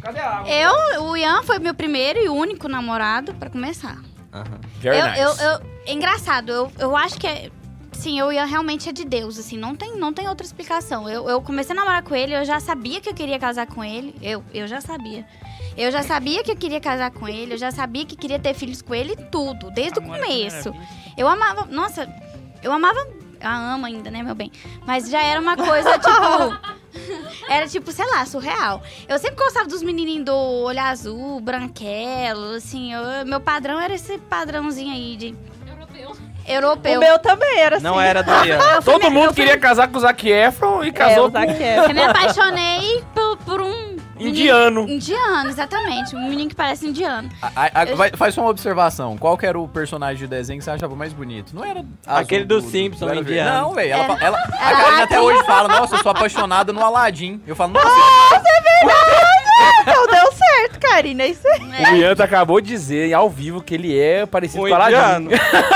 Cadê 0.05 0.19
a 0.19 0.29
água? 0.37 0.51
Eu, 0.51 1.03
o 1.05 1.17
Ian 1.17 1.41
foi 1.41 1.57
meu 1.57 1.73
primeiro 1.73 2.19
e 2.19 2.29
único 2.29 2.67
namorado 2.67 3.33
pra 3.33 3.49
começar. 3.49 3.97
Aham. 4.31 4.59
Very 4.79 4.99
eu, 4.99 5.05
nice. 5.07 5.19
eu, 5.21 5.49
eu- 5.49 5.61
é 5.87 5.93
engraçado, 5.93 6.51
eu, 6.51 6.71
eu 6.77 6.95
acho 6.95 7.17
que 7.19 7.25
é. 7.25 7.49
Sim, 7.91 8.19
eu 8.19 8.31
Ian 8.31 8.43
realmente 8.45 8.89
é 8.89 8.91
de 8.91 9.05
Deus, 9.05 9.39
assim, 9.39 9.57
não 9.57 9.73
tem, 9.73 9.95
não 9.97 10.13
tem 10.13 10.27
outra 10.27 10.45
explicação. 10.45 11.09
Eu, 11.09 11.27
eu 11.29 11.41
comecei 11.41 11.73
a 11.73 11.75
namorar 11.79 12.03
com 12.03 12.13
ele, 12.13 12.35
eu 12.35 12.43
já 12.45 12.59
sabia 12.59 12.99
que 13.01 13.09
eu 13.09 13.13
queria 13.13 13.39
casar 13.39 13.65
com 13.65 13.83
ele. 13.83 14.13
Eu, 14.21 14.43
eu 14.53 14.67
já 14.67 14.79
sabia. 14.81 15.25
Eu 15.77 15.89
já 15.91 16.03
sabia 16.03 16.43
que 16.43 16.51
eu 16.51 16.55
queria 16.57 16.79
casar 16.81 17.09
com 17.11 17.27
ele, 17.27 17.53
eu 17.53 17.57
já 17.57 17.71
sabia 17.71 18.05
que 18.05 18.15
queria 18.15 18.37
ter 18.37 18.53
filhos 18.53 18.81
com 18.81 18.93
ele, 18.93 19.15
tudo, 19.15 19.71
desde 19.71 19.99
o 19.99 20.03
Amor 20.03 20.17
à 20.17 20.19
começo. 20.19 20.73
Eu 21.17 21.27
amava, 21.27 21.65
nossa, 21.65 22.07
eu 22.61 22.71
amava, 22.71 22.99
a 23.47 23.73
amo 23.73 23.85
ainda, 23.85 24.09
né, 24.11 24.21
meu 24.23 24.35
bem? 24.35 24.51
Mas 24.85 25.09
já 25.09 25.21
era 25.21 25.39
uma 25.39 25.55
coisa, 25.55 25.91
tipo, 25.99 26.59
era 27.49 27.67
tipo, 27.67 27.91
sei 27.91 28.05
lá, 28.09 28.25
surreal. 28.25 28.81
Eu 29.07 29.17
sempre 29.19 29.35
gostava 29.43 29.67
dos 29.67 29.81
menininhos 29.83 30.25
do 30.25 30.35
olho 30.35 30.79
azul, 30.79 31.39
branquelo, 31.39 32.55
assim, 32.55 32.93
eu- 32.93 33.25
meu 33.25 33.39
padrão 33.39 33.79
era 33.79 33.93
esse 33.93 34.17
padrãozinho 34.17 34.93
aí 34.93 35.15
de 35.17 35.35
europeu. 36.47 36.97
O 36.97 36.99
meu 36.99 37.17
também 37.19 37.59
era 37.59 37.77
assim. 37.77 37.83
Não 37.83 37.99
era 37.99 38.21
do 38.21 38.31
Todo 38.83 39.09
mundo 39.09 39.33
queria 39.33 39.57
casar 39.57 39.87
com 39.87 39.97
o 39.97 40.01
Zac 40.01 40.27
Efron 40.29 40.83
e 40.83 40.89
É, 40.89 40.91
casou 40.91 41.27
o 41.27 41.31
Zac 41.31 41.47
com... 41.47 41.63
Efron. 41.63 41.83
Eu 41.89 41.93
me 41.95 42.03
apaixonei 42.03 43.03
Indiano. 44.29 44.81
indiano. 44.89 45.49
Exatamente. 45.49 46.15
Um 46.15 46.27
menino 46.29 46.49
que 46.49 46.55
parece 46.55 46.87
indiano. 46.87 47.29
A- 47.41 47.51
a- 47.55 47.81
a- 47.81 47.95
vai- 47.95 48.11
faz 48.15 48.33
só 48.35 48.41
uma 48.41 48.49
observação. 48.49 49.17
Qual 49.17 49.37
que 49.37 49.45
era 49.45 49.59
o 49.59 49.67
personagem 49.67 50.17
de 50.17 50.27
desenho 50.27 50.59
que 50.59 50.65
você 50.65 50.71
achava 50.71 50.95
mais 50.95 51.13
bonito? 51.13 51.55
Não 51.55 51.63
era 51.63 51.79
azul 52.05 52.21
Aquele 52.23 52.45
do 52.45 52.61
Simpsons, 52.61 53.01
não 53.01 53.09
era 53.09 53.19
indiano. 53.19 53.61
Não, 53.61 53.73
velho. 53.73 53.93
Ela, 53.93 54.17
ela, 54.21 54.37
a 54.59 54.69
era 54.69 54.77
Karine 54.83 55.01
até 55.03 55.21
hoje 55.21 55.43
fala, 55.43 55.67
nossa, 55.69 55.95
eu 55.95 55.99
sou 56.03 56.11
apaixonada 56.11 56.71
no 56.73 56.83
Aladdin. 56.83 57.41
Eu 57.47 57.55
falo, 57.55 57.73
nossa, 57.73 57.89
Então 59.81 60.07
deu 60.07 60.15
certo, 60.17 60.24
Karina. 60.95 61.23
É 61.23 61.27
isso 61.27 61.47
aí. 61.47 61.93
O 61.93 61.95
Ian 61.97 62.11
acabou 62.13 62.61
de 62.61 62.67
dizer 62.69 63.13
ao 63.13 63.29
vivo 63.29 63.61
que 63.61 63.73
ele 63.75 63.97
é 63.99 64.25
parecido 64.25 64.63
com 64.63 64.69
o 64.69 64.73
Aladdin. 64.73 65.23
indiano. 65.23 65.29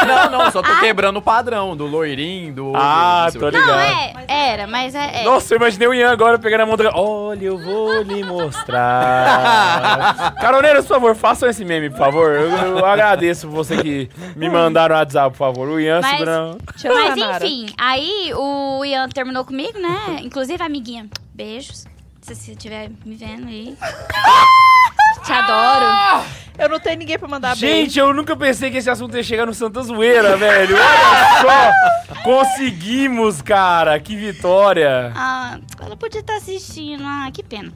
não, 0.07 0.31
não, 0.45 0.51
só 0.51 0.61
tô 0.61 0.79
quebrando 0.79 1.17
o 1.17 1.21
padrão 1.21 1.75
do 1.75 1.85
loirinho, 1.85 2.53
do... 2.53 2.73
Ah, 2.75 3.27
do- 3.31 3.39
tô 3.39 3.49
ligado. 3.49 3.67
Não, 3.67 3.79
é, 3.79 4.13
era, 4.27 4.67
mas 4.67 4.95
é. 4.95 5.21
é. 5.21 5.23
Nossa, 5.23 5.53
eu 5.53 5.57
imaginei 5.57 5.87
o 5.87 5.93
Ian 5.93 6.11
agora 6.11 6.39
pegando 6.39 6.61
a 6.61 6.65
mão 6.65 6.77
do... 6.77 6.83
Olha, 6.93 7.45
eu 7.45 7.57
vou 7.57 8.01
lhe 8.01 8.23
mostrar. 8.23 10.33
Caroneiros, 10.39 10.85
por 10.85 10.93
favor, 10.95 11.15
façam 11.15 11.49
esse 11.49 11.65
meme, 11.65 11.89
por 11.89 11.99
favor. 11.99 12.31
Eu, 12.31 12.49
eu 12.77 12.85
agradeço 12.85 13.49
você 13.49 13.77
que 13.77 14.09
me 14.35 14.49
mandaram 14.49 14.95
o 14.95 14.99
WhatsApp, 14.99 15.29
por 15.31 15.37
favor. 15.37 15.67
O 15.67 15.79
Ian 15.79 16.01
Mas- 16.01 16.11
segurando... 16.11 16.57
Mas 16.83 17.17
enfim, 17.41 17.67
aí 17.77 18.31
o 18.35 18.83
Ian 18.85 19.09
terminou 19.09 19.43
comigo, 19.43 19.77
né? 19.79 20.19
Inclusive, 20.21 20.61
amiguinha, 20.63 21.07
beijos. 21.33 21.85
Se 22.21 22.35
você 22.35 22.51
estiver 22.51 22.89
me 23.05 23.15
vendo 23.15 23.47
aí. 23.47 23.75
Te 25.23 25.31
adoro. 25.31 26.25
Eu 26.57 26.67
não 26.69 26.79
tenho 26.79 26.97
ninguém 26.97 27.17
pra 27.17 27.27
mandar 27.27 27.55
beijo. 27.55 27.65
Gente, 27.85 27.97
eu 27.99 28.13
nunca 28.13 28.35
pensei 28.35 28.69
que 28.69 28.77
esse 28.77 28.89
assunto 28.89 29.15
ia 29.15 29.23
chegar 29.23 29.45
no 29.45 29.53
Santa 29.53 29.81
Zoeira, 29.81 30.35
velho. 30.35 30.75
Olha 30.75 31.41
só. 31.41 32.21
Conseguimos, 32.23 33.41
cara. 33.41 33.97
Que 33.99 34.15
vitória. 34.15 35.11
Ah, 35.15 35.57
ela 35.81 35.95
podia 35.95 36.19
estar 36.19 36.35
assistindo. 36.35 37.03
Ah, 37.05 37.29
que 37.33 37.41
pena. 37.43 37.71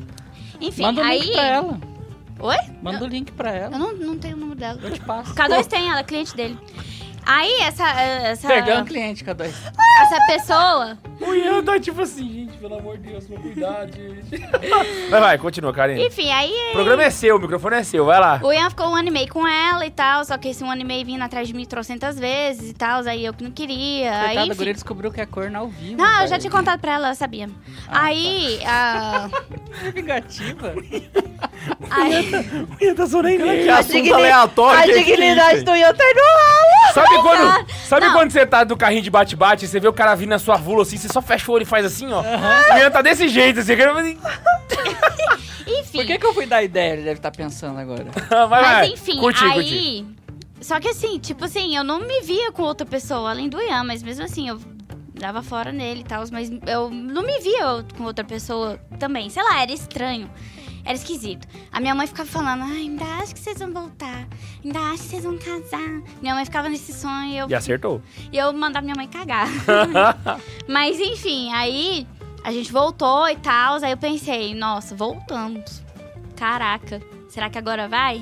Enfim, 0.60 0.82
Manda 0.84 1.02
o 1.02 1.06
aí. 1.06 1.20
link 1.22 1.32
pra 1.34 1.44
ela. 1.46 1.78
Oi? 2.40 2.58
Manda 2.82 3.06
o 3.06 3.08
link 3.08 3.32
pra 3.32 3.50
Eu 3.56 3.64
ela. 3.64 3.78
não, 3.78 3.94
não 3.94 4.18
tenho 4.18 4.36
o 4.36 4.40
número 4.40 4.60
dela. 4.60 4.80
Eu 4.84 4.92
te 4.92 5.00
passo. 5.00 5.34
K2 5.34 5.66
tem, 5.66 5.90
ela 5.90 6.00
é 6.00 6.04
cliente 6.04 6.36
dele. 6.36 6.58
Aí, 7.26 7.52
essa. 7.62 7.88
essa 7.90 8.48
Perdeu 8.48 8.78
um 8.80 8.86
cliente, 8.86 9.24
K2. 9.24 9.46
essa 10.02 10.26
pessoa. 10.28 10.98
O 11.22 11.34
Ian 11.34 11.64
tá 11.64 11.80
tipo 11.80 12.02
assim, 12.02 12.30
gente, 12.30 12.58
pelo 12.58 12.78
amor 12.78 12.98
de 12.98 13.10
Deus, 13.12 13.26
cuidar, 13.28 13.86
gente. 13.88 14.44
Vai, 15.10 15.20
vai, 15.22 15.38
continua, 15.38 15.72
Karine. 15.74 16.06
Enfim, 16.08 16.32
aí. 16.32 16.52
O 16.70 16.74
programa 16.74 17.04
é 17.04 17.10
seu, 17.10 17.36
o 17.36 17.40
microfone 17.40 17.76
é 17.78 17.84
seu, 17.84 18.04
vai 18.06 18.20
lá. 18.20 18.40
O 18.44 18.52
Ian 18.52 18.70
ficou 18.70 18.88
um 18.88 18.96
ano 18.96 19.08
e 19.08 19.12
meio 19.12 19.28
com 19.30 19.48
ela 19.48 19.86
e 19.86 19.92
tal, 19.92 20.26
só 20.26 20.38
que 20.38 20.50
esse 20.50 20.64
um 20.64 20.72
ano 20.72 20.82
e 20.82 20.84
meio 20.84 21.06
vindo 21.06 21.22
atrás 21.22 21.48
de 21.48 21.54
mim 21.54 21.66
trocentas 21.66 22.18
vezes 22.20 22.72
e 22.72 22.74
tal, 22.74 23.04
aí 23.08 23.24
eu 23.26 23.34
que 23.34 23.44
não 23.44 23.52
queria. 23.52 24.12
Aí, 24.12 24.26
Coitada, 24.26 24.40
a 24.42 24.46
enfim. 24.48 24.58
guria 24.58 24.74
descobriu 24.74 25.12
que 25.12 25.22
é 25.22 25.26
corno 25.26 25.58
ao 25.60 25.68
vivo. 25.68 25.98
Não, 25.98 26.22
eu 26.22 26.28
já 26.28 26.40
tinha 26.40 26.52
contado 26.52 26.80
pra 26.80 26.94
ela, 26.94 27.08
ela 27.08 27.16
sabia. 27.16 27.48
Ah, 27.88 28.06
aí, 28.06 28.60
a. 28.66 29.30
Que 29.80 29.92
vingativa. 30.02 30.74
aí- 31.92 32.32
O 32.80 32.84
Ian 32.84 32.96
tá 32.96 33.08
sorrindo. 33.08 33.44
Que 33.44 33.70
A 33.70 33.78
assunto 33.80 33.94
digni- 33.94 34.12
aleatório. 34.14 34.80
A 34.80 34.88
é 34.88 35.04
dignidade 35.04 35.64
do 35.64 35.76
Ian 35.76 35.94
tá 35.94 36.04
indo 36.10 36.20
lá. 36.20 36.83
Sabe 36.94 37.22
quando, 37.22 37.68
sabe 37.88 38.06
Não. 38.08 38.14
quando 38.14 38.32
você 38.32 38.46
tá 38.46 38.64
do 38.64 38.78
carrinho 38.78 39.02
de 39.02 39.10
bate-bate 39.10 39.66
e 39.66 39.68
você 39.68 39.80
vê 39.80 39.88
o 39.88 39.94
cara 39.94 40.14
vindo 40.16 40.30
na 40.30 40.40
sua 40.40 40.56
vula 40.58 40.84
assim, 40.84 40.98
você 40.98 41.08
só 41.08 41.22
fecha 41.22 41.50
o 41.52 41.56
olho 41.56 41.64
e 41.64 41.66
faz 41.66 41.86
assim, 41.86 42.12
ó. 42.12 42.22
O 42.22 42.78
Ian 42.78 42.92
tá 42.92 43.02
desse 43.02 43.28
jeito, 43.28 43.60
assim. 43.62 43.76
querendo 43.76 43.96
fazer- 43.96 44.18
enfim. 45.68 45.98
Por 46.00 46.06
que, 46.06 46.18
que 46.20 46.26
eu 46.26 46.34
fui 46.34 46.46
dar 46.46 46.64
ideia? 46.64 46.94
Ele 46.94 47.04
deve 47.04 47.20
estar 47.20 47.32
pensando 47.32 47.80
agora. 47.80 48.06
Vai, 48.30 48.48
vai. 48.48 48.62
Mas 48.62 48.92
enfim, 48.92 49.18
Curti, 49.18 49.44
aí. 49.44 49.54
curti. 49.54 50.06
Só 50.62 50.80
que 50.80 50.88
assim, 50.88 51.20
tipo 51.20 51.44
assim, 51.44 51.76
eu 51.76 51.84
não 51.84 52.00
me 52.00 52.22
via 52.22 52.52
com 52.52 52.62
outra 52.64 52.86
pessoa 52.86 53.30
além 53.32 53.50
do 53.50 53.60
Ian, 53.62 53.84
mas 53.84 54.02
mesmo 54.02 54.24
assim, 54.24 54.48
eu 54.48 54.60
dava 55.14 55.44
fora 55.44 55.72
nele 55.72 56.02
e 56.02 56.04
tal, 56.06 56.24
mas 56.32 56.50
eu 56.68 56.90
não 56.90 57.22
me 57.22 57.40
via 57.40 57.84
com 57.98 58.04
outra 58.06 58.24
pessoa 58.24 58.80
também. 58.98 59.30
Sei 59.30 59.44
lá, 59.44 59.62
era 59.62 59.72
estranho. 59.74 60.30
Era 60.86 60.96
esquisito. 60.96 61.48
A 61.72 61.80
minha 61.80 61.96
mãe 61.96 62.06
ficava 62.08 62.28
falando, 62.30 62.64
ai, 62.64 62.78
ainda 62.82 63.06
acho 63.22 63.34
que 63.34 63.40
vocês 63.40 63.58
vão 63.58 63.72
voltar. 63.72 64.28
Ainda 64.64 64.80
acho 64.92 65.04
que 65.04 65.10
vocês 65.10 65.24
vão 65.24 65.38
casar. 65.38 66.02
Minha 66.22 66.36
mãe 66.36 66.44
ficava 66.44 66.68
nesse 66.68 66.92
sonho 66.94 67.26
e 67.32 67.38
eu, 67.38 67.50
E 67.50 67.56
acertou. 67.56 68.02
e 68.32 68.38
eu 68.38 68.52
mandava 68.52 68.84
minha 68.84 68.96
mãe 68.96 69.08
cagar. 69.08 69.48
Mas 70.68 71.00
enfim, 71.00 71.52
aí 71.54 72.06
a 72.44 72.52
gente 72.52 72.72
voltou 72.72 73.30
e 73.30 73.36
tal. 73.38 73.76
Aí 73.84 73.92
eu 73.92 73.98
pensei, 73.98 74.54
nossa, 74.54 74.94
voltamos. 74.96 75.82
Caraca, 76.36 77.02
será 77.30 77.50
que 77.50 77.58
agora 77.58 77.88
vai? 77.88 78.22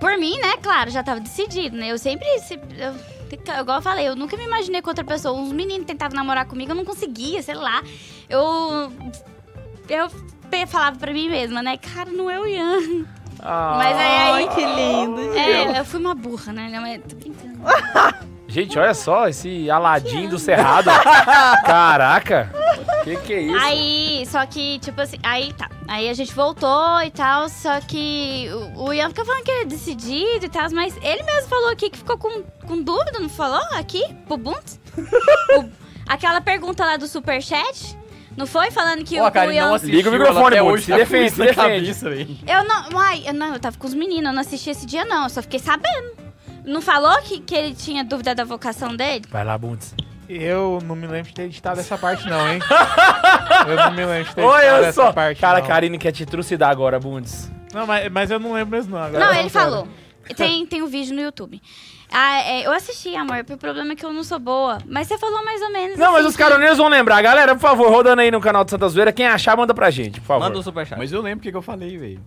Por 0.00 0.16
mim, 0.18 0.38
né? 0.38 0.56
Claro, 0.62 0.90
já 0.90 1.02
tava 1.02 1.20
decidido, 1.20 1.76
né? 1.76 1.88
Eu 1.92 1.98
sempre. 1.98 2.26
se- 2.40 2.54
Eu, 2.78 2.94
igual 3.60 3.78
eu 3.78 3.82
falei, 3.82 4.08
eu 4.08 4.16
nunca 4.16 4.36
me 4.36 4.44
imaginei 4.44 4.80
com 4.80 4.88
outra 4.90 5.04
pessoa. 5.04 5.38
Uns 5.38 5.52
meninos 5.52 5.86
tentavam 5.86 6.16
namorar 6.16 6.46
comigo, 6.46 6.72
eu 6.72 6.76
não 6.76 6.84
conseguia, 6.84 7.42
sei 7.42 7.54
lá. 7.54 7.82
Eu. 8.28 8.90
Eu 9.88 10.08
falava 10.66 10.96
pra 10.96 11.12
mim 11.12 11.28
mesma, 11.28 11.62
né? 11.62 11.76
Cara, 11.76 12.10
não 12.10 12.30
é 12.30 12.40
o 12.40 12.46
Ian. 12.46 13.04
Ah. 13.40 13.74
Mas 13.76 13.96
aí. 13.96 14.06
aí 14.06 14.48
Ai, 14.48 14.54
que 14.54 14.64
lindo. 14.64 15.38
é, 15.38 15.80
eu 15.80 15.84
fui 15.84 16.00
uma 16.00 16.14
burra, 16.14 16.52
né? 16.52 16.68
Minha 16.68 16.80
mãe- 16.80 17.00
Tô 17.00 17.16
brincando. 17.16 17.58
Gente, 18.46 18.78
olha 18.78 18.94
só 18.94 19.26
esse 19.28 19.68
Aladim 19.68 20.28
do 20.28 20.38
Cerrado. 20.38 20.88
Caraca. 21.66 22.50
Que 23.02 23.16
que 23.16 23.32
é 23.32 23.40
isso? 23.42 23.56
Aí, 23.64 24.26
só 24.26 24.46
que, 24.46 24.78
tipo 24.78 25.00
assim, 25.00 25.16
aí 25.22 25.52
tá. 25.54 25.68
Aí 25.88 26.08
a 26.08 26.14
gente 26.14 26.32
voltou 26.32 27.02
e 27.02 27.10
tal, 27.10 27.48
só 27.48 27.80
que 27.80 28.48
o, 28.76 28.84
o 28.84 28.92
Ian 28.92 29.08
fica 29.08 29.24
falando 29.24 29.42
que 29.42 29.50
ele 29.50 29.62
é 29.62 29.66
decidido 29.66 30.46
e 30.46 30.48
tal, 30.48 30.70
mas 30.70 30.96
ele 31.02 31.22
mesmo 31.24 31.48
falou 31.48 31.70
aqui 31.70 31.90
que 31.90 31.98
ficou 31.98 32.16
com, 32.16 32.42
com 32.66 32.80
dúvida, 32.80 33.18
não 33.18 33.28
falou? 33.28 33.60
Aqui, 33.72 34.02
pro 34.26 34.38
aquela 36.06 36.40
pergunta 36.40 36.84
lá 36.84 36.96
do 36.96 37.08
superchat, 37.08 37.96
não 38.36 38.46
foi? 38.46 38.70
Falando 38.70 39.04
que 39.04 39.16
Pô, 39.16 39.22
a 39.22 39.24
o, 39.24 39.28
o 39.28 39.32
Karine 39.32 39.60
não 39.60 39.68
Ian... 39.68 39.74
assistiu, 39.76 39.96
Liga 39.96 40.08
o 40.08 40.12
microfone, 40.12 40.60
hoje 40.60 40.84
se 40.84 40.90
tá 40.90 40.96
defende, 40.96 41.26
isso 41.26 41.36
se 41.36 41.42
defende. 41.42 41.56
cabeça, 41.56 42.10
velho. 42.10 42.38
Eu 42.46 42.64
não, 42.64 42.88
uai, 42.98 43.22
eu 43.26 43.34
não, 43.34 43.52
eu 43.54 43.60
tava 43.60 43.76
com 43.78 43.86
os 43.86 43.94
meninos, 43.94 44.26
eu 44.26 44.32
não 44.32 44.40
assisti 44.40 44.70
esse 44.70 44.86
dia 44.86 45.04
não, 45.04 45.24
eu 45.24 45.30
só 45.30 45.40
fiquei 45.42 45.58
sabendo. 45.60 46.12
Não 46.64 46.80
falou 46.80 47.16
que, 47.22 47.40
que 47.40 47.54
ele 47.54 47.74
tinha 47.74 48.02
dúvida 48.02 48.34
da 48.34 48.44
vocação 48.44 48.96
dele? 48.96 49.24
Vai 49.30 49.44
lá, 49.44 49.56
Bundes. 49.58 49.94
Eu 50.26 50.78
não 50.84 50.96
me 50.96 51.06
lembro 51.06 51.28
de 51.28 51.34
ter 51.34 51.42
editado 51.42 51.78
essa 51.78 51.98
parte, 51.98 52.26
não, 52.26 52.50
hein? 52.50 52.58
Eu 53.68 53.76
não 53.76 53.90
me 53.92 54.06
lembro 54.06 54.24
de 54.30 54.34
ter 54.34 54.40
editado 54.40 54.46
Olha 54.46 54.86
essa 54.86 54.92
só. 54.92 55.12
parte. 55.12 55.38
Cara, 55.40 55.60
não. 55.60 55.66
Karine 55.66 55.98
quer 55.98 56.12
te 56.12 56.24
trucidar 56.24 56.70
agora, 56.70 56.98
Bundes. 56.98 57.50
Não, 57.74 57.86
mas, 57.86 58.10
mas 58.10 58.30
eu 58.30 58.38
não 58.38 58.54
lembro 58.54 58.74
mesmo, 58.76 58.96
não. 58.96 59.02
Agora 59.02 59.26
Não, 59.26 59.32
eu 59.34 59.40
ele 59.40 59.50
falou. 59.50 59.86
Tem, 60.36 60.64
tem 60.64 60.80
um 60.82 60.86
vídeo 60.86 61.14
no 61.14 61.20
YouTube. 61.20 61.60
Ah, 62.16 62.40
é, 62.42 62.64
eu 62.66 62.70
assisti, 62.72 63.14
amor. 63.16 63.38
O 63.50 63.56
problema 63.58 63.92
é 63.92 63.96
que 63.96 64.04
eu 64.06 64.12
não 64.12 64.22
sou 64.22 64.38
boa. 64.38 64.78
Mas 64.86 65.08
você 65.08 65.18
falou 65.18 65.44
mais 65.44 65.60
ou 65.60 65.72
menos. 65.72 65.98
Não, 65.98 66.12
mas 66.12 66.20
assim, 66.20 66.28
os 66.28 66.36
caroneiros 66.36 66.78
vão 66.78 66.88
lembrar. 66.88 67.20
Galera, 67.20 67.54
por 67.56 67.60
favor, 67.60 67.90
rodando 67.90 68.22
aí 68.22 68.30
no 68.30 68.40
canal 68.40 68.64
do 68.64 68.70
Santa 68.70 68.88
Zoeira. 68.88 69.12
Quem 69.12 69.26
achar, 69.26 69.56
manda 69.56 69.74
pra 69.74 69.90
gente, 69.90 70.20
por 70.20 70.26
favor. 70.28 70.44
Manda 70.44 70.56
um 70.58 70.62
superchat. 70.62 70.96
Mas 70.96 71.10
eu 71.12 71.20
lembro 71.20 71.40
o 71.40 71.42
que, 71.42 71.50
que 71.50 71.56
eu 71.56 71.62
falei, 71.62 71.98
velho. 71.98 72.20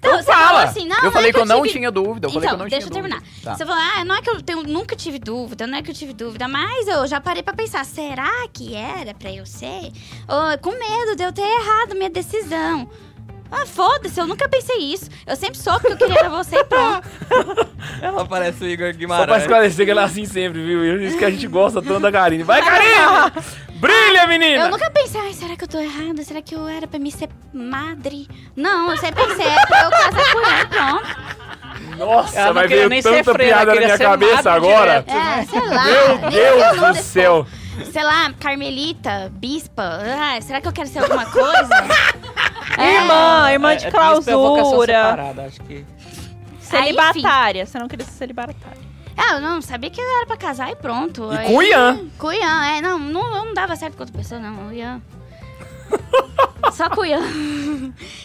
Então, 0.00 0.12
Então 0.14 0.22
você 0.22 0.32
fala. 0.32 0.46
falou 0.48 0.62
assim, 0.62 0.88
não, 0.88 0.96
Eu 0.96 1.02
não 1.04 1.12
falei 1.12 1.28
é 1.28 1.32
que 1.32 1.38
eu 1.38 1.44
não 1.44 1.56
tive- 1.62 1.68
tinha 1.74 1.90
dúvida. 1.90 2.26
Eu 2.26 2.32
falei 2.32 2.48
então, 2.48 2.56
que 2.58 2.62
eu 2.62 2.64
não 2.64 2.70
deixa 2.70 2.86
eu 2.86 2.90
tinha 2.90 3.02
terminar. 3.02 3.20
dúvida. 3.20 3.40
Tá. 3.44 3.54
Você 3.54 3.66
falou, 3.66 3.82
ah, 3.96 4.04
não 4.06 4.14
é 4.16 4.22
que 4.22 4.30
eu 4.30 4.42
tenho, 4.42 4.62
nunca 4.62 4.96
tive 4.96 5.18
dúvida, 5.18 5.66
não 5.66 5.76
é 5.78 5.82
que 5.82 5.90
eu 5.90 5.94
tive 5.94 6.12
dúvida, 6.14 6.48
mas 6.48 6.88
eu 6.88 7.06
já 7.06 7.20
parei 7.20 7.42
pra 7.42 7.52
pensar, 7.52 7.84
será 7.84 8.30
que 8.50 8.74
era 8.74 9.12
pra 9.12 9.30
eu 9.30 9.44
ser? 9.44 9.92
Ou, 10.26 10.58
com 10.62 10.70
medo 10.70 11.16
de 11.16 11.22
eu 11.22 11.32
ter 11.32 11.42
errado 11.42 11.94
minha 11.94 12.08
decisão. 12.08 12.88
Ah, 13.50 13.66
foda-se, 13.66 14.20
eu 14.20 14.26
nunca 14.26 14.48
pensei 14.48 14.76
isso. 14.78 15.10
Eu 15.26 15.34
sempre 15.36 15.58
soube 15.58 15.86
que 15.86 15.92
eu 15.92 15.96
queria 15.96 16.20
era 16.20 16.28
você 16.28 16.56
e 16.56 16.64
pronto. 16.64 17.08
Ela 18.00 18.24
parece 18.24 18.62
o 18.62 18.66
Igor 18.68 18.86
Só 18.86 18.92
pra 18.92 18.98
Guimarães. 18.98 19.42
esclarecer 19.42 19.84
que 19.84 19.90
ela 19.90 20.02
é 20.02 20.04
assim 20.04 20.24
sempre, 20.24 20.62
viu? 20.62 21.02
Isso 21.02 21.18
que 21.18 21.24
a 21.24 21.30
gente 21.30 21.46
gosta 21.46 21.82
tanto 21.82 22.00
da 22.00 22.12
Karine. 22.12 22.42
Vai, 22.42 22.62
Karine! 22.62 23.32
Brilha, 23.80 24.26
menina! 24.26 24.64
Eu 24.66 24.70
nunca 24.70 24.90
pensei, 24.90 25.20
ai, 25.20 25.32
será 25.32 25.56
que 25.56 25.64
eu 25.64 25.68
tô 25.68 25.78
errada? 25.78 26.22
Será 26.22 26.42
que 26.42 26.54
eu 26.54 26.68
era 26.68 26.86
pra 26.86 26.98
me 26.98 27.10
ser 27.10 27.28
madre? 27.52 28.28
Não, 28.54 28.90
eu 28.90 28.98
sempre 28.98 29.24
pensei, 29.26 29.46
é 29.46 29.66
pra 29.66 29.84
eu 29.84 29.90
casar 29.90 30.32
com 30.32 30.38
ele, 30.38 30.66
pronto. 30.66 31.40
Nossa, 31.98 32.52
vai 32.52 32.68
ver 32.68 33.02
tanta 33.02 33.32
freira, 33.32 33.56
piada 33.56 33.74
na 33.74 33.80
minha 33.80 33.98
cabeça 33.98 34.52
agora. 34.52 35.04
direto. 35.06 35.40
É, 35.40 35.46
sei 35.46 35.66
lá. 35.66 35.84
Meu 35.84 36.30
Deus 36.30 36.96
do 36.96 37.02
céu. 37.02 37.46
Sei 37.92 38.02
lá, 38.02 38.32
Carmelita, 38.38 39.30
Bispa. 39.34 40.00
Ah, 40.02 40.40
será 40.40 40.60
que 40.60 40.68
eu 40.68 40.72
quero 40.72 40.88
ser 40.88 41.00
alguma 41.00 41.26
coisa? 41.26 41.68
É. 42.78 42.94
Irmã, 43.00 43.52
irmã 43.52 43.76
de 43.76 43.82
É, 43.84 43.86
é 43.86 43.88
é 43.88 43.90
clausura. 43.90 44.94
separada, 44.94 45.42
acho 45.46 45.60
que... 45.62 45.84
Celibatária. 46.60 47.66
Você 47.66 47.78
não 47.78 47.88
queria 47.88 48.06
ser 48.06 48.12
celibatária. 48.12 48.78
É, 49.16 49.34
eu 49.34 49.40
não 49.40 49.60
sabia 49.60 49.90
que 49.90 50.00
era 50.00 50.24
pra 50.24 50.36
casar 50.36 50.70
e 50.70 50.76
pronto. 50.76 51.30
E 51.32 51.36
Aí- 51.36 51.46
com 51.48 51.56
o 51.56 51.62
Ian. 51.62 52.06
Com 52.16 52.28
o 52.28 52.32
Ian, 52.32 52.64
é. 52.66 52.80
Não, 52.80 52.98
não, 52.98 53.30
não 53.46 53.52
dava 53.52 53.74
certo 53.76 53.96
com 53.96 54.04
outra 54.04 54.16
pessoa, 54.16 54.40
não. 54.40 54.68
O 54.68 54.72
Ian. 54.72 55.02
Só 56.72 56.88
com 56.90 57.00
o 57.00 57.04
Ian. 57.04 57.20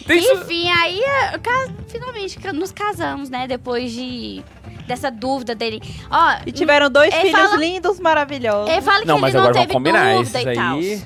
Tem 0.06 0.20
su- 0.22 0.34
Enfim, 0.34 0.70
aí 0.70 1.00
eu 1.32 1.40
ca- 1.40 1.68
finalmente 1.88 2.38
nos 2.52 2.70
casamos, 2.72 3.28
né? 3.30 3.46
Depois 3.46 3.92
de 3.92 4.42
dessa 4.86 5.10
dúvida 5.10 5.54
dele. 5.54 5.82
Ó, 6.10 6.36
E 6.46 6.52
tiveram 6.52 6.88
dois 6.90 7.12
Ele 7.12 7.28
filhos 7.30 7.40
fala- 7.40 7.56
lindos, 7.56 7.98
maravilhosos. 8.00 8.70
ele 8.70 8.82
fala 8.82 9.00
que 9.00 9.06
Não, 9.06 9.14
ele 9.16 9.22
mas 9.22 9.34
não 9.34 9.40
agora 9.40 9.54
vamos 9.54 9.66
teve 9.66 9.72
combinar. 9.72 10.14
dúvida 10.14 10.42
e 10.52 10.54
tal. 10.54 10.76
aí. 10.78 11.02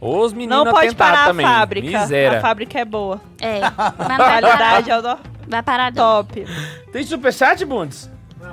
Os 0.00 0.32
meninos 0.32 0.64
Não 0.64 0.72
pode 0.72 0.94
parar 0.96 1.26
também. 1.28 1.46
a 1.46 1.48
fábrica. 1.48 2.00
Miséria. 2.00 2.38
A 2.38 2.40
fábrica 2.40 2.78
é 2.80 2.84
boa. 2.84 3.20
É. 3.40 3.60
Mas 3.96 4.08
não 4.08 4.16
Qualidade 4.16 4.90
parar, 4.90 4.90
é 4.90 4.98
o 4.98 5.18
vai 5.48 5.62
parar 5.62 5.92
não. 5.92 6.02
top. 6.24 6.44
Tem 6.92 7.04
superchat, 7.04 7.64
Bundes? 7.64 8.10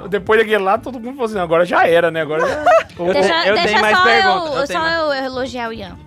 Depois 0.09 0.39
daquele 0.39 0.63
lá, 0.63 0.77
todo 0.77 0.99
mundo 0.99 1.15
falou 1.15 1.25
assim, 1.25 1.39
agora 1.39 1.65
já 1.65 1.87
era, 1.87 2.11
né? 2.11 2.21
Agora 2.21 2.47
já... 2.47 2.63
Deixa, 3.11 3.47
eu 3.47 3.53
deixa 3.55 3.67
tenho 3.69 3.81
mais 3.81 3.97
só, 3.97 4.03
perguntas, 4.03 4.53
eu, 4.53 4.59
eu 4.59 4.67
só 4.67 4.87
eu 4.87 5.13
elogiar 5.25 5.69
o 5.69 5.73
Ian. 5.73 5.97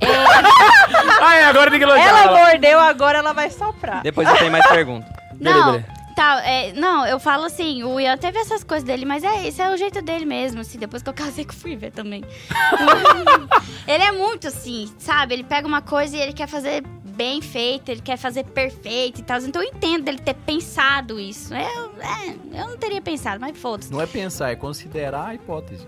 Ai, 1.22 1.42
agora 1.44 1.70
tem 1.70 1.78
que 1.78 1.84
elogiar 1.84 2.08
Ela 2.08 2.22
ela. 2.22 2.38
mordeu, 2.38 2.80
agora 2.80 3.18
ela 3.18 3.32
vai 3.32 3.50
soprar. 3.50 4.02
Depois 4.02 4.28
eu 4.28 4.36
tenho 4.36 4.52
mais 4.52 4.66
perguntas. 4.66 5.10
Não, 5.38 5.72
beleza. 5.72 5.86
tá, 6.16 6.42
é, 6.44 6.72
não, 6.72 7.06
eu 7.06 7.18
falo 7.18 7.44
assim, 7.44 7.82
o 7.82 7.98
Ian 7.98 8.16
teve 8.16 8.38
essas 8.38 8.62
coisas 8.62 8.86
dele, 8.86 9.04
mas 9.06 9.24
é 9.24 9.46
esse 9.46 9.60
é 9.62 9.70
o 9.72 9.76
jeito 9.76 10.02
dele 10.02 10.24
mesmo, 10.26 10.60
assim, 10.60 10.78
depois 10.78 11.02
que 11.02 11.08
eu 11.08 11.14
casei 11.14 11.44
que 11.44 11.54
eu 11.54 11.58
fui 11.58 11.76
ver 11.76 11.92
também. 11.92 12.22
ele 13.88 14.02
é 14.04 14.12
muito 14.12 14.48
assim, 14.48 14.92
sabe? 14.98 15.34
Ele 15.34 15.44
pega 15.44 15.66
uma 15.66 15.80
coisa 15.82 16.16
e 16.16 16.20
ele 16.20 16.32
quer 16.32 16.46
fazer 16.46 16.82
bem 17.04 17.42
feito, 17.42 17.90
ele 17.90 18.00
quer 18.00 18.16
fazer 18.16 18.44
perfeito 18.44 19.20
e 19.20 19.22
tal. 19.22 19.38
Então 19.40 19.62
eu 19.62 19.68
entendo 19.68 20.04
dele 20.04 20.18
ter 20.18 20.34
pensado 20.34 21.20
isso. 21.20 21.54
Eu, 21.54 21.92
é, 22.00 22.60
eu 22.62 22.68
não 22.68 22.76
teria 22.78 23.00
pensado, 23.02 23.38
mas 23.40 23.56
foda-se. 23.58 23.92
Não 23.92 24.00
é 24.00 24.06
pensar, 24.06 24.50
é 24.50 24.56
considerar 24.56 25.26
a 25.26 25.34
hipótese. 25.34 25.86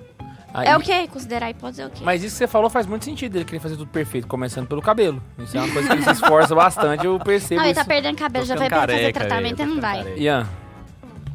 Aí- 0.55 0.69
É 0.69 0.77
o 0.77 0.81
quê? 0.81 1.09
Considerar 1.09 1.47
a 1.47 1.51
hipótese 1.51 1.83
é 1.83 1.87
o 1.87 1.91
quê? 1.91 2.03
Mas 2.05 2.23
isso 2.23 2.35
que 2.35 2.39
você 2.39 2.47
falou 2.47 2.69
faz 2.69 2.87
muito 2.87 3.05
sentido, 3.05 3.37
ele 3.37 3.45
querer 3.45 3.59
fazer 3.61 3.77
tudo 3.77 3.89
perfeito, 3.91 4.27
começando 4.27 4.67
pelo 4.67 4.83
cabelo. 4.83 5.23
Isso 5.39 5.57
é 5.57 5.61
uma 5.61 5.73
coisa 5.73 5.89
que 5.89 5.95
ele 5.95 6.03
se 6.05 6.11
esforça 6.11 6.55
bastante, 6.55 7.05
eu 7.07 7.19
percebo 7.19 7.57
não, 7.57 7.63
ele 7.65 7.73
isso. 7.73 7.81
tá 7.81 7.87
perdendo 7.87 8.17
cabelo, 8.19 8.45
Tô 8.45 8.49
já 8.49 8.57
vai 8.57 8.69
pra 8.69 8.81
fazer 8.81 8.93
careca, 8.93 9.21
tratamento 9.21 9.61
e 9.63 9.67
não 9.67 9.81
vai. 9.81 9.99
ficando 9.99 10.05
careca. 10.17 10.23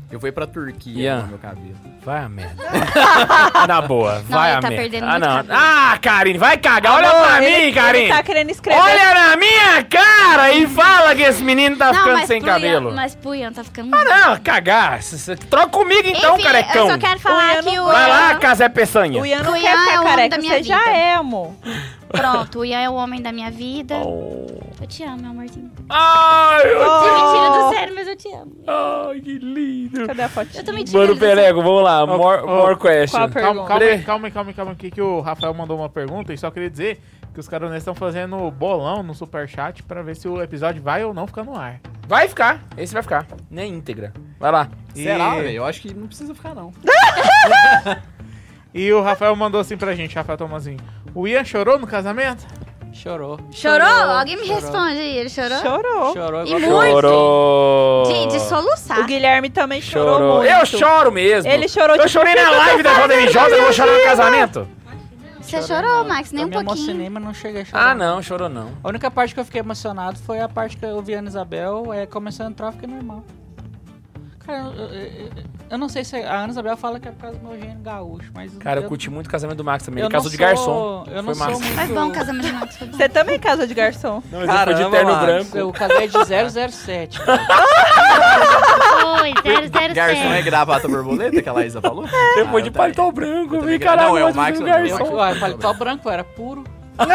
Eu 0.09 0.19
vou 0.19 0.29
ir 0.29 0.31
pra 0.31 0.47
Turquia 0.47 1.03
Ian. 1.03 1.21
com 1.23 1.27
meu 1.27 1.37
cabelo. 1.37 1.75
vai 2.05 2.23
a 2.23 2.29
merda. 2.29 2.63
Na 3.67 3.81
boa, 3.81 4.23
vai 4.29 4.51
ele 4.51 4.57
a 4.57 4.61
tá 4.61 4.69
merda. 4.69 4.81
perdendo 4.83 5.03
ah, 5.03 5.09
muito 5.11 5.25
não. 5.27 5.35
cabelo. 5.35 5.59
Ah, 5.59 5.99
Karine, 6.01 6.37
vai 6.37 6.57
cagar. 6.57 6.93
Olha 6.95 7.09
Amor, 7.09 7.27
pra 7.27 7.43
ele- 7.43 7.65
mim, 7.67 7.73
Karine. 7.73 8.03
Ele 8.05 8.13
tá 8.13 8.23
querendo 8.23 8.49
escrever. 8.49 8.79
Olha 8.79 9.13
na 9.13 9.35
minha 9.35 9.83
cara 9.83 10.53
e 10.53 10.65
fala 10.67 11.13
que 11.13 11.23
esse 11.23 11.43
menino 11.43 11.75
tá 11.75 11.91
não, 11.91 11.99
ficando 12.03 12.25
sem 12.25 12.39
pro 12.39 12.49
Ian- 12.49 12.53
cabelo. 12.53 12.93
mas 12.93 13.15
pro 13.15 13.35
Ian 13.35 13.51
tá 13.51 13.63
ficando... 13.65 13.93
Ah, 13.93 14.03
não, 14.05 14.37
cagar. 14.37 15.03
C- 15.03 15.17
c- 15.17 15.35
Troca 15.35 15.67
comigo 15.67 16.07
então, 16.07 16.35
Enfim, 16.35 16.43
carecão. 16.45 16.85
eu 16.87 16.91
só 16.93 16.97
quero 16.97 17.17
O 17.17 17.19
falar 17.19 17.53
Ian 17.55 17.63
que 17.63 17.75
não 17.75 17.83
o 17.83 17.87
Vai 17.91 18.09
lá, 18.09 18.31
Ian- 18.31 18.39
Casé 18.39 18.69
Peçanha. 18.69 19.21
O 19.21 19.25
Ian 19.25 19.43
não 19.43 19.51
O 19.51 19.55
quer 19.59 19.63
Ian 19.63 19.71
é 19.71 19.75
o 19.75 19.79
ficar 19.83 19.99
homem 19.99 20.09
careca, 20.09 20.29
da 20.29 20.35
você 20.41 20.41
minha 20.47 20.63
já 20.63 20.77
vida. 20.79 20.89
é, 20.91 21.13
amor. 21.15 21.53
Pronto, 22.09 22.59
o 22.59 22.65
Ian 22.65 22.79
é 22.79 22.89
o 22.89 22.93
homem 22.93 23.21
da 23.21 23.33
minha 23.33 23.51
vida. 23.51 23.95
Oh. 23.97 24.66
Eu 24.87 24.89
te 24.89 25.03
amo, 25.03 25.17
meu 25.21 25.31
amorzinho. 25.31 25.69
Ai, 25.89 26.61
eu... 26.73 26.79
Tô 26.79 27.01
mentindo 27.01 27.57
Oh, 27.59 27.69
do 27.69 27.75
sério, 27.75 27.93
mas 27.95 28.07
eu 28.07 28.15
te 28.15 28.27
amo. 28.33 28.55
Ai, 28.65 29.19
que 29.19 29.37
lindo. 29.37 30.07
Cadê 30.07 30.21
a 30.21 30.29
fotinha? 30.29 30.61
Eu 30.61 30.65
tô 30.65 30.71
mentindo. 30.71 30.97
Mano. 30.97 31.17
Pelego, 31.17 31.61
vamos 31.61 31.83
lá. 31.83 32.03
Ô, 32.05 32.07
More, 32.17 32.41
ô, 32.43 32.47
more 32.47 32.75
question. 32.77 33.17
qual 33.19 33.23
a 33.25 33.29
Calma, 33.29 33.67
calma, 33.67 33.83
aí, 33.85 34.01
calma, 34.03 34.27
aí, 34.27 34.31
calma, 34.31 34.49
aí, 34.51 34.53
calma, 34.53 34.77
aí, 34.81 34.89
que 34.91 35.01
o 35.01 35.19
Rafael 35.19 35.53
mandou 35.53 35.77
uma 35.77 35.89
pergunta 35.89 36.33
e 36.33 36.37
só 36.37 36.49
queria 36.49 36.69
dizer 36.69 37.01
que 37.33 37.39
os 37.39 37.49
caronesas 37.49 37.81
estão 37.81 37.93
fazendo 37.93 38.49
bolão 38.49 39.03
no 39.03 39.13
superchat 39.13 39.83
pra 39.83 40.01
ver 40.01 40.15
se 40.15 40.25
o 40.25 40.41
episódio 40.41 40.81
vai 40.81 41.03
ou 41.03 41.13
não 41.13 41.27
ficar 41.27 41.43
no 41.43 41.53
ar. 41.57 41.81
Vai 42.07 42.29
ficar. 42.29 42.63
Esse 42.77 42.93
vai 42.93 43.03
ficar. 43.03 43.27
Nem 43.51 43.73
íntegra. 43.73 44.13
Vai 44.39 44.53
lá. 44.53 44.69
E- 44.95 45.03
Será, 45.03 45.35
velho? 45.35 45.49
Eu 45.49 45.65
acho 45.65 45.81
que 45.81 45.93
não 45.93 46.07
precisa 46.07 46.33
ficar, 46.33 46.55
não. 46.55 46.71
E 48.73 48.93
o 48.93 49.01
Rafael 49.01 49.35
mandou 49.35 49.59
assim 49.59 49.75
pra 49.75 49.95
gente, 49.95 50.15
Rafael 50.15 50.37
Tomazinho. 50.37 50.77
O 51.15 51.27
Ian 51.27 51.43
chorou 51.43 51.79
no 51.79 51.87
casamento? 51.87 52.45
Chorou. 53.01 53.39
Chorou? 53.51 53.87
Alguém 53.87 54.35
me 54.37 54.43
Chorou. 54.45 54.61
responde 54.61 54.99
aí. 54.99 55.17
Ele 55.17 55.29
chorou? 55.29 55.57
Chorou. 55.59 56.13
Chorou 56.13 56.45
E 56.45 56.51
muito. 56.59 56.91
Chorou. 56.91 58.03
De, 58.05 58.27
de 58.27 58.39
soluçar. 58.41 58.99
O 58.99 59.05
Guilherme 59.05 59.49
também 59.49 59.81
chorou, 59.81 60.13
Chorou. 60.17 60.37
muito. 60.37 60.51
Eu 60.51 60.65
choro 60.65 61.11
mesmo. 61.11 61.49
Ele 61.51 61.67
chorou 61.67 61.95
Eu 61.95 62.01
tipo, 62.01 62.09
chorei 62.09 62.33
na 62.35 62.41
"O 62.49 62.53
eu 62.53 62.57
live 62.57 62.83
da 62.83 62.93
Jovem 62.95 63.27
Josa, 63.29 63.55
eu 63.55 63.63
vou 63.63 63.73
chorar 63.73 63.93
no 63.97 64.03
casamento. 64.03 64.67
Você 65.41 65.61
chorou, 65.61 66.03
Max? 66.03 66.31
Nem 66.33 66.41
Eu 66.41 66.47
um 66.47 66.49
me 66.49 66.55
pouquinho. 66.55 66.75
emocionei, 66.75 67.09
mas 67.09 67.23
não 67.23 67.33
cheguei 67.33 67.61
a 67.61 67.65
chorar. 67.65 67.91
Ah, 67.91 67.95
não, 67.95 68.21
chorou 68.21 68.49
não. 68.49 68.69
A 68.83 68.87
única 68.89 69.09
parte 69.09 69.33
que 69.33 69.39
eu 69.39 69.45
fiquei 69.45 69.61
emocionado 69.61 70.17
foi 70.19 70.41
a 70.41 70.49
parte 70.49 70.75
que 70.75 70.83
eu 70.85 71.01
vi 71.01 71.15
a 71.15 71.19
Ana 71.19 71.29
Isabel 71.29 71.93
é, 71.93 72.05
começando 72.05 72.47
a 72.47 72.49
entrar, 72.49 72.67
eu 72.67 72.71
fiquei 72.73 72.89
normal. 72.89 73.23
Cara, 74.45 74.73
eu, 74.75 74.83
eu- 74.83 74.89
eu- 74.89 75.29
eu 75.69 75.77
não 75.77 75.89
sei 75.89 76.03
se 76.03 76.15
a 76.15 76.35
Ana 76.35 76.49
Isabel 76.49 76.77
fala 76.77 76.99
que 76.99 77.07
é 77.07 77.11
por 77.11 77.21
causa 77.21 77.37
do 77.37 77.47
meu 77.47 77.59
gênio 77.59 77.79
gaúcho, 77.81 78.31
mas. 78.33 78.55
Cara, 78.57 78.79
eu 78.81 78.87
curti 78.87 79.09
muito 79.09 79.27
o 79.27 79.29
casamento 79.29 79.57
do 79.57 79.63
Max 79.63 79.83
também. 79.83 80.01
eu 80.01 80.07
Ele 80.07 80.13
casou 80.13 80.31
de 80.31 80.37
garçom. 80.37 81.03
Eu 81.07 81.21
não 81.21 81.25
Foi 81.25 81.35
sou 81.35 81.47
massa. 81.47 81.59
muito. 81.59 81.75
Mas 81.75 81.89
bom, 81.91 82.11
casamento 82.11 82.45
de 82.47 82.53
Max 82.53 82.77
foi 82.77 82.87
bom. 82.87 82.97
Você 82.97 83.09
também 83.09 83.39
casa 83.39 83.67
de 83.67 83.73
garçom. 83.73 84.23
Não, 84.31 84.39
mas 84.45 84.49
ele 84.49 84.57
foi 84.63 84.73
de 84.73 84.79
Caramba, 84.79 84.97
terno 84.97 85.11
Max. 85.11 85.25
branco. 85.25 85.57
Eu 85.57 85.71
casei 85.73 86.07
de 86.07 86.17
007. 86.71 87.19
Oi, 89.21 89.33
007. 89.71 89.93
Garçom 89.93 90.33
é 90.33 90.41
gravata 90.41 90.87
borboleta, 90.87 91.41
que 91.41 91.49
a 91.49 91.53
Laísa 91.53 91.81
falou? 91.81 92.05
Depois 92.35 92.63
de 92.63 92.69
Ah, 92.69 92.71
eu 92.71 92.73
paletó 92.73 93.11
branco, 93.11 93.59
gra- 93.61 93.79
caralho. 93.79 94.09
Não, 94.09 94.17
é 94.17 94.25
o 94.25 94.31
de 94.31 94.37
Max, 94.37 94.59
eu- 94.59 94.67
eu- 94.67 94.73
garçom. 94.73 95.05
Eu, 95.05 95.15
ué, 95.17 95.35
paletó 95.35 95.73
branco, 95.73 96.09
era 96.09 96.23
puro. 96.23 96.63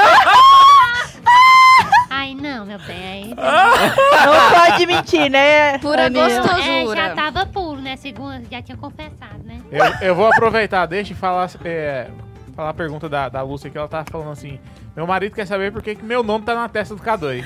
Ai, 2.10 2.34
não, 2.34 2.64
meu 2.66 2.78
bem. 2.80 2.96
Aí... 2.96 3.34
Não 3.34 4.60
pode 4.70 4.86
mentir, 4.86 5.30
né? 5.30 5.78
Pura 5.78 6.06
Aninha? 6.06 6.24
É, 6.28 6.38
gostosura. 6.40 6.96
já 7.08 7.14
tava 7.14 7.46
puro, 7.46 7.71
né? 7.92 7.96
Segundo, 7.96 8.42
já 8.50 8.62
tinha 8.62 8.76
confessado, 8.76 9.38
né? 9.44 9.60
Eu, 9.70 10.08
eu 10.08 10.14
vou 10.14 10.26
aproveitar, 10.26 10.86
deixa 10.86 11.12
e 11.12 11.16
falar, 11.16 11.50
é, 11.64 12.08
falar 12.56 12.70
a 12.70 12.74
pergunta 12.74 13.08
da, 13.08 13.28
da 13.28 13.42
Lúcia, 13.42 13.70
que 13.70 13.76
ela 13.78 13.88
tá 13.88 14.04
falando 14.10 14.30
assim. 14.30 14.58
Meu 14.94 15.06
marido 15.06 15.34
quer 15.34 15.46
saber 15.46 15.72
por 15.72 15.82
que, 15.82 15.94
que 15.94 16.04
meu 16.04 16.22
nome 16.22 16.44
tá 16.44 16.54
na 16.54 16.68
testa 16.68 16.94
do 16.94 17.02
K2. 17.02 17.44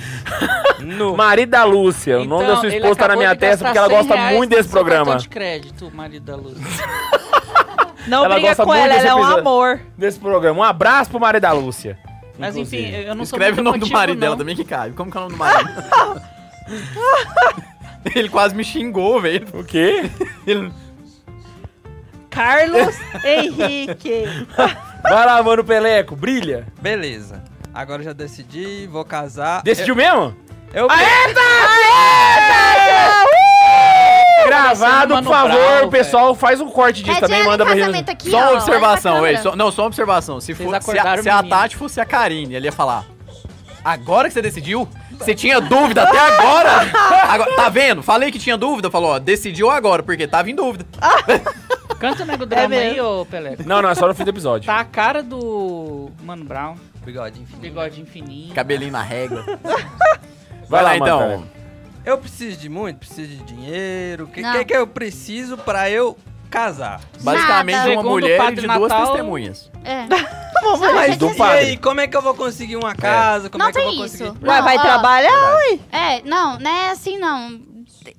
No. 0.81 1.17
Marido 1.17 1.51
da 1.51 1.65
Lúcia. 1.65 2.21
o 2.21 2.25
nome 2.25 2.47
da 2.47 2.57
sua 2.57 2.67
ele 2.67 2.77
esposa 2.77 2.95
tá 2.97 3.01
na 3.03 3.15
acabou 3.15 3.23
minha 3.23 3.35
de 3.35 3.41
testa 3.41 3.65
gastar 3.65 3.67
porque 3.67 3.79
ela 3.79 3.89
100 3.89 3.97
gosta 3.97 4.15
reais 4.15 4.37
muito 4.37 4.51
desse 4.51 4.63
no 4.65 4.73
seu 4.73 4.85
cartão 4.85 4.97
programa. 5.05 5.21
de 5.21 5.29
crédito, 5.29 5.91
marido 5.95 6.25
da 6.25 6.37
Luz. 6.37 6.59
Não 8.07 8.25
Ela 8.25 8.35
briga 8.35 8.49
gosta 8.49 8.63
com 8.65 8.69
muito 8.71 8.83
ela, 8.85 8.95
desse 8.95 9.07
ela 9.07 9.11
é 9.11 9.15
um 9.15 9.19
episódio. 9.19 9.41
amor. 9.41 9.81
Desse 9.99 10.19
programa. 10.21 10.59
Um 10.61 10.63
abraço 10.63 11.11
pro 11.11 11.19
marido 11.19 11.43
da 11.43 11.53
Lúcia. 11.53 11.99
Mas 12.39 12.57
enfim, 12.57 12.77
inclusive. 12.79 13.05
eu 13.09 13.15
não 13.17 13.25
sou 13.25 13.37
Escreve 13.39 13.53
muito 13.57 13.61
o 13.61 13.65
nome 13.73 13.79
do 13.79 13.91
marido 13.91 14.15
não. 14.17 14.21
dela 14.21 14.37
também 14.37 14.55
que 14.55 14.65
cabe. 14.65 14.95
Como 14.95 15.11
que 15.11 15.17
é 15.17 15.21
o 15.21 15.25
nome 15.25 15.35
do 15.35 15.39
marido? 15.39 15.71
Ele 18.15 18.29
quase 18.29 18.55
me 18.55 18.63
xingou, 18.65 19.21
velho. 19.21 19.47
O 19.53 19.65
quê? 19.65 20.11
Ele- 20.47 20.73
Carlos 22.31 22.95
Henrique. 23.25 24.25
Vai 25.03 25.27
lá, 25.27 25.43
mano 25.43 25.65
Peleco, 25.65 26.15
brilha. 26.15 26.67
Beleza. 26.81 27.43
Agora 27.73 28.01
eu 28.01 28.07
já 28.07 28.13
decidi, 28.13 28.87
vou 28.87 29.05
casar. 29.05 29.63
Decidiu 29.63 29.95
mesmo? 29.95 30.35
Eu, 30.73 30.83
eu, 30.83 30.89
Gravado, 34.47 35.15
por 35.17 35.25
favor, 35.25 35.51
Brown, 35.51 35.87
o 35.87 35.91
pessoal 35.91 36.35
faz 36.35 36.61
um 36.61 36.71
corte 36.71 37.03
disso 37.03 37.19
É 37.19 37.21
também, 37.21 37.45
manda 37.45 37.65
pra 37.65 37.75
gente. 37.77 38.11
aqui, 38.11 38.31
Só 38.31 38.39
uma 38.39 38.53
observação, 38.53 39.21
velho. 39.23 39.43
Só- 39.43 39.57
não, 39.57 39.71
só 39.73 39.83
uma 39.83 39.89
observação. 39.89 40.41
Se, 40.41 40.53
Vocês 40.55 40.69
for, 40.85 40.93
se, 40.93 40.99
a, 40.99 41.23
se 41.23 41.29
a. 41.29 41.43
Tati 41.43 41.77
fosse 41.77 42.01
a 42.01 42.05
Karine, 42.05 42.55
ele 42.55 42.67
ia 42.67 42.73
falar. 42.73 43.05
Agora 43.85 44.29
que 44.29 44.35
você 44.35 44.43
decidiu? 44.43 44.89
Você 45.19 45.35
tinha 45.35 45.61
dúvida 45.61 46.03
até 46.03 46.19
agora? 46.19 46.71
Agora- 47.29 47.57
Tá 47.57 47.69
vendo? 47.69 48.03
Falei 48.03 48.31
que 48.31 48.39
tinha 48.39 48.57
dúvida. 48.57 48.91
Falou, 48.91 49.11
ó, 49.11 49.19
decidiu 49.19 49.71
agora, 49.71 50.03
porque 50.03 50.27
tava 50.27 50.51
em 50.51 50.55
dúvida. 50.55 50.85
Canta 51.99 52.23
o 52.23 52.27
nego 52.27 52.45
drama 52.45 52.75
aí, 52.75 53.01
ô 53.01 53.25
Pelé. 53.27 53.57
Não, 53.65 53.81
não, 53.81 53.89
é 53.89 53.95
só 53.95 54.07
no 54.07 54.15
fim 54.15 54.25
do 54.25 54.31
episódio. 54.31 54.67
Tá 54.67 54.79
a 54.79 54.85
cara 54.85 55.23
do 55.23 56.11
Mano 56.23 56.45
Brown, 56.45 56.77
bigode, 57.05 57.41
enfim. 57.41 57.57
bigodinho 57.59 58.07
fininho. 58.07 58.55
Cabelinho 58.55 58.93
na 58.93 59.03
régua. 59.03 59.45
Vai 60.69 60.83
lá, 60.83 60.93
lá, 60.93 60.99
mano, 60.99 61.05
então. 61.05 61.19
Peleco. 61.21 61.47
Eu 62.05 62.19
preciso 62.19 62.57
de 62.59 62.69
muito, 62.69 62.99
preciso 62.99 63.29
de 63.29 63.43
dinheiro. 63.43 64.25
O 64.25 64.27
que, 64.29 64.43
que 64.43 64.65
que 64.67 64.77
eu 64.77 64.87
preciso 64.87 65.57
pra 65.59 65.91
eu 65.91 66.17
casar? 66.57 67.01
Basicamente, 67.21 67.77
Nada. 67.77 67.89
uma 67.91 67.97
Segundo 68.03 68.11
mulher 68.11 68.53
de 68.55 68.67
duas 68.67 68.81
Natal- 68.91 69.07
testemunhas. 69.09 69.71
É. 69.85 70.07
Mas 70.95 71.17
do 71.17 71.31
E 71.31 71.35
padre. 71.37 71.59
aí, 71.59 71.77
como 71.77 72.01
é 72.01 72.07
que 72.09 72.17
eu 72.17 72.23
vou 72.23 72.35
conseguir 72.35 72.77
uma 72.77 72.95
casa? 72.95 73.49
Como 73.51 73.63
Não 73.63 73.69
é 73.69 73.73
que 73.73 73.79
eu 73.79 73.85
vou 73.85 73.93
isso. 74.07 74.25
conseguir? 74.25 74.47
Ué, 74.49 74.57
Não, 74.57 74.65
vai 74.65 74.77
ó, 74.79 74.81
trabalhar, 74.81 75.57
ui. 75.71 75.81
É, 75.93 76.23
não, 76.23 76.59
não 76.59 76.71
é 76.71 76.91
assim 76.91 77.19
não. 77.19 77.61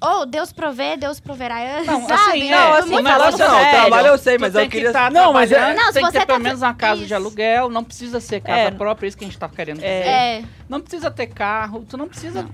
Ou 0.01 0.25
Deus 0.25 0.51
provê, 0.53 0.95
Deus 0.97 1.19
proverá. 1.19 1.55
Não, 1.85 2.01
sabe? 2.07 2.13
assim, 2.21 2.51
não, 2.51 2.57
é, 2.57 2.79
assim, 2.79 2.89
o 2.89 3.03
falando 3.03 3.05
negócio 3.05 3.37
Não, 3.47 3.59
é, 3.59 3.71
trabalho 3.71 4.07
eu 4.07 4.17
sei, 4.17 4.37
mas 4.37 4.53
eu 4.55 4.61
que 4.61 4.69
queria... 4.69 4.91
tá 4.93 5.09
Não, 5.09 5.33
mas 5.33 5.51
é- 5.51 5.73
Não, 5.73 5.91
tem 5.91 6.05
que 6.05 6.11
ter 6.11 6.25
pelo 6.25 6.37
tá- 6.37 6.43
menos 6.43 6.61
uma 6.61 6.73
casa 6.73 6.97
de 6.99 7.05
Isso. 7.05 7.15
aluguel, 7.15 7.69
não 7.69 7.83
precisa 7.83 8.19
ser 8.19 8.39
casa 8.41 8.59
É. 8.59 8.71
própria, 8.71 9.07
isso 9.07 9.17
que 9.17 9.23
a 9.25 9.27
gente 9.27 9.39
tá 9.39 9.49
querendo 9.49 9.77
dizer. 9.77 9.87
É. 9.87 10.39
É. 10.39 10.43
Não 10.69 10.79
precisa 10.81 11.09
ter 11.09 11.27
carro, 11.27 11.85
tu 11.89 11.97
não 11.97 12.07
precisa 12.07 12.45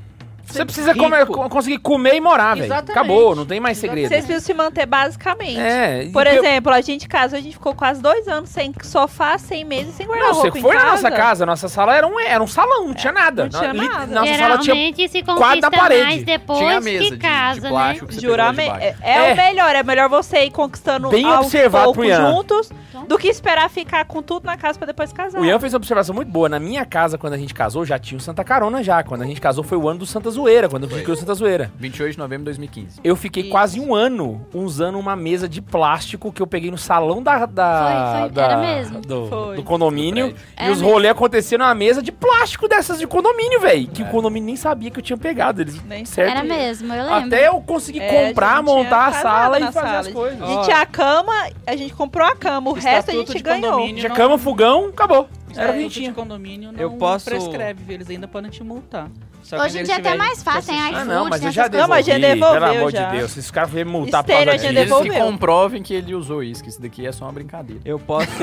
Você 0.46 0.66
precisa 0.66 0.94
comer- 0.94 1.26
co- 1.26 1.50
conseguir 1.50 1.80
comer 1.80 2.16
e 2.16 2.22
morar, 2.22 2.54
velho. 2.56 2.66
Exatamente. 2.66 2.92
Acabou, 2.92 3.36
não 3.36 3.46
tem 3.46 3.60
mais 3.60 3.78
segredo. 3.78 4.08
Vocês 4.10 4.26
precisam 4.26 4.46
se 4.46 4.54
manter 4.54 4.86
basicamente. 4.86 5.60
É, 5.60 6.04
e 6.04 6.10
Por 6.12 6.28
eu- 6.28 6.34
exemplo, 6.44 6.72
a 6.74 6.82
gente 6.82 7.08
casou, 7.08 7.40
a 7.40 7.42
gente 7.42 7.54
ficou 7.54 7.74
quase 7.74 8.02
dois 8.02 8.28
anos 8.28 8.50
sem 8.50 8.72
sofá, 8.84 9.38
sem 9.38 9.64
mesa, 9.66 9.92
sem 9.94 10.06
Não, 10.06 10.14
guarda-roupa 10.14 10.52
você 10.52 10.60
em 10.60 10.62
foi 10.62 10.76
na 10.76 10.86
nossa 10.86 11.10
casa, 11.12 11.46
nossa 11.46 11.68
sala 11.70 11.96
era 11.96 12.06
um, 12.06 12.20
era 12.20 12.44
um 12.44 12.48
salão, 12.48 12.88
não 12.88 12.94
tinha 12.94 13.14
nada. 13.14 13.44
não 13.44 13.50
tinha 13.50 13.74
nada. 13.74 14.06
Nossa 14.14 14.34
sala 14.38 14.58
tinha. 14.60 14.76
Geralmente 14.76 15.08
se 15.10 15.24
conquista 15.24 15.62
da 15.62 15.72
parede. 15.72 16.04
mais 16.04 16.24
depois 16.24 16.60
Tinha 16.60 16.82
mesa 16.82 17.04
que 17.06 17.12
de, 17.12 17.18
casa, 17.18 17.56
de 17.56 17.62
né? 17.64 17.70
plástico 17.70 18.06
você 18.12 18.20
de 18.20 18.26
Juramente, 18.28 18.70
baixo. 18.70 18.86
é, 18.86 18.96
é 19.02 19.30
É. 19.30 19.34
o 19.34 19.36
melhor, 19.38 19.76
é 19.76 19.84
melhor 19.84 20.10
você 20.10 20.44
ir 20.46 20.52
conquistando 20.52 21.10
Bem 21.10 21.26
aos 21.26 21.52
poucos 21.52 22.08
juntos 22.08 22.70
do 23.08 23.18
que 23.18 23.28
esperar 23.28 23.70
ficar 23.70 24.06
com 24.06 24.22
tudo 24.22 24.46
na 24.46 24.56
casa 24.58 24.78
pra 24.78 24.86
depois 24.86 25.12
casar. 25.12 25.42
O 25.42 25.46
Ian 25.46 25.60
fez 25.60 25.74
uma 25.74 25.78
observação 25.78 26.14
muito 26.16 26.30
boa. 26.30 26.48
Na 26.48 26.60
minha 26.60 26.86
casa, 26.86 27.18
quando 27.18 27.34
a 27.34 27.38
gente 27.38 27.54
casou, 27.54 27.86
já 27.86 27.98
tinha 27.98 28.18
o 28.18 28.22
Santa 28.22 28.44
Carona 28.44 28.84
já. 28.84 29.04
Quando 29.04 29.24
a 29.24 29.26
gente 29.26 29.42
casou, 29.42 29.64
foi 29.64 29.78
o 29.78 29.88
ano 29.90 30.00
do 30.00 30.06
Santa 30.06 30.30
Zoeira, 30.34 30.68
quando 30.68 30.84
eu 30.84 30.90
Foi. 30.90 31.02
criou 31.02 31.16
o 31.16 31.20
Santa 31.20 31.34
Zoeira. 31.34 31.72
28 31.78 32.12
de 32.14 32.18
novembro 32.18 32.42
de 32.42 32.46
2015. 32.46 33.00
Eu 33.04 33.16
fiquei 33.16 33.44
Isso. 33.44 33.52
quase 33.52 33.80
um 33.80 33.96
ano 33.96 34.46
usando 34.54 35.00
uma 35.00 35.16
mesa 35.16 35.48
de 35.48 35.62
plástico 35.62 36.32
que 36.32 36.42
eu 36.42 36.48
peguei 36.48 36.70
no 36.70 36.78
salão 36.78 37.24
da, 37.24 37.46
da, 37.46 38.12
Foi, 38.12 38.22
foi, 38.22 38.30
da- 38.32 38.44
era 38.44 38.58
mesmo. 38.58 39.02
Do, 39.02 39.28
Foi. 39.28 39.56
do 39.56 39.64
condomínio. 39.64 40.28
Do 40.28 40.34
prédio. 40.34 40.50
e 40.60 40.64
Era 40.64 40.72
os 40.74 40.82
rolês 40.82 41.12
aconteciam 41.12 41.60
numa 41.60 41.74
mesa 41.76 42.02
de 42.02 42.12
plástico 42.12 42.68
dessas 42.68 43.00
de 43.00 43.08
condomínio, 43.08 43.60
velho. 43.62 43.88
Que 43.88 44.04
o 44.04 44.08
condomínio 44.08 44.48
nem 44.48 44.56
sabia 44.56 44.90
que 44.92 45.00
eu 45.00 45.04
tinha 45.04 45.18
pegado. 45.18 45.62
Eles, 45.62 45.82
Nem 45.86 46.04
certo? 46.06 46.32
Era 46.32 46.44
mesmo, 46.44 46.94
eu 46.94 47.04
lembro. 47.04 47.28
Até 47.28 47.48
eu 47.48 47.62
conseguir 47.62 48.00
É, 48.02 48.28
comprar, 48.28 48.58
a 48.58 48.62
montar 48.62 49.08
a 49.08 49.12
sala 49.14 49.60
na 49.60 49.70
e 49.70 49.72
fazer 49.72 49.88
sala. 49.88 50.00
as 50.00 50.08
coisas. 50.08 50.42
A 50.42 50.46
gente 50.48 50.64
tinha 50.66 50.78
a 50.82 50.86
cama, 50.86 51.34
a 51.68 51.76
gente 51.76 51.94
comprou 51.94 52.28
a 52.28 52.36
cama, 52.36 52.72
o 52.72 52.74
resto 52.74 53.12
a 53.12 53.14
gente 53.14 53.40
ganhou. 53.42 53.80
Tinha 53.94 54.10
cama, 54.10 54.38
fogão, 54.38 54.88
acabou. 54.88 55.28
Era 55.60 55.90
tinha. 55.90 56.10
de 56.10 56.16
condomínio 56.16 56.72
não 56.72 56.80
Eu 56.80 56.92
posso- 56.92 57.26
prescreve, 57.26 57.94
eles 57.94 58.10
ainda 58.10 58.28
podem 58.28 58.50
te 58.50 58.64
multar. 58.64 59.10
Só 59.44 59.58
Hoje 59.58 59.80
em 59.80 59.84
dia 59.84 59.96
é 59.96 59.98
até 59.98 60.16
mais 60.16 60.42
fácil, 60.42 60.72
tem 60.72 60.80
assistir. 60.80 60.96
Ah, 60.96 61.04
não, 61.06 61.28
mas 61.28 61.44
eu 61.44 61.52
já 61.52 61.64
essas 61.64 61.72
devolvi. 61.72 61.90
Não, 61.90 61.96
mas 61.98 62.06
já 62.06 62.18
devolveu, 62.18 62.62
pelo 62.62 62.78
amor 62.78 62.92
já. 62.94 63.06
de 63.12 63.18
Deus. 63.18 63.32
Se 63.32 63.40
esses 63.40 63.52
caras 63.52 63.72
me 63.74 63.84
multar 63.84 64.24
por 64.24 64.32
causa 64.32 64.46
já 64.46 64.52
disso. 64.56 64.68
Que 64.68 64.74
devolveu. 64.74 65.14
comprovem 65.26 65.84
que 65.84 65.94
ele 65.94 66.16
usou 66.16 66.42
isso, 66.42 66.64
que 66.64 66.70
isso 66.70 66.82
daqui 66.82 67.06
é 67.06 67.12
só 67.12 67.26
uma 67.26 67.34
brincadeira. 67.34 67.82
Eu 67.84 68.00
posso. 68.00 68.28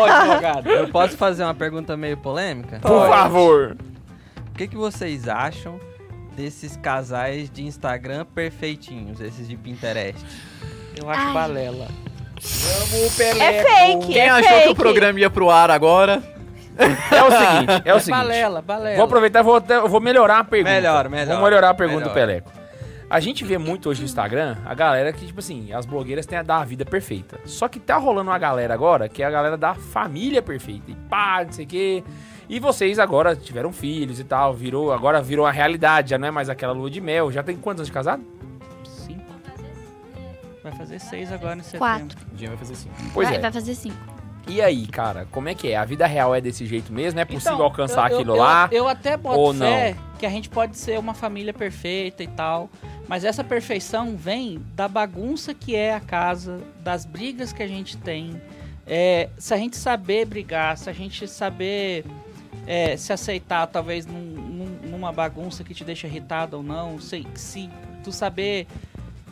Ô, 0.00 0.04
advogado. 0.04 0.68
eu 0.70 0.88
posso 0.88 1.18
fazer 1.18 1.44
uma 1.44 1.54
pergunta 1.54 1.96
meio 1.98 2.16
polêmica? 2.16 2.78
Por 2.80 3.08
favor. 3.08 3.76
O 4.48 4.54
que, 4.56 4.66
que 4.68 4.76
vocês 4.76 5.28
acham 5.28 5.78
desses 6.34 6.76
casais 6.78 7.50
de 7.50 7.62
Instagram 7.66 8.24
perfeitinhos, 8.34 9.20
esses 9.20 9.46
de 9.46 9.56
Pinterest? 9.56 10.24
Eu 10.98 11.10
acho 11.10 11.20
Ai. 11.26 11.34
balela. 11.34 11.88
É 13.40 13.62
fake, 13.62 14.06
Quem 14.12 14.18
é 14.22 14.28
achou 14.30 14.48
fake. 14.50 14.62
que 14.64 14.68
o 14.70 14.74
programa 14.74 15.20
ia 15.20 15.30
pro 15.30 15.48
ar 15.50 15.70
agora? 15.70 16.22
É 16.76 17.22
o 17.22 17.30
seguinte, 17.30 17.82
é 17.84 17.94
o 17.94 18.00
seguinte. 18.00 18.18
Balela, 18.22 18.62
balela. 18.62 18.96
Vou 18.96 19.04
aproveitar 19.04 19.40
e 19.40 19.42
vou, 19.42 19.56
até- 19.56 19.80
vou 19.80 20.00
melhorar 20.00 20.38
a 20.38 20.44
pergunta. 20.44 20.74
Melhor, 20.74 21.08
melhor. 21.08 21.34
Vou 21.36 21.44
melhorar 21.44 21.70
a 21.70 21.74
pergunta 21.74 22.00
Melhor. 22.00 22.10
do 22.12 22.14
Peleco. 22.14 22.50
A 23.08 23.20
gente 23.20 23.44
vê 23.44 23.58
muito 23.58 23.90
hoje 23.90 24.00
no 24.00 24.06
Instagram 24.06 24.56
a 24.64 24.74
galera 24.74 25.12
que, 25.12 25.26
tipo 25.26 25.38
assim, 25.38 25.70
as 25.72 25.84
blogueiras 25.84 26.24
têm 26.24 26.38
a 26.38 26.42
dar 26.42 26.60
a 26.62 26.64
vida 26.64 26.82
perfeita. 26.84 27.38
Só 27.44 27.68
que 27.68 27.78
tá 27.78 27.98
rolando 27.98 28.30
uma 28.30 28.38
galera 28.38 28.72
agora 28.72 29.06
que 29.08 29.22
é 29.22 29.26
a 29.26 29.30
galera 29.30 29.56
da 29.58 29.74
família 29.74 30.40
perfeita. 30.40 30.90
E 30.90 30.94
pá, 31.10 31.44
não 31.44 31.52
sei 31.52 31.66
o 31.66 31.68
quê. 31.68 32.02
E 32.48 32.58
vocês 32.58 32.98
agora 32.98 33.36
tiveram 33.36 33.70
filhos 33.70 34.18
e 34.18 34.24
tal, 34.24 34.54
virou, 34.54 34.92
agora 34.92 35.20
virou 35.20 35.44
a 35.46 35.50
realidade, 35.50 36.10
já 36.10 36.18
não 36.18 36.28
é 36.28 36.30
mais 36.30 36.48
aquela 36.48 36.72
lua 36.72 36.90
de 36.90 37.00
mel. 37.02 37.30
Já 37.30 37.42
tem 37.42 37.54
quantos 37.56 37.80
anos 37.80 37.88
de 37.88 37.92
casado? 37.92 38.22
Cinco. 40.62 40.68
Vai 40.68 40.72
fazer 40.72 40.98
seis 41.00 41.32
agora 41.32 41.56
em 41.58 41.62
setembro. 41.62 41.78
Quatro. 41.86 42.18
O 42.32 42.36
dia 42.36 42.48
vai 42.48 42.56
fazer 42.56 42.72
assim. 42.74 42.88
Pois 43.12 43.28
vai, 43.28 43.36
é. 43.38 43.40
vai 43.40 43.52
fazer 43.52 43.74
cinco. 43.74 44.12
E 44.48 44.60
aí, 44.60 44.86
cara, 44.88 45.26
como 45.30 45.48
é 45.48 45.54
que 45.54 45.68
é? 45.70 45.76
A 45.76 45.84
vida 45.84 46.04
real 46.06 46.34
é 46.34 46.40
desse 46.40 46.66
jeito 46.66 46.92
mesmo? 46.92 47.20
É 47.20 47.24
possível 47.24 47.52
Então, 47.54 47.64
alcançar 47.64 48.10
eu- 48.10 48.16
aquilo 48.16 48.32
eu, 48.34 48.40
lá? 48.40 48.68
Eu, 48.72 48.78
eu 48.78 48.88
até 48.88 49.16
boto 49.16 49.38
ou 49.38 49.54
fé 49.54 49.96
que 50.18 50.26
a 50.26 50.30
gente 50.30 50.48
pode 50.48 50.76
ser 50.76 50.98
uma 50.98 51.14
família 51.14 51.52
perfeita 51.54 52.22
e 52.24 52.26
tal. 52.28 52.68
Mas 53.06 53.24
essa 53.24 53.44
perfeição 53.44 54.16
vem 54.16 54.60
da 54.74 54.88
bagunça 54.88 55.54
que 55.54 55.76
é 55.76 55.94
a 55.94 56.00
casa, 56.00 56.60
das 56.80 57.04
brigas 57.04 57.52
que 57.52 57.62
a 57.62 57.68
gente 57.68 57.96
tem. 57.96 58.40
É, 58.86 59.28
se 59.38 59.54
a 59.54 59.56
gente 59.56 59.76
saber 59.76 60.24
brigar, 60.26 60.76
se 60.76 60.90
a 60.90 60.92
gente 60.92 61.28
saber 61.28 62.04
é, 62.66 62.96
se 62.96 63.12
aceitar, 63.12 63.66
talvez 63.68 64.06
num- 64.06 64.12
num- 64.20 64.90
numa 64.90 65.12
bagunça 65.12 65.62
que 65.62 65.72
te 65.74 65.84
deixa 65.84 66.06
irritado 66.08 66.56
ou 66.56 66.62
não, 66.64 67.00
se, 67.00 67.24
se 67.34 67.70
tu 68.02 68.10
saber. 68.12 68.66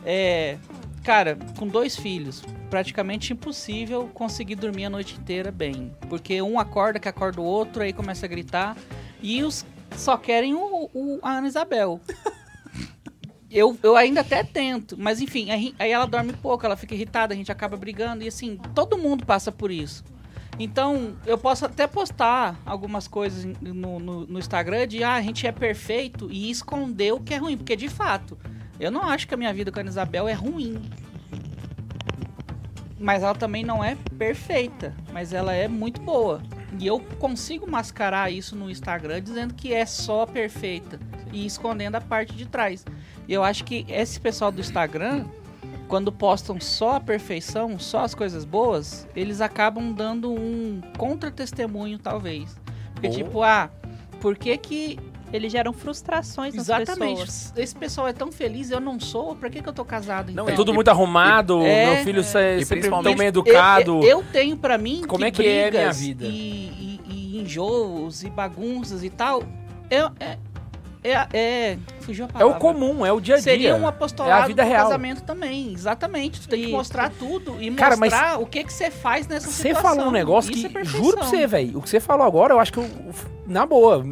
é, 0.05 0.57
cara, 1.03 1.37
com 1.57 1.67
dois 1.67 1.95
filhos, 1.95 2.43
praticamente 2.69 3.33
impossível 3.33 4.09
conseguir 4.13 4.55
dormir 4.55 4.85
a 4.85 4.89
noite 4.89 5.15
inteira 5.19 5.51
bem. 5.51 5.91
Porque 6.09 6.41
um 6.41 6.59
acorda 6.59 6.99
que 6.99 7.07
acorda 7.09 7.41
o 7.41 7.43
outro, 7.45 7.81
aí 7.83 7.91
começa 7.93 8.25
a 8.25 8.29
gritar. 8.29 8.77
E 9.21 9.43
os 9.43 9.65
só 9.95 10.15
querem 10.17 10.53
o, 10.53 10.89
o- 10.93 11.19
a 11.21 11.31
Ana 11.37 11.47
Isabel. 11.47 11.99
Eu, 13.53 13.77
eu 13.83 13.97
ainda 13.97 14.21
até 14.21 14.45
tento, 14.45 14.95
mas 14.97 15.19
enfim, 15.19 15.51
aí, 15.51 15.75
aí 15.77 15.91
ela 15.91 16.05
dorme 16.05 16.31
pouco, 16.31 16.65
ela 16.65 16.77
fica 16.77 16.95
irritada, 16.95 17.33
a 17.33 17.37
gente 17.37 17.51
acaba 17.51 17.75
brigando, 17.75 18.23
e 18.23 18.27
assim, 18.29 18.57
todo 18.73 18.97
mundo 18.97 19.25
passa 19.25 19.51
por 19.51 19.69
isso. 19.69 20.05
Então, 20.57 21.17
eu 21.25 21.37
posso 21.37 21.65
até 21.65 21.85
postar 21.85 22.57
algumas 22.65 23.09
coisas 23.09 23.43
no, 23.61 23.99
no, 23.99 24.25
no 24.25 24.39
Instagram 24.39 24.87
de 24.87 25.03
ah, 25.03 25.15
a 25.15 25.21
gente 25.21 25.45
é 25.45 25.51
perfeito 25.51 26.29
e 26.31 26.49
esconder 26.49 27.11
o 27.13 27.19
que 27.19 27.33
é 27.33 27.37
ruim, 27.37 27.57
porque 27.57 27.75
de 27.75 27.89
fato, 27.89 28.37
eu 28.81 28.89
não 28.89 29.03
acho 29.03 29.27
que 29.27 29.33
a 29.35 29.37
minha 29.37 29.53
vida 29.53 29.71
com 29.71 29.79
a 29.79 29.81
Ana 29.81 29.91
Isabel 29.91 30.27
é 30.27 30.33
ruim. 30.33 30.81
Mas 32.99 33.21
ela 33.21 33.35
também 33.35 33.63
não 33.63 33.83
é 33.83 33.95
perfeita, 34.17 34.95
mas 35.13 35.33
ela 35.33 35.53
é 35.53 35.67
muito 35.67 36.01
boa. 36.01 36.41
E 36.79 36.87
eu 36.87 36.99
consigo 37.19 37.69
mascarar 37.69 38.31
isso 38.31 38.55
no 38.55 38.71
Instagram 38.71 39.21
dizendo 39.21 39.53
que 39.53 39.71
é 39.71 39.85
só 39.85 40.25
perfeita 40.25 40.99
e 41.31 41.45
escondendo 41.45 41.95
a 41.95 42.01
parte 42.01 42.33
de 42.35 42.47
trás. 42.47 42.83
E 43.27 43.33
eu 43.33 43.43
acho 43.43 43.63
que 43.63 43.85
esse 43.87 44.19
pessoal 44.19 44.51
do 44.51 44.59
Instagram, 44.59 45.25
quando 45.87 46.11
postam 46.11 46.59
só 46.59 46.95
a 46.95 46.99
perfeição, 46.99 47.77
só 47.77 47.99
as 47.99 48.15
coisas 48.15 48.45
boas, 48.45 49.07
eles 49.15 49.41
acabam 49.41 49.93
dando 49.93 50.31
um 50.31 50.81
contra-testemunho, 50.97 51.99
talvez. 51.99 52.59
Porque, 52.93 53.09
tipo, 53.09 53.43
ah, 53.43 53.69
por 54.19 54.37
que 54.37 54.57
que 54.57 54.99
Eles 55.33 55.51
geram 55.51 55.71
frustrações 55.71 56.53
nas 56.53 56.65
Exatamente. 56.67 57.21
pessoas. 57.21 57.53
Esse 57.55 57.75
pessoal 57.75 58.07
é 58.07 58.13
tão 58.13 58.31
feliz, 58.31 58.69
eu 58.69 58.79
não 58.81 58.99
sou. 58.99 59.35
Pra 59.35 59.49
que, 59.49 59.61
que 59.61 59.69
eu 59.69 59.73
tô 59.73 59.85
casado 59.85 60.29
então? 60.31 60.47
É 60.49 60.53
tudo 60.53 60.73
muito 60.73 60.89
arrumado, 60.89 61.61
É, 61.61 61.85
meu 61.95 62.03
filho 62.03 62.19
é, 62.19 62.21
e 62.21 62.25
sempre 62.25 62.65
tão 62.65 62.67
principalmente- 62.77 63.17
bem 63.17 63.27
educado. 63.27 63.99
Eu, 64.03 64.19
eu 64.19 64.23
tenho 64.31 64.57
pra 64.57 64.77
mim 64.77 65.03
Como 65.07 65.19
que 65.23 65.25
é 65.27 65.31
que 65.31 65.47
é 65.47 65.67
a 65.67 65.71
minha 65.71 65.93
vida? 65.93 66.25
E, 66.25 66.29
e, 66.29 67.01
e 67.07 67.41
enjoos 67.41 68.23
e 68.23 68.29
bagunças 68.29 69.03
e 69.03 69.09
tal. 69.09 69.43
Eu, 69.89 70.09
é, 70.19 70.37
é, 71.03 71.27
é, 71.33 71.77
fugiu 72.01 72.25
a 72.25 72.27
É 72.27 72.31
palavra. 72.31 72.55
o 72.55 72.59
comum, 72.59 73.05
é 73.05 73.11
o 73.11 73.19
dia 73.19 73.35
a 73.35 73.37
dia. 73.37 73.43
Seria 73.43 73.75
um 73.75 73.87
apostolado 73.87 74.39
É 74.41 74.43
a 74.43 74.47
vida 74.47 74.63
real. 74.63 74.83
casamento 74.85 75.23
também, 75.23 75.73
exatamente. 75.73 76.41
Tu 76.41 76.47
tem 76.49 76.65
que 76.65 76.71
mostrar 76.71 77.09
tudo 77.09 77.55
e 77.61 77.71
Cara, 77.71 77.95
mas 77.97 78.11
mostrar 78.13 78.39
o 78.39 78.45
que 78.45 78.63
que 78.63 78.71
você 78.73 78.91
faz 78.91 79.27
nessa 79.27 79.47
Você 79.49 79.69
situação. 79.69 79.81
falou 79.95 80.07
um 80.09 80.11
negócio 80.11 80.51
Isso 80.51 80.69
que, 80.69 80.77
é 80.77 80.83
juro 80.83 81.17
pra 81.17 81.25
você, 81.25 81.47
velho, 81.47 81.79
o 81.79 81.81
que 81.81 81.89
você 81.89 81.99
falou 81.99 82.25
agora, 82.27 82.53
eu 82.53 82.59
acho 82.59 82.71
que, 82.73 82.79
eu, 82.79 82.87
na 83.47 83.65
boa, 83.65 84.05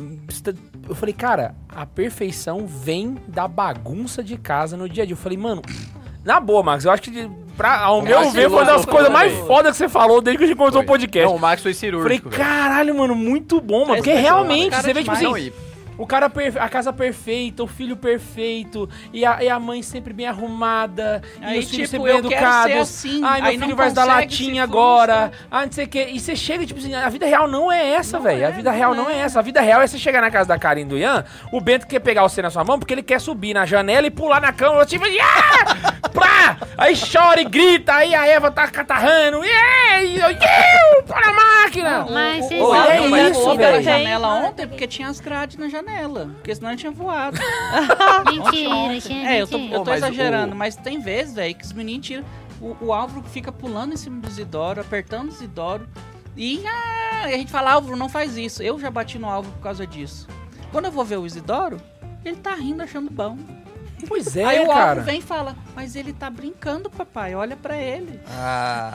eu 0.89 0.95
falei, 0.95 1.13
cara, 1.13 1.55
a 1.69 1.85
perfeição 1.85 2.65
vem 2.67 3.15
da 3.27 3.47
bagunça 3.47 4.23
de 4.23 4.37
casa 4.37 4.75
no 4.75 4.89
dia 4.89 5.03
a 5.03 5.05
dia. 5.05 5.13
Eu 5.13 5.17
falei, 5.17 5.37
mano, 5.37 5.61
na 6.25 6.39
boa, 6.39 6.61
Max, 6.63 6.83
eu 6.85 6.91
acho 6.91 7.03
que, 7.03 7.11
de- 7.11 7.29
pra, 7.55 7.79
ao 7.79 8.01
meu 8.01 8.29
ver, 8.31 8.49
foi 8.49 8.59
uma 8.59 8.65
das 8.65 8.85
coisas 8.85 9.11
mais 9.11 9.31
também. 9.31 9.47
fodas 9.47 9.71
que 9.71 9.77
você 9.77 9.89
falou 9.89 10.21
desde 10.21 10.37
que 10.37 10.43
a 10.43 10.47
gente 10.47 10.57
começou 10.57 10.81
o 10.81 10.85
podcast. 10.85 11.29
Não, 11.29 11.37
o 11.37 11.39
Max 11.39 11.61
foi 11.61 11.71
Eu 11.71 11.75
falei, 11.75 11.91
cirúrgico, 11.91 12.29
velho. 12.29 12.43
caralho, 12.43 12.97
mano, 12.97 13.15
muito 13.15 13.61
bom, 13.61 13.81
mano. 13.81 13.93
Esse 13.95 14.03
Porque 14.03 14.13
realmente, 14.13 14.75
você 14.75 14.93
vê, 14.93 15.01
tipo 15.01 15.11
assim, 15.15 15.23
Não, 15.25 15.37
e 15.37 15.53
o 15.99 16.07
cara, 16.07 16.31
a 16.59 16.69
casa 16.69 16.93
perfeita, 16.93 17.61
o 17.61 17.67
filho 17.67 17.97
perfeito, 17.97 18.89
e 19.11 19.25
a, 19.25 19.43
e 19.43 19.49
a 19.49 19.59
mãe 19.59 19.83
sempre 19.83 20.13
bem 20.13 20.25
arrumada, 20.25 21.21
e 21.41 21.45
Aí, 21.45 21.59
os 21.59 21.69
filhos 21.69 21.89
tipo, 21.89 22.03
sempre 22.03 22.21
bem 22.21 22.31
educados. 22.33 22.77
assim. 22.77 23.21
Ai, 23.21 23.41
meu 23.41 23.49
aí 23.51 23.59
filho 23.59 23.75
vai 23.75 23.91
dar 23.91 24.05
latinha 24.05 24.63
agora. 24.63 25.29
Ah, 25.51 25.65
não 25.65 25.71
sei 25.73 25.83
o 25.83 25.87
que. 25.89 26.01
E 26.01 26.17
você 26.17 26.37
chega, 26.37 26.65
tipo 26.65 26.79
assim, 26.79 26.95
a 26.95 27.09
vida 27.09 27.25
real 27.25 27.49
não 27.49 27.69
é 27.69 27.85
essa, 27.91 28.17
velho. 28.17 28.43
é, 28.43 28.45
a 28.45 28.49
vida 28.49 28.71
não 28.71 28.77
real 28.77 28.95
não 28.95 29.09
é. 29.09 29.15
é 29.15 29.17
essa. 29.17 29.39
A 29.39 29.41
vida 29.41 29.59
real 29.59 29.81
é 29.81 29.87
você 29.87 29.97
chegar 29.99 30.21
na 30.21 30.31
casa 30.31 30.47
da 30.47 30.57
Karen 30.57 30.87
do 30.87 30.97
Ian, 30.97 31.25
o 31.51 31.59
Bento 31.59 31.85
quer 31.85 31.99
pegar 31.99 32.21
você 32.23 32.41
na 32.41 32.49
sua 32.49 32.63
mão 32.63 32.79
porque 32.79 32.93
ele 32.93 33.03
quer 33.03 33.19
subir 33.19 33.53
na 33.53 33.65
janela 33.65 34.07
e 34.07 34.09
pular 34.09 34.39
na 34.39 34.53
cama, 34.53 34.85
tipo, 34.85 35.03
ah! 35.05 35.99
Plá! 36.13 36.57
Aí 36.77 36.95
chora 36.95 37.41
e 37.41 37.45
grita, 37.45 37.93
aí 37.93 38.15
a 38.15 38.25
Eva 38.25 38.49
tá 38.49 38.67
catarrando, 38.69 39.43
yeah! 39.43 40.03
E 40.03 40.15
eu, 40.15 40.29
yeah! 40.29 41.03
Para 41.05 41.29
a 41.29 41.33
máquina! 41.33 42.07
Mas 42.09 42.45
vocês 42.45 42.61
Ô, 42.61 42.73
é 42.73 42.99
não, 43.01 43.09
mas 43.09 43.37
isso, 43.37 43.55
velho. 43.57 43.83
janela 43.83 44.27
ontem 44.29 44.65
porque 44.65 44.87
tinha 44.87 45.09
as 45.09 45.19
grades 45.19 45.57
na 45.57 45.67
janela. 45.67 45.88
Porque 46.35 46.55
senão 46.55 46.69
ele 46.71 46.77
tinha 46.77 46.91
voado. 46.91 47.37
Mentira, 48.31 48.99
gente. 48.99 49.25
É, 49.27 49.41
eu 49.41 49.47
tô, 49.47 49.57
eu 49.57 49.69
tô 49.69 49.83
Pô, 49.83 49.85
mas 49.85 49.97
exagerando, 50.03 50.53
o- 50.53 50.57
mas 50.57 50.75
tem 50.75 50.99
vezes, 50.99 51.33
velho, 51.35 51.55
que 51.55 51.63
os 51.65 51.73
meninos 51.73 52.05
tiram. 52.05 52.23
O, 52.61 52.75
o 52.87 52.93
Álvaro 52.93 53.23
fica 53.23 53.51
pulando 53.51 53.93
em 53.93 53.97
cima 53.97 54.19
do 54.19 54.27
Isidoro, 54.27 54.81
apertando 54.81 55.29
o 55.29 55.33
Isidoro. 55.33 55.87
E, 56.35 56.61
ah, 56.65 57.29
e 57.29 57.33
a 57.33 57.37
gente 57.37 57.51
fala, 57.51 57.71
Álvaro, 57.73 57.95
não 57.95 58.09
faz 58.09 58.37
isso. 58.37 58.61
Eu 58.63 58.79
já 58.79 58.89
bati 58.91 59.17
no 59.17 59.27
Álvaro 59.29 59.53
por 59.55 59.63
causa 59.63 59.85
disso. 59.87 60.27
Quando 60.71 60.85
eu 60.85 60.91
vou 60.91 61.03
ver 61.05 61.17
o 61.17 61.25
Isidoro, 61.25 61.81
ele 62.23 62.37
tá 62.37 62.53
rindo, 62.53 62.83
achando 62.83 63.09
bom. 63.09 63.37
Pois 64.07 64.35
é, 64.37 64.45
Aí 64.45 64.59
o 64.61 64.67
cara. 64.67 64.79
Álvaro 64.81 65.01
vem 65.03 65.19
e 65.19 65.21
fala, 65.21 65.55
mas 65.75 65.95
ele 65.95 66.13
tá 66.13 66.29
brincando, 66.29 66.89
papai, 66.89 67.35
olha 67.35 67.55
pra 67.57 67.77
ele. 67.77 68.19
Ah. 68.29 68.93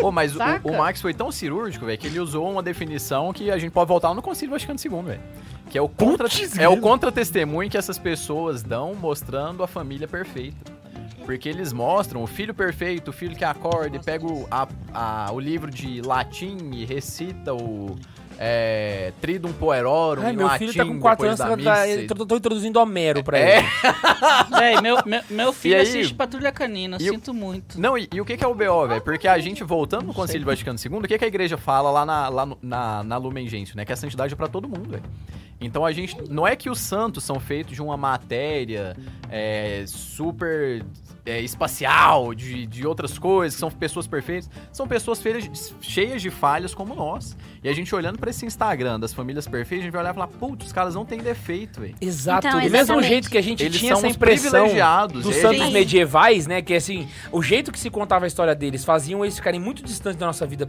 Pô, 0.00 0.12
mas 0.12 0.34
o, 0.34 0.38
o 0.64 0.76
Max 0.78 1.00
foi 1.00 1.12
tão 1.14 1.30
cirúrgico, 1.32 1.86
velho, 1.86 1.98
que 1.98 2.06
ele 2.06 2.20
usou 2.20 2.50
uma 2.50 2.62
definição 2.62 3.32
que 3.32 3.50
a 3.50 3.58
gente 3.58 3.70
pode 3.72 3.88
voltar 3.88 4.12
no 4.14 4.22
Concílio 4.22 4.52
Vaticano 4.52 4.78
II, 4.82 5.02
velho. 5.02 5.20
Que 5.70 5.78
é 5.78 5.82
o 5.82 5.88
contra 5.88 6.28
é 6.60 6.68
o 6.68 6.76
contra-testemunho 6.80 7.68
que 7.68 7.76
essas 7.76 7.98
pessoas 7.98 8.62
dão 8.62 8.94
mostrando 8.94 9.62
a 9.62 9.66
família 9.66 10.06
perfeita. 10.06 10.76
Porque 11.24 11.48
eles 11.48 11.72
mostram 11.72 12.22
o 12.22 12.26
filho 12.26 12.54
perfeito, 12.54 13.08
o 13.08 13.12
filho 13.12 13.34
que 13.34 13.44
acorda 13.44 13.96
e 13.96 14.00
pega 14.00 14.24
o, 14.24 14.46
a- 14.48 14.68
a- 14.94 15.30
o 15.32 15.40
livro 15.40 15.68
de 15.70 16.00
latim 16.02 16.56
e 16.72 16.84
recita 16.84 17.52
o 17.52 17.96
é, 18.38 19.12
Tridum 19.20 19.52
Poerorum 19.52 20.22
Ai, 20.22 20.32
meu 20.32 20.48
filho 20.50 20.74
tá 20.74 20.84
com 20.84 21.00
4 21.00 21.22
depois 21.24 21.40
anos, 21.40 21.64
tá, 21.64 21.88
eu 21.88 22.06
tô, 22.06 22.26
tô 22.26 22.36
introduzindo 22.36 22.78
Homero 22.78 23.22
pra 23.24 23.38
É. 23.38 23.58
ele. 23.58 23.66
Véi, 24.58 24.80
meu, 24.80 24.98
meu, 25.06 25.20
meu 25.30 25.52
filho 25.52 25.76
aí? 25.76 25.82
assiste 25.82 26.14
Patrulha 26.14 26.52
Canina, 26.52 26.98
E 27.00 27.08
o- 27.10 27.14
sinto 27.14 27.32
muito. 27.32 27.80
Não, 27.80 27.96
e, 27.96 28.08
e 28.12 28.20
o 28.20 28.24
que, 28.24 28.36
que 28.36 28.44
é 28.44 28.46
o 28.46 28.54
BO, 28.54 28.86
velho? 28.88 29.00
Porque 29.00 29.26
a 29.26 29.38
gente, 29.38 29.64
voltando 29.64 30.06
no 30.06 30.14
Concílio 30.14 30.44
Vaticano 30.46 30.78
II, 30.78 30.98
o 30.98 31.02
que, 31.02 31.18
que 31.18 31.24
a 31.24 31.28
igreja 31.28 31.56
fala 31.56 31.90
lá 31.90 32.04
na, 32.06 32.28
lá 32.28 32.46
no- 32.46 32.58
na, 32.60 33.02
na 33.02 33.16
Lumen 33.16 33.48
Gentium, 33.48 33.76
né? 33.76 33.84
Que 33.84 33.92
a 33.92 33.96
santidade 33.96 34.32
é 34.34 34.36
pra 34.36 34.48
todo 34.48 34.68
mundo, 34.68 34.90
velho. 34.90 35.02
Então 35.60 35.86
a 35.86 35.90
gente. 35.92 36.14
Não 36.30 36.46
é 36.46 36.54
que 36.54 36.68
os 36.68 36.78
santos 36.78 37.24
são 37.24 37.40
feitos 37.40 37.74
de 37.74 37.80
uma 37.80 37.96
matéria 37.96 38.94
é, 39.30 39.84
super 39.86 40.84
é, 41.26 41.40
espacial, 41.40 42.32
de, 42.32 42.66
de 42.66 42.86
outras 42.86 43.18
coisas, 43.18 43.58
são 43.58 43.70
pessoas 43.70 44.06
perfeitas. 44.06 44.48
São 44.72 44.86
pessoas 44.86 45.20
feias- 45.20 45.74
cheias 45.80 46.22
de 46.22 46.30
falhas 46.30 46.72
como 46.72 46.94
nós. 46.94 47.36
E 47.62 47.68
a 47.68 47.72
gente 47.74 47.92
olhando 47.94 48.18
pra 48.18 48.30
esse 48.30 48.46
Instagram 48.46 48.98
das 49.00 49.12
famílias 49.12 49.46
perfeitas, 49.48 49.80
a 49.80 49.84
gente 49.86 49.92
vai 49.92 50.02
olhar 50.02 50.12
e 50.12 50.14
falar, 50.14 50.28
putz, 50.28 50.66
os 50.66 50.72
caras 50.72 50.94
não 50.94 51.04
têm 51.04 51.18
defeito, 51.18 51.80
velho. 51.80 51.94
Exato. 52.00 52.46
Então, 52.46 52.60
Do 52.60 52.70
mesmo 52.70 53.02
jeito 53.02 53.28
que 53.28 53.36
a 53.36 53.42
gente 53.42 53.62
Eles 53.64 53.76
tinha 53.78 53.90
são 53.96 53.98
essa 53.98 54.08
os 54.08 54.14
impressão 54.16 54.50
privilegiados. 54.52 55.22
dos 55.24 55.34
e 55.36 55.38
a 55.38 55.42
santos 55.42 55.70
medievais, 55.72 56.46
né? 56.46 56.62
Que 56.62 56.74
assim, 56.74 57.08
o 57.32 57.42
jeito 57.42 57.72
que 57.72 57.78
se 57.80 57.90
contava 57.90 58.24
a 58.24 58.28
história 58.28 58.54
deles 58.54 58.84
faziam 58.84 59.24
eles 59.24 59.34
ficarem 59.36 59.58
muito 59.60 59.82
distantes 59.82 60.18
da 60.18 60.26
nossa 60.26 60.46
vida 60.46 60.68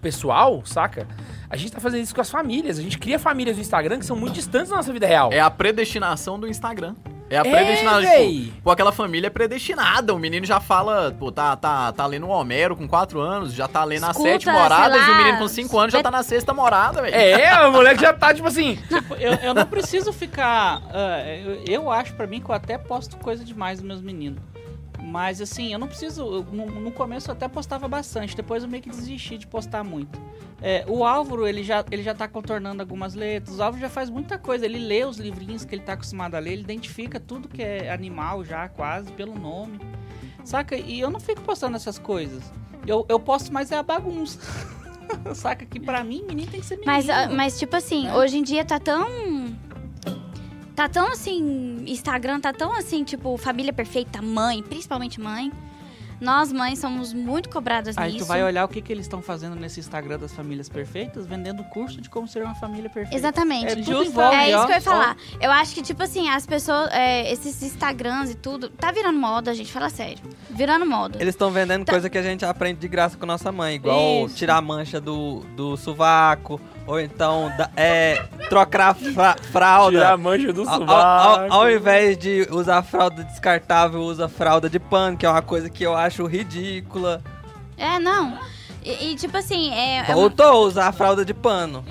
pessoal, 0.00 0.62
saca? 0.64 1.06
A 1.48 1.56
gente 1.56 1.72
tá 1.72 1.80
fazendo 1.80 2.02
isso 2.02 2.14
com 2.14 2.20
as 2.20 2.30
famílias. 2.30 2.78
A 2.78 2.82
gente 2.82 2.98
cria 2.98 3.18
famílias 3.18 3.56
no 3.56 3.62
Instagram 3.62 3.98
que 3.98 4.06
são 4.06 4.16
muito 4.16 4.34
distantes 4.34 4.70
da 4.70 4.76
nossa 4.76 4.92
vida 4.92 5.06
real. 5.06 5.32
É 5.32 5.40
a 5.40 5.50
predestinação 5.50 6.38
do 6.38 6.48
Instagram. 6.48 6.94
É 7.32 7.38
a 7.38 7.40
É, 7.40 7.50
predestinação. 7.50 8.02
véi. 8.02 8.42
Tipo, 8.44 8.62
pô, 8.62 8.70
aquela 8.70 8.92
família 8.92 9.28
é 9.28 9.30
predestinada. 9.30 10.14
O 10.14 10.18
menino 10.18 10.44
já 10.44 10.60
fala, 10.60 11.14
pô, 11.18 11.32
tá, 11.32 11.56
tá, 11.56 11.90
tá 11.92 12.06
lendo 12.06 12.26
o 12.26 12.30
Homero 12.30 12.76
com 12.76 12.86
4 12.86 13.18
anos, 13.20 13.54
já 13.54 13.66
tá 13.66 13.82
lendo 13.84 14.04
as 14.04 14.10
Escuta, 14.10 14.28
sete 14.32 14.46
moradas, 14.50 15.02
sei 15.02 15.10
e 15.10 15.14
o 15.14 15.18
menino 15.18 15.38
com 15.38 15.48
5 15.48 15.78
anos 15.78 15.92
já 15.92 16.02
tá 16.02 16.10
na 16.10 16.22
sexta 16.22 16.52
morada, 16.52 17.00
velho. 17.02 17.14
É, 17.14 17.64
o 17.66 17.72
moleque 17.72 18.02
já 18.02 18.12
tá, 18.12 18.34
tipo 18.34 18.46
assim. 18.46 18.76
Tipo, 18.88 19.14
eu, 19.14 19.32
eu 19.34 19.54
não 19.54 19.64
preciso 19.66 20.12
ficar. 20.12 20.82
ah, 20.92 21.22
eu, 21.26 21.62
eu 21.66 21.90
acho 21.90 22.12
pra 22.14 22.26
mim 22.26 22.40
que 22.40 22.50
eu 22.50 22.54
até 22.54 22.76
posto 22.76 23.16
coisa 23.16 23.42
demais 23.44 23.78
dos 23.78 23.86
meus 23.88 24.02
meninos. 24.02 24.38
Mas 25.04 25.40
assim, 25.40 25.72
eu 25.72 25.78
não 25.78 25.88
preciso. 25.88 26.22
eu- 26.22 26.44
no, 26.52 26.66
no 26.66 26.92
começo 26.92 27.28
eu 27.28 27.32
até 27.32 27.48
postava 27.48 27.88
bastante, 27.88 28.36
depois 28.36 28.62
eu 28.62 28.68
meio 28.68 28.82
que 28.82 28.88
desisti 28.88 29.36
de 29.36 29.46
postar 29.46 29.82
muito. 29.82 30.18
É, 30.62 30.84
o 30.86 31.04
Álvaro, 31.04 31.44
ele 31.46 31.64
já, 31.64 31.84
ele 31.90 32.02
já 32.04 32.14
tá 32.14 32.28
contornando 32.28 32.80
algumas 32.80 33.14
letras. 33.14 33.58
O 33.58 33.62
Álvaro 33.62 33.80
já 33.80 33.88
faz 33.90 34.08
muita 34.08 34.38
coisa. 34.38 34.64
Ele 34.64 34.78
lê 34.78 35.04
os 35.04 35.18
livrinhos 35.18 35.64
que 35.64 35.74
ele 35.74 35.82
tá 35.82 35.94
acostumado 35.94 36.36
a 36.36 36.38
ler, 36.38 36.52
ele 36.52 36.62
identifica 36.62 37.18
tudo 37.18 37.48
que 37.48 37.60
é 37.62 37.90
animal 37.92 38.44
já, 38.44 38.68
quase, 38.68 39.10
pelo 39.12 39.34
nome. 39.36 39.80
Saca? 40.44 40.76
E 40.76 41.00
eu 41.00 41.10
não 41.10 41.18
fico 41.18 41.40
postando 41.42 41.76
essas 41.76 41.98
coisas. 41.98 42.42
Eu, 42.86 43.04
eu 43.08 43.18
posto 43.18 43.52
mais 43.52 43.72
é 43.72 43.76
a 43.76 43.82
bagunça. 43.82 44.38
Saca? 45.34 45.66
Que 45.66 45.80
pra 45.80 46.02
mim, 46.04 46.24
menino 46.28 46.50
tem 46.50 46.60
que 46.60 46.66
ser 46.66 46.76
menino. 46.76 46.92
Mas, 46.92 47.08
ah, 47.10 47.28
mas 47.28 47.58
tipo 47.58 47.74
assim, 47.76 48.04
Né? 48.04 48.14
hoje 48.16 48.38
em 48.38 48.42
dia 48.42 48.64
tá 48.64 48.78
tão. 48.78 49.04
Tá 50.74 50.88
tão 50.88 51.08
assim. 51.12 51.84
Instagram 51.86 52.40
tá 52.40 52.52
tão 52.52 52.72
assim, 52.76 53.04
tipo, 53.04 53.36
família 53.36 53.72
perfeita, 53.72 54.22
mãe, 54.22 54.62
principalmente 54.62 55.20
mãe. 55.20 55.52
Nós, 56.20 56.52
mães, 56.52 56.78
somos 56.78 57.12
muito 57.12 57.48
cobradas 57.50 57.98
Aí 57.98 58.12
nisso. 58.12 58.24
tu 58.24 58.28
vai 58.28 58.44
olhar 58.44 58.64
o 58.64 58.68
que, 58.68 58.80
que 58.80 58.92
eles 58.92 59.06
estão 59.06 59.20
fazendo 59.20 59.56
nesse 59.56 59.80
Instagram 59.80 60.20
das 60.20 60.32
famílias 60.32 60.68
perfeitas, 60.68 61.26
vendendo 61.26 61.64
curso 61.64 62.00
de 62.00 62.08
como 62.08 62.28
ser 62.28 62.44
uma 62.44 62.54
família 62.54 62.88
perfeita. 62.88 63.16
Exatamente. 63.16 63.66
É, 63.72 63.74
tudo 63.74 63.84
Justo. 63.86 64.04
envolve, 64.12 64.36
É 64.36 64.50
isso 64.50 64.64
que 64.66 64.70
eu 64.72 64.76
ia 64.76 64.78
ó. 64.78 64.80
falar. 64.82 65.16
Eu 65.40 65.50
acho 65.50 65.74
que, 65.74 65.82
tipo 65.82 66.00
assim, 66.00 66.28
as 66.30 66.46
pessoas. 66.46 66.88
é, 66.92 67.28
esses 67.32 67.60
Instagrams 67.64 68.30
e 68.30 68.34
tudo. 68.36 68.68
Tá 68.68 68.92
virando 68.92 69.18
moda, 69.18 69.52
gente. 69.52 69.72
Fala 69.72 69.90
sério. 69.90 70.20
Virando 70.48 70.86
moda. 70.86 71.18
Eles 71.20 71.34
estão 71.34 71.50
vendendo 71.50 71.84
Tá. 71.84 71.90
coisa 71.90 72.08
que 72.08 72.16
a 72.16 72.22
gente 72.22 72.44
aprende 72.44 72.78
de 72.78 72.86
graça 72.86 73.16
com 73.18 73.26
nossa 73.26 73.50
mãe, 73.50 73.74
igual 73.74 74.26
Isso. 74.26 74.36
tirar 74.36 74.58
a 74.58 74.62
mancha 74.62 75.00
do, 75.00 75.40
do 75.56 75.76
sovaco, 75.76 76.60
ou 76.86 77.00
então 77.00 77.52
da- 77.56 77.70
é, 77.76 78.22
trocar 78.48 78.90
a 78.90 78.94
fra- 78.94 79.36
fralda. 79.50 79.98
Tirar 79.98 80.12
a 80.12 80.16
mancha 80.16 80.52
do 80.52 80.62
Ao, 80.68 80.78
sovaco. 80.78 80.92
ao- 80.92 81.40
ao- 81.44 81.52
ao 81.62 81.70
invés 81.70 82.16
de 82.18 82.46
usar 82.50 82.82
fralda 82.82 83.22
descartável, 83.24 84.00
usa 84.00 84.28
fralda 84.28 84.68
de 84.68 84.78
pano, 84.78 85.16
que 85.16 85.24
é 85.26 85.30
uma 85.30 85.42
coisa 85.42 85.68
que 85.70 85.84
eu 85.84 85.94
acho 85.96 86.24
ridícula. 86.26 87.22
É, 87.76 87.98
não. 87.98 88.38
E, 88.84 89.12
e, 89.12 89.16
tipo 89.16 89.36
assim, 89.36 89.72
é. 89.72 89.98
é 89.98 90.12
Voltou 90.14 90.46
a 90.46 90.54
usar 90.58 90.88
a 90.88 90.92
fralda 90.92 91.24
de 91.24 91.32
pano. 91.34 91.84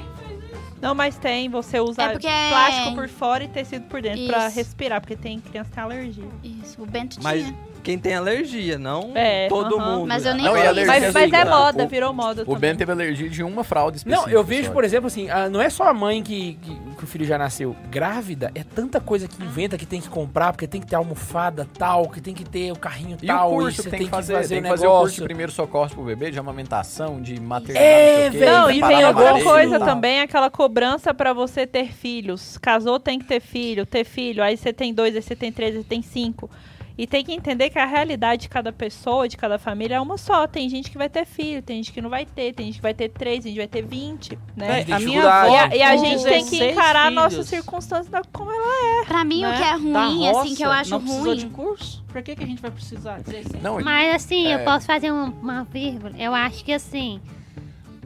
Não, 0.82 0.96
mas 0.96 1.16
tem, 1.16 1.48
você 1.48 1.80
usa 1.80 2.02
É 2.04 2.10
porque 2.10 2.28
é- 2.28 2.50
plástico 2.50 2.96
por 2.96 3.08
fora 3.08 3.44
e 3.44 3.48
tecido 3.48 3.86
por 3.86 4.02
dentro 4.02 4.26
pra 4.26 4.48
Isso. 4.48 4.56
respirar, 4.56 5.00
porque 5.00 5.16
tem 5.16 5.40
criança 5.40 5.70
que 5.70 5.76
tem 5.76 5.84
alergia. 5.84 6.28
Isso, 6.44 6.82
o 6.82 6.86
Bento 6.88 7.18
Mas 7.22 7.44
tinha. 7.46 7.56
Quem 7.82 7.98
tem 8.00 8.14
alergia, 8.16 8.78
não 8.78 9.12
É, 9.16 9.48
todo 9.48 9.78
aham. 9.78 9.98
mundo. 9.98 10.08
Mas 10.08 10.26
eu 10.26 10.34
nem 10.34 10.46
Não, 10.46 10.56
e 10.56 10.66
alergia 10.68 10.86
Mas, 10.94 11.04
é 11.04 11.12
mas 11.12 11.34
é 11.34 11.46
moda, 11.46 11.84
O- 11.84 11.88
virou 11.88 12.14
moda 12.14 12.42
O 12.44 12.46
também. 12.46 12.60
Ben 12.62 12.76
teve 12.76 12.92
alergia 12.92 13.30
de 13.30 13.44
uma 13.44 13.64
fralda 13.64 13.98
específica. 13.98 14.28
Não, 14.30 14.34
eu 14.34 14.44
vejo, 14.44 14.68
só. 14.68 14.74
por 14.74 14.84
exemplo, 14.84 15.08
assim, 15.08 15.30
ah, 15.30 15.50
não 15.50 15.62
é 15.62 15.70
só 15.70 15.84
a 15.88 15.94
mãe 15.94 16.22
que, 16.24 16.54
que, 16.62 16.76
que 16.98 17.04
o 17.04 17.08
filho 17.08 17.26
já 17.26 17.38
nasceu 17.38 17.76
grávida, 17.90 18.52
é 18.56 18.64
tanta 18.64 19.00
coisa 19.00 19.28
que 19.28 19.44
inventa 19.44 19.78
que 19.78 19.86
tem 19.86 20.00
que 20.00 20.10
comprar, 20.10 20.52
porque 20.54 20.68
tem 20.68 20.80
que 20.80 20.88
ter 20.88 20.96
almofada 20.96 21.68
tal, 21.78 22.10
que 22.10 22.22
tem 22.22 22.34
que 22.34 22.44
ter 22.46 22.72
o 22.72 22.76
carrinho 22.76 23.18
E 23.22 23.28
tal, 23.28 23.52
o 23.52 23.58
curso 23.58 23.78
você 23.84 23.90
que 23.90 23.98
tem 23.98 24.06
que 24.06 24.10
fazer? 24.10 24.48
tem 24.48 24.60
o 24.60 24.64
que 24.64 24.70
fazer 24.70 24.88
o 24.88 24.90
curso 24.92 25.16
de 25.16 25.22
negócio. 25.22 25.24
primeiro 25.24 25.52
socorro 25.52 25.90
pro 25.90 26.04
bebê, 26.04 26.32
de 26.32 26.40
amamentação, 26.40 27.22
de 27.22 27.40
maternidade, 27.40 27.82
É, 27.92 28.30
velho, 28.30 28.52
Não, 28.52 28.72
e 28.72 28.82
tem 28.82 29.04
a 29.04 29.10
aparelho 29.10 29.40
e 29.40 29.44
coisa 29.44 29.78
tal. 29.80 29.88
também, 29.88 30.22
aquela 30.22 30.50
cobrança 30.50 31.14
pra 31.14 31.34
você 31.34 31.66
ter 31.66 31.92
filhos. 31.92 32.58
Casou, 32.58 33.00
tem 33.00 33.18
que 33.20 33.26
ter 33.26 33.40
filho, 33.40 33.86
ter 33.86 34.04
filho. 34.04 34.44
Aí 34.44 34.56
você 34.58 34.72
tem 34.72 34.94
dois, 34.94 35.16
aí 35.16 35.22
você 35.22 35.36
tem 35.36 35.52
três, 35.52 35.76
aí 35.76 35.82
você 35.82 35.88
tem 35.88 36.02
cinco. 36.02 36.50
E 36.98 37.08
tem 37.08 37.24
que 37.24 37.32
entender 37.32 37.70
que 37.70 37.80
a 37.80 37.86
realidade 37.86 38.44
de 38.44 38.50
cada 38.50 38.72
pessoa, 38.72 39.28
de 39.28 39.38
cada 39.38 39.58
família, 39.58 39.96
é 39.96 40.02
uma 40.02 40.18
só. 40.18 40.46
Tem 40.46 40.68
gente 40.70 40.92
que 40.92 40.98
vai 40.98 41.10
ter 41.10 41.26
filho, 41.26 41.62
tem 41.62 41.78
gente 41.78 41.92
que 41.94 42.02
não 42.02 42.10
vai 42.10 42.26
ter, 42.26 42.54
tem 42.54 42.66
gente 42.68 42.76
que 42.76 42.82
vai 42.82 42.94
ter 42.94 43.10
três, 43.10 43.44
tem 43.44 43.54
gente 43.54 43.62
que 43.68 43.68
vai 43.76 43.82
ter 43.82 43.88
vinte, 43.88 44.38
né? 44.56 44.86
É, 44.88 44.94
a 44.94 45.00
minha 45.00 45.24
avó 45.24 45.54
E 45.54 45.58
a, 45.58 45.76
e 45.78 45.82
a 45.82 45.96
gente 45.98 46.24
tem 46.24 46.44
que 46.44 46.52
16 46.52 46.72
encarar 46.74 47.08
a 47.08 47.12
nossa 47.12 47.30
filhos, 47.32 47.48
circunstância 47.48 48.12
da 48.12 48.22
como 48.32 48.52
ela 48.52 49.06
Pra 49.06 49.24
mim, 49.24 49.44
o 49.44 49.50
né, 49.50 49.58
que 49.58 49.64
é 49.64 49.74
ruim, 49.74 50.28
assim, 50.30 50.56
que 50.56 50.64
eu 50.64 50.68
roça, 50.70 50.82
acho 50.82 50.90
não 50.92 51.02
precisou 51.02 51.36
de 51.36 51.46
ruim. 51.46 51.54
curso? 51.54 52.04
Pra 52.08 52.22
que, 52.22 52.36
que 52.36 52.44
a 52.44 52.48
gente 52.48 52.62
vai 52.62 52.72
precisar? 52.72 53.22
Dizer 53.22 53.38
assim? 53.40 53.58
Não, 53.62 53.80
Mas 53.82 54.16
assim, 54.16 54.48
É. 54.48 54.56
eu 54.56 54.60
posso 54.66 54.86
fazer 54.86 55.12
um- 55.12 55.32
uma 55.42 55.64
vírgula. 55.64 56.14
Eu 56.18 56.36
acho 56.36 56.64
que 56.64 56.74
assim, 56.74 57.22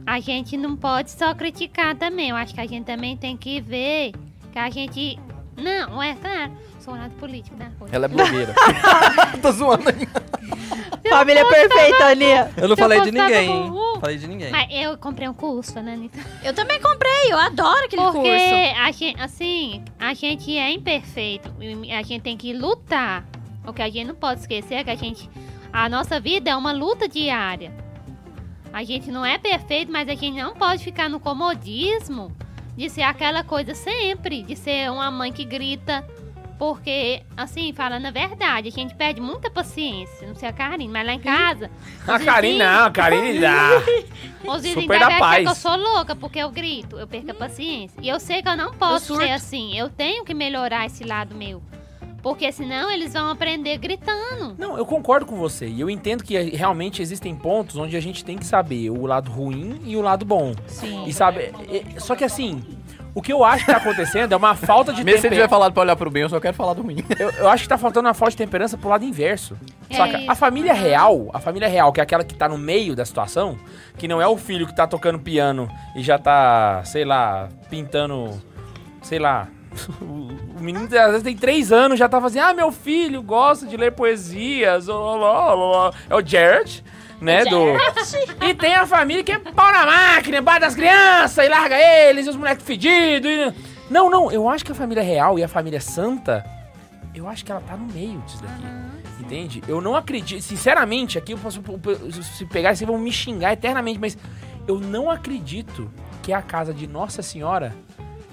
a 0.06 0.20
gente 0.20 0.56
não 0.56 0.76
pode 0.76 1.10
só 1.10 1.34
criticar 1.34 1.96
também. 1.96 2.30
Eu 2.30 2.36
acho 2.36 2.54
que 2.54 2.60
a 2.60 2.66
gente 2.66 2.84
também 2.84 3.16
tem 3.16 3.36
que 3.36 3.60
ver 3.60 4.12
que 4.52 4.58
a 4.58 4.70
gente. 4.70 5.18
Não, 5.56 6.00
é 6.02 6.14
claro. 6.14 6.52
Sou 6.86 6.94
político 7.18 7.56
coisa. 7.78 7.96
ela 7.96 8.04
é 8.04 8.08
blogueira. 8.08 8.54
Tô 9.42 9.50
zoando 9.50 9.88
aí. 9.88 10.06
Família 11.08 11.44
perfeita, 11.48 12.04
Aninha. 12.04 12.52
Eu 12.56 12.68
não 12.68 12.76
falei 12.76 13.00
de 13.00 13.10
ninguém, 13.10 13.50
hein? 13.50 13.72
Falei 14.00 14.18
de 14.18 14.28
ninguém. 14.28 14.52
Mas 14.52 14.68
eu 14.70 14.96
comprei 14.96 15.28
um 15.28 15.34
curso, 15.34 15.80
né, 15.80 15.94
Anitta? 15.94 16.16
Eu 16.44 16.54
também 16.54 16.80
comprei, 16.80 17.32
eu 17.32 17.38
adoro 17.38 17.84
aquele 17.86 18.02
Porque 18.02 18.18
curso. 18.18 18.80
a 18.80 18.90
gente, 18.92 19.20
assim, 19.20 19.84
a 19.98 20.14
gente 20.14 20.56
é 20.56 20.70
imperfeito. 20.70 21.52
e 21.60 21.92
A 21.92 22.02
gente 22.02 22.22
tem 22.22 22.36
que 22.36 22.52
lutar. 22.52 23.24
O 23.66 23.72
que 23.72 23.82
a 23.82 23.90
gente 23.90 24.06
não 24.06 24.14
pode 24.14 24.40
esquecer 24.40 24.74
é 24.76 24.84
que 24.84 24.90
a 24.90 24.94
gente. 24.94 25.28
A 25.72 25.88
nossa 25.88 26.20
vida 26.20 26.50
é 26.50 26.56
uma 26.56 26.70
luta 26.70 27.08
diária. 27.08 27.72
A 28.72 28.84
gente 28.84 29.10
não 29.10 29.24
é 29.24 29.38
perfeito, 29.38 29.90
mas 29.90 30.08
a 30.08 30.14
gente 30.14 30.40
não 30.40 30.54
pode 30.54 30.84
ficar 30.84 31.08
no 31.08 31.18
comodismo 31.18 32.30
de 32.76 32.88
ser 32.88 33.02
aquela 33.02 33.42
coisa 33.42 33.74
sempre, 33.74 34.42
de 34.42 34.54
ser 34.54 34.88
uma 34.90 35.10
mãe 35.10 35.32
que 35.32 35.44
grita. 35.44 36.06
Porque, 36.58 37.22
assim, 37.36 37.72
falando 37.74 38.06
a 38.06 38.10
verdade, 38.10 38.68
a 38.68 38.70
gente 38.70 38.94
perde 38.94 39.20
muita 39.20 39.50
paciência. 39.50 40.26
Não 40.26 40.34
sei 40.34 40.48
a 40.48 40.52
Karine, 40.52 40.88
mas 40.88 41.06
lá 41.06 41.12
em 41.12 41.20
casa. 41.20 41.70
A 42.06 42.18
Karine 42.18 42.58
não, 42.58 42.84
a 42.86 42.90
Karine 42.90 43.38
dá. 43.38 43.70
os 44.46 44.62
vizinhos 44.62 44.82
Super 44.82 45.00
da 45.00 45.18
paz. 45.18 45.44
que 45.44 45.50
eu 45.50 45.54
sou 45.54 45.76
louca 45.76 46.16
porque 46.16 46.38
eu 46.38 46.50
grito, 46.50 46.98
eu 46.98 47.06
perco 47.06 47.30
a 47.32 47.34
paciência. 47.34 48.00
E 48.00 48.08
eu 48.08 48.18
sei 48.18 48.42
que 48.42 48.48
eu 48.48 48.56
não 48.56 48.72
posso 48.72 49.06
surto. 49.06 49.22
ser 49.22 49.32
assim. 49.32 49.76
Eu 49.76 49.90
tenho 49.90 50.24
que 50.24 50.32
melhorar 50.32 50.86
esse 50.86 51.04
lado 51.04 51.34
meu. 51.34 51.62
Porque 52.22 52.50
senão 52.50 52.90
eles 52.90 53.12
vão 53.12 53.30
aprender 53.30 53.78
gritando. 53.78 54.56
Não, 54.58 54.76
eu 54.76 54.84
concordo 54.84 55.26
com 55.26 55.36
você. 55.36 55.68
E 55.68 55.80
eu 55.80 55.88
entendo 55.88 56.24
que 56.24 56.36
realmente 56.56 57.00
existem 57.00 57.36
pontos 57.36 57.76
onde 57.76 57.96
a 57.96 58.00
gente 58.00 58.24
tem 58.24 58.36
que 58.36 58.44
saber 58.44 58.90
o 58.90 59.06
lado 59.06 59.30
ruim 59.30 59.80
e 59.84 59.96
o 59.96 60.00
lado 60.00 60.24
bom. 60.24 60.52
Sim. 60.66 61.04
E 61.06 61.12
sabe, 61.12 61.52
eh, 61.68 62.00
só 62.00 62.16
que 62.16 62.24
assim, 62.24 62.64
o 63.16 63.22
que 63.22 63.32
eu 63.32 63.42
acho 63.42 63.64
que 63.64 63.72
tá 63.72 63.78
acontecendo 63.78 64.30
é 64.30 64.36
uma 64.36 64.54
falta 64.54 64.92
de 64.92 65.02
Mesmo 65.04 65.22
se 65.22 65.26
ele 65.28 65.36
tiver 65.36 65.48
falado 65.48 65.72
pra 65.72 65.82
olhar 65.82 65.96
pro 65.96 66.10
bem, 66.10 66.22
eu 66.24 66.28
só 66.28 66.38
quero 66.38 66.54
falar 66.54 66.74
do 66.74 66.82
ruim. 66.82 67.02
Eu, 67.18 67.30
eu 67.30 67.48
acho 67.48 67.62
que 67.62 67.68
tá 67.70 67.78
faltando 67.78 68.06
uma 68.06 68.12
falta 68.12 68.32
de 68.32 68.36
temperança 68.36 68.76
pro 68.76 68.90
lado 68.90 69.06
inverso. 69.06 69.56
É 69.88 69.96
Saca? 69.96 70.18
isso. 70.18 70.30
A 70.30 70.34
família 70.34 70.74
real, 70.74 71.30
a 71.32 71.40
família 71.40 71.66
real, 71.66 71.92
que 71.94 72.00
é 72.00 72.02
aquela 72.02 72.22
que 72.22 72.34
tá 72.34 72.46
no 72.46 72.58
meio 72.58 72.94
da 72.94 73.06
situação, 73.06 73.58
que 73.96 74.06
não 74.06 74.20
é 74.20 74.28
o 74.28 74.36
filho 74.36 74.66
que 74.66 74.76
tá 74.76 74.86
tocando 74.86 75.18
piano 75.18 75.66
e 75.96 76.02
já 76.02 76.18
tá, 76.18 76.82
sei 76.84 77.06
lá, 77.06 77.48
pintando, 77.70 78.38
sei 79.02 79.18
lá. 79.18 79.48
O 80.58 80.62
menino 80.62 80.84
às 80.86 80.90
vezes 80.90 81.22
tem 81.22 81.36
três 81.36 81.70
anos, 81.70 81.98
já 81.98 82.08
tá 82.08 82.18
fazendo, 82.18 82.44
ah, 82.44 82.54
meu 82.54 82.72
filho 82.72 83.22
gosta 83.22 83.66
de 83.66 83.76
ler 83.76 83.92
poesias. 83.92 84.88
ó, 84.88 84.94
ó, 84.98 85.54
ó, 85.54 85.88
ó." 85.88 85.92
É 86.08 86.14
o 86.14 86.26
Jared, 86.26 86.82
né? 87.20 87.44
Do... 87.44 87.74
E 88.44 88.54
tem 88.54 88.74
a 88.74 88.86
família 88.86 89.24
que 89.24 89.32
é 89.32 89.38
pau 89.38 89.72
na 89.72 89.86
máquina, 89.86 90.40
bate 90.42 90.64
as 90.64 90.74
crianças 90.74 91.44
e 91.44 91.48
larga 91.48 91.76
eles, 91.76 92.26
e 92.26 92.30
os 92.30 92.36
moleques 92.36 92.64
fedidos. 92.64 93.30
E... 93.30 93.54
Não, 93.90 94.10
não, 94.10 94.30
eu 94.30 94.48
acho 94.48 94.64
que 94.64 94.72
a 94.72 94.74
família 94.74 95.02
real 95.02 95.38
e 95.38 95.44
a 95.44 95.48
família 95.48 95.80
santa, 95.80 96.44
eu 97.14 97.28
acho 97.28 97.44
que 97.44 97.52
ela 97.52 97.60
tá 97.60 97.76
no 97.76 97.92
meio 97.92 98.20
disso 98.20 98.42
daqui. 98.42 98.86
Entende? 99.20 99.62
Eu 99.66 99.80
não 99.80 99.96
acredito, 99.96 100.40
sinceramente, 100.42 101.18
aqui 101.18 101.32
eu 101.32 101.38
posso 101.38 101.60
se 102.22 102.46
pegar 102.46 102.76
vocês 102.76 102.86
vão 102.86 102.98
me 102.98 103.10
xingar 103.10 103.52
eternamente, 103.52 103.98
mas 103.98 104.16
eu 104.68 104.78
não 104.78 105.10
acredito 105.10 105.90
que 106.22 106.32
a 106.32 106.42
casa 106.42 106.72
de 106.72 106.86
Nossa 106.86 107.22
Senhora 107.22 107.74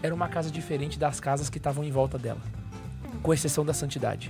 era 0.04 0.14
uma 0.14 0.28
casa 0.28 0.52
diferente 0.52 1.00
das 1.00 1.20
casas 1.20 1.50
que 1.50 1.58
estavam 1.58 1.84
em 1.84 1.92
volta 1.92 2.18
dela. 2.18 2.42
Com 3.24 3.34
exceção 3.34 3.66
da 3.66 3.74
santidade. 3.74 4.30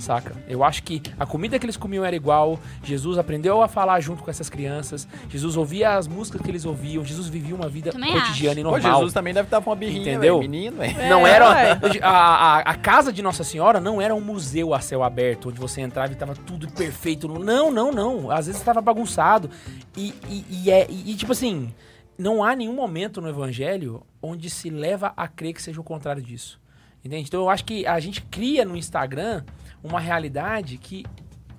Saca? 0.00 0.34
Eu 0.48 0.64
acho 0.64 0.82
que 0.82 1.02
a 1.18 1.26
comida 1.26 1.58
que 1.58 1.64
eles 1.66 1.76
comiam 1.76 2.04
era 2.04 2.14
igual. 2.16 2.58
Jesus 2.82 3.18
aprendeu 3.18 3.62
a 3.62 3.68
falar 3.68 4.00
junto 4.00 4.22
com 4.22 4.30
essas 4.30 4.48
crianças. 4.48 5.06
Jesus 5.28 5.56
ouvia 5.56 5.96
as 5.96 6.08
músicas 6.08 6.40
que 6.40 6.50
eles 6.50 6.64
ouviam. 6.64 7.04
Jesus 7.04 7.28
vivia 7.28 7.54
uma 7.54 7.68
vida 7.68 7.92
Também 7.92 8.12
cotidiana 8.12 8.60
e 8.60 8.64
Pô, 8.64 8.70
normal. 8.70 8.94
Jesus 8.94 9.12
também 9.12 9.32
deve 9.34 9.46
estar 9.46 9.60
com 9.60 9.70
uma 9.70 9.76
birrinha, 9.76 10.12
Entendeu? 10.12 10.38
velho. 10.38 10.50
Menino. 10.50 10.76
Não 11.08 11.26
É, 11.26 11.30
era. 11.30 11.50
ué. 11.50 11.80
A, 12.02 12.08
a, 12.10 12.58
a 12.60 12.74
casa 12.74 13.12
de 13.12 13.22
Nossa 13.22 13.44
Senhora 13.44 13.80
não 13.80 14.00
era 14.00 14.14
um 14.14 14.20
museu 14.20 14.74
a 14.74 14.80
céu 14.80 15.02
aberto, 15.02 15.48
onde 15.50 15.58
você 15.60 15.80
entrava 15.80 16.12
e 16.12 16.16
tava 16.16 16.34
tudo 16.34 16.68
perfeito. 16.72 17.28
Não, 17.28 17.70
não, 17.70 17.92
não. 17.92 18.30
Às 18.30 18.46
vezes 18.46 18.60
estava 18.60 18.80
bagunçado. 18.80 19.48
E, 19.96 20.14
e, 20.28 20.44
e 20.50 20.70
é, 20.70 20.86
e, 20.90 21.12
e, 21.12 21.14
tipo 21.14 21.32
assim, 21.32 21.72
não 22.18 22.42
há 22.42 22.56
nenhum 22.56 22.74
momento 22.74 23.20
no 23.20 23.28
Evangelho 23.28 24.02
onde 24.20 24.48
se 24.50 24.70
leva 24.70 25.12
a 25.16 25.26
crer 25.28 25.52
que 25.54 25.62
seja 25.62 25.80
o 25.80 25.84
contrário 25.84 26.22
disso. 26.22 26.60
Entende? 27.04 27.24
Então 27.28 27.40
eu 27.40 27.50
acho 27.50 27.64
que 27.64 27.84
a 27.86 27.98
gente 27.98 28.22
cria 28.22 28.64
no 28.64 28.76
Instagram 28.76 29.42
uma 29.82 30.00
realidade 30.00 30.76
que 30.78 31.04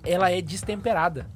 ela 0.04 0.30
é 0.30 0.40
destemperada. 0.40 1.26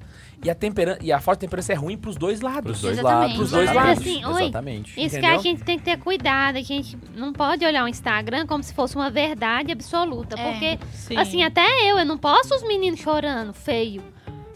E 0.41 0.49
a, 0.49 0.55
tempera 0.55 0.97
e 1.01 1.11
a 1.11 1.19
forte 1.19 1.39
temperança 1.39 1.73
é 1.73 1.75
ruim 1.75 1.97
pros 1.97 2.15
dois 2.15 2.39
lados. 2.39 2.63
Pros 2.63 2.81
dois 2.81 2.97
Exatamente. 2.97 3.21
lados. 3.21 3.37
Pros 3.37 3.51
dois 3.51 3.69
exatamente, 3.69 3.89
lados. 3.89 4.07
Assim, 4.07 4.25
oi. 4.25 4.43
Exatamente. 4.43 4.89
Isso 4.91 5.17
Entendeu? 5.17 5.29
que 5.29 5.35
a 5.35 5.51
gente 5.51 5.63
tem 5.63 5.77
que 5.77 5.83
ter 5.83 5.97
cuidado. 5.97 6.57
A 6.57 6.61
gente 6.61 6.97
não 7.13 7.33
pode 7.33 7.65
olhar 7.65 7.83
o 7.83 7.87
Instagram 7.89 8.47
como 8.47 8.63
se 8.63 8.73
fosse 8.73 8.95
uma 8.95 9.09
verdade 9.09 9.71
absoluta. 9.71 10.39
É. 10.39 10.51
Porque, 10.51 10.79
Sim. 10.93 11.17
assim, 11.17 11.43
até 11.43 11.65
eu, 11.91 11.99
eu 11.99 12.05
não 12.05 12.17
posso 12.17 12.55
os 12.55 12.63
meninos 12.63 13.01
chorando, 13.01 13.53
feio. 13.53 14.01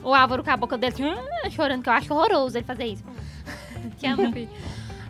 O 0.02 0.14
Álvaro 0.14 0.42
com 0.44 0.52
a 0.52 0.58
boca 0.58 0.78
dele 0.78 0.96
"Hum", 1.00 1.50
chorando, 1.52 1.84
que 1.84 1.90
eu 1.90 1.94
acho 1.94 2.14
horroroso 2.14 2.58
ele 2.58 2.66
fazer 2.66 2.86
isso. 2.86 3.04
Te 4.00 4.08
amo, 4.08 4.32
filho. 4.32 4.50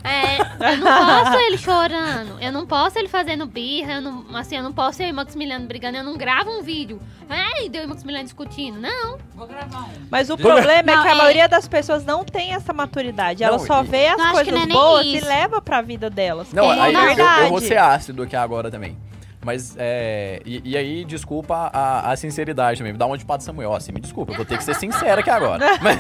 É, 0.04 0.74
eu 0.74 0.78
não 0.78 1.24
posso 1.24 1.38
ele 1.40 1.58
chorando, 1.58 2.38
eu 2.42 2.52
não 2.52 2.66
posso 2.68 3.00
ele 3.00 3.08
fazendo 3.08 3.46
birra, 3.46 3.94
eu 3.94 4.02
não, 4.02 4.26
assim, 4.36 4.58
eu 4.58 4.64
não 4.64 4.74
posso 4.74 5.02
eu 5.02 5.08
e 5.08 5.12
o 5.12 5.16
Maximiliano 5.16 5.66
brigando, 5.66 5.98
eu 5.98 6.04
não 6.04 6.18
gravo 6.18 6.50
um 6.52 6.62
vídeo. 6.62 7.00
Ai, 7.30 7.70
deu 7.70 7.84
e 7.84 7.86
o 7.86 7.90
Maximiliano 7.90 8.26
discutindo. 8.26 8.80
Não. 8.80 9.18
Vou 9.34 9.48
gravar 9.48 9.84
um. 9.84 9.90
Mas 10.12 10.30
o 10.30 10.38
problema 10.38 10.92
é 10.92 10.96
Não, 10.96 11.02
que 11.04 11.08
a 11.08 11.12
é- 11.12 11.16
maioria 11.16 11.48
das 11.48 11.68
pessoas 11.68 12.04
não 12.06 12.24
tem 12.26 12.54
essa 12.54 12.74
maturidade. 12.74 13.44
Ela 13.44 13.58
Não, 13.58 13.66
só 13.66 13.82
vê 13.82 14.08
as 14.08 14.32
coisas 14.32 14.54
não 14.54 14.62
é 14.64 14.68
boas 14.68 15.06
isso. 15.06 15.26
e 15.26 15.28
leva 15.28 15.62
pra 15.62 15.82
vida 15.82 16.10
delas. 16.10 16.52
Não, 16.52 16.72
É, 16.72 16.80
aí 16.82 16.94
eu- 16.94 17.26
eu, 17.46 17.50
vou 17.50 17.62
ser 17.62 17.78
ácido 17.78 18.24
aqui 18.24 18.36
agora 18.36 18.70
também. 18.70 18.98
Mas, 19.46 19.76
é. 19.78 20.42
E, 20.46 20.62
e 20.64 20.78
aí, 20.78 21.04
desculpa 21.04 21.70
a, 21.74 22.12
a 22.12 22.16
sinceridade 22.16 22.78
também. 22.78 22.94
Me 22.94 22.98
dá 23.00 23.06
uma 23.06 23.18
de 23.18 23.26
Pato 23.26 23.44
Samuel. 23.44 23.74
Assim, 23.74 23.92
me 23.92 24.00
desculpa, 24.00 24.32
eu 24.32 24.38
vou 24.38 24.46
ter 24.46 24.58
que 24.58 24.64
ser 24.64 24.74
sincero 24.76 25.20
aqui 25.20 25.30
agora. 25.30 25.66
mas, 25.82 26.00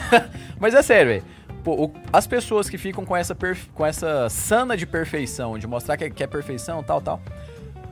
mas 0.59 0.73
é 0.73 0.81
sério, 0.81 1.07
velho. 1.11 1.23
Pô, 1.63 1.85
o- 1.85 1.93
as 2.11 2.27
pessoas 2.27 2.69
que 2.69 2.77
ficam 2.77 3.05
com 3.05 3.15
essa, 3.15 3.33
perfe- 3.33 3.69
com 3.73 3.85
essa 3.85 4.27
sana 4.29 4.75
de 4.75 4.85
perfeição, 4.85 5.57
de 5.57 5.65
mostrar 5.65 5.95
que 5.97 6.03
é, 6.05 6.09
que 6.09 6.23
é 6.23 6.27
perfeição, 6.27 6.83
tal, 6.83 6.99
tal. 7.01 7.21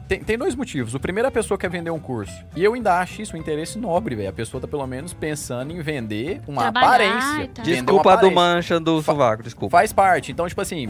Tem, 0.08 0.22
tem 0.22 0.38
dois 0.38 0.56
motivos. 0.56 0.94
O 0.94 1.00
primeiro, 1.00 1.30
a 1.30 1.32
pessoa 1.32 1.58
quer 1.58 1.70
vender 1.70 1.90
um 1.90 2.00
curso. 2.00 2.34
E 2.54 2.62
eu 2.62 2.74
ainda 2.74 3.00
acho 3.00 3.22
isso 3.22 3.34
um 3.34 3.40
interesse 3.40 3.78
nobre, 3.80 4.14
velho. 4.14 4.28
A 4.28 4.34
pessoa 4.34 4.60
tá 4.60 4.68
pelo 4.68 4.86
menos 4.86 5.14
pensando 5.14 5.72
em 5.72 5.80
vender 5.82 6.42
uma 6.46 6.64
Trabalhar 6.64 6.88
aparência. 6.88 7.38
Vender 7.38 7.62
uma 7.62 7.64
Desculpa 7.64 8.10
a 8.12 8.16
do 8.16 8.28
aparência. 8.28 8.36
mancha 8.36 8.80
do 8.82 9.02
sovaco, 9.02 9.42
desculpa. 9.44 9.78
Faz 9.78 9.94
parte. 9.94 10.30
Então, 10.34 10.46
tipo 10.50 10.60
assim, 10.60 10.90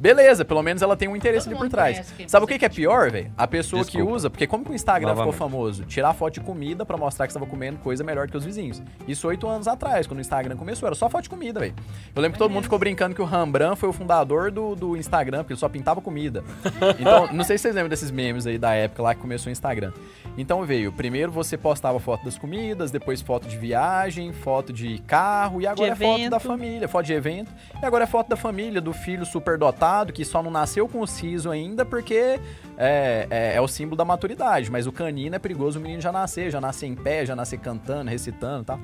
beleza, 0.00 0.44
pelo 0.44 0.62
menos 0.62 0.82
ela 0.82 0.96
tem 0.96 1.08
um 1.08 1.14
interesse 1.14 1.44
Todo 1.44 1.58
ali 1.58 1.64
por 1.64 1.70
trás. 1.70 2.12
Sabe 2.26 2.44
o 2.44 2.48
que, 2.48 2.58
que 2.58 2.64
é 2.64 2.68
pior, 2.68 3.10
velho? 3.10 3.30
A 3.36 3.46
pessoa 3.46 3.84
que 3.84 3.92
Desculpa. 3.92 4.12
usa, 4.16 4.30
porque 4.30 4.46
como 4.46 4.64
que 4.64 4.70
o 4.70 4.74
Instagram 4.74 5.10
Novamente. 5.10 5.34
ficou 5.34 5.48
famoso? 5.48 5.84
Tirar 5.84 6.14
foto 6.14 6.34
de 6.34 6.40
comida 6.40 6.86
pra 6.86 6.96
mostrar 6.96 7.26
que 7.26 7.32
você 7.32 7.38
tava 7.38 7.50
comendo 7.50 7.78
coisa 7.78 8.02
melhor 8.02 8.28
que 8.28 8.36
os 8.36 8.44
vizinhos. 8.44 8.82
Isso 9.06 9.28
oito 9.28 9.46
anos 9.46 9.68
atrás, 9.68 10.06
quando 10.06 10.18
o 10.18 10.20
Instagram 10.20 10.56
começou, 10.56 10.86
era 10.86 10.94
só 10.94 11.08
foto 11.10 11.24
de 11.24 11.28
comida, 11.28 11.60
velho. 11.60 11.74
Eu 12.14 12.22
lembro 12.22 12.32
que 12.32 12.38
todo 12.38 12.50
mundo 12.50 12.64
ficou 12.64 12.78
brincando 12.78 13.14
que 13.14 13.22
o 13.22 13.26
Rembrandt 13.26 13.78
foi 13.78 13.88
o 13.88 13.92
fundador 13.92 14.50
do, 14.50 14.74
do 14.74 14.96
Instagram, 14.96 15.38
porque 15.38 15.52
ele 15.52 15.60
só 15.60 15.68
pintava 15.68 16.00
comida. 16.00 16.42
Então, 16.98 17.28
não 17.32 17.44
sei 17.44 17.56
se 17.56 17.62
vocês 17.62 17.74
lembram 17.74 17.88
desses 17.88 18.10
memes 18.10 18.46
aí 18.46 18.58
da 18.58 18.72
época 18.74 19.02
lá 19.02 19.14
que 19.14 19.20
começou 19.20 19.48
o 19.48 19.52
Instagram. 19.52 19.92
Então 20.36 20.64
veio, 20.64 20.92
primeiro 20.92 21.30
você 21.30 21.56
postava 21.56 21.98
foto 21.98 22.24
das 22.24 22.38
comidas, 22.38 22.90
depois 22.90 23.20
foto 23.20 23.48
de 23.48 23.56
viagem, 23.56 24.32
foto 24.32 24.72
de 24.72 24.98
carro, 25.00 25.60
e 25.60 25.66
agora 25.66 25.92
é 25.92 25.94
foto 25.94 26.30
da 26.30 26.40
família, 26.40 26.88
foto 26.88 27.06
de 27.06 27.12
evento. 27.12 27.52
E 27.80 27.84
agora 27.84 28.04
é 28.04 28.06
foto 28.06 28.28
da 28.28 28.36
família, 28.36 28.80
do 28.80 28.92
filho 28.92 29.26
superdotado, 29.26 29.80
que 30.12 30.24
só 30.24 30.42
não 30.42 30.50
nasceu 30.50 30.88
com 30.88 31.00
o 31.00 31.06
siso 31.06 31.50
ainda, 31.50 31.84
porque 31.84 32.38
é, 32.76 33.26
é, 33.30 33.52
é 33.56 33.60
o 33.60 33.68
símbolo 33.68 33.96
da 33.96 34.04
maturidade. 34.04 34.70
Mas 34.70 34.86
o 34.86 34.92
canino 34.92 35.34
é 35.34 35.38
perigoso 35.38 35.78
o 35.78 35.82
menino 35.82 36.00
já 36.00 36.10
nascer, 36.12 36.50
já 36.50 36.60
nascer 36.60 36.86
em 36.86 36.94
pé, 36.94 37.26
já 37.26 37.36
nascer 37.36 37.58
cantando, 37.58 38.10
recitando 38.10 38.62
e 38.62 38.64
tal. 38.64 38.80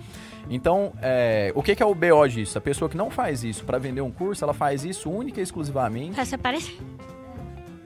Então, 0.50 0.92
é, 1.00 1.52
o 1.54 1.62
que, 1.62 1.74
que 1.74 1.82
é 1.82 1.86
o 1.86 1.94
BO 1.94 2.28
disso? 2.28 2.58
A 2.58 2.60
pessoa 2.60 2.88
que 2.88 2.96
não 2.96 3.10
faz 3.10 3.42
isso 3.44 3.64
pra 3.64 3.78
vender 3.78 4.00
um 4.00 4.10
curso, 4.10 4.44
ela 4.44 4.54
faz 4.54 4.84
isso 4.84 5.10
única 5.10 5.40
e 5.40 5.42
exclusivamente 5.42 6.24
se 6.24 6.34
aparecer. 6.34 6.78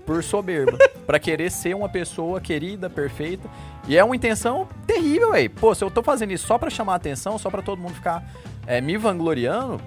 por 0.05 0.23
soberba. 0.23 0.77
pra 1.07 1.19
querer 1.19 1.51
ser 1.51 1.75
uma 1.75 1.89
pessoa 1.89 2.41
querida, 2.41 2.89
perfeita. 2.89 3.49
E 3.89 3.97
é 3.97 4.05
uma 4.05 4.15
intenção 4.15 4.69
terrível, 4.87 5.33
velho. 5.33 5.51
Pô, 5.51 5.75
se 5.75 5.83
eu 5.83 5.91
tô 5.91 6.03
fazendo 6.03 6.33
isso 6.33 6.47
só 6.47 6.59
pra 6.59 6.71
chamar 6.71 6.95
atenção, 6.95 7.39
só 7.39 7.51
pra 7.51 7.63
todo 7.63 7.81
mundo 7.81 7.95
ficar 7.95 8.25
é, 8.67 8.81
me 8.81 8.97
vangloriando, 8.97 9.81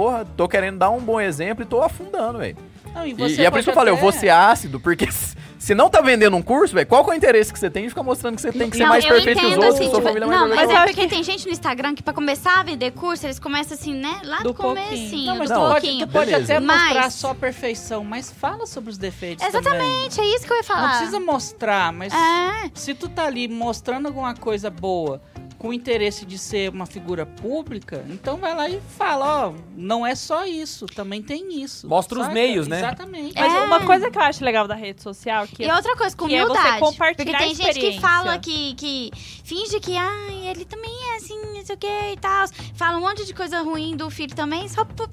porra, 0.00 0.24
tô 0.34 0.48
querendo 0.48 0.78
dar 0.78 0.88
um 0.88 0.98
bom 0.98 1.20
exemplo 1.20 1.62
e 1.62 1.66
tô 1.66 1.82
afundando, 1.82 2.38
velho. 2.38 2.56
Não, 2.94 3.06
e, 3.06 3.10
E, 3.12 3.36
e 3.40 3.44
é 3.44 3.50
por 3.50 3.58
isso 3.58 3.66
que 3.66 3.70
eu 3.70 3.74
falei, 3.74 3.92
eu 3.92 3.98
vou 3.98 4.10
ser 4.10 4.30
ácido, 4.30 4.80
porque 4.80 5.06
se, 5.60 5.74
não 5.74 5.90
tá 5.90 6.00
vendendo 6.00 6.34
um 6.38 6.40
curso, 6.42 6.72
velho, 6.74 6.86
qual 6.86 7.04
que 7.04 7.10
é 7.10 7.12
o 7.12 7.16
interesse 7.18 7.52
que 7.52 7.58
você 7.58 7.68
tem 7.68 7.82
de 7.82 7.90
ficar 7.90 8.02
mostrando 8.02 8.34
que 8.36 8.40
você 8.40 8.50
tem 8.50 8.70
que 8.70 8.78
ser 8.78 8.84
Não, 8.84 8.88
mais 8.88 9.04
perfeito 9.04 9.38
que 9.38 9.44
os 9.46 9.52
entendo, 9.52 9.62
outros, 9.62 9.74
assim, 9.80 9.90
sua 9.90 9.98
tipo, 10.00 10.08
família 10.08 10.24
é 10.24 10.28
mais 10.28 10.40
Não, 10.40 10.56
mas 10.56 10.70
é 10.70 10.84
porque 10.86 11.06
tem 11.06 11.22
gente 11.22 11.44
no 11.44 11.52
Instagram 11.52 11.94
que 11.94 12.02
pra 12.02 12.14
começar 12.14 12.60
a 12.60 12.62
vender 12.62 12.92
curso, 12.92 13.26
eles 13.26 13.38
começam 13.38 13.74
assim, 13.76 13.92
né? 13.94 14.22
Lá 14.24 14.38
do, 14.38 14.44
Do 14.44 14.54
pouquinho. 14.54 14.86
comecinho, 14.86 15.26
Não, 15.26 15.36
mas 15.38 15.50
do 15.50 15.54
pode, 15.56 15.70
pouquinho. 15.72 16.06
tu 16.06 16.12
pode 16.12 16.30
Beleza. 16.30 16.52
até 16.54 16.60
mostrar 16.66 16.94
Mas- 16.94 17.14
só 17.14 17.30
a 17.32 17.34
perfeição, 17.34 18.02
mas 18.02 18.32
fala 18.32 18.66
sobre 18.66 18.88
os 18.90 18.96
defeitos 18.96 19.44
Exatamente, 19.46 20.18
é 20.18 20.24
isso 20.34 20.46
que 20.46 20.52
eu 20.52 20.56
ia 20.56 20.62
também. 20.62 20.62
falar. 20.64 20.88
Não 20.88 20.96
precisa 20.96 21.20
mostrar, 21.20 21.92
mas 21.92 22.12
É, 22.14 22.70
se 22.74 22.94
tu 22.94 23.06
tá 23.10 23.26
ali 23.26 23.46
mostrando 23.46 24.06
alguma 24.06 24.34
coisa 24.34 24.70
boa, 24.70 25.20
com 25.60 25.68
o 25.68 25.72
interesse 25.74 26.24
de 26.24 26.38
ser 26.38 26.70
uma 26.70 26.86
figura 26.86 27.26
pública, 27.26 28.02
então 28.08 28.38
vai 28.38 28.56
lá 28.56 28.66
e 28.70 28.80
fala, 28.96 29.48
ó, 29.48 29.54
não 29.76 30.06
é 30.06 30.14
só 30.14 30.46
isso, 30.46 30.86
também 30.86 31.22
tem 31.22 31.62
isso. 31.62 31.86
Mostra 31.86 32.18
os 32.18 32.28
meios, 32.28 32.66
né? 32.66 32.78
Exatamente. 32.78 33.34
Mas 33.38 33.52
É. 33.52 33.60
uma 33.66 33.84
coisa 33.84 34.10
que 34.10 34.16
eu 34.16 34.22
acho 34.22 34.42
legal 34.42 34.66
da 34.66 34.74
rede 34.74 35.02
social 35.02 35.46
que 35.46 35.62
e 35.62 35.70
outra 35.70 35.94
coisa, 35.98 36.16
com 36.16 36.26
que 36.26 36.34
é 36.34 36.40
você 36.46 36.50
humildade. 36.50 36.80
compartilhar 36.80 37.26
porque 37.38 37.44
tem 37.44 37.52
a 37.68 37.72
gente 37.74 37.78
que 37.78 38.00
fala 38.00 38.38
que, 38.38 38.74
que 38.74 39.10
finge 39.44 39.78
que, 39.80 39.94
ai, 39.98 40.48
ele 40.48 40.64
também 40.64 40.90
é 41.12 41.16
assim, 41.16 41.38
não 41.54 41.62
sei 41.62 41.74
o 41.74 41.78
que 41.78 41.86
e 41.86 42.16
tal. 42.18 42.48
Fala 42.74 42.96
um 42.96 43.02
monte 43.02 43.26
de 43.26 43.34
coisa 43.34 43.60
ruim 43.60 43.94
do 43.94 44.08
filho 44.08 44.34
também, 44.34 44.66
só 44.66 44.82
por, 44.86 45.10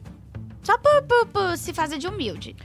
só 0.64 0.78
por, 0.78 1.02
por- 1.04 1.26
por 1.28 1.58
se 1.58 1.74
fazer 1.74 1.98
de 1.98 2.08
humilde. 2.08 2.56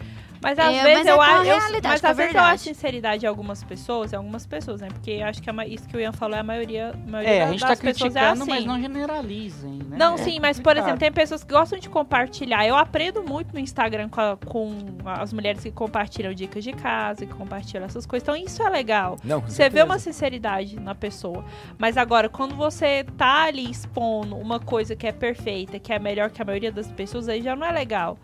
Mas 0.43 0.59
às 0.59 0.75
É, 0.75 0.83
vezes 0.83 0.99
mas 0.99 1.07
é 1.07 1.11
eu 1.13 1.21
a 1.21 1.27
acho. 1.27 1.45
eu- 1.45 1.81
Mas 1.85 2.05
a 2.05 2.11
às 2.11 2.17
vezes 2.17 2.35
eu 2.35 2.41
acho 2.43 2.65
sinceridade 2.65 3.25
em 3.25 3.29
algumas 3.29 3.63
pessoas, 3.63 4.13
em 4.13 4.17
algumas 4.17 4.45
pessoas, 4.45 4.81
né? 4.81 4.89
Porque 4.93 5.23
acho 5.25 5.41
que 5.41 5.49
a 5.49 5.53
ma- 5.53 5.67
isso 5.67 5.87
que 5.89 5.97
o 5.97 6.01
Ian 6.01 6.13
falou 6.13 6.37
é 6.37 6.41
a 6.41 6.43
maioria, 6.43 6.91
a 6.91 7.11
maioria 7.11 7.33
É, 7.35 7.43
a 7.43 7.45
da- 7.45 7.51
gente 7.53 7.61
das 7.61 7.79
tá 7.79 7.85
pessoas 7.85 8.17
é 8.17 8.21
criticando, 8.21 8.43
assim. 8.43 8.51
mas 8.51 8.65
não 8.65 8.81
generalizem, 8.81 9.71
né? 9.89 9.97
Não, 9.97 10.15
É 10.15 10.19
sim, 10.19 10.41
mas 10.41 10.59
por 10.59 10.77
exemplo, 10.77 10.99
tem 10.99 11.13
pessoas 11.13 11.45
que 11.45 11.53
gostam 11.53 11.79
de 11.79 11.89
compartilhar. 11.89 12.67
Eu 12.67 12.77
aprendo 12.77 13.23
muito 13.23 13.53
no 13.53 13.61
Instagram 13.61 14.09
com, 14.09 14.21
a- 14.21 14.37
com 14.37 14.77
as 15.05 15.33
mulheres 15.33 15.63
que 15.63 15.71
compartilham 15.71 16.35
dicas 16.35 16.65
de 16.65 16.73
casa, 16.73 17.25
que 17.25 17.33
compartilham 17.35 17.85
essas 17.85 18.05
coisas. 18.05 18.25
Então 18.29 18.37
isso 18.37 18.63
é 18.63 18.69
legal. 18.69 19.17
Não, 19.23 19.41
com 19.41 19.47
Você 19.49 19.59
vê 19.65 19.79
certeza. 19.79 19.85
uma 19.85 19.99
sinceridade 20.01 20.79
na 20.81 20.95
pessoa. 20.95 21.45
Mas 21.79 21.97
agora, 21.97 22.29
quando 22.29 22.57
você 22.57 23.05
tá 23.17 23.45
ali 23.45 23.71
expondo 23.71 24.37
uma 24.37 24.59
coisa 24.59 24.97
que 24.97 25.07
é 25.07 25.13
perfeita, 25.13 25.79
que 25.79 25.93
é 25.93 25.99
melhor 26.01 26.31
que 26.31 26.43
a 26.43 26.45
maioria 26.45 26.73
das 26.73 26.91
pessoas, 26.91 27.29
aí 27.29 27.41
já 27.43 27.55
não 27.55 27.65
é 27.67 27.71
legal. 27.71 28.19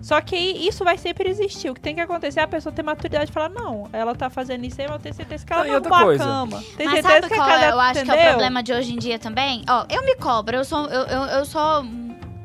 Só 0.00 0.20
que 0.20 0.36
isso 0.36 0.84
vai 0.84 0.96
sempre 0.96 1.28
existir. 1.28 1.70
O 1.70 1.74
que 1.74 1.80
tem 1.80 1.94
que 1.94 2.00
acontecer 2.00 2.40
é 2.40 2.42
a 2.44 2.48
pessoa 2.48 2.72
ter 2.72 2.82
maturidade 2.82 3.30
e 3.30 3.34
falar, 3.34 3.48
não, 3.48 3.88
ela 3.92 4.14
tá 4.14 4.30
fazendo 4.30 4.64
isso 4.64 4.80
aí, 4.80 4.86
mas 4.86 4.96
eu 4.96 5.02
tenho 5.02 5.14
certeza 5.14 5.44
que 5.44 5.52
ela 5.52 5.64
Não, 5.64 5.74
outra 5.74 5.90
arrumou 5.90 6.06
coisa? 6.06 6.22
a 6.24 6.26
cama. 6.26 6.64
Tem 6.76 6.86
Mas 6.86 6.94
certeza 7.00 7.14
sabe 7.20 7.28
que 7.28 7.34
a 7.34 7.36
qual 7.36 7.48
casa, 7.48 7.64
eu 7.66 7.80
acho 7.80 7.92
que 7.92 7.98
é 7.98 8.02
o 8.02 8.06
entendeu? 8.14 8.30
problema 8.30 8.62
de 8.62 8.72
hoje 8.72 8.92
em 8.94 8.98
dia 8.98 9.18
também? 9.18 9.64
Ó, 9.68 9.86
eu 9.90 10.04
me 10.04 10.14
cobro, 10.16 10.56
eu 10.56 10.64
sou. 10.64 10.86
Eu, 10.86 11.02
eu, 11.02 11.22
eu 11.24 11.44
sou. 11.44 11.84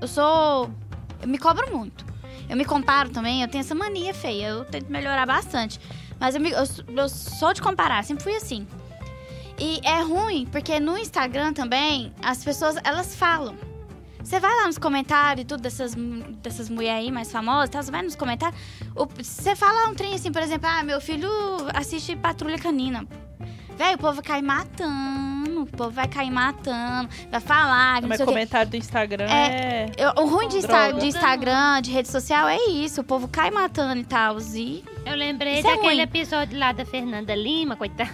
Eu 0.01 0.07
sou. 0.07 0.69
Eu 1.21 1.27
me 1.27 1.37
cobro 1.37 1.71
muito. 1.75 2.05
Eu 2.49 2.57
me 2.57 2.65
comparo 2.65 3.09
também, 3.09 3.41
eu 3.41 3.47
tenho 3.47 3.61
essa 3.61 3.73
mania 3.75 4.13
feia. 4.13 4.47
Eu 4.47 4.65
tento 4.65 4.91
melhorar 4.91 5.25
bastante. 5.25 5.79
Mas 6.19 6.35
eu, 6.35 6.41
me- 6.41 6.51
eu, 6.51 6.63
eu 6.95 7.09
sou 7.09 7.53
de 7.53 7.61
comparar, 7.61 8.03
sempre 8.03 8.23
fui 8.23 8.35
assim. 8.35 8.67
E 9.59 9.79
é 9.83 10.01
ruim, 10.01 10.47
porque 10.51 10.79
no 10.79 10.97
Instagram 10.97 11.53
também, 11.53 12.11
as 12.21 12.43
pessoas, 12.43 12.75
elas 12.83 13.15
falam. 13.15 13.55
Você 14.23 14.39
vai 14.39 14.55
lá 14.61 14.67
nos 14.67 14.77
comentários 14.77 15.43
e 15.43 15.45
tudo 15.45 15.61
dessas, 15.61 15.93
dessas 16.41 16.69
mulheres 16.69 17.05
aí 17.05 17.11
mais 17.11 17.31
famosas, 17.31 17.69
tal, 17.69 17.83
você 17.83 17.91
vai 17.91 18.01
nos 18.01 18.15
comentários. 18.15 18.59
Você 19.21 19.55
fala 19.55 19.89
um 19.89 19.93
trem 19.93 20.15
assim, 20.15 20.31
por 20.31 20.41
exemplo, 20.41 20.67
ah, 20.69 20.81
meu 20.83 21.01
filho 21.01 21.29
assiste 21.73 22.15
Patrulha 22.15 22.57
Canina. 22.57 23.05
Velho, 23.77 23.95
o 23.95 23.97
povo 23.97 24.21
cair 24.21 24.43
matando, 24.43 25.63
o 25.63 25.65
povo 25.65 25.89
vai 25.89 26.07
cair 26.07 26.29
matando, 26.29 27.09
vai 27.31 27.39
falar, 27.41 27.95
que 27.95 28.01
não 28.03 28.09
Mas 28.09 28.21
comentário 28.21 28.69
do 28.69 28.77
Instagram 28.77 29.25
É. 29.25 29.89
é... 29.97 30.09
O 30.21 30.27
ruim 30.27 30.47
de, 30.47 30.57
Insta- 30.57 30.91
de 30.91 31.07
Instagram, 31.07 31.81
de 31.81 31.89
rede 31.91 32.07
social, 32.07 32.47
é 32.47 32.57
isso. 32.69 33.01
O 33.01 33.03
povo 33.03 33.27
cai 33.27 33.49
matando 33.49 33.99
e 34.01 34.05
tal. 34.05 34.37
E 34.53 34.83
Eu 35.05 35.15
lembrei 35.15 35.57
Isso 35.59 35.67
é 35.67 35.71
daquele 35.75 35.93
ruim. 35.95 36.01
episódio 36.01 36.57
lá 36.59 36.71
da 36.71 36.85
Fernanda 36.85 37.33
Lima, 37.35 37.75
coitada. 37.75 38.11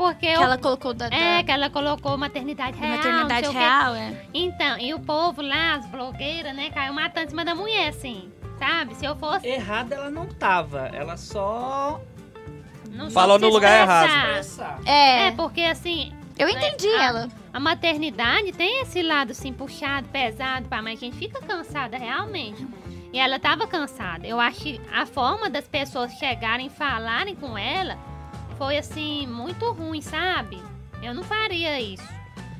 Porque 0.00 0.28
que 0.28 0.32
eu- 0.32 0.42
ela 0.42 0.56
colocou 0.56 0.94
da, 0.94 1.10
da- 1.10 1.14
É, 1.16 1.42
que 1.42 1.50
ela 1.52 1.68
colocou 1.68 2.16
maternidade 2.16 2.72
da 2.78 2.86
real. 2.86 2.96
maternidade 2.96 3.48
real, 3.50 3.94
é. 3.94 4.16
Então, 4.32 4.78
e 4.78 4.94
o 4.94 5.00
povo 5.00 5.42
lá, 5.42 5.74
as 5.74 5.84
blogueiras, 5.84 6.56
né, 6.56 6.70
caiu 6.70 6.94
matando 6.94 7.26
em 7.26 7.28
cima 7.28 7.44
da 7.44 7.54
mulher, 7.54 7.88
assim. 7.90 8.32
Sabe? 8.58 8.94
Se 8.94 9.04
eu 9.04 9.14
fosse. 9.16 9.46
Errada 9.46 9.94
ela 9.96 10.10
não 10.10 10.24
tava, 10.26 10.88
ela 10.94 11.18
só... 11.18 12.00
Não 12.90 13.10
Falou 13.10 13.38
no 13.38 13.48
lugar. 13.50 14.06
Expressar. 14.06 14.80
É, 14.86 15.26
É, 15.28 15.30
porque 15.32 15.60
assim, 15.62 16.12
eu 16.38 16.48
entendi 16.48 16.88
Ah, 16.98 17.04
ela. 17.04 17.28
a 17.52 17.60
maternidade 17.60 18.52
tem 18.52 18.80
esse 18.80 19.02
lado 19.02 19.32
assim, 19.32 19.52
puxado, 19.52 20.08
pesado, 20.08 20.66
pá, 20.68 20.80
mas 20.80 20.98
a 20.98 21.00
gente 21.04 21.16
fica 21.18 21.40
cansada 21.42 21.98
realmente. 21.98 22.66
E 23.12 23.18
ela 23.18 23.38
tava 23.38 23.66
cansada. 23.66 24.26
Eu 24.26 24.40
acho 24.40 24.60
que 24.60 24.80
a 24.92 25.04
forma 25.04 25.50
das 25.50 25.68
pessoas 25.68 26.12
chegarem 26.14 26.66
e 26.68 26.70
falarem 26.70 27.34
com 27.34 27.56
ela 27.58 27.98
foi 28.60 28.76
assim, 28.76 29.26
muito 29.26 29.72
ruim, 29.72 30.02
sabe? 30.02 30.62
Eu 31.02 31.14
não 31.14 31.24
faria 31.24 31.80
isso. 31.80 32.06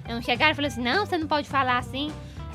Eu 0.08 0.14
não 0.14 0.22
chegar 0.22 0.50
e 0.50 0.54
falar 0.54 0.68
assim, 0.68 0.80
não, 0.80 1.04
você 1.04 1.18
não 1.18 1.26
pode 1.26 1.46
falar 1.46 1.76
assim. 1.76 2.10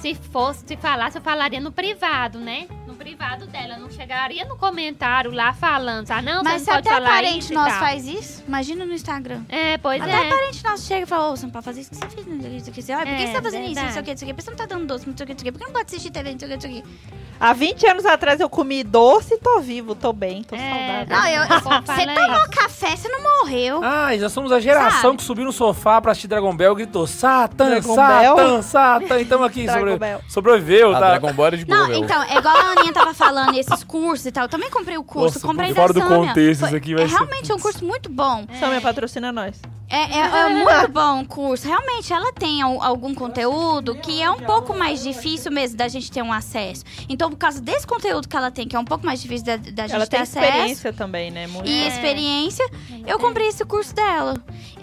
Se 0.06 0.14
fosse, 0.14 0.64
se 0.68 0.78
falasse, 0.78 1.18
eu 1.18 1.22
falaria 1.24 1.60
no 1.60 1.72
privado, 1.72 2.38
né? 2.38 2.68
No 2.86 2.94
privado 2.94 3.48
dela. 3.48 3.76
Não 3.80 3.90
chegaria 3.90 4.46
no 4.46 4.56
comentário 4.56 5.32
lá 5.32 5.52
falando, 5.52 6.12
ah, 6.12 6.22
não, 6.22 6.44
Mas 6.44 6.62
você 6.62 6.66
se 6.66 6.70
não 6.70 6.76
pode 6.76 6.88
até 6.90 6.98
falar 6.98 7.10
parente 7.10 7.40
isso 7.40 7.54
nosso 7.56 7.80
faz 7.80 8.08
isso, 8.08 8.44
imagina 8.48 8.86
no 8.86 8.94
Instagram. 8.94 9.42
É, 9.50 9.80
pois 9.80 10.00
Até 10.00 10.28
é. 10.28 10.30
parente 10.30 10.64
nosso 10.64 10.86
chega 10.86 11.02
e 11.02 11.06
fala, 11.08 11.32
ô, 11.32 11.36
você 11.36 11.48
não 11.48 11.52
pode 11.52 11.66
fazer 11.66 11.82
isso 11.82 11.90
que 11.90 11.96
você 11.96 12.08
fez, 12.08 12.28
não 12.28 12.40
sei 12.40 12.50
o 12.50 12.52
que, 12.52 12.58
não 12.60 12.66
por 12.66 12.72
que 12.72 12.80
É, 13.24 13.26
você 13.26 13.34
tá 13.34 13.42
fazendo 13.42 13.66
isso, 13.66 13.82
não 13.82 13.92
sei 13.92 14.02
o 14.02 14.06
que, 14.06 14.12
não 14.12 14.18
sei 14.18 14.26
o 14.26 14.28
que. 14.28 14.34
Por 14.34 14.38
que 14.38 14.44
você 14.44 14.50
não 14.52 14.58
tá 14.58 14.66
dando 14.68 14.86
doce, 14.86 15.10
não 15.10 15.18
sei 15.18 15.24
o 15.24 15.28
que, 15.28 15.34
não 15.34 15.40
sei 15.40 15.50
o 15.50 15.52
que. 15.52 15.52
Por 15.54 15.60
que 15.60 15.66
não 15.66 15.74
pode 15.74 15.86
assistir 15.88 16.12
TV, 16.12 16.32
não 16.34 16.40
sei 16.40 16.48
o 16.48 16.52
que, 16.52 16.56
não 16.56 16.62
sei 16.62 16.80
o 16.80 16.84
que. 16.84 16.90
Há 17.38 17.52
20 17.52 17.88
anos 17.88 18.06
atrás 18.06 18.40
eu 18.40 18.50
comi 18.50 18.82
doce 18.84 19.34
e 19.34 19.38
tô 19.38 19.60
vivo, 19.60 19.94
tô 19.94 20.14
bem, 20.14 20.42
tô 20.44 20.56
É, 20.56 21.06
saudável. 21.06 21.18
Não, 21.18 21.28
eu, 21.28 21.60
você 21.82 22.06
tomou 22.06 22.42
isso. 22.42 22.50
café, 22.52 22.96
você 22.96 23.10
não 23.10 23.22
morreu. 23.22 23.82
Ah, 23.84 24.16
já 24.18 24.30
somos 24.30 24.52
a 24.54 24.60
geração 24.60 25.02
Sabe? 25.02 25.18
que 25.18 25.24
subiu 25.24 25.46
no 25.46 25.52
sofá 25.52 26.00
pra 26.00 26.12
assistir 26.12 26.28
Dragon 26.28 26.56
Bell 26.56 26.72
e 26.74 26.76
gritou 26.76 27.06
Satan, 27.06 27.72
Dragon 27.72 27.96
Satan, 27.96 28.36
Bell? 28.36 28.64
Satan. 28.64 29.20
E 29.20 29.26
tamo 29.26 29.44
aqui, 29.44 29.68
sobre... 29.72 29.95
Bell. 30.00 30.22
sobreviveu, 30.28 30.96
A 30.96 31.00
tá? 31.00 31.08
Dragon 31.12 31.34
Ball 31.34 31.46
era 31.48 31.58
de 31.58 31.66
boa, 31.66 31.78
Não, 31.80 31.88
velho. 31.88 32.04
então, 32.04 32.24
é 32.24 32.38
igual 32.38 32.56
a 32.56 32.72
Aninha 32.72 32.94
tava 32.94 33.14
falando, 33.14 33.58
esses 33.58 33.84
cursos 33.84 34.26
e 34.26 34.32
tal. 34.32 34.44
Eu 34.46 34.50
também 34.50 34.70
comprei 34.70 34.98
o 34.98 35.04
curso, 35.04 35.36
Nossa, 35.36 35.48
comprei 35.48 35.74
fora 35.74 35.94
da 35.94 36.00
do 36.02 36.08
Samia. 36.08 36.28
contexto 36.30 36.66
isso 36.66 36.76
aqui 36.76 36.94
vai 36.96 37.04
é 37.04 37.08
ser- 37.08 37.16
realmente 37.16 37.54
um 37.54 37.60
curso 37.60 37.86
muito 37.86 38.10
bom. 38.10 38.46
Samia 38.60 38.82
patrocina 38.82 39.32
nós. 39.32 39.60
É, 39.88 39.98
é- 40.18 40.40
é 40.48 40.50
muito 40.50 40.92
bom 40.92 41.22
o 41.22 41.26
curso. 41.28 41.68
Realmente, 41.68 42.12
ela 42.12 42.34
tem 42.34 42.60
al- 42.60 42.82
algum 42.82 43.14
conteúdo 43.14 43.94
que 43.96 44.20
é 44.20 44.30
um 44.32 44.40
pouco 44.40 44.76
mais 44.76 45.04
difícil 45.04 45.52
mesmo 45.52 45.78
da 45.78 45.88
gente 45.88 46.12
ter 46.12 46.24
um 46.24 46.34
acesso. 46.34 46.84
Então, 47.08 47.30
por 47.30 47.38
causa 47.38 47.62
desse 47.62 47.86
conteúdo 47.86 48.28
que 48.28 48.36
ela 48.36 48.50
tem, 48.50 48.68
que 48.68 48.76
é 48.76 48.80
um 48.80 48.84
pouco 48.84 49.06
mais 49.06 49.22
difícil 49.22 49.46
da, 49.46 49.58
da 49.58 49.84
gente 49.84 49.94
Ela 49.96 50.06
ter 50.08 50.12
tem 50.18 50.22
acesso 50.22 50.40
experiência 50.44 50.92
também, 50.92 51.30
né? 51.30 51.46
Muito. 51.46 51.70
e 51.70 51.84
É. 51.84 51.88
experiência, 51.88 52.68
eu 53.06 53.20
comprei 53.20 53.48
esse 53.48 53.64
curso 53.64 53.94
dela. 53.94 54.34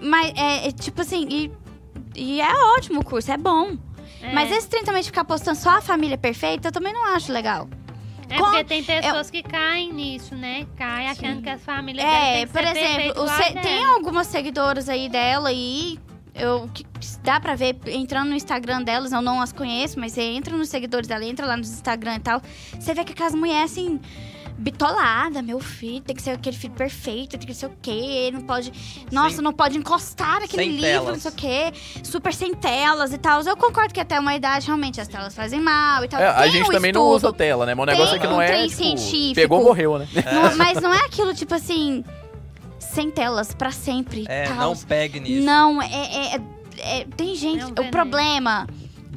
Mas, 0.01 0.33
é, 0.37 0.69
é 0.69 0.71
tipo 0.71 1.01
assim, 1.03 1.27
e, 1.29 1.51
e 2.15 2.41
é 2.41 2.55
ótimo 2.77 3.01
o 3.01 3.05
curso, 3.05 3.33
é 3.33 3.37
bom. 3.37 3.77
É. 4.23 4.33
Mas 4.33 4.51
esse 4.53 4.69
trem 4.69 4.85
também 4.85 5.03
de 5.03 5.09
ficar 5.09 5.25
postando 5.25 5.59
só 5.59 5.79
a 5.79 5.81
família 5.81 6.17
perfeita, 6.17 6.69
eu 6.69 6.73
também 6.73 6.93
não 6.93 7.15
acho 7.15 7.33
legal. 7.33 7.69
É 8.31 8.39
Com- 8.39 8.45
porque 8.45 8.65
tem 8.65 8.83
pessoas 8.83 9.31
que 9.31 9.43
caem 9.43 9.93
nisso, 9.93 10.35
né? 10.35 10.67
Caem 10.77 11.09
achando 11.09 11.43
que 11.43 11.51
as 11.51 11.61
famílias 11.63 12.05
dela 12.07 12.17
É, 12.25 12.47
que 12.47 12.53
por 12.53 12.63
exemplo, 12.65 13.29
se- 13.29 13.43
a 13.59 13.61
tem 13.63 13.85
algumas 13.85 14.27
seguidoras 14.29 14.89
aí 14.89 15.09
dela 15.09 15.53
e 15.53 15.99
eu 16.35 16.67
que 16.73 16.87
dá 17.23 17.39
pra 17.39 17.55
ver 17.55 17.77
entrando 17.89 18.31
no 18.31 18.35
Instagram 18.37 18.83
delas, 18.83 19.13
eu 19.13 19.21
não 19.21 19.43
as 19.43 19.53
conheço, 19.53 20.01
mas 20.01 20.13
você 20.13 20.23
entra 20.23 20.57
nos 20.57 20.71
seguidores 20.71 21.07
dela, 21.07 21.25
entra 21.27 21.45
lá 21.47 21.59
nos 21.59 21.71
Instagram 21.71 22.15
e 22.17 22.21
tal, 22.21 22.41
você 22.81 22.95
vê 22.95 23.05
que 23.05 23.13
aquelas 23.13 23.35
mulheres 23.35 23.71
assim 23.71 24.01
bitolada, 24.59 25.43
meu 25.43 25.59
filho, 25.59 26.01
tem 26.03 26.15
que 26.15 26.23
ser 26.23 26.31
aquele 26.31 26.57
filho 26.57 26.73
perfeito, 26.75 27.37
tem 27.39 27.47
que 27.47 27.55
ser 27.55 27.67
o 27.67 27.73
quê, 27.83 28.31
não 28.33 28.43
pode, 28.43 28.73
nossa, 29.11 29.37
Sem- 29.37 29.45
não 29.45 29.53
pode 29.53 29.77
encostar 29.79 30.41
naquele 30.41 30.63
sem 30.65 30.71
livro, 30.73 30.83
telas. 30.87 31.09
não 31.15 31.21
sei 31.21 31.31
o 31.31 31.35
quê, 31.35 31.73
super 32.05 32.33
sem 32.33 32.55
telas 32.55 33.13
e 33.13 33.19
tal. 33.19 33.41
Eu 33.43 33.57
concordo 33.57 33.93
que 33.93 34.01
até 34.01 34.19
uma 34.21 34.35
idade 34.35 34.67
realmente 34.67 35.01
as 35.01 35.09
telas 35.09 35.35
fazem 35.35 35.61
mal 35.61 36.05
e 36.05 36.09
tal. 36.09 36.21
É, 36.21 36.29
a 36.29 36.47
gente 36.47 36.69
um 36.69 36.73
também 36.73 36.93
não 36.93 37.03
estudo. 37.15 37.29
usa 37.29 37.33
tela, 37.33 37.67
né? 37.67 37.75
Mas 37.75 37.83
o 37.83 37.87
negócio 37.87 38.17
é 38.17 38.19
que 38.19 38.27
não 38.27 38.41
é, 38.41 38.63
tipo, 38.69 38.77
científico. 38.77 39.35
pegou, 39.35 39.63
morreu, 39.65 39.99
né? 39.99 40.09
Não- 40.33 40.57
mas 40.57 40.81
não 40.81 40.93
é 40.93 41.01
aquilo, 41.07 41.35
tipo 41.35 41.55
assim, 41.55 42.05
sem 42.79 43.11
telas 43.11 43.55
pra 43.55 43.71
sempre. 43.71 44.25
É, 44.29 44.45
tal. 44.45 44.57
não 44.57 44.77
pegue 44.77 45.19
nisso. 45.21 45.45
Não, 45.45 45.81
é, 45.83 45.87
é- 45.87 46.35
é- 46.37 46.41
é- 47.01 47.07
Tem 47.17 47.35
gente. 47.35 47.63
É 47.63 47.67
um 47.67 47.71
o 47.87 47.91
problema, 47.91 48.67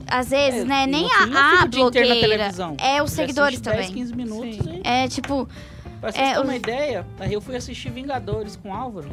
às 0.07 0.29
vezes, 0.29 0.61
É, 0.61 0.65
né? 0.65 0.87
Nem 0.87 1.07
a, 1.11 1.61
a 1.63 1.65
blogueira. 1.67 2.15
televisão. 2.19 2.75
É 2.79 3.01
os 3.01 3.11
seguidores 3.11 3.55
assiste 3.59 3.63
10, 3.69 3.87
também. 3.87 3.93
15 4.03 4.15
minutos 4.15 4.55
Sim. 4.57 4.81
e... 4.83 4.87
É 4.87 5.07
tipo. 5.07 5.47
Pra 6.01 6.11
vocês 6.11 6.23
É, 6.23 6.27
terem 6.27 6.37
os- 6.41 6.43
uma 6.43 6.55
ideia, 6.55 7.05
aí 7.19 7.33
eu 7.33 7.41
fui 7.41 7.55
assistir 7.55 7.89
Vingadores 7.89 8.55
com 8.55 8.69
o 8.69 8.73
Álvaro. 8.73 9.09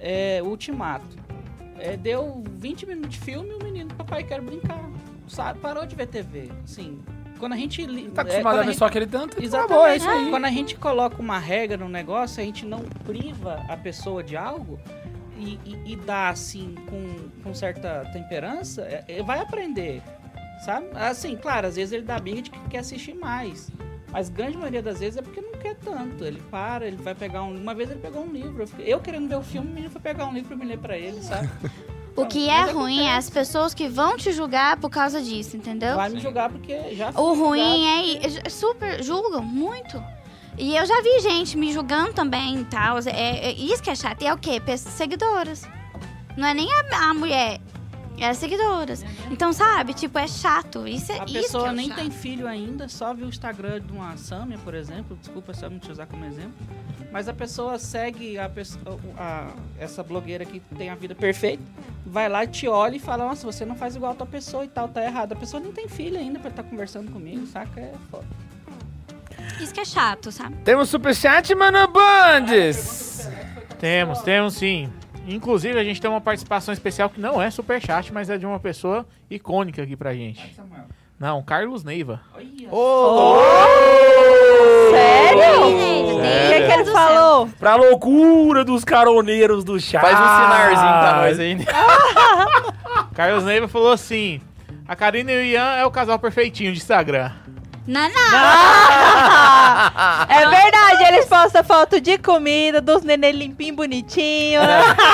É, 0.00 0.40
o 0.42 0.46
Ultimato. 0.48 1.16
É, 1.78 1.96
deu 1.96 2.42
20 2.54 2.86
minutos 2.86 3.10
de 3.10 3.18
filme 3.18 3.50
e 3.50 3.54
o 3.54 3.64
menino, 3.64 3.92
papai, 3.94 4.22
quero 4.22 4.42
brincar. 4.42 4.80
Sabe? 5.28 5.58
Parou 5.60 5.86
de 5.86 5.94
ver 5.96 6.06
TV. 6.06 6.50
Assim, 6.64 7.00
quando 7.38 7.52
a 7.54 7.56
gente... 7.56 7.84
Tá 8.10 8.22
é, 8.22 8.24
acostumado 8.24 8.42
quando 8.42 8.46
a 8.46 8.52
ver 8.62 8.64
gente- 8.66 8.78
só 8.78 8.84
aquele 8.86 9.06
tanto? 9.06 9.36
Tá 9.36 9.42
Exatamente. 9.42 9.72
bom, 9.78 9.86
é 9.86 9.96
isso 9.96 10.08
aí. 10.08 10.30
Quando 10.30 10.44
a 10.44 10.50
gente 10.50 10.76
coloca 10.76 11.20
uma 11.20 11.38
regra 11.38 11.76
no 11.78 11.88
negócio, 11.88 12.42
a 12.42 12.44
gente 12.44 12.66
não 12.66 12.80
priva 12.80 13.64
a 13.68 13.76
pessoa 13.76 14.22
de 14.22 14.36
algo 14.36 14.78
e, 15.36 15.58
e- 15.64 15.92
e 15.92 15.96
dá 15.96 16.28
assim 16.28 16.74
com, 16.88 17.28
com 17.42 17.54
certa 17.54 18.04
temperança, 18.12 18.82
é- 18.82 19.04
é, 19.08 19.22
vai 19.22 19.40
aprender. 19.40 20.02
Sabe? 20.64 20.86
Assim, 20.94 21.36
claro, 21.36 21.66
às 21.66 21.74
vezes 21.76 21.92
ele 21.92 22.04
dá 22.04 22.18
birra 22.18 22.42
de 22.42 22.50
que 22.50 22.60
quer 22.68 22.78
assistir 22.78 23.14
mais. 23.14 23.68
Mas 24.12 24.28
grande 24.28 24.56
maioria 24.56 24.82
das 24.82 25.00
vezes 25.00 25.16
é 25.16 25.22
porque 25.22 25.40
não 25.40 25.52
quer 25.52 25.74
tanto. 25.76 26.24
Ele 26.24 26.40
para, 26.50 26.86
ele 26.86 26.96
vai 26.98 27.14
pegar 27.14 27.42
um. 27.42 27.56
Uma 27.56 27.74
vez 27.74 27.90
ele 27.90 27.98
pegou 27.98 28.22
um 28.22 28.30
livro. 28.30 28.62
Eu, 28.62 28.66
fiquei- 28.68 28.86
eu 28.92 29.00
querendo 29.00 29.28
ver 29.28 29.36
o 29.36 29.42
filme, 29.42 29.68
o 29.70 29.74
menino 29.74 29.90
foi 29.90 30.00
pegar 30.00 30.26
um 30.26 30.32
livro 30.32 30.48
pra 30.48 30.56
me 30.56 30.64
ler 30.66 30.78
pra 30.78 30.96
ele, 30.96 31.20
sabe? 31.22 31.48
O 32.14 32.26
que 32.26 32.46
Mas 32.46 32.68
é 32.68 32.72
ruim 32.72 33.00
é 33.06 33.16
as 33.16 33.30
pessoas 33.30 33.72
que 33.72 33.88
vão 33.88 34.18
te 34.18 34.32
julgar 34.32 34.76
por 34.76 34.90
causa 34.90 35.18
disso, 35.22 35.56
entendeu? 35.56 35.96
Vai 35.96 36.10
me 36.10 36.20
julgar 36.20 36.50
porque 36.50 36.94
já 36.94 37.08
O 37.16 37.32
ruim 37.32 37.86
é, 37.86 38.26
é 38.46 38.50
super 38.50 39.02
julgam 39.02 39.42
muito. 39.42 39.96
E 40.58 40.76
eu 40.76 40.84
já 40.86 41.00
vi 41.02 41.20
gente 41.20 41.56
me 41.56 41.72
julgando 41.72 42.12
também 42.12 42.60
e 42.60 42.64
tal. 42.64 42.98
É, 43.06 43.50
é 43.50 43.52
isso 43.52 43.82
que 43.82 43.90
é 43.90 43.94
chato. 43.94 44.22
E 44.22 44.26
é 44.26 44.32
o 44.34 44.38
quê? 44.38 44.60
Pessoas 44.60 44.94
seguidoras. 44.94 45.66
Não 46.36 46.46
é 46.46 46.54
nem 46.54 46.68
a, 46.72 47.08
a 47.10 47.14
mulher, 47.14 47.60
é 48.18 48.28
as 48.28 48.36
seguidoras. 48.38 49.04
Então, 49.30 49.52
sabe, 49.52 49.92
tipo, 49.94 50.18
é 50.18 50.26
chato. 50.28 50.86
Isso 50.86 51.10
é 51.12 51.20
A 51.20 51.24
isso 51.24 51.32
pessoa 51.34 51.64
que 51.64 51.68
é 51.70 51.72
nem 51.72 51.88
chato. 51.88 51.96
tem 51.98 52.10
filho 52.10 52.46
ainda, 52.46 52.88
só 52.88 53.12
viu 53.14 53.26
o 53.26 53.28
Instagram 53.28 53.80
de 53.80 53.92
uma 53.92 54.16
Samia, 54.16 54.58
por 54.58 54.74
exemplo. 54.74 55.16
Desculpa 55.20 55.52
só 55.54 55.68
me 55.68 55.78
te 55.78 55.90
usar 55.90 56.06
como 56.06 56.24
exemplo. 56.24 56.52
Mas 57.10 57.28
a 57.28 57.32
pessoa 57.34 57.78
segue 57.78 58.38
a 58.38 58.48
pessoa, 58.48 58.98
a- 59.18 59.52
essa 59.78 60.02
blogueira 60.02 60.44
que 60.44 60.60
tem 60.60 60.88
a 60.88 60.94
vida 60.94 61.14
perfeita, 61.14 61.62
vai 62.06 62.28
lá, 62.28 62.46
te 62.46 62.66
olha 62.68 62.96
e 62.96 62.98
fala: 63.00 63.26
Nossa, 63.26 63.44
você 63.44 63.64
não 63.66 63.74
faz 63.74 63.96
igual 63.96 64.12
a 64.12 64.14
tua 64.14 64.26
pessoa 64.26 64.64
e 64.64 64.68
tal, 64.68 64.88
tá 64.88 65.02
errado. 65.04 65.32
A 65.32 65.36
pessoa 65.36 65.60
nem 65.62 65.72
tem 65.72 65.88
filho 65.88 66.18
ainda 66.18 66.38
pra 66.38 66.48
estar 66.50 66.62
conversando 66.62 67.10
comigo, 67.10 67.46
saca? 67.46 67.80
É 67.80 67.92
foda. 68.10 68.26
Isso 69.60 69.72
que 69.72 69.80
é 69.80 69.84
chato, 69.84 70.30
sabe? 70.32 70.56
Temos 70.64 70.88
superchat, 70.88 71.54
mano 71.54 71.86
Bandes. 71.88 73.28
Temos, 73.78 74.20
temos 74.22 74.54
sim. 74.54 74.90
Inclusive, 75.26 75.78
a 75.78 75.84
gente 75.84 76.00
tem 76.00 76.10
uma 76.10 76.20
participação 76.20 76.72
especial 76.74 77.08
que 77.08 77.20
não 77.20 77.40
é 77.40 77.50
superchat, 77.50 78.12
mas 78.12 78.28
é 78.28 78.36
de 78.36 78.44
uma 78.46 78.58
pessoa 78.58 79.06
icônica 79.30 79.82
aqui 79.82 79.96
pra 79.96 80.12
gente. 80.14 80.56
Não, 81.18 81.40
Carlos 81.42 81.84
Neiva. 81.84 82.20
Sério? 82.36 82.70
Sério? 84.90 86.16
O 86.16 86.20
que, 86.50 86.66
que 86.66 86.72
ele 86.72 86.84
falou? 86.86 87.48
Pra 87.58 87.76
loucura 87.76 88.64
dos 88.64 88.84
caroneiros 88.84 89.62
do 89.64 89.78
chat. 89.80 90.00
Faz 90.00 90.14
um 90.14 90.22
sinarzinho 90.22 91.00
pra 91.00 91.16
nós 91.22 91.38
aí. 91.38 91.54
né? 91.54 91.64
Carlos 93.14 93.44
Neiva 93.44 93.68
falou 93.68 93.92
assim: 93.92 94.40
A 94.88 94.96
Karina 94.96 95.30
e 95.32 95.36
o 95.40 95.44
Ian 95.44 95.74
é 95.76 95.84
o 95.86 95.90
casal 95.90 96.18
perfeitinho 96.18 96.72
de 96.72 96.78
Instagram. 96.78 97.30
Não. 97.86 98.00
É 100.28 100.48
verdade, 100.48 101.04
eles 101.08 101.26
postam 101.26 101.64
foto 101.64 102.00
de 102.00 102.16
comida, 102.18 102.80
dos 102.80 103.02
neném 103.02 103.32
limpinho, 103.32 103.74
bonitinho. 103.74 104.60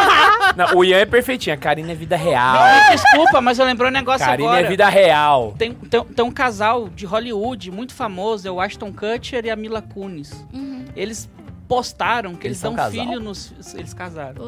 Não, 0.57 0.77
o 0.77 0.85
Ian 0.85 0.99
é 0.99 1.07
perfeitinho, 1.07 1.55
a 1.55 1.59
Karina 1.59 1.93
é 1.93 1.95
vida 1.95 2.17
real. 2.17 2.55
Me 2.91 2.97
desculpa, 2.97 3.41
mas 3.41 3.59
eu 3.59 3.65
lembrei 3.65 3.89
um 3.89 3.93
negócio 3.93 4.27
Karina 4.27 4.49
agora. 4.51 4.67
é 4.67 4.69
vida 4.69 4.89
real. 4.89 5.55
Tem, 5.59 5.73
tem, 5.73 6.05
tem 6.05 6.25
um 6.25 6.31
casal 6.31 6.89
de 6.89 7.07
Hollywood 7.07 7.71
muito 7.71 7.95
famoso, 7.95 8.47
é 8.47 8.51
o 8.51 8.61
Ashton 8.61 8.93
Kutcher 8.93 9.45
e 9.47 9.51
a 9.51 9.57
Mila 9.57 9.81
Kunis. 9.83 10.45
Uhum. 10.53 10.85
Eles 10.95 11.29
postaram 11.67 12.35
que 12.35 12.47
Eles 12.47 12.57
eles, 12.57 12.59
são 12.59 12.75
dão 12.75 12.85
casal? 12.85 13.05
filho 13.07 13.21
nos. 13.21 13.75
Eles 13.75 13.95
casaram. 13.95 14.45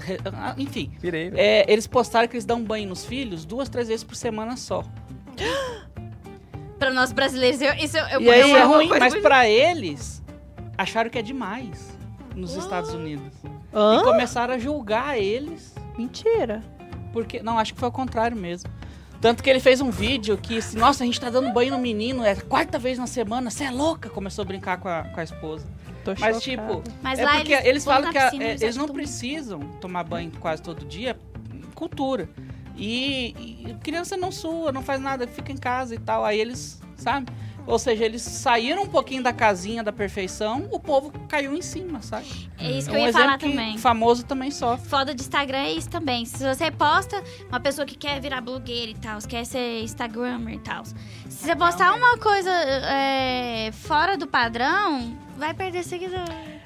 Re- 0.00 0.18
ah, 0.34 0.54
Enfim, 0.56 0.90
Pirei, 1.00 1.30
velho. 1.30 1.40
é, 1.40 1.64
eles 1.68 1.86
postaram 1.86 2.26
que 2.28 2.34
eles 2.36 2.44
dão 2.44 2.62
banho 2.62 2.88
nos 2.88 3.04
filhos 3.04 3.44
duas, 3.44 3.68
três 3.68 3.88
vezes 3.88 4.04
por 4.04 4.16
semana 4.16 4.56
só. 4.56 4.82
Nós 6.96 7.12
brasileiros, 7.12 7.60
eu, 7.60 7.74
isso 7.74 7.94
eu, 7.98 8.06
eu 8.06 8.20
E 8.22 8.30
aí, 8.30 8.40
é 8.52 8.56
é 8.56 8.62
ruim, 8.62 8.88
mas 8.88 9.12
muito- 9.12 9.22
pra 9.22 9.46
eles, 9.46 10.22
acharam 10.78 11.10
que 11.10 11.18
é 11.18 11.22
demais 11.22 11.94
nos 12.34 12.54
Estados 12.54 12.94
Unidos. 12.94 13.34
E 13.44 14.02
começaram 14.02 14.54
a 14.54 14.58
julgar 14.58 15.18
eles, 15.18 15.74
Mentira. 15.98 16.62
porque. 17.12 17.42
Não, 17.42 17.58
acho 17.58 17.74
que 17.74 17.80
foi 17.80 17.90
o 17.90 17.92
contrário 17.92 18.34
mesmo. 18.36 18.70
Tanto 19.20 19.42
que 19.42 19.50
ele 19.50 19.60
fez 19.60 19.82
um 19.82 19.90
vídeo 19.90 20.38
que, 20.38 20.56
assim, 20.58 20.78
nossa, 20.78 21.02
a 21.02 21.06
gente 21.06 21.20
tá 21.20 21.28
dando 21.28 21.52
banho 21.52 21.72
no 21.72 21.78
menino, 21.78 22.24
é 22.24 22.32
a 22.32 22.36
quarta 22.40 22.78
vez 22.78 22.98
na 22.98 23.06
semana, 23.06 23.50
você 23.50 23.64
é 23.64 23.70
louca! 23.70 24.08
Começou 24.08 24.42
a 24.42 24.44
brincar 24.46 24.78
com 24.78 24.88
a, 24.88 25.02
com 25.04 25.20
a 25.20 25.22
esposa. 25.24 25.66
Tô 26.02 26.12
Mas, 26.12 26.18
chocada. 26.20 26.40
tipo, 26.40 26.82
Mas 27.02 27.18
é 27.18 27.24
lá 27.24 27.34
porque 27.36 27.52
eles, 27.52 27.66
eles, 27.66 27.84
falam 27.84 28.10
que 28.10 28.16
a- 28.18 28.30
é, 28.40 28.52
eles 28.60 28.76
não 28.76 28.88
precisam 28.88 29.60
tomar 29.80 30.04
banho 30.04 30.30
quase 30.40 30.62
todo 30.62 30.84
dia, 30.86 31.18
cultura. 31.74 32.28
E, 32.76 33.64
e 33.68 33.74
criança 33.82 34.16
não 34.16 34.30
sua, 34.30 34.70
não 34.72 34.82
faz 34.82 35.00
nada, 35.00 35.26
fica 35.26 35.50
em 35.52 35.56
casa 35.56 35.94
e 35.94 35.98
tal. 35.98 36.24
Aí 36.24 36.38
eles, 36.38 36.80
sabe? 36.96 37.26
Ou 37.66 37.80
seja, 37.80 38.04
eles 38.04 38.22
saíram 38.22 38.84
um 38.84 38.86
pouquinho 38.86 39.24
da 39.24 39.32
casinha 39.32 39.82
da 39.82 39.92
perfeição, 39.92 40.68
o 40.70 40.78
povo 40.78 41.12
caiu 41.28 41.52
em 41.52 41.60
cima, 41.60 42.00
sabe? 42.00 42.48
É 42.58 42.70
isso 42.70 42.88
É 42.88 42.92
que 42.92 42.96
eu 42.96 43.02
um 43.02 43.06
ia 43.06 43.12
falar 43.12 43.38
também. 43.38 43.76
famoso 43.76 44.24
também 44.24 44.52
sofre. 44.52 44.88
Foda 44.88 45.12
de 45.12 45.20
Instagram 45.20 45.58
é 45.58 45.72
isso 45.72 45.90
também. 45.90 46.24
Se 46.24 46.44
você 46.46 46.70
posta 46.70 47.20
uma 47.48 47.58
pessoa 47.58 47.84
que 47.84 47.96
quer 47.96 48.20
virar 48.20 48.40
blogueira 48.40 48.92
e 48.92 48.94
tal, 48.94 49.18
quer 49.28 49.44
ser 49.44 49.82
Instagrammer 49.82 50.54
e 50.54 50.58
tal. 50.60 50.84
Se 50.84 50.94
você 51.28 51.56
postar 51.56 51.92
uma 51.96 52.16
coisa 52.18 52.50
é, 52.52 53.70
fora 53.72 54.16
do 54.16 54.28
padrão, 54.28 55.16
vai 55.36 55.52
perder 55.52 55.82
seguidor. 55.82 56.20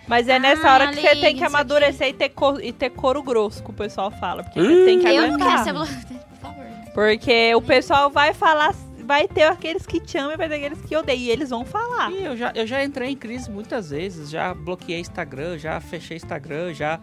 Mas 0.07 0.29
é 0.29 0.39
nessa 0.39 0.69
Ah, 0.69 0.75
hora 0.75 0.89
que 0.89 1.01
você 1.01 1.17
tem 1.17 1.35
que 1.35 1.45
amadurecer 1.45 2.09
e 2.09 2.13
ter, 2.13 2.29
cor, 2.29 2.63
e 2.63 2.73
ter 2.73 2.91
couro 2.91 3.23
grosso, 3.23 3.63
que 3.63 3.71
o 3.71 3.73
pessoal 3.73 4.11
fala. 4.11 4.43
Porque 4.43 4.61
você 4.61 4.85
tem 4.85 4.99
que 4.99 5.07
Eu 5.07 5.29
não 5.29 5.39
quero 5.39 5.45
aguentar. 5.51 5.65
ser 5.65 5.73
blogueira, 5.73 6.01
por 6.29 6.39
favor. 6.43 6.65
Porque 6.93 7.55
o 7.55 7.63
pessoal 7.63 8.11
vai 8.11 8.35
falar, 8.35 8.75
vai 9.11 9.27
ter 9.27 9.43
aqueles 9.43 9.85
que 9.85 9.99
te 9.99 10.17
amam 10.17 10.35
e 10.35 10.37
vai 10.37 10.49
ter 10.49 10.55
aqueles 10.55 10.81
que 10.83 10.95
odeiam. 10.97 11.19
E 11.21 11.31
eles 11.31 11.51
vão 11.51 11.65
falar. 11.65 12.13
E 12.13 12.23
eu 12.23 12.37
já, 12.37 12.53
eu 12.55 12.65
já 12.65 12.85
entrei 12.85 13.11
em 13.11 13.17
crise 13.17 13.51
muitas 13.51 13.91
vezes, 13.91 14.31
já 14.31 14.55
bloqueei 14.55 15.01
Instagram, 15.01 15.59
já 15.59 15.81
fechei 15.81 16.17
Instagram, 16.17 16.73
já, 16.73 17.01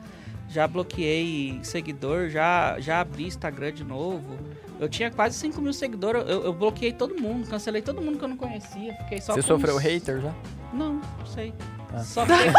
já 0.48 0.66
bloqueei 0.66 1.60
seguidor, 1.64 2.30
já, 2.30 2.80
já 2.80 3.02
abri 3.02 3.26
Instagram 3.28 3.74
de 3.74 3.84
novo. 3.84 4.38
Eu 4.80 4.88
tinha 4.88 5.12
quase 5.12 5.36
5 5.38 5.60
mil 5.62 5.74
seguidores, 5.74 6.22
eu, 6.30 6.46
eu 6.46 6.54
bloqueei 6.54 6.94
todo 6.94 7.20
mundo, 7.20 7.46
cancelei 7.50 7.82
todo 7.82 8.02
mundo 8.02 8.18
que 8.18 8.24
eu 8.24 8.30
não 8.30 8.38
conhecia, 8.38 8.94
fiquei 9.04 9.20
só 9.20 9.34
Você 9.34 9.42
com 9.42 9.48
sofreu 9.48 9.76
uns- 9.76 9.84
hater 9.84 10.22
já? 10.22 10.34
Não, 10.72 10.94
não 11.20 11.26
sei. 11.26 11.54
Ah. 11.94 12.00
Só 12.06 12.24
fiquei, 12.28 12.52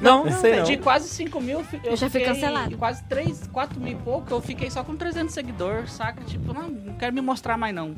Não, 0.00 0.24
não 0.24 0.32
sei 0.40 0.56
não. 0.56 0.64
de 0.64 0.76
quase 0.78 1.08
5 1.08 1.40
mil, 1.40 1.60
eu, 1.60 1.90
Eu 1.92 1.96
já 1.96 2.10
fui 2.10 2.20
fiquei 2.20 2.34
cancelado. 2.34 2.76
Quase 2.76 3.04
3, 3.04 3.46
4 3.52 3.78
mil 3.80 3.92
e 3.92 3.96
pouco, 3.96 4.32
eu 4.32 4.40
fiquei 4.40 4.70
só 4.72 4.82
com 4.82 4.96
300 4.96 5.32
seguidores, 5.32 5.92
saca? 5.92 6.24
Tipo, 6.24 6.52
não, 6.52 6.68
não 6.68 6.94
quero 6.94 7.14
me 7.14 7.20
mostrar 7.20 7.56
mais 7.56 7.72
não. 7.74 7.94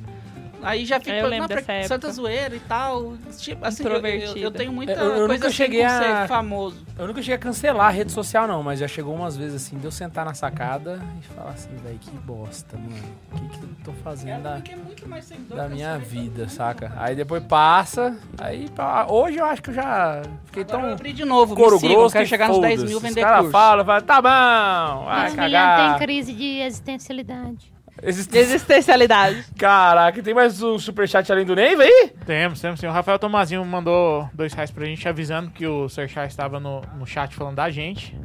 Aí 0.63 0.85
já 0.85 1.01
Eu 1.07 1.27
lembro 1.29 1.49
não, 1.49 1.49
pra- 1.49 1.75
dessa 1.75 1.89
Santa 1.89 2.11
zoeira 2.13 2.55
e 2.55 2.61
tal. 2.61 3.15
Tipo, 3.39 3.65
assim, 3.65 3.83
eu, 3.85 3.93
eu, 4.07 4.37
eu 4.37 4.51
tenho 4.51 4.73
muita 4.73 4.93
Eu- 4.93 4.99
eu 4.99 5.11
coisa 5.13 5.29
nunca 5.35 5.47
assim 5.47 5.57
cheguei 5.57 5.83
a- 5.85 6.23
ser 6.23 6.29
famoso. 6.29 6.85
Eu 6.99 7.07
nunca 7.07 7.21
cheguei 7.23 7.35
a 7.37 7.39
cancelar 7.39 7.87
a 7.87 7.91
rede 7.91 8.13
social, 8.13 8.47
não, 8.47 8.63
mas 8.63 8.79
já 8.79 8.87
chegou 8.89 9.15
umas 9.15 9.37
vezes 9.37 9.55
assim, 9.57 9.79
de 9.79 9.85
eu 9.87 9.91
sentar 9.91 10.25
na 10.25 10.35
sacada 10.35 11.01
e 11.21 11.25
falar 11.35 11.51
assim, 11.51 11.71
velho, 11.83 11.99
que 11.99 12.11
bosta, 12.11 12.77
mano. 12.77 12.91
O 13.33 13.39
que, 13.39 13.49
que 13.59 13.65
eu 13.65 13.69
tô 13.85 13.93
fazendo 14.05 14.43
da, 14.43 14.59
é 14.71 14.77
muito 14.77 15.09
mais 15.09 15.25
seguidor 15.25 15.57
da 15.57 15.67
que 15.67 15.75
minha 15.75 15.95
eu 15.95 16.01
vida, 16.01 16.49
saca? 16.49 16.93
Aí 16.97 17.15
depois 17.17 17.43
passa, 17.45 18.17
aí 18.39 18.69
pá, 18.71 19.07
hoje 19.09 19.39
eu 19.39 19.45
acho 19.47 19.63
que 19.63 19.71
eu 19.71 19.75
já 19.75 20.23
fiquei 20.45 20.63
Agora 20.63 20.79
eu 20.79 20.83
tão 20.85 20.93
abri 20.93 21.13
de 21.13 21.25
novo, 21.25 21.55
couro 21.57 21.77
me 21.77 21.81
sigam, 21.81 21.97
grosso 21.97 22.13
quero 22.13 22.25
que 22.25 22.29
chegar 22.29 22.49
nos 22.49 22.59
10 22.61 22.75
foda-se. 22.75 22.87
mil 22.89 22.97
Os 22.99 23.03
vender 23.03 23.21
cara 23.23 23.37
curso. 23.39 23.53
fala, 23.53 23.85
fala, 23.85 24.03
tá 24.03 24.21
bom, 24.21 25.05
vai 25.07 25.33
cagar. 25.35 25.99
tem 25.99 26.07
crise 26.07 26.33
de 26.35 26.61
existencialidade. 26.61 27.73
Existe- 28.03 28.37
Existencialidade. 28.37 29.45
Caraca, 29.59 30.23
tem 30.23 30.33
mais 30.35 30.63
um 30.63 30.79
superchat 30.79 31.31
além 31.31 31.45
do 31.45 31.55
Neiva 31.55 31.83
aí? 31.83 32.13
Temos, 32.25 32.61
temos 32.61 32.81
sim. 32.81 32.87
O 32.87 32.93
Rafael 32.93 33.19
Tomazinho 33.19 33.65
mandou 33.65 34.29
dois 34.33 34.53
reais 34.55 34.71
pra 34.71 34.85
gente 34.87 35.07
avisando 35.09 35.51
que 35.51 35.67
o 35.67 35.89
Sr. 35.89 36.09
Chá 36.09 36.25
estava 36.25 36.59
no, 36.59 36.81
no 36.99 37.07
chat 37.07 37.35
falando 37.35 37.57
da 37.57 37.69
gente. 37.71 38.17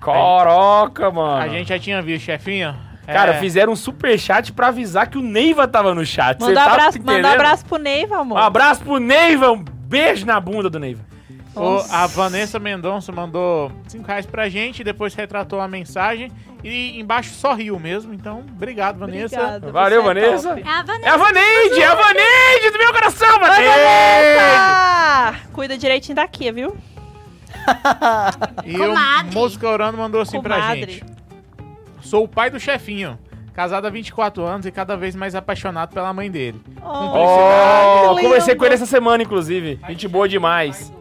Coroca, 0.00 1.10
mano. 1.10 1.42
A 1.42 1.48
gente 1.48 1.68
já 1.68 1.78
tinha 1.78 2.00
visto, 2.02 2.24
chefinho. 2.24 2.74
Cara, 3.06 3.34
É, 3.34 3.40
fizeram 3.40 3.72
um 3.72 3.76
superchat 3.76 4.52
pra 4.52 4.68
avisar 4.68 5.08
que 5.08 5.18
o 5.18 5.22
Neiva 5.22 5.66
tava 5.66 5.94
no 5.94 6.04
chat. 6.06 6.38
Manda 6.40 6.54
tá 6.54 6.66
abraço, 6.72 6.98
manda 7.02 7.30
abraço 7.32 7.64
pro 7.66 7.78
Neiva, 7.78 8.18
amor. 8.18 8.36
Um 8.38 8.42
abraço 8.42 8.82
pro 8.82 8.98
Neiva, 8.98 9.50
um 9.50 9.62
beijo 9.64 10.24
na 10.24 10.38
bunda 10.40 10.70
do 10.70 10.78
Neiva. 10.78 11.09
O- 11.54 11.84
a 11.90 12.06
Vanessa 12.06 12.58
Mendonça 12.58 13.10
mandou 13.12 13.70
5 13.88 14.06
reais 14.06 14.26
pra 14.26 14.48
gente, 14.48 14.84
depois 14.84 15.14
retratou 15.14 15.60
a 15.60 15.66
mensagem 15.68 16.30
e 16.62 16.98
embaixo 17.00 17.30
só 17.34 17.54
riu 17.54 17.78
mesmo. 17.78 18.12
Então, 18.14 18.40
obrigado, 18.54 18.98
Vanessa. 18.98 19.36
Obrigada, 19.36 19.72
Valeu, 19.72 20.00
é 20.00 20.04
Vanessa. 20.04 20.48
É 20.48 20.68
a 20.68 20.82
Vanessa. 20.82 21.06
É 21.06 21.10
a 21.10 21.16
Vaneide, 21.16 21.80
é 21.82 21.86
a 21.86 21.94
Vaneide 21.94 22.70
do 22.70 22.78
meu 22.78 22.92
coração, 22.92 23.28
Oi, 23.34 23.38
Vaneide! 23.40 23.68
Vanessa! 23.68 25.48
Cuida 25.52 25.76
direitinho 25.78 26.16
daqui, 26.16 26.50
viu? 26.52 26.76
E 28.64 28.76
Comadre. 28.76 29.30
o 29.30 29.34
Música 29.34 29.68
Orando 29.68 29.98
mandou 29.98 30.20
assim 30.20 30.40
pra 30.40 30.56
Comadre. 30.56 30.92
gente. 30.92 31.04
Sou 32.02 32.24
o 32.24 32.28
pai 32.28 32.50
do 32.50 32.58
chefinho, 32.58 33.18
casado 33.52 33.86
há 33.86 33.90
24 33.90 34.44
anos 34.44 34.66
e 34.66 34.70
cada 34.72 34.96
vez 34.96 35.14
mais 35.14 35.34
apaixonado 35.34 35.92
pela 35.92 36.12
mãe 36.12 36.30
dele. 36.30 36.60
Oh, 36.82 38.14
que 38.16 38.22
conversei 38.22 38.54
com 38.54 38.64
ele 38.64 38.74
essa 38.74 38.86
semana, 38.86 39.22
inclusive. 39.22 39.78
Gente 39.88 40.08
boa 40.08 40.28
demais. 40.28 40.92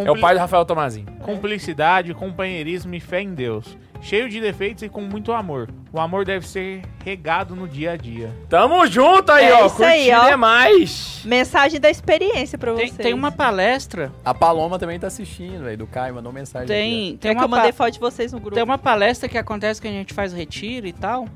É 0.00 0.10
o 0.10 0.18
pai 0.20 0.34
do 0.34 0.40
Rafael 0.40 0.64
Tomazinho. 0.64 1.06
Cumplicidade, 1.20 2.14
companheirismo 2.14 2.94
e 2.94 3.00
fé 3.00 3.20
em 3.22 3.34
Deus. 3.34 3.76
Cheio 4.00 4.28
de 4.28 4.40
defeitos 4.40 4.82
e 4.82 4.88
com 4.88 5.00
muito 5.00 5.32
amor. 5.32 5.70
O 5.92 6.00
amor 6.00 6.24
deve 6.24 6.46
ser 6.48 6.82
regado 7.04 7.54
no 7.54 7.68
dia 7.68 7.92
a 7.92 7.96
dia. 7.96 8.36
Tamo 8.48 8.84
junto 8.88 9.30
aí, 9.30 9.44
É 9.44 9.54
ó. 9.62 9.66
isso 9.66 9.84
aí, 9.84 10.10
ó. 10.12 10.28
demais. 10.28 11.22
Mensagem 11.24 11.78
da 11.78 11.88
experiência 11.88 12.58
pra 12.58 12.74
Tem, 12.74 12.86
vocês. 12.88 12.96
tem 12.96 13.14
uma 13.14 13.30
palestra, 13.30 14.10
A 14.24 14.34
Paloma 14.34 14.76
também 14.76 14.98
tá 14.98 15.06
assistindo, 15.06 15.62
velho. 15.62 15.78
Do 15.78 15.86
Caio 15.86 16.14
mandou 16.16 16.32
mensagem. 16.32 16.64
aqui, 16.64 16.72
tem, 16.74 17.16
tem 17.16 17.30
É 17.30 17.34
que 17.34 17.40
uma 17.40 17.44
eu 17.44 17.48
mandei 17.48 17.70
pa- 17.72 17.76
foto 17.84 17.92
de 17.92 18.00
vocês 18.00 18.32
no 18.32 18.40
grupo. 18.40 18.54
Tem 18.56 18.64
uma 18.64 18.78
palestra 18.78 19.28
que 19.28 19.38
acontece 19.38 19.80
que 19.80 19.86
a 19.86 19.92
gente 19.92 20.12
faz 20.12 20.32
retiro 20.32 20.86
e 20.88 20.92
tal. 20.92 21.28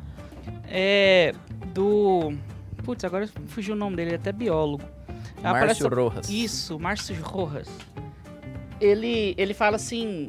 É. 0.69 1.33
Do. 1.73 2.33
Putz, 2.85 3.05
agora 3.05 3.29
fugiu 3.49 3.75
o 3.75 3.79
nome 3.79 3.95
dele, 3.97 4.09
ele 4.11 4.17
é 4.17 4.19
até 4.19 4.33
biólogo. 4.33 4.83
É 5.39 5.43
Márcio 5.43 5.61
palestra- 5.89 5.95
Rojas. 6.03 6.29
Isso, 6.31 6.79
Márcio 6.81 7.17
Rojas. 7.23 7.69
Ele, 8.81 9.35
ele 9.37 9.55
fala 9.55 9.77
assim. 9.77 10.27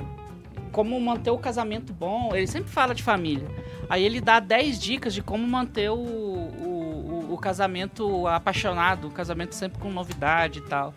Como 0.72 1.00
manter 1.00 1.32
o 1.32 1.38
casamento 1.38 1.92
bom. 1.94 2.36
Ele 2.36 2.46
sempre 2.48 2.70
fala 2.70 2.94
de 2.94 3.02
família. 3.02 3.48
Aí 3.90 4.04
ele 4.04 4.20
dá 4.22 4.40
10 4.40 4.80
dicas 4.80 5.14
de 5.14 5.22
como 5.24 5.48
manter 5.48 5.90
o, 5.90 5.96
o, 5.96 7.28
o- 7.32 7.38
casamento 7.38 8.28
apaixonado, 8.28 9.08
o 9.08 9.12
casamento 9.12 9.56
sempre 9.56 9.80
com 9.80 9.90
novidade 9.90 10.60
e 10.60 10.62
tal. 10.64 10.94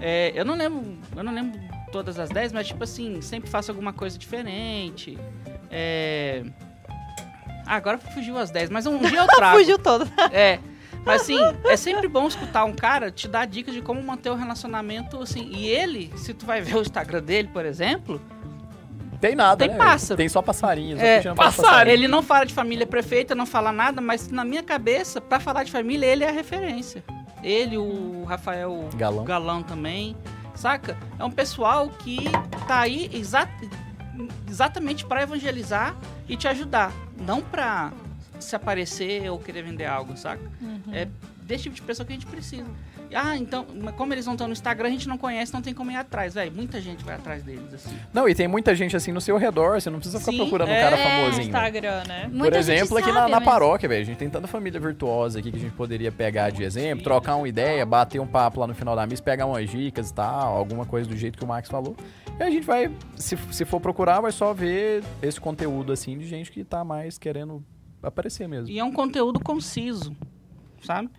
É, 0.00 0.32
eu 0.34 0.44
não 0.44 0.54
lembro. 0.54 0.96
Eu 1.16 1.22
não 1.24 1.34
lembro 1.34 1.60
todas 1.92 2.18
as 2.18 2.30
10, 2.30 2.52
mas 2.52 2.68
tipo 2.68 2.84
assim, 2.84 3.20
sempre 3.20 3.50
faça 3.50 3.72
alguma 3.72 3.92
coisa 3.92 4.16
diferente. 4.16 5.18
É. 5.70 6.44
Ah, 7.66 7.76
agora 7.76 7.98
fugiu 7.98 8.38
as 8.38 8.50
10, 8.50 8.70
mas 8.70 8.86
um 8.86 8.98
dia 8.98 9.18
eu 9.18 9.26
trago. 9.36 9.58
Fugiu 9.58 9.78
todo. 9.78 10.08
É. 10.32 10.58
Mas 11.04 11.22
assim, 11.22 11.38
é 11.64 11.76
sempre 11.76 12.06
bom 12.08 12.26
escutar 12.28 12.64
um 12.64 12.72
cara 12.74 13.10
te 13.10 13.26
dar 13.26 13.46
dicas 13.46 13.74
de 13.74 13.80
como 13.82 14.02
manter 14.02 14.30
o 14.30 14.34
relacionamento 14.34 15.20
assim. 15.22 15.50
E 15.52 15.66
ele, 15.68 16.12
se 16.16 16.34
tu 16.34 16.44
vai 16.46 16.60
ver 16.60 16.76
o 16.76 16.82
Instagram 16.82 17.22
dele, 17.22 17.48
por 17.52 17.64
exemplo, 17.64 18.20
Tem 19.20 19.34
nada, 19.34 19.56
Tem 19.66 19.68
né, 19.68 19.76
pássaro. 19.76 20.16
Tem 20.16 20.28
só 20.28 20.40
passarinhos. 20.42 21.00
É, 21.00 21.20
pra 21.20 21.34
passarinho. 21.34 21.92
ele 21.94 22.08
não 22.08 22.22
fala 22.22 22.44
de 22.46 22.54
família 22.54 22.86
perfeita, 22.86 23.34
não 23.34 23.44
fala 23.46 23.70
nada, 23.72 24.00
mas 24.00 24.28
na 24.30 24.44
minha 24.44 24.62
cabeça, 24.62 25.20
pra 25.20 25.38
falar 25.40 25.64
de 25.64 25.70
família, 25.72 26.06
ele 26.06 26.24
é 26.24 26.28
a 26.28 26.32
referência. 26.32 27.02
Ele, 27.42 27.76
o 27.78 28.24
Rafael 28.24 28.88
Galão. 28.96 29.24
Galão 29.24 29.62
também, 29.62 30.14
saca? 30.54 30.96
É 31.18 31.24
um 31.24 31.30
pessoal 31.30 31.88
que 31.88 32.24
tá 32.68 32.80
aí 32.80 33.10
exa- 33.12 33.48
exatamente 34.48 35.04
pra 35.04 35.22
evangelizar 35.22 35.94
e 36.28 36.36
te 36.36 36.46
ajudar, 36.48 36.92
não 37.18 37.40
pra 37.40 37.92
se 38.40 38.56
aparecer 38.56 39.30
ou 39.30 39.38
querer 39.38 39.62
vender 39.62 39.86
algo, 39.86 40.16
saca? 40.16 40.42
É 40.92 41.08
desse 41.50 41.64
tipo 41.64 41.74
de 41.74 41.82
pessoa 41.82 42.06
que 42.06 42.12
a 42.12 42.16
gente 42.16 42.26
precisa. 42.26 42.64
Ah, 43.12 43.36
então, 43.36 43.66
como 43.96 44.14
eles 44.14 44.24
não 44.24 44.34
estão 44.34 44.46
no 44.46 44.52
Instagram, 44.52 44.86
a 44.86 44.90
gente 44.90 45.08
não 45.08 45.18
conhece, 45.18 45.52
não 45.52 45.60
tem 45.60 45.74
como 45.74 45.90
ir 45.90 45.96
atrás, 45.96 46.34
velho. 46.34 46.52
Muita 46.52 46.80
gente 46.80 47.04
vai 47.04 47.16
atrás 47.16 47.42
deles, 47.42 47.74
assim. 47.74 47.96
Não, 48.14 48.28
e 48.28 48.34
tem 48.36 48.46
muita 48.46 48.72
gente 48.72 48.96
assim 48.96 49.10
no 49.10 49.20
seu 49.20 49.36
redor, 49.36 49.80
você 49.80 49.90
não 49.90 49.98
precisa 49.98 50.20
ficar 50.20 50.30
Sim, 50.30 50.38
procurando 50.38 50.68
um 50.68 50.72
é, 50.72 50.80
cara 50.80 50.96
É, 50.96 51.02
famosinho. 51.02 51.46
Instagram, 51.46 52.04
né? 52.06 52.22
Por 52.22 52.34
Muita 52.34 52.62
gente 52.62 52.76
exemplo, 52.76 52.98
aqui 52.98 53.10
na, 53.10 53.28
na 53.28 53.40
paróquia, 53.40 53.88
velho, 53.88 54.02
a 54.02 54.04
gente 54.04 54.16
tem 54.16 54.30
tanta 54.30 54.46
família 54.46 54.78
virtuosa 54.78 55.40
aqui 55.40 55.50
que 55.50 55.56
a 55.56 55.60
gente 55.60 55.74
poderia 55.74 56.12
pegar 56.12 56.50
de 56.50 56.62
exemplo, 56.62 57.02
trocar 57.02 57.34
uma 57.34 57.48
ideia, 57.48 57.84
bater 57.84 58.20
um 58.20 58.28
papo 58.28 58.60
lá 58.60 58.68
no 58.68 58.74
final 58.74 58.94
da 58.94 59.04
missa, 59.04 59.20
pegar 59.20 59.46
umas 59.46 59.68
dicas 59.68 60.10
e 60.10 60.14
tal, 60.14 60.56
alguma 60.56 60.86
coisa 60.86 61.08
do 61.08 61.16
jeito 61.16 61.36
que 61.36 61.44
o 61.44 61.48
Max 61.48 61.68
falou. 61.68 61.96
E 62.38 62.42
a 62.44 62.48
gente 62.48 62.64
vai, 62.64 62.92
se, 63.16 63.36
se 63.50 63.64
for 63.64 63.80
procurar, 63.80 64.20
vai 64.20 64.30
só 64.30 64.54
ver 64.54 65.02
esse 65.20 65.40
conteúdo 65.40 65.92
assim 65.92 66.16
de 66.16 66.28
gente 66.28 66.52
que 66.52 66.62
tá 66.62 66.84
mais 66.84 67.18
querendo 67.18 67.64
aparecer 68.02 68.48
mesmo. 68.48 68.68
E 68.68 68.78
é 68.78 68.84
um 68.84 68.92
conteúdo 68.92 69.40
conciso, 69.40 70.14
sabe? 70.82 71.10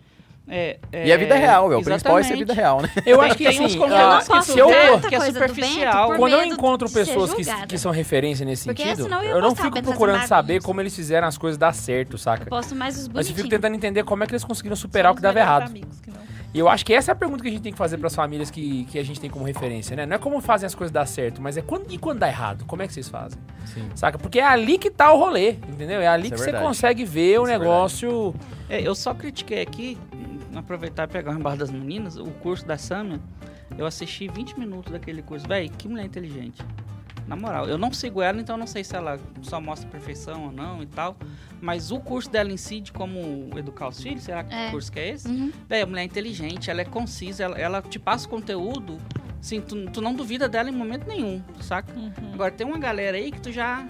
É, 0.48 0.78
E 0.92 1.12
a 1.12 1.16
vida 1.16 1.36
real, 1.36 1.68
velho. 1.68 1.80
O 1.80 1.84
principal 1.84 2.18
é 2.18 2.22
ser 2.24 2.32
a 2.32 2.36
vida 2.36 2.52
real, 2.52 2.82
né? 2.82 2.90
Eu 3.06 3.20
acho 3.20 3.36
que 3.36 3.44
tem 3.44 3.60
uns 3.60 3.66
assim, 3.66 3.78
conteúdos 3.78 4.02
Eu 4.02 4.10
não 4.10 4.24
posso 4.26 4.52
se 4.52 4.58
eu, 4.58 4.68
que 5.08 5.14
é 5.14 5.20
superficial. 5.20 6.14
Quando 6.16 6.32
eu 6.32 6.44
encontro 6.44 6.90
pessoas 6.90 7.32
que, 7.32 7.44
que 7.66 7.78
são 7.78 7.92
referência 7.92 8.44
nesse 8.44 8.64
Porque 8.64 8.82
sentido, 8.82 9.06
eu 9.06 9.22
eu 9.22 9.40
não 9.40 9.54
fico 9.54 9.80
procurando 9.80 10.26
saber 10.26 10.60
como 10.60 10.80
eles 10.80 10.94
fizeram 10.96 11.28
as 11.28 11.38
coisas 11.38 11.56
dar 11.56 11.72
certo, 11.72 12.18
saca? 12.18 12.46
Posto 12.46 12.74
mais 12.74 12.96
os 12.96 13.02
Mas 13.02 13.08
eu 13.08 13.12
bonitinhos. 13.12 13.36
fico 13.36 13.48
tentando 13.50 13.76
entender 13.76 14.02
como 14.02 14.24
é 14.24 14.26
que 14.26 14.32
eles 14.32 14.44
conseguiram 14.44 14.74
superar 14.74 15.12
o 15.12 15.14
que 15.14 15.22
dava 15.22 15.38
errado. 15.38 15.68
amigos 15.68 16.00
que 16.00 16.10
não. 16.10 16.20
E 16.54 16.58
eu 16.58 16.68
acho 16.68 16.84
que 16.84 16.92
essa 16.92 17.10
é 17.10 17.12
a 17.12 17.14
pergunta 17.14 17.42
que 17.42 17.48
a 17.48 17.52
gente 17.52 17.62
tem 17.62 17.72
que 17.72 17.78
fazer 17.78 17.96
pras 17.96 18.14
famílias 18.14 18.50
que, 18.50 18.84
que 18.84 18.98
a 18.98 19.04
gente 19.04 19.18
tem 19.18 19.30
como 19.30 19.44
referência, 19.44 19.96
né? 19.96 20.04
Não 20.04 20.16
é 20.16 20.18
como 20.18 20.38
fazem 20.40 20.66
as 20.66 20.74
coisas 20.74 20.90
dar 20.92 21.06
certo, 21.06 21.40
mas 21.40 21.56
é 21.56 21.62
quando 21.62 21.90
e 21.90 21.96
quando 21.96 22.18
dá 22.18 22.28
errado, 22.28 22.64
como 22.66 22.82
é 22.82 22.86
que 22.86 22.92
vocês 22.92 23.08
fazem? 23.08 23.40
Sim. 23.64 23.88
Saca? 23.94 24.18
Porque 24.18 24.38
é 24.38 24.44
ali 24.44 24.76
que 24.76 24.90
tá 24.90 25.12
o 25.12 25.18
rolê, 25.18 25.52
entendeu? 25.52 26.00
É 26.00 26.06
ali 26.06 26.26
Isso 26.26 26.34
é 26.34 26.36
que 26.36 26.38
você 26.40 26.44
verdade. 26.46 26.66
consegue 26.66 27.04
ver 27.04 27.38
o 27.40 27.44
Isso 27.44 27.52
é 27.52 27.58
negócio. 27.58 28.34
É, 28.68 28.80
eu 28.80 28.94
só 28.94 29.14
critiquei 29.14 29.62
aqui, 29.62 29.96
aproveitar 30.54 31.04
e 31.04 31.06
pegar 31.08 31.32
o 31.32 31.38
embalo 31.38 31.56
das 31.56 31.70
meninas, 31.70 32.16
o 32.16 32.26
curso 32.26 32.66
da 32.66 32.76
Samia. 32.76 33.20
Eu 33.78 33.86
assisti 33.86 34.28
20 34.28 34.58
minutos 34.58 34.92
daquele 34.92 35.22
curso. 35.22 35.48
Véi, 35.48 35.70
que 35.70 35.88
mulher 35.88 36.04
inteligente. 36.04 36.62
Na 37.32 37.36
moral, 37.36 37.66
eu 37.66 37.78
não 37.78 37.90
sigo 37.94 38.20
ela, 38.20 38.38
então 38.42 38.56
eu 38.56 38.60
não 38.60 38.66
sei 38.66 38.84
se 38.84 38.94
ela 38.94 39.18
só 39.40 39.58
mostra 39.58 39.88
perfeição 39.88 40.44
ou 40.44 40.52
não 40.52 40.82
e 40.82 40.86
tal. 40.86 41.16
Mas 41.62 41.90
o 41.90 41.98
curso 41.98 42.28
dela 42.28 42.52
em 42.52 42.58
si, 42.58 42.78
de 42.78 42.92
como 42.92 43.48
educar 43.58 43.88
os 43.88 44.02
filhos, 44.02 44.22
será 44.24 44.44
que 44.44 44.54
É. 44.54 44.70
curso 44.70 44.92
que 44.92 45.00
é 45.00 45.08
esse? 45.08 45.28
Uhum. 45.28 45.50
Véi, 45.66 45.80
a 45.80 45.86
mulher 45.86 46.02
é 46.02 46.04
inteligente, 46.04 46.70
ela 46.70 46.82
é 46.82 46.84
concisa, 46.84 47.44
ela, 47.44 47.58
ela 47.58 47.80
te 47.80 47.98
passa 47.98 48.26
o 48.26 48.28
conteúdo, 48.28 48.98
assim, 49.40 49.62
tu, 49.62 49.86
tu 49.90 50.02
não 50.02 50.12
duvida 50.12 50.46
dela 50.46 50.68
em 50.68 50.72
momento 50.74 51.06
nenhum, 51.08 51.42
saca? 51.62 51.90
Uhum. 51.98 52.34
Agora 52.34 52.50
tem 52.50 52.66
uma 52.66 52.76
galera 52.78 53.16
aí 53.16 53.32
que 53.32 53.40
tu 53.40 53.50
já, 53.50 53.82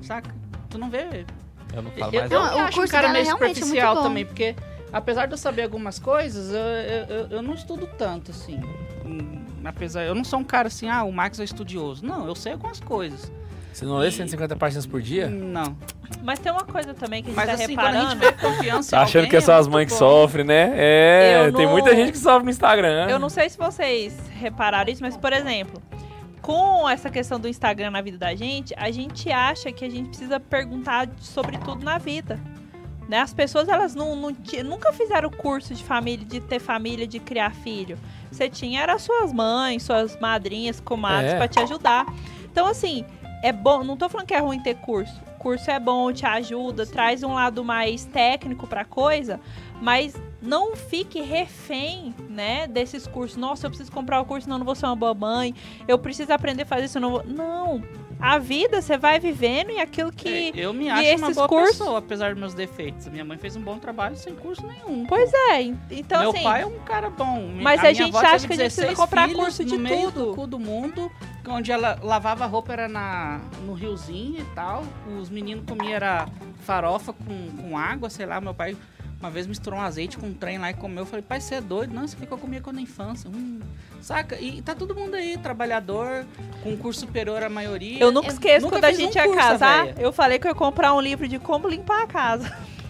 saca? 0.00 0.34
Tu 0.70 0.78
não 0.78 0.88
vê 0.88 1.26
Eu 1.74 1.82
não 1.82 1.90
falo 1.90 2.14
eu, 2.14 2.20
mais 2.20 2.32
eu 2.32 2.40
nada. 2.42 2.56
o 2.56 2.58
acho 2.60 2.70
um 2.78 2.80
curso 2.80 2.92
cara 2.94 3.08
meio 3.10 3.26
é 3.26 3.34
muito 3.34 3.38
superficial 3.56 3.94
bom. 3.96 4.02
também, 4.04 4.24
porque 4.24 4.56
apesar 4.90 5.26
de 5.26 5.34
eu 5.34 5.38
saber 5.38 5.64
algumas 5.64 5.98
coisas, 5.98 6.50
eu, 6.50 6.56
eu, 6.58 7.04
eu- 7.18 7.26
eu 7.28 7.42
não 7.42 7.52
estudo 7.52 7.86
tanto, 7.98 8.30
assim. 8.30 8.58
Apesar, 9.64 10.04
eu 10.04 10.14
não 10.14 10.24
sou 10.24 10.38
um 10.40 10.44
cara 10.44 10.68
assim, 10.68 10.88
ah, 10.88 11.02
o 11.04 11.12
Max 11.12 11.38
é 11.40 11.44
estudioso. 11.44 12.04
Não, 12.04 12.26
eu 12.26 12.34
sei 12.34 12.52
algumas 12.52 12.80
coisas. 12.80 13.30
Você 13.72 13.84
não 13.84 13.98
lê 13.98 14.08
E- 14.08 14.12
150 14.12 14.56
páginas 14.56 14.84
por 14.86 15.00
dia? 15.00 15.28
Não. 15.28 15.76
Mas 16.24 16.38
tem 16.40 16.50
uma 16.50 16.64
coisa 16.64 16.92
também 16.92 17.22
que 17.22 17.28
a 17.30 17.32
gente 17.32 17.36
Mas 17.36 17.46
tá 17.58 17.64
assim, 17.64 17.74
quando 17.76 17.86
a 17.86 17.90
reparando. 17.90 18.24
gente 18.24 18.34
vê 18.36 18.48
confiança 18.48 18.88
em 18.88 18.98
Tá 18.98 19.02
achando 19.04 19.16
alguém, 19.20 19.30
que 19.30 19.36
é 19.36 19.40
só 19.40 19.52
as 19.54 19.66
muito 19.68 19.72
mães 19.74 19.92
que 19.92 19.94
sofrem, 19.98 20.44
né? 20.44 20.72
É, 20.76 21.46
Eu 21.46 21.52
tem 21.52 21.66
não- 21.66 21.72
muita 21.72 21.94
gente 21.94 22.10
que 22.12 22.18
sofre 22.18 22.44
no 22.44 22.50
Instagram. 22.50 23.06
Eu 23.08 23.18
não 23.20 23.28
sei 23.28 23.48
se 23.48 23.56
vocês 23.56 24.18
repararam 24.38 24.92
isso, 24.92 25.02
mas, 25.02 25.16
por 25.16 25.32
exemplo, 25.32 25.80
com 26.42 26.88
essa 26.88 27.08
questão 27.10 27.38
do 27.38 27.46
Instagram 27.46 27.90
na 27.92 28.00
vida 28.02 28.18
da 28.18 28.34
gente, 28.34 28.74
a 28.76 28.90
gente 28.90 29.30
acha 29.30 29.70
que 29.70 29.84
a 29.84 29.88
gente 29.88 30.08
precisa 30.08 30.40
perguntar 30.40 31.08
sobre 31.20 31.56
tudo 31.58 31.84
na 31.84 31.96
vida. 31.96 32.40
Né? 33.10 33.18
As 33.18 33.34
pessoas, 33.34 33.68
elas 33.68 33.92
não, 33.92 34.14
não 34.14 34.30
nunca 34.64 34.92
fizeram 34.92 35.28
curso 35.30 35.74
de 35.74 35.82
família, 35.82 36.24
de 36.24 36.38
ter 36.38 36.60
família, 36.60 37.08
de 37.08 37.18
criar 37.18 37.52
filho. 37.52 37.98
Você 38.30 38.48
tinha 38.48 38.80
era 38.80 38.96
suas 39.00 39.32
mães, 39.32 39.82
suas 39.82 40.16
madrinhas, 40.20 40.78
comadres 40.78 41.32
É. 41.32 41.36
pra 41.36 41.48
te 41.48 41.58
ajudar. 41.58 42.06
Então, 42.44 42.68
assim, 42.68 43.04
é 43.42 43.50
bom. 43.50 43.82
Não 43.82 43.96
tô 43.96 44.08
falando 44.08 44.28
que 44.28 44.34
é 44.34 44.38
ruim 44.38 44.60
ter 44.62 44.76
curso. 44.76 45.12
Curso 45.40 45.68
é 45.72 45.80
bom, 45.80 46.12
te 46.12 46.24
ajuda, 46.24 46.86
traz 46.86 47.24
um 47.24 47.34
lado 47.34 47.64
mais 47.64 48.04
técnico 48.04 48.64
pra 48.68 48.84
coisa, 48.84 49.40
mas 49.82 50.14
não 50.40 50.76
fique 50.76 51.20
refém, 51.20 52.14
né, 52.28 52.68
desses 52.68 53.08
cursos. 53.08 53.36
Nossa, 53.36 53.66
eu 53.66 53.70
preciso 53.70 53.90
comprar 53.90 54.20
o 54.20 54.24
curso, 54.24 54.44
senão 54.44 54.58
não 54.58 54.66
vou 54.66 54.76
ser 54.76 54.86
uma 54.86 54.94
boa 54.94 55.14
mãe. 55.14 55.52
Eu 55.88 55.98
preciso 55.98 56.32
aprender 56.32 56.62
a 56.62 56.66
fazer 56.66 56.84
isso, 56.84 56.98
eu 56.98 57.02
não 57.02 57.10
vou. 57.10 57.24
Não. 57.24 57.82
A 58.20 58.38
vida 58.38 58.82
você 58.82 58.98
vai 58.98 59.18
vivendo 59.18 59.70
e 59.70 59.80
aquilo 59.80 60.12
que. 60.12 60.28
É, 60.28 60.52
eu 60.54 60.72
me 60.72 60.90
acho 60.90 61.16
uma 61.16 61.30
boa 61.32 61.48
cursos- 61.48 61.78
pessoa, 61.78 61.98
apesar 61.98 62.30
dos 62.32 62.38
meus 62.38 62.54
defeitos. 62.54 63.06
Minha 63.08 63.24
mãe 63.24 63.38
fez 63.38 63.56
um 63.56 63.62
bom 63.62 63.78
trabalho 63.78 64.14
sem 64.16 64.34
curso 64.34 64.66
nenhum. 64.66 65.06
Pois 65.06 65.32
é, 65.32 65.62
en- 65.62 65.78
então 65.90 66.20
Meu 66.20 66.30
assim. 66.30 66.42
pai 66.42 66.62
é 66.62 66.66
um 66.66 66.78
cara 66.80 67.08
bom. 67.08 67.48
Mas 67.62 67.80
a 67.80 67.82
minha 67.84 67.94
gente 67.94 68.16
acha 68.16 68.46
que 68.46 68.52
a 68.52 68.56
gente 68.56 68.64
precisa 68.64 68.86
16 68.88 68.98
comprar 68.98 69.28
curso 69.32 69.64
de 69.64 69.72
no 69.74 69.78
meio 69.80 70.12
tudo. 70.12 70.34
do 70.36 70.46
do 70.46 70.58
mundo, 70.58 71.10
onde 71.48 71.72
ela 71.72 71.98
lavava 72.02 72.44
roupa 72.46 72.72
era 72.74 72.88
na, 72.88 73.40
no 73.64 73.72
riozinho 73.72 74.40
e 74.40 74.44
tal. 74.54 74.84
Os 75.18 75.30
meninos 75.30 75.64
comiam 75.66 75.94
era 75.94 76.28
farofa 76.64 77.12
com, 77.14 77.48
com 77.56 77.78
água, 77.78 78.10
sei 78.10 78.26
lá. 78.26 78.40
Meu 78.40 78.52
pai 78.52 78.76
uma 79.20 79.30
vez 79.30 79.46
misturou 79.46 79.78
um 79.78 79.82
azeite 79.82 80.16
com 80.16 80.28
um 80.28 80.34
trem 80.34 80.58
lá 80.58 80.70
e 80.70 80.74
comeu. 80.74 81.02
Eu 81.02 81.06
falei, 81.06 81.22
pai, 81.22 81.40
você 81.40 81.56
é 81.56 81.60
doido? 81.60 81.94
Não, 81.94 82.04
isso 82.04 82.16
aqui 82.16 82.26
que 82.26 82.32
eu 82.32 82.38
comia 82.38 82.60
quando 82.60 82.76
na 82.76 82.82
infância. 82.82 83.28
Hum, 83.28 83.60
saca? 84.00 84.40
E 84.40 84.62
tá 84.62 84.74
todo 84.74 84.94
mundo 84.94 85.14
aí, 85.14 85.36
trabalhador, 85.36 86.26
com 86.62 86.74
curso 86.78 87.00
superior 87.00 87.42
a 87.42 87.50
maioria. 87.50 88.00
Eu 88.00 88.10
nunca 88.10 88.28
esqueço 88.28 88.64
nunca 88.64 88.76
quando 88.76 88.84
a 88.86 88.92
gente 88.92 89.18
um 89.18 89.20
ia 89.20 89.24
curso, 89.24 89.38
casar, 89.38 89.84
véia. 89.84 89.96
eu 89.98 90.10
falei 90.10 90.38
que 90.38 90.46
eu 90.46 90.50
ia 90.50 90.54
comprar 90.54 90.94
um 90.94 91.00
livro 91.00 91.28
de 91.28 91.38
como 91.38 91.68
limpar 91.68 92.02
a 92.02 92.06
casa. 92.06 92.50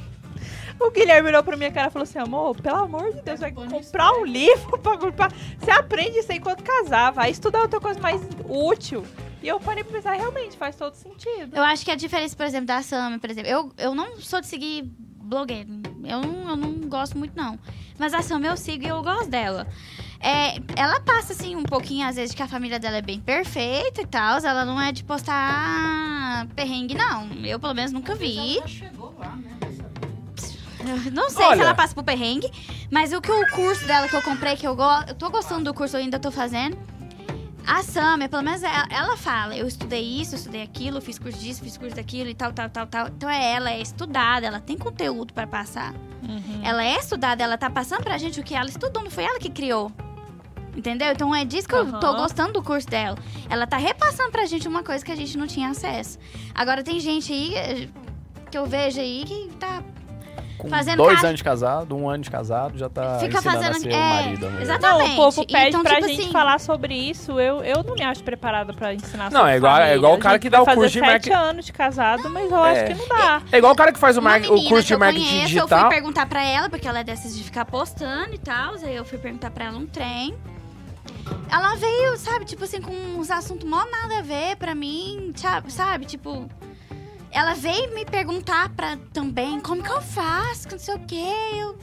O 0.80 0.90
Guilherme 0.90 1.28
olhou 1.28 1.44
pra 1.44 1.58
minha 1.58 1.70
cara 1.70 1.88
e 1.88 1.90
falou 1.90 2.04
assim, 2.04 2.18
amor, 2.18 2.56
pelo 2.56 2.78
amor 2.78 3.12
de 3.12 3.20
Deus, 3.20 3.38
vai 3.38 3.52
comprar 3.52 4.12
um 4.14 4.24
livro 4.24 4.78
pra 4.78 4.96
limpar. 4.96 5.30
Você 5.58 5.70
aprende 5.70 6.20
isso 6.20 6.32
enquanto 6.32 6.64
casar, 6.64 7.10
vai 7.10 7.30
estudar 7.30 7.60
outra 7.60 7.78
coisa 7.78 8.00
mais 8.00 8.22
útil. 8.48 9.04
E 9.42 9.48
eu 9.48 9.60
parei 9.60 9.84
pra 9.84 9.92
pensar, 9.92 10.14
realmente, 10.14 10.56
faz 10.56 10.76
todo 10.76 10.94
sentido. 10.94 11.54
Eu 11.54 11.62
acho 11.62 11.84
que 11.84 11.90
a 11.90 11.94
diferença, 11.94 12.34
por 12.34 12.46
exemplo, 12.46 12.66
da 12.66 12.80
Sam, 12.80 13.18
por 13.18 13.30
exemplo, 13.30 13.50
eu, 13.50 13.70
eu 13.76 13.94
não 13.94 14.18
sou 14.20 14.40
de 14.40 14.46
seguir 14.46 14.90
blogueiro. 15.30 15.68
Eu 16.04 16.20
não, 16.22 16.50
eu 16.50 16.56
não 16.56 16.72
gosto 16.88 17.16
muito, 17.18 17.36
não. 17.36 17.58
Mas 17.98 18.14
a 18.14 18.22
Sam 18.22 18.40
eu 18.40 18.56
sigo 18.56 18.84
e 18.84 18.88
eu 18.88 19.02
gosto 19.02 19.28
dela. 19.28 19.66
É, 20.22 20.56
ela 20.76 21.00
passa, 21.00 21.32
assim, 21.32 21.56
um 21.56 21.62
pouquinho, 21.62 22.06
às 22.06 22.16
vezes, 22.16 22.34
que 22.34 22.42
a 22.42 22.48
família 22.48 22.78
dela 22.78 22.98
é 22.98 23.02
bem 23.02 23.20
perfeita 23.20 24.02
e 24.02 24.06
tal. 24.06 24.38
Ela 24.38 24.64
não 24.64 24.80
é 24.80 24.92
de 24.92 25.02
postar 25.04 26.46
perrengue, 26.54 26.94
não. 26.94 27.26
Eu, 27.44 27.58
pelo 27.58 27.74
menos, 27.74 27.92
nunca 27.92 28.14
vi. 28.14 28.58
Ela 28.58 28.68
chegou 28.68 29.14
lá, 29.18 29.36
né? 29.36 29.56
Eu 29.60 29.70
Não 31.12 31.30
sei 31.30 31.46
Olha. 31.46 31.56
se 31.56 31.62
ela 31.62 31.74
passa 31.74 31.94
por 31.94 32.04
perrengue, 32.04 32.50
mas 32.90 33.12
o 33.12 33.20
que 33.20 33.30
o 33.30 33.50
curso 33.50 33.86
dela 33.86 34.08
que 34.08 34.16
eu 34.16 34.22
comprei, 34.22 34.56
que 34.56 34.66
eu 34.66 34.74
gosto. 34.74 35.10
Eu 35.10 35.14
tô 35.14 35.30
gostando 35.30 35.64
do 35.64 35.74
curso, 35.74 35.96
eu 35.96 36.00
ainda 36.00 36.18
tô 36.18 36.30
fazendo. 36.30 36.76
A 37.66 37.82
Samia, 37.82 38.28
pelo 38.28 38.42
menos 38.42 38.62
ela, 38.62 38.86
ela 38.90 39.16
fala, 39.16 39.56
eu 39.56 39.66
estudei 39.66 40.02
isso, 40.02 40.34
eu 40.34 40.38
estudei 40.38 40.62
aquilo, 40.62 41.00
fiz 41.00 41.18
curso 41.18 41.38
disso, 41.38 41.62
fiz 41.62 41.76
curso 41.76 41.94
daquilo 41.94 42.28
e 42.28 42.34
tal, 42.34 42.52
tal, 42.52 42.68
tal, 42.68 42.86
tal. 42.86 43.08
Então 43.08 43.28
é 43.28 43.52
ela, 43.52 43.70
é 43.70 43.80
estudada, 43.80 44.46
ela 44.46 44.60
tem 44.60 44.76
conteúdo 44.76 45.32
pra 45.32 45.46
passar. 45.46 45.94
Ela 46.62 46.84
é 46.84 46.96
estudada, 46.96 47.42
ela 47.42 47.56
tá 47.56 47.70
passando 47.70 48.02
pra 48.02 48.18
gente 48.18 48.40
o 48.40 48.42
que 48.42 48.54
ela 48.54 48.68
estudou, 48.68 49.02
não 49.02 49.10
foi 49.10 49.24
ela 49.24 49.38
que 49.38 49.50
criou. 49.50 49.90
Entendeu? 50.76 51.12
Então 51.12 51.34
é 51.34 51.44
disso 51.44 51.68
que 51.68 51.74
eu 51.74 51.98
tô 51.98 52.14
gostando 52.14 52.52
do 52.52 52.62
curso 52.62 52.86
dela. 52.88 53.18
Ela 53.48 53.66
tá 53.66 53.76
repassando 53.76 54.30
pra 54.30 54.46
gente 54.46 54.68
uma 54.68 54.82
coisa 54.82 55.04
que 55.04 55.10
a 55.10 55.16
gente 55.16 55.36
não 55.36 55.46
tinha 55.46 55.70
acesso. 55.70 56.18
Agora 56.54 56.82
tem 56.82 57.00
gente 57.00 57.32
aí 57.32 57.54
eh, 57.54 57.88
que 58.50 58.56
eu 58.56 58.66
vejo 58.66 59.00
aí 59.00 59.24
que 59.24 59.50
tá 59.58 59.82
Com 60.60 60.68
Fazendo 60.68 60.96
dois 60.98 61.14
caixa- 61.14 61.26
anos 61.28 61.38
de 61.38 61.44
casado, 61.44 61.96
um 61.96 62.08
ano 62.08 62.22
de 62.22 62.30
casado, 62.30 62.76
já 62.78 62.88
tá 62.88 63.18
Fica 63.18 63.38
ensinando 63.38 63.58
fazendo- 63.62 63.76
a 63.76 63.80
ser 63.80 63.92
é, 63.92 64.22
marido. 64.22 64.46
exato. 64.46 64.50
Não, 64.50 64.58
o 64.58 64.62
Exatamente. 65.00 65.16
povo 65.16 65.46
pede 65.46 65.68
Então, 65.68 65.82
pra 65.82 65.94
tipo 65.96 66.08
gente 66.08 66.20
assim- 66.22 66.32
falar 66.32 66.60
sobre 66.60 66.94
isso. 66.94 67.40
Eu, 67.40 67.64
eu 67.64 67.82
não 67.82 67.94
me 67.94 68.02
acho 68.02 68.22
preparada 68.22 68.72
pra 68.74 68.92
ensinar 68.94 69.30
Não, 69.30 69.40
sobre 69.40 69.52
é 69.52 69.56
igual- 69.56 69.80
é 69.80 69.96
igual 69.96 70.14
o 70.14 70.18
cara 70.18 70.38
que 70.38 70.50
dá 70.50 70.60
o 70.62 70.66
curso 70.66 70.90
de 70.92 71.00
marketing- 71.00 71.32
anos 71.34 71.64
de 71.64 71.72
casado, 71.72 72.28
mas 72.28 72.50
eu 72.50 72.64
É. 72.66 72.70
acho 72.72 72.84
que 72.86 72.94
não 72.94 73.08
dá. 73.08 73.42
É 73.50 73.58
igual 73.58 73.72
o 73.72 73.76
cara 73.76 73.92
que 73.92 73.98
faz 73.98 74.16
o, 74.16 74.22
mar... 74.22 74.40
o 74.42 74.64
curso 74.68 74.86
de 74.86 74.96
marketing 74.96 75.24
conheço, 75.26 75.46
digital. 75.46 75.78
Eu 75.78 75.84
fui 75.86 75.94
perguntar 75.94 76.26
pra 76.26 76.44
ela, 76.44 76.68
porque 76.68 76.86
ela 76.86 76.98
é 77.00 77.04
dessas 77.04 77.34
de 77.36 77.42
ficar 77.42 77.64
postando 77.64 78.34
e 78.34 78.38
tal. 78.38 78.74
Aí 78.82 78.94
eu 78.94 79.04
fui 79.04 79.18
perguntar 79.18 79.50
pra 79.50 79.64
ela 79.64 79.78
um 79.78 79.86
trem. 79.86 80.34
Ela 81.50 81.74
veio, 81.76 82.16
sabe, 82.16 82.44
tipo 82.44 82.64
assim, 82.64 82.80
com 82.80 82.92
uns 83.18 83.30
assuntos 83.30 83.68
mó 83.68 83.84
nada 83.90 84.18
a 84.18 84.22
ver 84.22 84.56
pra 84.56 84.74
mim, 84.74 85.32
sabe? 85.68 86.04
Tipo, 86.06 86.48
ela 87.32 87.54
veio 87.54 87.94
me 87.94 88.04
perguntar 88.04 88.68
pra 88.70 88.96
também 89.12 89.60
como 89.60 89.82
que 89.82 89.90
eu 89.90 90.00
faço, 90.02 90.66
que 90.68 90.74
não 90.74 90.80
sei 90.80 90.94
o 90.94 91.00
quê. 91.00 91.32
Eu, 91.54 91.78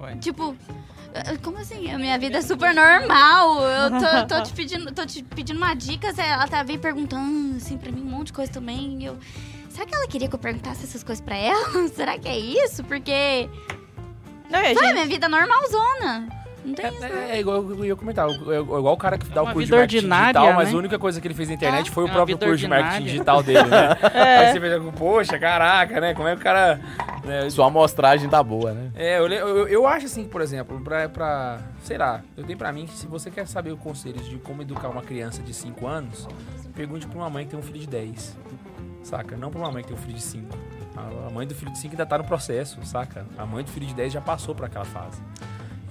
Ué. 0.00 0.16
tipo, 0.16 0.56
eh, 1.14 1.36
como 1.42 1.58
assim? 1.58 1.90
A 1.90 1.98
minha 1.98 2.18
vida 2.18 2.38
é 2.38 2.42
super 2.42 2.74
normal. 2.74 3.62
Eu 3.62 3.90
tô, 3.90 4.36
tô 4.36 4.42
te 4.42 4.52
pedindo, 4.52 4.92
tô 4.92 5.04
te 5.06 5.22
pedindo 5.22 5.56
uma 5.58 5.74
dica, 5.74 6.08
ela 6.20 6.46
tá 6.48 6.62
veio 6.62 6.78
perguntando 6.78 7.56
assim 7.56 7.76
pra 7.76 7.90
mim 7.92 8.02
um 8.02 8.10
monte 8.10 8.28
de 8.28 8.32
coisa 8.34 8.52
também. 8.52 9.04
Eu, 9.04 9.18
será 9.68 9.86
que 9.86 9.94
ela 9.94 10.06
queria 10.08 10.28
que 10.28 10.34
eu 10.34 10.38
perguntasse 10.38 10.84
essas 10.84 11.02
coisas 11.02 11.24
pra 11.24 11.36
ela? 11.36 11.88
será 11.94 12.18
que 12.18 12.28
é 12.28 12.38
isso? 12.38 12.82
Porque, 12.84 13.48
Não, 14.50 14.60
e 14.60 14.66
a 14.66 14.74
sabe, 14.74 14.86
gente- 14.86 14.92
minha 14.94 15.06
vida 15.06 15.26
é 15.26 15.28
normalzona. 15.28 16.45
Não 16.66 16.74
tem 16.74 16.86
isso. 16.92 17.04
É, 17.04 17.36
é 17.36 17.40
igual 17.40 17.62
eu 17.70 17.84
ia 17.84 17.94
comentar, 17.96 18.28
é 18.28 18.32
igual 18.58 18.92
o 18.92 18.96
cara 18.96 19.16
que 19.16 19.26
dá 19.28 19.42
o 19.42 19.44
uma 19.44 19.52
curso 19.52 19.66
de 19.66 19.66
vida 19.66 19.76
marketing 19.76 19.96
ordinária, 19.98 20.32
digital, 20.40 20.54
mas 20.54 20.68
né? 20.68 20.74
a 20.74 20.78
única 20.78 20.98
coisa 20.98 21.20
que 21.20 21.26
ele 21.28 21.34
fez 21.34 21.48
na 21.48 21.54
internet 21.54 21.90
foi 21.90 22.04
o 22.04 22.06
é 22.06 22.10
uma 22.10 22.14
próprio 22.16 22.36
vida 22.36 22.46
curso 22.46 22.58
de 22.60 22.68
marketing 22.68 22.92
ordinária. 22.94 23.12
digital 23.12 23.42
dele, 23.42 23.68
né? 23.70 23.96
É. 24.26 24.38
Aí 24.48 24.52
você 24.52 24.58
vê, 24.58 24.80
poxa, 24.98 25.38
caraca, 25.38 26.00
né? 26.00 26.12
Como 26.14 26.26
é 26.28 26.34
que 26.34 26.40
o 26.40 26.44
cara. 26.44 26.80
né, 27.24 27.48
Sua 27.50 27.66
amostragem 27.66 28.28
tá 28.28 28.42
boa, 28.42 28.72
né? 28.72 28.90
É, 28.96 29.18
eu, 29.18 29.26
le- 29.26 29.36
eu, 29.36 29.68
eu 29.68 29.86
acho 29.86 30.06
assim, 30.06 30.24
por 30.24 30.40
exemplo, 30.40 30.80
pra, 30.80 31.08
pra. 31.08 31.60
Sei 31.82 31.96
lá, 31.96 32.20
eu 32.36 32.42
tenho 32.44 32.58
pra 32.58 32.72
mim 32.72 32.86
que 32.86 32.92
se 32.96 33.06
você 33.06 33.30
quer 33.30 33.46
saber 33.46 33.74
conselhos 33.76 34.28
de 34.28 34.36
como 34.38 34.62
educar 34.62 34.88
uma 34.88 35.02
criança 35.02 35.42
de 35.42 35.54
5 35.54 35.86
anos, 35.86 36.26
pergunte 36.74 37.06
pra 37.06 37.16
uma 37.18 37.30
mãe 37.30 37.44
que 37.44 37.50
tem 37.52 37.58
um 37.60 37.62
filho 37.62 37.78
de 37.78 37.86
10. 37.86 38.36
Saca? 39.04 39.36
Não 39.36 39.50
pra 39.50 39.60
uma 39.60 39.70
mãe 39.70 39.82
que 39.82 39.88
tem 39.90 39.96
um 39.96 40.00
filho 40.00 40.14
de 40.14 40.22
5. 40.22 40.46
A 40.96 41.26
a 41.28 41.30
mãe 41.30 41.46
do 41.46 41.54
filho 41.54 41.70
de 41.70 41.78
5 41.78 41.92
ainda 41.94 42.06
tá 42.06 42.18
no 42.18 42.24
processo, 42.24 42.78
saca? 42.84 43.24
A 43.38 43.44
mãe 43.46 43.62
do 43.62 43.70
filho 43.70 43.86
de 43.86 43.94
10 43.94 44.12
já 44.14 44.20
passou 44.20 44.54
por 44.54 44.64
aquela 44.64 44.84
fase. 44.84 45.20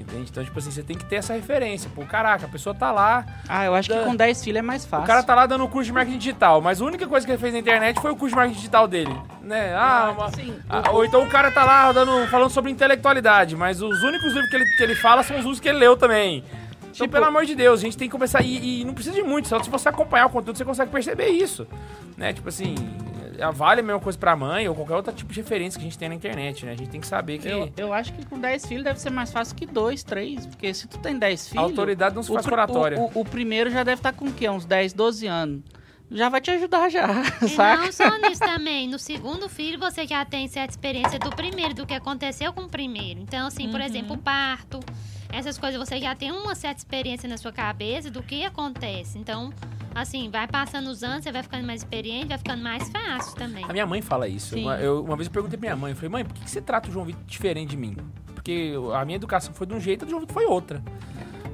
Entende? 0.08 0.30
Então, 0.32 0.44
tipo 0.44 0.58
assim, 0.60 0.70
você 0.72 0.84
tem 0.84 0.96
que 0.98 1.04
ter 1.06 1.16
essa 1.16 1.34
referência. 1.34 1.90
Pô, 1.94 2.06
caraca, 2.06 2.46
a 2.46 2.50
pessoa 2.50 2.76
tá 2.76 2.92
lá, 2.92 3.26
Ah, 3.50 3.66
eu 3.66 3.74
acho 3.74 3.90
que 3.90 3.96
Da- 3.96 4.04
com 4.04 4.16
10 4.16 4.44
filhos 4.44 4.60
é 4.60 4.62
mais 4.62 4.86
fácil. 4.86 5.04
o 5.04 5.08
cara 5.08 5.24
tá 5.24 5.34
lá 5.34 5.46
dando 5.48 5.68
curso 5.68 5.88
de 5.88 5.94
marketing 5.94 6.18
digital, 6.20 6.62
mas 6.62 6.80
a 6.82 6.86
única 6.86 7.08
coisa 7.08 7.26
que 7.26 7.32
ele 7.32 7.40
fez 7.42 7.52
na 7.54 7.60
internet 7.60 8.00
foi 8.00 8.12
o 8.12 8.16
curso 8.16 8.30
de 8.30 8.36
marketing 8.36 8.58
digital 8.60 8.88
dele, 8.88 9.16
né? 9.42 9.74
Ah, 9.76 10.14
uma- 10.16 10.26
Assim, 10.28 10.56
ah, 10.70 10.92
ou 10.92 11.04
então 11.06 11.24
o 11.24 11.28
cara 11.30 11.52
tá 11.52 11.66
lá 11.66 11.92
dando, 11.92 12.28
falando 12.28 12.50
sobre 12.52 12.70
intelectualidade, 12.72 13.56
mas 13.56 13.82
os 13.82 14.02
únicos 14.04 14.32
livros 14.34 14.50
que 14.50 14.56
ele, 14.56 14.66
que 14.78 14.84
ele 14.84 14.96
fala 14.96 15.24
são 15.24 15.36
os 15.38 15.44
únicos 15.44 15.60
que 15.60 15.70
ele 15.70 15.80
leu 15.80 15.98
também. 15.98 16.44
Então, 16.82 16.92
Tipo- 17.08 17.10
pelo 17.10 17.26
amor 17.26 17.44
de 17.46 17.56
Deus, 17.56 17.80
a 17.82 17.84
gente 17.84 17.98
tem 17.98 18.08
que 18.08 18.12
começar. 18.14 18.42
E, 18.42 18.82
e 18.82 18.86
não 18.86 18.94
precisa 18.94 19.14
de 19.16 19.22
muito, 19.22 19.48
só 19.50 19.62
se 19.62 19.70
você 19.70 19.90
acompanhar 19.90 20.28
o 20.28 20.30
conteúdo, 20.30 20.56
você 20.58 20.64
consegue 20.64 20.90
perceber 20.92 21.28
isso. 21.28 21.68
Né? 22.16 22.32
Tipo 22.32 22.48
assim, 22.48 22.74
vale 23.54 23.82
a 23.82 23.84
mesma 23.84 24.00
coisa 24.00 24.18
pra 24.18 24.36
mãe 24.36 24.68
ou 24.68 24.76
qualquer 24.76 24.96
outro 24.96 25.14
tipo 25.14 25.32
de 25.34 25.40
referência 25.42 25.80
que 25.80 25.86
a 25.86 25.90
gente 25.90 25.98
tem 25.98 26.10
na 26.10 26.16
internet, 26.16 26.66
né? 26.66 26.72
A 26.72 26.76
gente 26.76 26.90
tem 26.90 27.02
que 27.02 27.08
saber 27.08 27.40
que 27.40 27.48
Eu, 27.48 27.72
eu 27.78 27.94
acho 27.94 28.14
que 28.14 28.26
com 28.26 28.40
10 28.40 28.66
filhos 28.66 28.84
deve 28.84 29.00
ser 29.00 29.10
mais 29.10 29.32
fácil 29.32 29.56
que 29.56 29.66
2, 29.66 30.04
3. 30.04 30.46
Porque 30.48 30.74
se 30.74 30.88
tu 30.88 30.98
tem 31.00 31.18
10 31.18 31.42
a 31.48 31.50
filhos. 31.52 31.64
autoridade 31.64 32.16
não 32.16 32.24
se 32.24 32.32
o, 32.32 32.34
faz 32.36 32.46
oratória. 32.48 33.00
o, 33.00 33.06
o- 33.16 33.22
o 33.22 33.26
primeiro 33.26 33.70
já 33.70 33.84
deve 33.84 34.00
estar 34.00 34.14
com 34.14 34.26
o 34.26 34.32
quê? 34.34 34.50
Uns 34.50 34.66
10, 34.66 34.94
12 34.94 35.28
anos. 35.28 35.62
Já 36.12 36.30
vai 36.30 36.40
te 36.40 36.52
ajudar 36.52 36.88
já, 36.90 37.08
E 37.42 37.50
saca? 37.50 37.84
não 37.86 37.92
só 37.92 38.18
nisso 38.20 38.40
também. 38.40 38.88
No 38.88 39.00
segundo 39.00 39.50
filho, 39.50 39.80
você 39.80 40.06
já 40.06 40.24
tem 40.24 40.48
certa 40.48 40.72
experiência 40.72 41.18
do 41.18 41.32
primeiro, 41.32 41.74
do 41.74 41.84
que 41.86 41.96
aconteceu 41.96 42.54
com 42.54 42.62
o 42.62 42.70
primeiro. 42.70 43.20
Então, 43.22 43.48
assim, 43.48 43.70
por 43.72 43.82
exemplo, 43.82 44.14
o 44.16 44.18
parto, 44.20 44.80
essas 45.38 45.58
coisas, 45.58 45.80
você 45.80 46.00
já 46.00 46.16
tem 46.16 46.32
uma 46.32 46.56
certa 46.56 46.80
experiência 46.80 47.28
na 47.30 47.38
sua 47.38 47.52
cabeça 47.52 48.10
do 48.10 48.24
que 48.24 48.44
acontece. 48.46 49.18
Então, 49.18 49.52
assim, 49.94 50.30
vai 50.30 50.48
passando 50.48 50.88
os 50.88 51.04
anos, 51.04 51.24
você 51.24 51.32
vai 51.32 51.44
ficando 51.44 51.66
mais 51.66 51.82
experiente, 51.82 52.28
vai 52.28 52.38
ficando 52.38 52.64
mais 52.64 52.90
fácil 52.90 53.36
também. 53.36 53.64
A 53.68 53.74
minha 53.74 53.86
mãe 53.86 54.02
fala 54.02 54.28
isso. 54.28 54.58
Uma, 54.58 54.78
eu- 54.78 55.04
uma 55.04 55.16
vez 55.16 55.28
eu 55.28 55.34
perguntei 55.34 55.58
pra 55.58 55.68
minha 55.70 55.76
mãe, 55.76 55.92
eu 55.92 55.96
falei, 55.96 56.10
mãe, 56.10 56.26
por 56.26 56.34
que, 56.34 56.44
que 56.44 56.50
você 56.52 56.62
trata 56.62 56.90
o 56.90 56.92
João 56.92 57.06
Vitor 57.06 57.22
diferente 57.26 57.70
de 57.72 57.78
mim? 57.78 57.96
Porque 58.34 58.74
a 58.94 59.04
minha 59.06 59.16
educação 59.16 59.54
foi 59.54 59.66
de 59.68 59.74
um 59.74 59.80
jeito, 59.80 60.04
a 60.04 60.06
do 60.06 60.10
João 60.10 60.22
Vitor 60.22 60.34
foi 60.34 60.46
outra. 60.46 60.82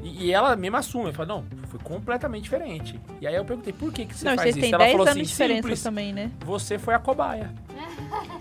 E, 0.04 0.26
e 0.26 0.32
ela 0.34 0.56
mesma 0.56 0.80
assume, 0.80 1.06
ela 1.06 1.14
fala, 1.14 1.28
não, 1.28 1.46
foi 1.68 1.80
completamente 1.80 2.44
diferente. 2.44 3.00
E 3.22 3.28
aí 3.28 3.36
eu 3.36 3.46
perguntei, 3.46 3.72
por 3.72 3.94
que, 3.94 4.06
que 4.06 4.16
você 4.16 4.26
Não, 4.28 4.36
faz 4.36 4.56
isso? 4.56 4.66
ela 4.66 4.78
10 4.80 4.92
falou 4.92 5.06
anos 5.08 5.12
assim, 5.12 5.22
de 5.24 5.30
diferença 5.30 5.62
simples, 5.62 5.84
também, 5.84 6.12
né? 6.14 6.32
você 6.44 6.78
foi 6.80 6.94
a 6.96 7.00
cobaia, 7.00 7.54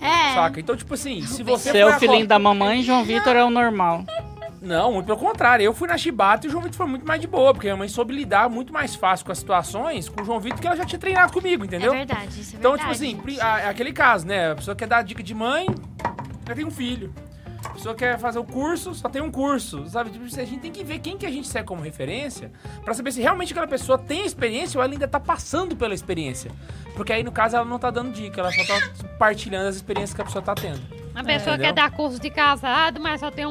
É. 0.01 0.35
saca? 0.35 0.59
Então, 0.59 0.75
tipo 0.77 0.95
assim, 0.95 1.21
se 1.23 1.43
você 1.43 1.71
Você 1.71 1.79
é 1.79 1.87
o 1.87 1.99
filhinho 1.99 2.27
da 2.27 2.39
mamãe, 2.39 2.83
João 2.83 3.05
Vitor 3.05 3.37
é 3.37 3.45
o 3.45 3.51
normal. 3.51 4.05
Não, 4.61 4.93
muito 4.93 5.07
pelo 5.07 5.19
contrário. 5.19 5.65
Eu 5.65 5.73
fui 5.73 5.89
na 5.89 5.97
chibata 5.97 6.47
e 6.47 6.49
o 6.49 6.51
João 6.53 6.62
Vitor 6.62 6.77
foi 6.77 6.87
muito 6.87 7.07
mais 7.07 7.20
de 7.20 7.27
boa, 7.27 7.53
porque 7.55 7.66
a 7.69 7.70
minha 7.70 7.78
mãe 7.78 7.89
soube 7.89 8.15
lidar 8.15 8.49
muito 8.51 8.73
mais 8.73 8.95
fácil 8.95 9.24
com 9.24 9.32
as 9.32 9.39
situações 9.39 10.09
com 10.09 10.20
o 10.20 10.24
João 10.24 10.39
Vitor, 10.39 10.61
que 10.61 10.66
ela 10.66 10.77
já 10.77 10.85
tinha 10.85 10.99
treinado 10.99 11.32
comigo, 11.32 11.65
entendeu? 11.65 11.95
É 11.95 11.99
verdade, 11.99 12.41
isso 12.41 12.57
é 12.57 12.59
Então, 12.59 12.73
verdade. 12.73 12.99
tipo 12.99 13.24
assim, 13.31 13.41
a- 13.41 13.61
é 13.61 13.69
aquele 13.69 13.93
caso, 13.93 14.27
né? 14.27 14.53
A 14.53 14.55
pessoa 14.57 14.74
quer 14.77 14.87
dar 14.87 15.03
dica 15.03 15.23
de 15.23 15.35
mãe, 15.35 15.66
já 16.47 16.55
tem 16.55 16.65
um 16.66 16.70
filho. 16.70 17.12
A 17.65 17.69
pessoa 17.70 17.95
quer 17.95 18.19
fazer 18.19 18.39
o 18.39 18.45
curso, 18.45 18.95
só 18.95 19.09
tem 19.09 19.23
um 19.23 19.31
curso, 19.31 19.87
sabe? 19.87 20.11
Tipo, 20.11 20.24
a 20.24 20.28
gente 20.45 20.59
tem 20.61 20.73
que 20.73 20.82
ver 20.85 20.99
quem 20.99 21.16
que 21.16 21.24
a 21.27 21.31
gente 21.31 21.47
segue 21.49 21.66
como 21.66 21.82
referência 21.82 22.51
pra 22.85 22.93
saber 22.95 23.12
se 23.12 23.20
realmente 23.20 23.53
aquela 23.53 23.66
pessoa 23.66 23.97
tem 23.99 24.24
experiência 24.27 24.78
ou 24.78 24.85
ela 24.85 24.93
ainda 24.93 25.07
tá 25.09 25.20
passando 25.20 25.74
pela 25.77 25.95
experiência. 25.95 26.51
Porque 26.95 27.12
aí, 27.12 27.23
no 27.23 27.32
caso, 27.32 27.57
ela 27.57 27.65
não 27.65 27.78
tá 27.78 27.91
dando 27.91 28.12
dica, 28.12 28.41
ela 28.41 28.51
só 28.53 28.65
tá 28.65 28.81
partilhando 29.19 29.69
as 29.69 29.77
experiências 29.77 30.15
que 30.15 30.20
a 30.20 30.24
pessoa 30.24 30.43
tá 30.43 30.55
tendo. 30.55 30.81
A 31.15 31.23
pessoa 31.24 31.55
Entendeu? 31.55 31.59
quer 31.69 31.73
dar 31.74 31.91
curso 31.91 32.19
de 32.20 32.31
casado, 32.31 33.01
mas 33.01 33.20
só 33.20 33.31
tem 33.31 33.45
um 33.47 33.51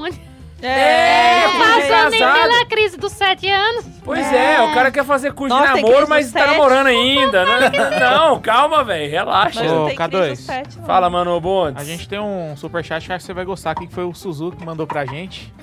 ano. 0.68 0.76
É, 0.76 1.44
Passou 1.90 2.10
nem 2.10 2.20
pela 2.20 2.66
crise 2.66 2.98
dos 2.98 3.12
sete 3.14 3.50
anos. 3.50 3.86
Pois 4.04 4.34
é, 4.34 4.62
o 4.62 4.74
cara 4.74 4.92
quer 4.92 5.06
fazer 5.06 5.34
curso 5.34 5.56
Nossa, 5.56 5.74
de 5.76 5.82
namoro, 5.82 6.08
mas 6.10 6.32
tá 6.32 6.40
sete. 6.40 6.52
namorando 6.52 6.88
ainda. 6.88 7.46
Né? 7.46 7.72
Não, 8.00 8.40
calma, 8.40 8.84
velho, 8.84 9.10
relaxa. 9.10 9.64
Não 9.64 9.84
Ô, 9.84 9.88
tem 9.88 9.96
K2. 9.98 10.10
crise 10.10 10.42
do 10.42 10.46
sete, 10.46 10.78
não. 10.80 10.86
Fala, 10.86 11.10
mano, 11.10 11.40
Bondes. 11.40 11.82
A 11.82 11.86
gente 11.86 12.08
tem 12.08 12.20
um 12.20 12.56
superchat 12.58 13.06
que 13.06 13.14
acho 13.14 13.24
que 13.24 13.28
você 13.28 13.34
vai 13.34 13.46
gostar 13.46 13.76
que 13.76 13.88
foi 13.88 14.04
o 14.04 14.14
Suzuki 14.14 14.58
que 14.58 14.66
mandou 14.66 14.88
pra 14.88 15.06
gente. 15.06 15.54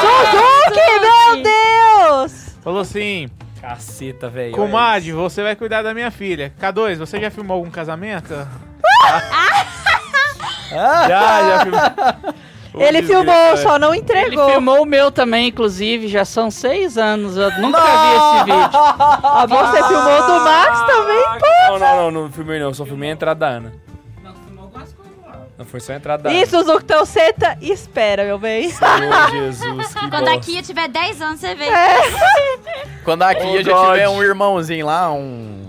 Suzuki, 0.00 1.00
meu 1.00 1.42
Deus! 1.42 2.48
Falou 2.62 2.80
assim, 2.80 3.28
Caceta, 3.60 4.28
velho. 4.28 4.52
comadre, 4.54 5.12
você 5.12 5.42
vai 5.42 5.56
cuidar 5.56 5.82
da 5.82 5.94
minha 5.94 6.10
filha. 6.10 6.52
K2, 6.60 6.96
você 6.96 7.20
já 7.20 7.30
filmou 7.30 7.56
algum 7.56 7.70
casamento? 7.70 8.34
Já, 10.70 11.08
já 11.08 11.60
filmou. 11.62 12.34
Ele 12.80 13.02
filmou, 13.02 13.56
só 13.58 13.78
não 13.78 13.92
Ele 13.94 14.02
entregou. 14.02 14.48
filmou 14.50 14.82
o 14.82 14.86
meu 14.86 15.10
também, 15.10 15.48
inclusive, 15.48 16.08
já 16.08 16.24
são 16.24 16.50
seis 16.50 16.96
anos. 16.98 17.36
Eu 17.36 17.50
nunca 17.60 17.80
vi 17.80 18.16
esse 18.16 18.44
vídeo. 18.44 18.70
Ah, 18.72 19.46
você 19.48 19.82
filmou 19.84 20.22
do 20.26 20.44
Max 20.44 20.80
também? 20.86 21.24
Não, 21.70 21.78
não, 21.78 21.96
não, 21.96 22.10
não 22.22 22.32
filmei 22.32 22.58
não, 22.58 22.72
só 22.74 22.84
filmei 22.84 23.10
a 23.10 23.12
entrada 23.12 23.40
da 23.40 23.46
Ana. 23.48 23.72
Não, 24.22 24.34
filmou 24.34 24.64
algumas 24.64 24.92
coisas 24.92 25.12
lá. 25.26 25.32
Não 25.58 25.64
foi 25.64 25.80
só 25.80 25.92
a 25.92 25.96
entrada 25.96 26.22
da 26.24 26.32
Ih, 26.32 26.46
Suzuki, 26.46 26.84
então 26.84 27.04
senta 27.04 27.56
e 27.60 27.70
espera, 27.72 28.24
meu 28.24 28.38
bem. 28.38 28.70
Senhor 28.70 29.30
Jesus, 29.30 29.92
que 29.94 30.00
Quando 30.08 30.24
bosta. 30.24 30.32
a 30.34 30.38
Kia 30.40 30.62
tiver 30.62 30.88
10 30.88 31.22
anos, 31.22 31.40
você 31.40 31.54
vê. 31.54 31.66
Quando 33.04 33.22
a 33.22 33.34
Kia 33.34 33.60
Ô, 33.60 33.62
já 33.62 33.72
Dodge. 33.72 33.90
tiver 33.92 34.08
um 34.08 34.22
irmãozinho 34.22 34.86
lá, 34.86 35.10
um, 35.12 35.67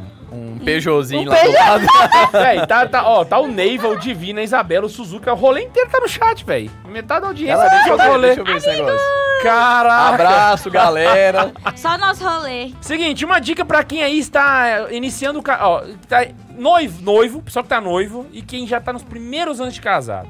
um 0.59 0.65
Peugeotzinho 0.65 1.21
Um 1.21 1.33
lá 1.33 1.43
do 1.43 1.51
lado. 1.51 1.87
Véi, 2.31 2.67
tá, 2.67 2.87
tá, 2.87 3.07
ó, 3.07 3.23
tá 3.23 3.39
o 3.39 3.47
Neiva, 3.47 3.87
o 3.87 3.97
Divina, 3.97 4.41
a 4.41 4.43
Isabela, 4.43 4.85
o 4.85 4.89
Suzuki, 4.89 5.29
o 5.29 5.35
rolê 5.35 5.63
inteiro 5.63 5.89
tá 5.89 5.99
no 5.99 6.07
chat, 6.07 6.43
velho. 6.45 6.71
Metade 6.87 7.21
da 7.21 7.27
audiência 7.27 7.53
Ela, 7.53 7.69
deixa 7.69 7.89
eu 7.89 7.97
no 7.97 8.03
ver, 8.03 8.09
rolê. 8.09 8.27
deixa 8.27 8.41
eu 8.41 8.45
ver 8.45 8.57
esse 8.57 8.67
negócio. 8.67 8.99
Caraca. 9.41 10.13
Abraço, 10.15 10.69
galera. 10.69 11.51
Só 11.77 11.97
nosso 11.97 12.23
rolê. 12.23 12.73
Seguinte, 12.81 13.23
uma 13.23 13.39
dica 13.39 13.63
pra 13.63 13.83
quem 13.83 14.03
aí 14.03 14.19
está 14.19 14.67
é, 14.67 14.95
iniciando 14.95 15.39
o 15.39 15.41
ca... 15.43 15.59
ó, 15.61 15.83
tá 16.07 16.27
noivo, 16.57 17.01
noivo, 17.01 17.41
pessoal 17.41 17.63
que 17.63 17.69
tá 17.69 17.79
noivo 17.79 18.25
e 18.33 18.41
quem 18.41 18.67
já 18.67 18.81
tá 18.81 18.91
nos 18.91 19.03
primeiros 19.03 19.61
anos 19.61 19.73
de 19.73 19.81
casado. 19.81 20.27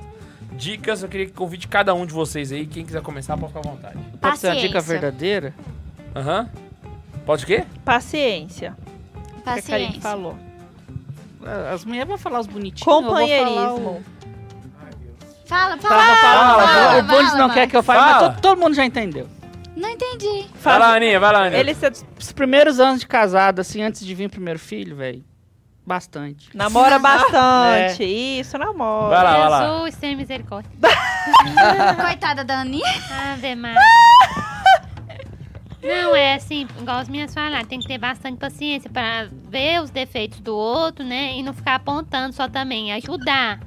Dicas, 0.53 1.01
eu 1.01 1.09
queria 1.09 1.25
que 1.25 1.31
convide 1.31 1.67
cada 1.67 1.93
um 1.93 2.05
de 2.05 2.13
vocês 2.13 2.51
aí, 2.51 2.67
quem 2.67 2.85
quiser 2.85 3.01
começar 3.01 3.35
pode 3.37 3.53
ficar 3.53 3.67
à 3.67 3.71
vontade. 3.71 3.97
Pode 4.19 4.37
ser 4.37 4.47
uma 4.47 4.55
dica 4.57 4.73
Paciência. 4.73 4.99
verdadeira? 4.99 5.53
Aham. 6.15 6.49
Pode 7.25 7.43
o 7.43 7.47
quê? 7.47 7.63
Paciência. 7.85 8.75
Que 9.53 9.59
a 9.59 9.63
Karine 9.63 9.85
Paciência. 9.87 10.01
falou. 10.01 10.37
Ah, 11.45 11.71
As 11.73 11.85
mulheres 11.85 12.07
vão 12.07 12.17
falar 12.17 12.39
os 12.39 12.47
bonitinhos. 12.47 12.83
Companheirismo. 12.83 14.03
Fala, 15.45 15.77
Tá, 15.77 15.87
fala. 15.87 16.15
fala, 16.15 17.03
o 17.03 17.07
fala, 17.07 17.37
não 17.37 17.49
quer 17.49 17.67
que 17.67 17.75
eu 17.75 17.81
fale, 17.81 17.99
Fala. 17.99 18.11
mas 18.11 18.21
todo, 18.35 18.41
todo 18.41 18.59
mundo 18.59 18.75
já 18.75 18.85
entendeu. 18.85 19.27
Não 19.75 19.89
entendi. 19.89 20.45
Vai 20.61 20.77
lá, 20.77 20.95
Aninha, 20.95 21.19
vai 21.19 21.31
lá, 21.33 21.39
Aninha. 21.45 21.59
Ele 21.59 21.75
Os 22.19 22.31
primeiros 22.31 22.79
anos 22.79 22.99
de 22.99 23.07
casado, 23.07 23.59
assim, 23.61 23.81
antes 23.81 24.05
de 24.05 24.13
vir 24.13 24.25
o 24.27 24.29
primeiro 24.29 24.59
filho, 24.59 24.95
velho, 24.95 25.23
bastante. 25.85 26.55
namora 26.55 26.99
bastante. 26.99 28.03
Isso, 28.03 28.57
namora. 28.59 29.09
Vai 29.15 29.23
lá, 29.23 29.37
vai 29.37 29.49
lá. 29.49 29.61
Jesus, 29.77 29.95
sem 29.95 30.15
misericórdia. 30.15 30.69
Coitada 31.99 32.43
da 32.43 32.59
Aninha. 32.59 32.85
Ave 33.33 33.55
Maria. 33.55 33.79
Não, 35.81 36.15
é 36.15 36.33
assim, 36.35 36.67
igual 36.79 36.97
as 36.97 37.07
minhas 37.07 37.33
falaram, 37.33 37.65
tem 37.65 37.79
que 37.79 37.87
ter 37.87 37.97
bastante 37.97 38.37
paciência 38.37 38.89
pra 38.89 39.27
ver 39.49 39.81
os 39.81 39.89
defeitos 39.89 40.39
do 40.41 40.55
outro, 40.55 41.05
né? 41.05 41.37
E 41.37 41.43
não 41.43 41.53
ficar 41.53 41.75
apontando 41.75 42.33
só 42.35 42.47
também, 42.49 42.91
ajudar. 42.93 43.59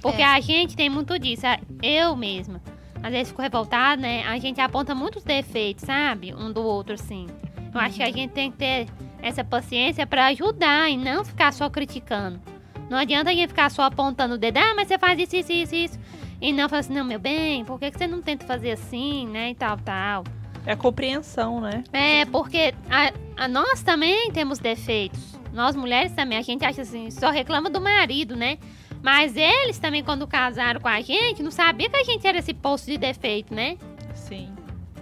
Porque 0.00 0.22
É. 0.22 0.26
a 0.26 0.40
gente 0.40 0.76
tem 0.76 0.88
muito 0.88 1.18
disso, 1.18 1.42
eu 1.82 2.14
mesma. 2.14 2.62
Às 3.02 3.10
vezes 3.10 3.28
fico 3.28 3.42
revoltada, 3.42 4.00
né? 4.00 4.24
A 4.26 4.38
gente 4.38 4.60
aponta 4.60 4.94
muitos 4.94 5.24
defeitos, 5.24 5.84
sabe? 5.84 6.32
Um 6.34 6.52
do 6.52 6.62
outro, 6.62 6.94
assim. 6.94 7.26
Eu 7.74 7.80
acho 7.80 7.96
que 7.96 8.02
a 8.02 8.10
gente 8.12 8.30
tem 8.30 8.50
que 8.50 8.56
ter 8.56 8.86
essa 9.20 9.42
paciência 9.42 10.06
pra 10.06 10.26
ajudar 10.26 10.88
e 10.90 10.96
não 10.96 11.24
ficar 11.24 11.52
só 11.52 11.68
criticando. 11.68 12.40
Não 12.88 12.96
adianta 12.96 13.30
a 13.30 13.34
gente 13.34 13.48
ficar 13.48 13.70
só 13.70 13.82
apontando 13.82 14.34
o 14.36 14.38
dedo, 14.38 14.58
ah, 14.58 14.72
mas 14.76 14.86
você 14.86 14.98
faz 14.98 15.18
isso, 15.18 15.34
isso, 15.36 15.52
isso, 15.52 15.74
isso. 15.74 15.98
E 16.40 16.52
não 16.52 16.68
falar 16.68 16.80
assim, 16.80 16.94
não, 16.94 17.04
meu 17.04 17.18
bem, 17.18 17.64
por 17.64 17.78
que, 17.80 17.90
que 17.90 17.98
você 17.98 18.06
não 18.06 18.22
tenta 18.22 18.46
fazer 18.46 18.70
assim, 18.72 19.26
né? 19.26 19.50
E 19.50 19.54
tal, 19.54 19.76
tal. 19.78 20.24
É 20.66 20.74
compreensão, 20.76 21.60
né? 21.60 21.84
É, 21.92 22.24
porque 22.26 22.74
a, 22.90 23.12
a- 23.44 23.48
nós 23.48 23.82
também 23.82 24.30
temos 24.32 24.58
defeitos. 24.58 25.36
Nós 25.52 25.74
mulheres 25.76 26.12
também, 26.12 26.36
a 26.36 26.42
gente 26.42 26.64
acha 26.64 26.82
assim, 26.82 27.10
só 27.10 27.30
reclama 27.30 27.70
do 27.70 27.80
marido, 27.80 28.36
né? 28.36 28.58
Mas 29.02 29.36
eles 29.36 29.78
também, 29.78 30.02
quando 30.02 30.26
casaram 30.26 30.80
com 30.80 30.88
a 30.88 31.00
gente, 31.00 31.42
não 31.42 31.50
sabiam 31.50 31.88
que 31.90 31.96
a 31.96 32.04
gente 32.04 32.26
era 32.26 32.38
esse 32.38 32.52
poço 32.52 32.86
de 32.86 32.98
defeito, 32.98 33.54
né? 33.54 33.76
Sim. 34.14 34.50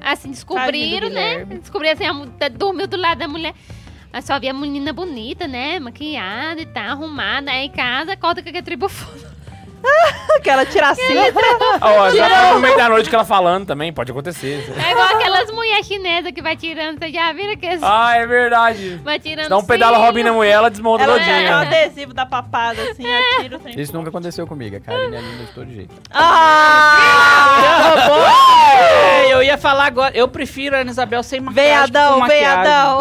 Assim, 0.00 0.30
descobriram, 0.30 1.08
do 1.08 1.14
né? 1.14 1.44
Descobriram 1.46 1.94
assim, 1.94 2.04
a 2.40 2.48
dormiu 2.48 2.86
do 2.86 2.96
lado 2.98 3.18
da 3.18 3.26
mulher. 3.28 3.54
Aí 4.12 4.22
só 4.22 4.38
via 4.38 4.50
a 4.50 4.54
menina 4.54 4.92
bonita, 4.92 5.48
né? 5.48 5.80
Maquiada 5.80 6.60
e 6.60 6.66
tal, 6.66 6.90
arrumada. 6.90 7.50
Aí 7.50 7.66
em 7.66 7.70
casa, 7.70 8.12
acorda 8.12 8.42
com 8.42 8.48
aquele 8.50 8.62
tribufundo. 8.62 9.33
Aquela 10.36 10.66
tiracinha. 10.66 11.32
Ó, 11.80 12.10
já 12.10 12.28
tá 12.28 12.54
no 12.54 12.60
meio 12.60 12.76
da 12.76 12.88
noite 12.88 13.08
que 13.08 13.14
ela 13.14 13.24
falando 13.24 13.66
também, 13.66 13.92
pode 13.92 14.10
acontecer. 14.10 14.64
É 14.84 14.90
igual 14.90 15.06
aquelas 15.14 15.50
mulheres 15.52 15.86
chinesas 15.86 16.32
que 16.32 16.42
vai 16.42 16.56
tirando, 16.56 16.98
você 16.98 17.10
já 17.10 17.32
viram 17.32 17.56
que 17.56 17.66
Ah, 17.82 18.16
é 18.16 18.26
verdade. 18.26 19.00
vai 19.02 19.18
tirando 19.18 19.48
Dá 19.48 19.56
um 19.56 19.64
pedala. 19.64 19.96
Robin 19.98 20.22
na 20.24 20.32
mulher, 20.32 20.52
ela 20.52 20.70
desmonta 20.70 21.04
Ela 21.04 21.14
pega 21.14 21.30
o 21.30 21.34
todinha. 21.34 21.58
adesivo 21.60 22.12
da 22.12 22.26
papada, 22.26 22.82
assim, 22.90 23.04
atira 23.38 23.56
o 23.56 23.60
trem. 23.60 23.80
Isso 23.80 23.94
nunca 23.94 24.08
aconteceu 24.10 24.46
comigo. 24.46 24.76
A 24.76 24.80
Karine 24.80 25.16
é 25.16 25.20
linda 25.20 25.44
de 25.44 25.52
todo 25.52 25.70
jeito. 25.70 25.94
Ah! 26.12 26.98
Eu 29.30 29.42
ia 29.42 29.56
falar 29.56 29.86
agora, 29.86 30.14
eu 30.16 30.28
prefiro 30.28 30.76
a 30.76 30.80
Ana 30.80 30.90
Isabel 30.90 31.22
sem 31.22 31.40
maquiagem. 31.40 31.72
Veiadão, 31.72 32.26
veiadão. 32.26 32.98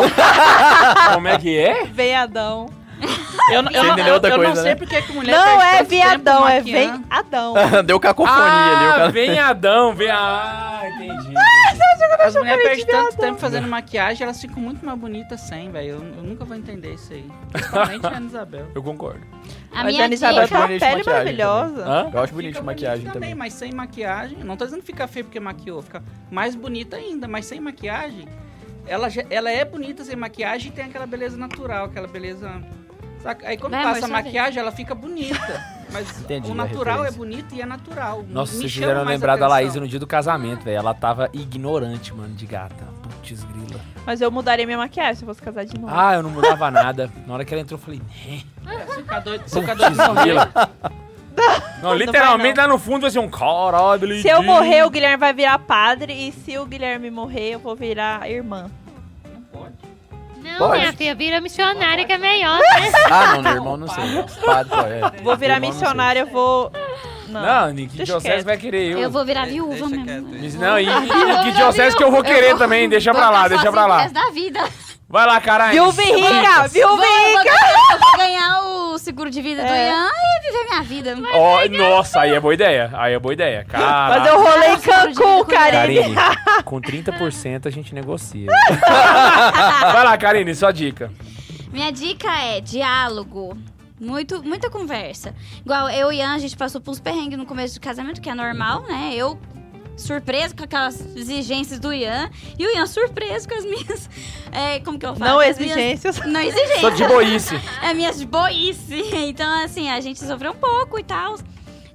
Como 1.14 1.28
é 1.28 1.38
que 1.38 1.58
é? 1.58 1.84
Veiadão. 1.86 2.83
Eu, 3.50 3.62
não- 3.62 3.72
eu, 3.72 3.84
não- 3.84 3.98
eu 3.98 4.20
não 4.22 4.36
coisa, 4.36 4.56
sei 4.62 4.72
né? 4.72 4.76
porque 4.76 5.02
que 5.02 5.12
mulher 5.14 5.32
Não 5.32 5.62
é 5.62 5.84
viadão, 5.84 6.48
é 6.48 6.60
maquiando. 6.60 7.04
veiadão. 7.10 7.54
Deu 7.86 8.00
cacofonia 8.00 8.42
ali. 8.44 8.86
O 8.86 8.90
Ah, 8.90 8.94
cara... 8.96 9.10
venhadão, 9.12 9.94
vem... 9.96 10.10
Ah, 10.10 10.82
entendi. 10.88 11.14
entendi. 11.14 11.34
As 12.24 12.36
mulheres 12.36 12.64
perdem 12.64 12.86
tanto 12.86 13.18
tempo 13.18 13.38
fazendo 13.40 13.68
maquiagem, 13.68 14.24
elas 14.24 14.40
ficam 14.40 14.58
muito 14.62 14.86
mais 14.86 14.98
bonitas 14.98 15.42
sem, 15.42 15.70
velho. 15.72 15.90
Eu, 15.90 15.98
eu 16.18 16.24
nunca 16.24 16.46
vou 16.46 16.56
entender 16.56 16.94
isso 16.94 17.12
aí. 17.12 17.26
Principalmente 17.52 18.06
a 18.06 18.10
Ana 18.16 18.26
Isabel. 18.28 18.68
Eu 18.74 18.82
concordo. 18.84 19.20
A 19.74 19.84
Mas 19.84 19.94
minha 19.94 20.06
a 20.06 20.10
Isabel 20.10 20.44
dica... 20.44 20.48
tem 20.48 20.58
uma 20.58 20.68
de 20.68 20.80
pele 20.80 21.04
maravilhosa. 21.04 21.86
Hã? 21.86 22.10
Eu 22.14 22.22
acho 22.24 22.34
bonito 22.34 22.64
maquiagem 22.64 23.00
bonito 23.00 23.14
também. 23.14 23.36
Mas 23.36 23.54
sem 23.54 23.74
maquiagem, 23.74 24.38
não 24.44 24.56
tô 24.56 24.64
dizendo 24.66 24.80
que 24.80 24.86
fica 24.86 25.06
feio 25.08 25.26
porque 25.26 25.40
maquiou, 25.40 25.82
fica 25.82 26.02
mais 26.32 26.56
bonita 26.56 26.96
ainda, 26.96 27.28
mas 27.28 27.46
sem 27.46 27.60
maquiagem, 27.60 28.26
ela, 28.88 29.08
ela 29.30 29.52
é 29.52 29.66
bonita 29.66 30.04
sem 30.06 30.16
maquiagem 30.16 30.70
e 30.72 30.72
tem 30.74 30.86
aquela 30.86 31.06
beleza 31.06 31.36
natural, 31.36 31.86
aquela 31.86 32.08
beleza. 32.08 32.50
Saca? 33.24 33.48
Aí 33.48 33.58
quando 33.58 33.72
Vai, 33.72 33.84
amor, 33.84 33.94
passa 33.94 34.06
a 34.06 34.10
vez. 34.10 34.26
maquiagem, 34.26 34.60
ela 34.60 34.72
fica 34.72 34.94
bonita. 34.94 35.64
Mas 35.92 36.20
Entendi 36.20 36.52
o 36.52 36.54
natural 36.54 37.06
é 37.06 37.12
bonito 37.12 37.56
e 37.56 37.62
é 37.62 37.66
natural. 37.66 38.24
Nossa, 38.28 38.52
Me 38.54 38.60
vocês 38.60 38.74
fizeram 38.74 39.06
lembrar 39.06 39.38
da. 39.38 39.48
Laís 39.48 39.74
no 39.76 39.88
dia 39.88 40.00
do 40.00 40.06
casamento, 40.06 40.64
velho. 40.64 40.78
Ela 40.78 40.94
tava 40.94 41.30
ignorante, 41.32 42.14
mano, 42.14 42.34
de 42.36 42.46
gata. 42.46 42.86
Putz, 43.02 43.44
grila. 43.46 43.80
Mas 44.06 44.20
eu 44.20 44.30
mudaria 44.30 44.66
minha 44.66 44.78
maquiagem 44.78 45.16
se 45.16 45.24
eu 45.24 45.28
fosse 45.28 45.42
casar 45.42 45.64
de 45.64 45.80
novo. 45.80 45.94
Ah, 45.96 46.16
eu 46.16 46.24
não 46.24 46.32
mudava 46.32 46.70
nada. 46.70 47.10
Na 47.26 47.34
hora 47.34 47.46
que 47.46 47.54
ela 47.54 47.62
entrou, 47.62 47.80
eu 47.80 47.84
falei, 47.84 48.02
né? 48.02 48.42
Se 48.94 49.22
doido, 49.22 49.44
Putz, 49.44 49.98
não 49.98 50.16
grila. 50.16 50.52
Não, 51.82 51.90
vai 51.90 51.98
literalmente 51.98 52.58
não. 52.58 52.64
lá 52.64 52.74
no 52.74 52.80
fundo 52.80 53.02
vai 53.02 53.12
ser 53.12 53.20
um 53.20 53.30
caralho. 53.30 54.22
Se 54.22 54.28
eu 54.28 54.44
morrer, 54.44 54.84
o 54.86 54.90
Guilherme 54.90 55.18
vai 55.18 55.34
virar 55.34 55.60
padre. 55.60 56.14
E 56.14 56.32
se 56.32 56.58
o 56.58 56.66
Guilherme 56.66 57.10
morrer, 57.10 57.52
eu 57.52 57.60
vou 57.60 57.76
virar 57.76 58.30
irmã. 58.30 58.70
Não, 60.54 60.68
Pode. 60.68 60.80
minha 60.80 60.94
filha, 60.94 61.16
vira 61.16 61.42
missionária 61.42 62.06
que 62.06 62.14
é 62.14 62.18
melhor, 62.18 62.58
né? 62.60 62.92
Ah, 63.10 63.34
não, 63.36 63.42
meu 63.42 63.52
irmão 63.54 63.78
não 63.78 63.88
sei. 63.88 64.04
Padre, 64.46 64.70
pô, 64.70 64.82
é. 64.82 65.22
Vou 65.24 65.36
virar 65.38 65.60
missionária, 65.60 66.22
eu 66.22 66.28
vou. 66.28 66.72
Não. 67.28 67.42
Não, 67.42 67.74
Deixa 67.74 68.04
Diocese 68.04 68.46
vai 68.46 68.58
querer 68.58 68.92
eu. 68.92 69.00
Eu 69.00 69.10
vou 69.10 69.26
virar 69.26 69.46
viúva 69.48 69.88
mesmo. 69.90 70.60
Não, 70.62 70.78
e, 70.80 70.84
e 70.86 71.44
que 71.44 71.52
Diocese 71.54 71.96
que 71.98 72.04
eu 72.04 72.12
vou 72.12 72.22
querer 72.24 72.50
vou- 72.50 72.60
também, 72.60 72.88
deixa 72.88 73.12
pra 73.12 73.30
lá, 73.32 73.48
deixa 73.48 73.72
pra 73.72 73.86
lá. 73.88 74.08
da 74.08 74.30
vida. 74.30 74.60
Vai 75.08 75.26
lá, 75.28 75.40
caralho. 75.40 75.74
Viúva 75.74 76.02
e 76.02 76.12
rica! 76.12 76.60
Vou, 76.62 76.70
Viúva 76.70 76.96
vou 76.96 77.06
e 77.06 77.38
rica! 77.38 77.44
ganhar, 77.44 77.92
eu 77.92 78.00
vou 78.00 78.18
ganhar 78.18 78.62
o 78.64 78.98
seguro 78.98 79.30
de 79.30 79.42
vida 79.42 79.62
do 79.62 79.68
É. 79.68 79.90
Ian 79.90 80.10
e 80.10 80.42
viver 80.42 80.64
minha 80.70 80.82
vida. 80.82 81.16
Ó, 81.34 81.68
nossa, 81.70 82.22
aí 82.22 82.32
é 82.34 82.40
boa 82.40 82.54
ideia. 82.54 82.90
Aí 82.94 83.14
é 83.14 83.20
boa 83.20 83.34
ideia. 83.34 83.66
Cara. 83.66 84.18
Fazer 84.18 84.32
o 84.32 84.42
rolê 84.42 84.68
em 84.68 84.72
eu 84.72 84.80
Cancún, 84.80 85.46
Karine. 85.46 86.16
Karine, 86.16 86.16
com 86.66 86.82
30% 86.82 87.66
a 87.68 87.70
gente 87.70 87.94
negocia. 87.94 88.48
Vai 89.94 90.04
lá, 90.04 90.18
Karine, 90.18 90.56
sua 90.56 90.72
dica. 90.72 91.12
Minha 91.72 91.92
dica 91.92 92.32
é 92.32 92.62
diálogo. 92.62 93.58
Muito, 94.00 94.44
muita 94.44 94.70
conversa. 94.70 95.34
Igual 95.64 95.90
eu 95.90 96.12
e 96.12 96.18
Ian, 96.18 96.34
a 96.34 96.40
gente 96.40 96.58
passou 96.58 96.82
por 96.82 96.92
uns 96.92 97.00
perrengues 97.00 97.38
no 97.38 97.46
começo 97.46 97.76
do 97.76 97.82
casamento, 97.82 98.20
que 98.20 98.30
é 98.30 98.34
normal, 98.36 98.82
né? 98.84 99.12
Eu 99.16 99.40
surpreso 99.98 100.56
com 100.56 100.64
aquelas 100.64 101.00
exigências 101.16 101.80
do 101.80 101.94
Ian. 101.94 102.30
E 102.58 102.66
o 102.66 102.76
Ian 102.76 102.86
surpreso 102.88 103.48
com 103.48 103.56
as 103.56 103.66
minhas. 103.66 104.10
é, 104.52 104.80
como 104.80 104.98
que 105.00 105.06
eu 105.06 105.16
falo? 105.16 105.32
Não 105.32 105.40
As 105.40 105.58
minhas- 105.58 105.78
exigências. 105.78 106.20
Não 106.26 106.40
exigências. 106.40 106.80
Sou 106.82 106.92
de 106.92 107.08
boice. 107.08 107.56
É 107.84 107.94
minhas 107.94 108.18
de 108.18 108.26
boice. 108.26 109.04
Então, 109.28 109.64
assim, 109.64 109.90
a 109.90 110.00
gente 110.00 110.20
sofreu 110.20 110.52
um 110.52 110.58
pouco 110.58 111.00
e 111.00 111.04
tal. 111.04 111.38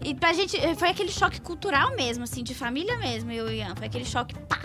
E 0.05 0.15
pra 0.15 0.33
gente, 0.33 0.57
foi 0.77 0.89
aquele 0.91 1.11
choque 1.11 1.41
cultural 1.41 1.95
mesmo, 1.97 2.25
assim, 2.25 2.45
de 2.45 2.55
família 2.55 2.97
mesmo, 2.99 3.33
eu 3.33 3.49
e 3.49 3.51
o 3.51 3.55
Ian. 3.57 3.75
Foi 3.75 3.87
aquele 3.87 4.05
choque, 4.05 4.35
pá! 4.49 4.61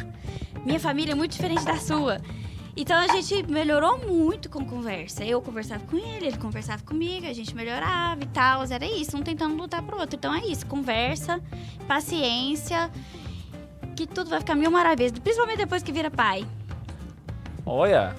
Minha 0.66 0.80
família 0.80 1.14
é 1.14 1.16
muito 1.16 1.32
diferente 1.32 1.66
da 1.66 1.76
sua. 1.78 2.22
Então 2.76 2.98
a 2.98 3.08
gente 3.08 3.44
melhorou 3.52 4.00
muito 4.00 4.50
com 4.50 4.66
conversa. 4.66 5.24
Eu 5.24 5.40
conversava 5.42 5.84
com 5.86 5.96
ele, 5.98 6.26
ele 6.28 6.38
conversava 6.38 6.82
comigo, 6.84 7.28
a 7.28 7.34
gente 7.34 7.56
melhorava 7.56 8.24
e 8.24 8.28
tal. 8.28 8.64
Era 8.64 8.86
isso, 8.86 9.16
um 9.18 9.22
tentando 9.22 9.56
lutar 9.56 9.84
pro 9.84 10.00
outro. 10.00 10.16
Então 10.16 10.34
é 10.34 10.46
isso, 10.48 10.66
conversa, 10.66 11.40
paciência, 11.88 12.90
que 13.94 14.06
tudo 14.08 14.30
vai 14.30 14.40
ficar 14.40 14.56
mil 14.56 14.70
maravilhas. 14.72 15.12
Principalmente 15.12 15.58
depois 15.60 15.82
que 15.84 15.92
vira 15.92 16.10
pai. 16.12 16.46
Olha. 17.66 18.16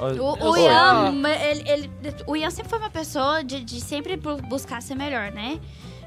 O, 0.00 0.06
Eu 0.06 0.24
o 0.24 0.36
sou- 0.38 0.58
Ian, 0.58 1.12
ele, 1.28 1.68
ele- 1.68 1.90
o 2.26 2.34
Ian 2.36 2.50
sempre 2.50 2.70
foi 2.70 2.78
uma 2.78 2.90
pessoa 2.90 3.44
de, 3.44 3.62
de 3.62 3.80
sempre 3.80 4.16
bu- 4.16 4.40
buscar 4.42 4.80
ser 4.80 4.94
melhor, 4.94 5.30
né? 5.32 5.60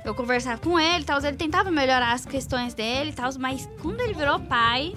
Eu 0.03 0.15
conversava 0.15 0.59
com 0.59 0.79
ele 0.79 1.01
e 1.03 1.05
tal, 1.05 1.19
ele 1.23 1.37
tentava 1.37 1.69
melhorar 1.69 2.13
as 2.13 2.25
questões 2.25 2.73
dele 2.73 3.11
e 3.11 3.13
tal, 3.13 3.29
mas 3.37 3.69
quando 3.81 3.99
ele 4.01 4.13
virou 4.13 4.39
pai, 4.39 4.95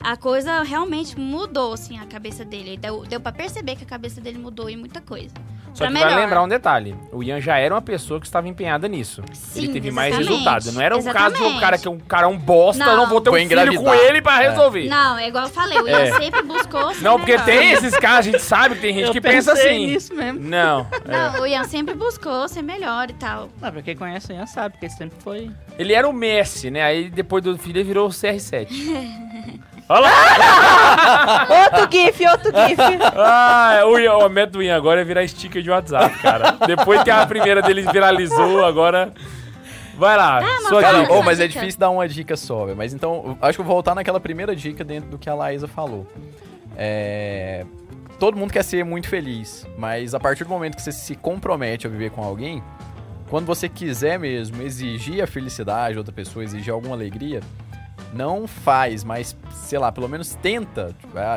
a 0.00 0.16
coisa 0.16 0.62
realmente 0.62 1.18
mudou, 1.18 1.72
assim, 1.72 1.98
a 1.98 2.04
cabeça 2.04 2.44
dele. 2.44 2.76
Deu, 2.76 3.04
deu 3.06 3.20
pra 3.20 3.32
perceber 3.32 3.76
que 3.76 3.84
a 3.84 3.86
cabeça 3.86 4.20
dele 4.20 4.38
mudou 4.38 4.68
em 4.68 4.76
muita 4.76 5.00
coisa. 5.00 5.34
Só 5.78 5.84
Pra 5.84 5.92
que 5.92 5.92
vai 6.00 6.04
melhor. 6.06 6.20
lembrar 6.20 6.42
um 6.42 6.48
detalhe. 6.48 6.96
O 7.12 7.22
Ian 7.22 7.40
já 7.40 7.56
era 7.56 7.72
uma 7.72 7.80
pessoa 7.80 8.18
que 8.18 8.26
estava 8.26 8.48
empenhada 8.48 8.88
nisso. 8.88 9.22
Sim, 9.32 9.60
ele 9.62 9.72
teve 9.72 9.92
mais 9.92 10.08
exatamente. 10.12 10.30
resultado. 10.32 10.72
Não 10.72 10.80
era 10.82 10.96
um 10.96 11.02
caso 11.04 11.12
de 11.14 11.20
um 11.20 11.26
Exatamente. 11.44 11.60
cara 11.60 11.78
que 11.78 11.86
é 11.86 11.90
um 11.92 11.98
cara 12.00 12.28
um 12.28 12.36
bosta, 12.36 12.84
Não. 12.84 12.92
eu 12.92 12.96
não 12.98 13.06
vou 13.08 13.20
ter 13.20 13.30
um 13.30 13.34
filho 13.34 13.80
com 13.82 13.94
ele 13.94 14.20
pra 14.20 14.42
É. 14.42 14.48
resolver. 14.50 14.88
Não, 14.88 15.16
é 15.16 15.28
igual 15.28 15.44
eu 15.44 15.50
falei, 15.50 15.78
o 15.78 15.88
Ian 15.88 15.98
É. 16.00 16.12
sempre 16.14 16.42
buscou 16.42 16.92
ser 16.94 17.02
Não, 17.04 17.16
porque 17.16 17.32
melhor. 17.32 17.44
tem 17.44 17.70
esses 17.70 17.96
casos, 17.96 18.18
a 18.18 18.22
gente 18.32 18.42
sabe 18.42 18.74
que 18.74 18.80
tem 18.80 18.92
gente 18.94 19.06
Eu 19.06 19.12
que 19.12 19.20
pensa 19.20 19.52
assim. 19.52 19.86
nisso 19.86 20.12
mesmo. 20.14 20.40
Não. 20.40 20.84
é. 21.06 21.12
Não, 21.32 21.42
o 21.42 21.46
Ian 21.46 21.62
sempre 21.64 21.94
buscou 21.94 22.48
ser 22.48 22.62
melhor 22.62 23.08
e 23.10 23.14
tal. 23.14 23.48
Não, 23.60 23.70
pra 23.70 23.80
quem 23.80 23.96
conhece 23.96 24.32
o 24.32 24.34
Ian 24.34 24.46
sabe, 24.46 24.70
porque 24.72 24.86
ele 24.86 24.92
sempre 24.94 25.16
foi. 25.22 25.48
Ele 25.78 25.92
era 25.92 26.08
o 26.08 26.12
Messi, 26.12 26.70
né? 26.72 26.82
Aí 26.82 27.08
depois 27.08 27.44
do 27.44 27.56
filho 27.56 27.76
ele 27.78 27.84
virou 27.84 28.08
o 28.08 28.10
CR7. 28.10 28.68
Olha 29.88 30.00
lá! 30.02 31.46
Outro 31.64 31.88
GIF, 31.90 32.26
outro 32.26 32.52
GIF. 32.52 32.78
Ah, 33.16 33.80
o, 33.86 34.46
do 34.46 34.62
Ian 34.62 34.76
agora 34.76 35.00
é 35.00 35.04
virar 35.04 35.26
sticker 35.26 35.62
de 35.62 35.70
WhatsApp, 35.70 36.18
cara. 36.18 36.52
Depois 36.66 37.02
que 37.02 37.10
a 37.10 37.24
primeira 37.26 37.62
dele 37.62 37.82
viralizou, 37.82 38.64
agora. 38.64 39.12
Vai 39.96 40.16
lá, 40.16 40.40
sua 40.68 40.80
Cara, 40.80 41.00
dica. 41.00 41.12
ô, 41.12 41.22
mas 41.24 41.40
é 41.40 41.48
difícil 41.48 41.80
dar 41.80 41.90
uma 41.90 42.06
dica 42.08 42.36
só, 42.36 42.66
velho. 42.66 42.76
Mas 42.76 42.94
então, 42.94 43.36
acho 43.42 43.56
que 43.56 43.60
eu 43.60 43.64
vou 43.64 43.74
voltar 43.74 43.96
naquela 43.96 44.20
primeira 44.20 44.54
dica 44.54 44.84
dentro 44.84 45.10
do 45.10 45.18
que 45.18 45.28
a 45.28 45.34
Laísa 45.34 45.66
falou. 45.66 46.06
É. 46.76 47.66
Todo 48.18 48.36
mundo 48.36 48.52
quer 48.52 48.62
ser 48.62 48.84
muito 48.84 49.08
feliz, 49.08 49.66
mas 49.76 50.14
a 50.14 50.20
partir 50.20 50.44
do 50.44 50.50
momento 50.50 50.76
que 50.76 50.82
você 50.82 50.92
se 50.92 51.16
compromete 51.16 51.86
a 51.86 51.90
viver 51.90 52.10
com 52.10 52.22
alguém, 52.22 52.62
quando 53.28 53.46
você 53.46 53.68
quiser 53.68 54.18
mesmo 54.18 54.62
exigir 54.62 55.22
a 55.22 55.26
felicidade 55.26 55.94
de 55.94 55.98
outra 55.98 56.12
pessoa, 56.12 56.44
exigir 56.44 56.72
alguma 56.72 56.94
alegria, 56.94 57.40
não 58.12 58.46
faz, 58.46 59.04
mas, 59.04 59.36
sei 59.52 59.78
lá, 59.78 59.92
pelo 59.92 60.08
menos 60.08 60.34
tenta. 60.34 60.94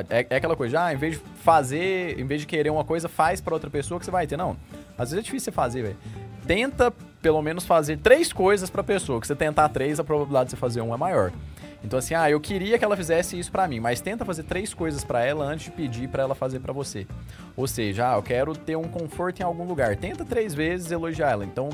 É, 0.10 0.26
é 0.30 0.36
aquela 0.36 0.56
coisa, 0.56 0.86
ah, 0.86 0.94
em 0.94 0.98
vez 0.98 1.16
de 1.16 1.24
fazer, 1.44 2.20
em 2.20 2.26
vez 2.26 2.42
de 2.42 2.48
querer 2.48 2.70
uma 2.70 2.84
coisa, 2.84 3.10
faz 3.10 3.42
pra 3.42 3.54
outra 3.54 3.70
pessoa 3.70 4.00
que 4.00 4.06
você 4.06 4.12
vai 4.12 4.26
ter. 4.26 4.38
Não, 4.38 4.56
às 4.98 5.10
vezes 5.10 5.20
é 5.20 5.22
difícil 5.22 5.46
você 5.46 5.52
fazer, 5.52 5.82
velho. 5.82 5.98
Tenta, 6.48 6.92
pelo 7.22 7.42
menos, 7.42 7.66
fazer 7.66 7.98
três 7.98 8.34
coisas 8.34 8.70
pra 8.70 8.84
pessoa. 8.84 9.20
Que 9.20 9.28
você 9.28 9.36
tentar 9.36 9.70
três, 9.70 10.00
a 10.00 10.04
probabilidade 10.04 10.46
de 10.46 10.52
você 10.52 10.58
fazer 10.58 10.82
uma 10.82 10.96
é 10.96 10.98
maior. 10.98 11.32
Então, 11.84 11.98
assim, 11.98 12.14
ah, 12.14 12.30
eu 12.30 12.40
queria 12.40 12.78
que 12.78 12.86
ela 12.86 12.96
fizesse 12.96 13.38
isso 13.38 13.52
pra 13.52 13.68
mim, 13.68 13.80
mas 13.80 14.02
tenta 14.02 14.24
fazer 14.24 14.44
três 14.44 14.74
coisas 14.74 15.04
pra 15.04 15.24
ela 15.26 15.46
antes 15.46 15.66
de 15.66 15.72
pedir 15.72 16.08
pra 16.08 16.24
ela 16.24 16.36
fazer 16.36 16.60
pra 16.60 16.72
você. 16.72 17.08
Ou 17.56 17.68
seja, 17.68 18.12
ah, 18.12 18.18
eu 18.18 18.24
quero 18.24 18.56
ter 18.56 18.76
um 18.76 18.84
conforto 18.84 19.40
em 19.40 19.44
algum 19.44 19.66
lugar. 19.66 19.96
Tenta 19.96 20.24
três 20.24 20.54
vezes 20.54 20.92
elogiar 20.92 21.32
ela. 21.32 21.44
Então, 21.44 21.70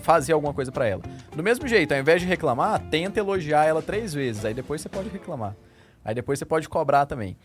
fazer 0.00 0.32
alguma 0.32 0.52
coisa 0.52 0.70
pra 0.72 0.86
ela. 0.86 1.02
Do 1.34 1.42
mesmo 1.42 1.66
jeito, 1.66 1.92
ao 1.92 2.00
invés 2.00 2.20
de 2.20 2.26
reclamar, 2.26 2.80
tenta 2.90 3.18
elogiar 3.18 3.64
ela 3.64 3.82
três 3.82 4.12
vezes. 4.12 4.44
Aí 4.44 4.54
depois 4.54 4.80
você 4.80 4.88
pode 4.88 5.08
reclamar. 5.08 5.54
Aí 6.04 6.14
depois 6.14 6.38
você 6.38 6.44
pode 6.44 6.68
cobrar 6.68 7.06
também. 7.06 7.36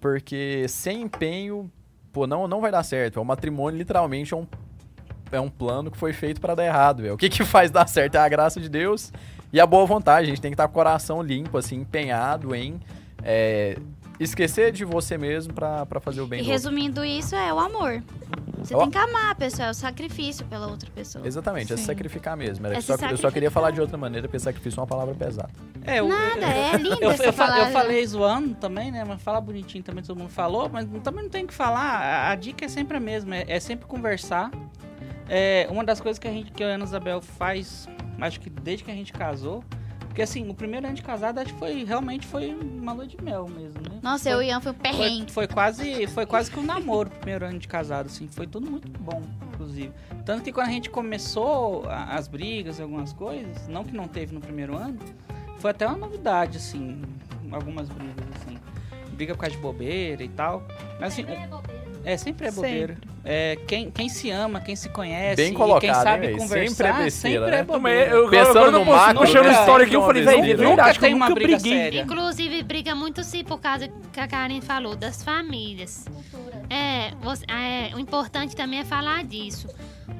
Porque 0.00 0.66
sem 0.68 1.02
empenho, 1.02 1.70
pô, 2.12 2.26
não, 2.26 2.48
não 2.48 2.60
vai 2.60 2.70
dar 2.70 2.82
certo. 2.82 3.20
O 3.20 3.24
matrimônio 3.24 3.78
literalmente 3.78 4.32
é 4.34 4.36
um, 4.36 4.46
é 5.30 5.40
um 5.40 5.50
plano 5.50 5.90
que 5.90 5.98
foi 5.98 6.12
feito 6.12 6.40
pra 6.40 6.54
dar 6.54 6.64
errado. 6.64 7.02
velho. 7.02 7.14
O 7.14 7.18
que, 7.18 7.28
que 7.28 7.44
faz 7.44 7.70
dar 7.70 7.86
certo 7.86 8.14
é 8.16 8.18
a 8.18 8.28
graça 8.28 8.60
de 8.60 8.68
Deus 8.68 9.12
e 9.52 9.60
a 9.60 9.66
boa 9.66 9.86
vontade. 9.86 10.26
A 10.26 10.28
gente 10.28 10.40
tem 10.40 10.50
que 10.50 10.54
estar 10.54 10.66
com 10.66 10.72
o 10.72 10.74
coração 10.74 11.22
limpo, 11.22 11.58
assim, 11.58 11.76
empenhado 11.76 12.54
em 12.54 12.80
é, 13.22 13.76
esquecer 14.20 14.70
de 14.70 14.84
você 14.84 15.16
mesmo 15.18 15.52
pra, 15.54 15.84
pra 15.86 15.98
fazer 16.00 16.20
o 16.20 16.26
bem 16.26 16.40
E 16.40 16.42
do 16.42 16.50
outro. 16.50 16.52
resumindo 16.52 17.04
isso, 17.04 17.34
é 17.34 17.52
o 17.52 17.58
amor. 17.58 18.02
Você 18.62 18.76
tem 18.76 18.90
que 18.90 18.98
amar 18.98 19.30
a 19.30 19.34
pessoa, 19.34 19.68
é 19.68 19.70
o 19.70 19.74
sacrifício 19.74 20.44
pela 20.44 20.66
outra 20.66 20.90
pessoa. 20.94 21.26
Exatamente, 21.26 21.72
é 21.72 21.76
se 21.76 21.82
Sim. 21.82 21.86
sacrificar 21.86 22.36
mesmo. 22.36 22.66
Era 22.66 22.76
É 22.76 22.80
se 22.82 22.88
só- 22.88 22.92
eu 22.92 22.98
só 22.98 23.02
sacrificar. 23.06 23.32
queria 23.32 23.50
falar 23.50 23.70
de 23.70 23.80
outra 23.80 23.96
maneira, 23.96 24.28
porque 24.28 24.38
sacrifício 24.38 24.78
é 24.78 24.80
uma 24.82 24.86
palavra 24.86 25.14
pesada. 25.14 25.48
É, 25.82 25.98
eu, 26.00 26.06
Nada, 26.08 26.44
é 26.44 26.76
linda 26.76 26.98
eu, 27.00 27.10
essa 27.10 27.24
eu, 27.24 27.32
fa- 27.32 27.44
eu 27.46 27.48
palavra. 27.52 27.72
falei 27.72 28.06
zoando 28.06 28.54
também, 28.56 28.92
né? 28.92 29.02
Mas 29.02 29.22
falar 29.22 29.40
bonitinho 29.40 29.82
também, 29.82 30.04
todo 30.04 30.18
mundo 30.18 30.28
falou, 30.28 30.68
mas 30.68 30.86
também 31.02 31.22
não 31.22 31.30
tem 31.30 31.44
o 31.44 31.46
que 31.48 31.54
falar. 31.54 31.80
A, 31.80 32.30
a 32.32 32.34
dica 32.34 32.66
é 32.66 32.68
sempre 32.68 32.98
a 32.98 33.00
mesma, 33.00 33.34
é, 33.34 33.44
é 33.48 33.58
sempre 33.60 33.86
conversar. 33.86 34.50
É, 35.26 35.66
uma 35.70 35.82
das 35.82 35.98
coisas 35.98 36.18
que 36.18 36.28
a 36.28 36.30
gente, 36.30 36.52
que 36.52 36.62
a 36.62 36.66
Ana 36.66 36.84
Isabel 36.84 37.22
faz, 37.22 37.88
acho 38.20 38.40
que 38.40 38.50
desde 38.50 38.84
que 38.84 38.90
a 38.90 38.94
gente 38.94 39.12
casou, 39.12 39.64
porque 40.20 40.24
assim, 40.24 40.48
o 40.50 40.54
primeiro 40.54 40.86
ano 40.86 40.94
de 40.94 41.02
casado 41.02 41.38
acho 41.38 41.52
que 41.54 41.58
foi 41.58 41.82
realmente 41.82 42.26
foi 42.26 42.50
uma 42.54 42.92
lua 42.92 43.06
de 43.06 43.16
mel 43.22 43.48
mesmo, 43.48 43.80
né? 43.88 43.98
Nossa, 44.02 44.24
foi, 44.24 44.32
eu 44.32 44.42
e 44.42 44.46
o 44.46 44.48
Ian 44.50 44.60
foi 44.60 44.72
um 44.72 44.74
foi, 44.74 44.82
perrengue. 44.82 45.32
foi 45.32 45.46
quase 45.48 46.06
foi 46.08 46.26
quase 46.26 46.50
que 46.50 46.58
um 46.58 46.62
namoro 46.62 47.08
o 47.08 47.12
primeiro 47.12 47.46
ano 47.46 47.58
de 47.58 47.66
casado, 47.66 48.06
assim, 48.06 48.28
foi 48.28 48.46
tudo 48.46 48.70
muito 48.70 48.86
bom, 49.00 49.22
inclusive. 49.54 49.90
Tanto 50.26 50.42
que 50.42 50.52
quando 50.52 50.68
a 50.68 50.72
gente 50.72 50.90
começou 50.90 51.86
a- 51.88 52.16
as 52.16 52.28
brigas, 52.28 52.78
algumas 52.80 53.14
coisas, 53.14 53.66
não 53.66 53.82
que 53.82 53.94
não 53.96 54.06
teve 54.06 54.34
no 54.34 54.40
primeiro 54.42 54.76
ano, 54.76 54.98
foi 55.56 55.70
até 55.70 55.86
uma 55.86 55.96
novidade, 55.96 56.58
assim, 56.58 57.00
algumas 57.50 57.88
brigas, 57.88 58.26
assim. 58.42 58.58
Briga 59.12 59.34
por 59.34 59.40
causa 59.40 59.56
de 59.56 59.62
bobeira 59.62 60.22
e 60.22 60.28
tal. 60.28 60.62
Mas 61.00 61.14
assim, 61.14 61.22
é, 61.22 61.48
sempre 62.16 62.46
é 62.48 62.50
bobeira. 62.50 62.96
É, 63.22 63.56
quem, 63.66 63.90
quem 63.90 64.08
se 64.08 64.30
ama, 64.30 64.60
quem 64.60 64.74
se 64.74 64.88
conhece, 64.88 65.36
Bem 65.36 65.52
e 65.52 65.54
colocado, 65.54 65.80
quem 65.80 65.90
hein, 65.90 65.94
sabe 65.94 66.26
velho? 66.26 66.38
conversar, 66.38 66.74
Sempre 66.74 66.86
é 67.00 67.04
besteira, 67.04 67.38
sempre 67.44 67.50
né? 67.50 67.58
é 67.58 67.62
bobeira. 67.64 68.10
Eu, 68.10 68.30
Pensando 68.30 68.52
quando 68.54 68.72
no 68.72 68.78
eu 68.80 68.84
macro, 68.86 69.18
puxando 69.20 69.44
nunca- 69.46 69.60
história 69.60 69.86
aqui, 69.86 69.96
eu 69.96 70.02
falei, 70.02 70.22
nunca 70.22 70.30
velho, 70.36 70.44
é 70.44 70.56
tem 70.56 70.66
verdade, 70.66 70.98
que 70.98 71.04
eu 71.04 71.10
uma 71.10 71.28
nunca 71.28 71.34
briga 71.34 71.58
briguei. 71.58 71.78
séria. 71.78 72.00
Inclusive, 72.02 72.62
briga 72.62 72.94
muito 72.94 73.22
sim 73.22 73.44
por 73.44 73.60
causa 73.60 73.88
que 74.12 74.18
a 74.20 74.26
Karen 74.26 74.60
falou, 74.62 74.96
das 74.96 75.22
famílias. 75.22 76.06
É, 76.70 77.10
você- 77.20 77.44
é, 77.50 77.94
o 77.94 77.98
importante 77.98 78.56
também 78.56 78.80
é 78.80 78.84
falar 78.84 79.22
disso. 79.24 79.68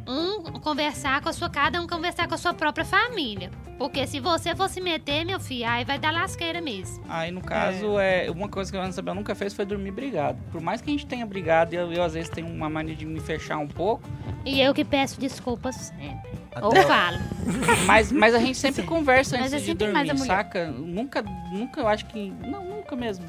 Um 0.07 0.43
conversar 0.61 1.21
com 1.21 1.29
a 1.29 1.33
sua, 1.33 1.49
cada 1.49 1.81
um 1.81 1.87
conversar 1.87 2.27
com 2.29 2.35
a 2.35 2.39
sua 2.39 2.53
própria 2.55 2.85
família. 2.85 3.51
Porque 3.79 4.07
se 4.07 4.21
você 4.21 4.55
for 4.55 4.69
se 4.69 4.79
meter, 4.79 5.25
meu 5.25 5.41
filho, 5.41 5.67
aí 5.67 5.85
vai 5.87 5.99
dar 5.99 6.13
lasqueira 6.13 6.61
mesmo. 6.61 7.03
Aí, 7.09 7.31
no 7.31 7.41
caso, 7.41 7.99
é. 7.99 8.31
uma 8.31 8.47
coisa 8.47 8.71
que 8.71 8.77
a 8.77 8.81
Ana 8.81 8.91
Isabel 8.91 9.15
nunca 9.15 9.35
fez 9.35 9.55
foi 9.55 9.65
dormir 9.65 9.91
brigado. 9.91 10.39
Por 10.53 10.61
mais 10.61 10.83
que 10.83 10.91
a 10.91 10.93
gente 10.93 11.07
tenha 11.07 11.25
brigado, 11.25 11.75
e 11.75 11.79
eu, 11.79 11.91
eu 11.91 12.03
às 12.03 12.13
vezes 12.13 12.29
tenho 12.29 12.47
uma 12.47 12.69
mania 12.69 12.95
de 12.95 13.07
me 13.07 13.21
fechar 13.21 13.57
um 13.57 13.67
pouco, 13.67 14.03
E 14.45 14.61
eu 14.61 14.75
que 14.75 14.85
peço 14.85 15.19
desculpas 15.19 15.77
sempre. 15.77 16.31
Até- 16.55 16.67
Ou 16.67 16.77
falo. 16.87 17.19
mas, 17.87 18.13
mas 18.13 18.35
a 18.35 18.39
gente 18.39 18.59
sempre 18.59 18.83
conversa 18.83 19.39
Mas 19.39 19.53
antes 19.53 19.65
é 19.65 19.67
de 19.67 19.75
dormir, 19.75 20.19
saca? 20.19 20.67
Nunca, 20.71 21.23
nunca, 21.51 21.81
eu 21.81 21.89
acho 21.89 22.05
que. 22.07 22.31
Não, 22.47 22.63
nunca 22.63 22.95
mesmo. 22.95 23.25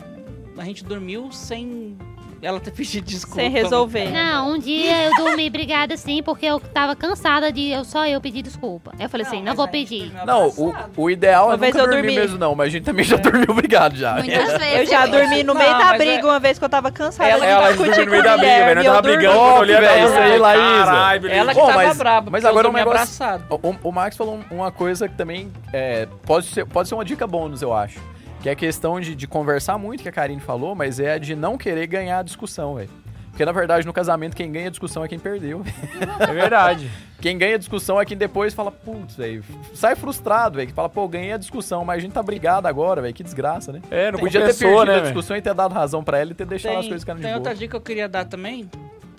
A 0.58 0.66
gente 0.66 0.84
dormiu 0.84 1.32
sem 1.32 1.98
ela 2.42 2.60
ter 2.60 2.72
pedido 2.72 3.06
desculpa. 3.06 3.40
Sem 3.42 3.50
resolver. 3.52 4.10
Não, 4.10 4.52
um 4.54 4.58
dia 4.60 5.06
eu 5.06 5.12
dormi 5.16 5.50
brigada 5.50 5.94
assim, 5.94 6.24
porque 6.24 6.46
eu 6.46 6.60
tava 6.60 6.96
cansada 6.96 7.52
de 7.52 7.70
eu 7.70 7.84
só 7.84 8.06
eu 8.08 8.20
pedir 8.20 8.42
desculpa. 8.42 8.92
Eu 9.00 9.08
falei 9.10 9.26
assim, 9.26 9.42
não 9.44 9.54
vou 9.56 9.66
a 9.66 9.68
pedir. 9.68 10.12
Não, 10.26 10.48
o, 10.50 10.74
o 10.98 11.10
ideal 11.10 11.48
Uma 11.48 11.54
é 11.54 11.58
vez 11.58 11.74
nunca 11.74 11.86
eu 11.86 11.90
dormir 11.92 12.02
dormi- 12.08 12.20
mesmo, 12.20 12.38
não. 12.38 12.56
Mas 12.56 12.68
a 12.68 12.70
gente 12.72 12.84
também 12.84 13.06
já 13.06 13.18
dormiu 13.18 13.54
brigado 13.54 13.96
já. 13.96 14.16
Muitas 14.16 14.58
vezes. 14.58 14.80
Eu 14.80 14.86
já 14.88 15.06
dormi 15.06 15.44
no 15.44 15.54
Não, 15.54 15.62
meio 15.62 15.72
da 15.78 15.86
mas 15.86 15.98
briga 15.98 16.22
é- 16.22 16.26
uma 16.26 16.40
vez 16.40 16.58
que 16.60 16.66
eu 16.66 16.70
tava 16.70 16.92
cansada 16.92 17.30
Ela- 17.30 17.40
de 17.46 17.52
Ela 17.52 17.68
discutir 17.70 17.90
dormiu 17.90 18.06
no 18.06 18.06
com 18.06 18.12
meio 18.12 18.24
da 18.24 18.38
briga, 18.38 18.66
velho. 18.66 18.84
Tava 18.86 19.02
brigando, 19.02 19.36
eu 19.38 19.42
olhei 19.56 19.76
velho, 19.76 19.88
ela 19.88 20.06
isso 20.36 20.46
aí. 20.46 20.58
Caralho, 20.86 21.22
beleza. 21.22 21.40
Ela 21.42 21.54
que 21.54 21.60
Bom, 21.60 21.68
tava 21.68 21.84
mas- 21.84 21.98
braba, 21.98 22.32
mas 22.32 22.46
agora 22.46 22.70
um 22.70 22.74
negócio- 22.74 23.02
abraçado. 23.24 23.62
O, 23.84 23.92
Max 23.92 24.18
falou 24.18 24.40
um- 24.52 24.56
uma 24.56 24.72
coisa 24.72 25.08
que 25.08 25.16
também 25.16 25.52
é, 25.72 26.08
pode, 26.26 26.48
ser, 26.48 26.66
pode 26.66 26.90
ser 26.90 26.96
uma 26.96 27.06
dica 27.06 27.26
bônus, 27.28 27.62
eu 27.62 27.74
acho. 27.74 28.00
Que 28.42 28.50
é 28.50 28.52
a 28.54 28.56
questão 28.56 29.00
de, 29.00 29.16
de 29.16 29.28
conversar 29.28 29.78
muito, 29.78 30.02
que 30.02 30.10
a 30.10 30.12
Karine 30.12 30.42
falou, 30.42 30.74
mas 30.74 31.00
é 31.00 31.14
a 31.14 31.18
de 31.18 31.36
não 31.36 31.58
querer 31.58 31.86
ganhar 31.88 32.20
a 32.20 32.24
discussão, 32.24 32.76
velho. 32.76 32.90
Porque, 33.30 33.46
na 33.46 33.52
verdade, 33.54 33.88
no 33.88 33.94
casamento, 33.94 34.36
quem 34.36 34.52
ganha 34.52 34.68
a 34.68 34.70
discussão 34.70 35.06
é 35.06 35.08
quem 35.08 35.18
perdeu. 35.20 35.64
É 36.20 36.34
verdade. 36.34 36.90
Quem 37.20 37.38
ganha 37.38 37.56
a 37.56 37.58
discussão 37.58 38.02
é 38.02 38.06
quem 38.06 38.18
depois 38.18 38.54
fala, 38.54 38.72
putz, 38.72 39.16
velho, 39.16 39.44
sai 39.76 39.96
frustrado, 39.96 40.56
velho, 40.56 40.68
que 40.68 40.74
fala, 40.74 40.90
pô, 40.90 41.08
ganhei 41.08 41.32
a 41.32 41.38
discussão, 41.38 41.86
mas 41.86 41.98
a 41.98 42.02
gente 42.02 42.14
tá 42.14 42.24
brigado 42.24 42.68
agora, 42.68 43.00
velho, 43.02 43.14
que 43.14 43.24
desgraça, 43.24 43.72
né? 43.72 43.80
É, 43.92 44.12
não 44.12 44.20
Podia 44.20 44.42
ter 44.44 44.58
perdido 44.58 44.86
né, 44.86 44.98
a 44.98 45.00
discussão 45.02 45.38
e 45.38 45.42
ter 45.42 45.54
dado 45.54 45.72
razão 45.72 46.04
pra 46.04 46.18
ela 46.18 46.32
e 46.32 46.34
ter 46.34 46.46
deixado 46.46 46.74
as 46.74 46.80
Tem, 46.82 46.90
coisas 46.90 47.04
ficarem 47.04 47.22
de 47.22 47.24
tem 47.24 47.32
boa. 47.32 47.40
outra 47.40 47.54
dica 47.54 47.70
que 47.70 47.76
eu 47.76 47.82
queria 47.82 48.10
dar 48.10 48.26
também. 48.26 48.70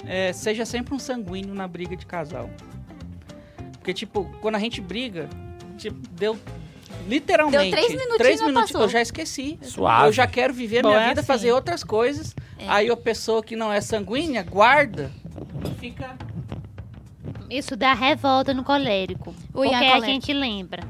É, 0.05 0.33
seja 0.33 0.65
sempre 0.67 0.93
um 0.95 0.99
sanguíneo 0.99 1.55
na 1.55 1.69
briga 1.69 1.97
de 1.97 2.05
casal. 2.05 2.51
Porque, 3.79 3.95
tipo, 3.95 4.25
quando 4.41 4.57
a 4.57 4.59
gente 4.59 4.81
briga, 4.81 5.29
tipo, 5.79 5.97
deu 6.11 6.37
literalmente. 7.09 7.63
Deu 7.63 7.71
três 7.71 7.89
minutinhos, 7.89 8.17
três 8.17 8.41
passou. 8.41 8.83
eu 8.83 8.89
já 8.89 9.01
esqueci. 9.03 9.59
Suave. 9.63 10.09
Eu 10.09 10.13
já 10.13 10.27
quero 10.27 10.53
viver 10.53 10.83
Bom, 10.83 10.91
minha 10.91 11.01
é 11.01 11.09
vida, 11.09 11.21
assim. 11.21 11.27
fazer 11.27 11.53
outras 11.53 11.83
coisas. 11.85 12.35
É. 12.59 12.69
Aí 12.69 12.91
a 12.91 12.97
pessoa 12.97 13.43
que 13.43 13.57
não 13.57 13.73
é 13.73 13.81
sanguínea 13.81 14.43
guarda 14.43 15.11
e 15.65 15.79
fica. 15.79 16.17
Isso 17.51 17.77
dá 17.77 17.93
revolta 17.93 18.55
no 18.55 18.65
colérico. 18.65 19.31
O 19.51 19.63
porque 19.63 19.75
é 19.75 19.93
a 19.93 20.01
gente 20.01 20.33
lembra. 20.33 20.83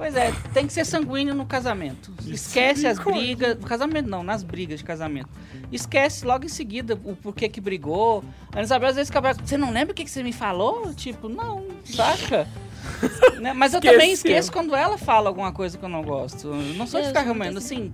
Pois 0.00 0.16
é, 0.16 0.32
tem 0.54 0.66
que 0.66 0.72
ser 0.72 0.86
sanguíneo 0.86 1.34
no 1.34 1.44
casamento. 1.44 2.10
Esquece 2.26 2.86
as 2.86 2.98
brigas. 2.98 3.58
No 3.58 3.66
casamento 3.66 4.08
não, 4.08 4.22
nas 4.22 4.42
brigas 4.42 4.78
de 4.78 4.84
casamento. 4.84 5.28
Esquece 5.70 6.24
logo 6.24 6.46
em 6.46 6.48
seguida 6.48 6.98
o 7.04 7.14
porquê 7.14 7.50
que 7.50 7.60
brigou. 7.60 8.24
A 8.50 8.56
Ana 8.56 8.62
Isabel 8.62 8.88
às 8.88 8.94
vezes 8.94 9.10
fica 9.10 9.20
brava, 9.20 9.38
Você 9.44 9.58
não 9.58 9.70
lembra 9.70 9.92
o 9.92 9.94
que, 9.94 10.04
que 10.04 10.10
você 10.10 10.22
me 10.22 10.32
falou? 10.32 10.94
Tipo, 10.94 11.28
não, 11.28 11.66
saca? 11.84 12.48
Né? 13.40 13.54
Mas 13.54 13.72
eu 13.72 13.80
também 13.80 14.12
esqueço 14.12 14.52
quando 14.52 14.76
ela 14.76 14.98
fala 14.98 15.30
alguma 15.30 15.50
coisa 15.50 15.78
que 15.78 15.82
eu 15.82 15.88
não 15.88 16.02
gosto. 16.02 16.48
Eu 16.48 16.74
não 16.74 16.86
sou 16.86 17.00
de 17.00 17.06
ficar 17.08 17.24
tem 17.24 17.56
assim. 17.56 17.90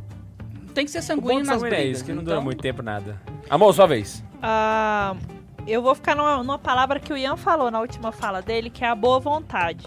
Tem 0.74 0.84
que 0.84 0.90
ser 0.90 1.02
sanguíneo 1.02 1.38
nas 1.38 1.60
sanguíneo 1.60 1.66
é 1.66 1.78
brigas. 1.78 1.96
isso, 1.98 2.04
que 2.04 2.12
não 2.12 2.22
então, 2.22 2.34
dura 2.34 2.44
muito 2.44 2.60
tempo 2.60 2.82
nada. 2.82 3.22
Amor, 3.48 3.72
sua 3.72 3.86
vez. 3.86 4.24
Ah, 4.42 5.14
eu 5.66 5.80
vou 5.80 5.94
ficar 5.94 6.16
numa, 6.16 6.38
numa 6.38 6.58
palavra 6.58 6.98
que 6.98 7.12
o 7.12 7.16
Ian 7.16 7.36
falou 7.36 7.70
na 7.70 7.80
última 7.80 8.10
fala 8.10 8.42
dele, 8.42 8.68
que 8.70 8.84
é 8.84 8.88
a 8.88 8.94
boa 8.94 9.20
vontade. 9.20 9.86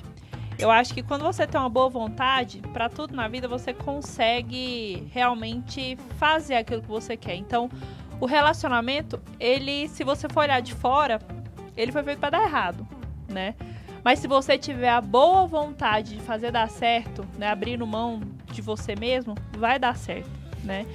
Eu 0.57 0.69
acho 0.69 0.94
que 0.94 1.02
quando 1.02 1.23
você 1.23 1.48
tem 1.48 1.60
uma 1.60 1.69
boa 1.69 1.90
vontade, 1.90 2.61
pra 2.73 2.90
tudo 2.90 3.15
na 3.15 3.27
vida 3.27 3.48
você 3.48 3.73
consegue 3.73 5.07
realmente 5.11 5.98
fazer 6.18 6.56
aquilo 6.56 6.81
que 6.81 6.88
você 6.88 7.15
quer. 7.15 7.36
Então, 7.36 7.69
o 8.19 8.26
relacionamento, 8.26 9.22
ele, 9.40 9.88
se 9.88 10.03
você 10.03 10.27
for 10.27 10.41
olhar 10.41 10.61
de 10.61 10.73
fora, 10.73 11.19
ele 11.77 11.91
foi 11.94 12.03
feito 12.03 12.19
pra 12.19 12.30
dar 12.30 12.44
errado, 12.44 12.86
né? 13.30 13.56
Mas 14.03 14.19
se 14.19 14.27
você 14.27 14.57
tiver 14.57 14.89
a 14.89 15.01
boa 15.01 15.45
vontade 15.45 16.15
de 16.15 16.21
fazer 16.21 16.51
dar 16.51 16.69
certo, 16.69 17.26
né, 17.38 17.49
abrindo 17.49 17.85
mão 17.85 18.21
de 18.51 18.61
você 18.61 18.95
mesmo, 18.95 19.35
vai 19.57 19.77
dar 19.77 19.95
certo, 19.95 20.30
né? 20.63 20.85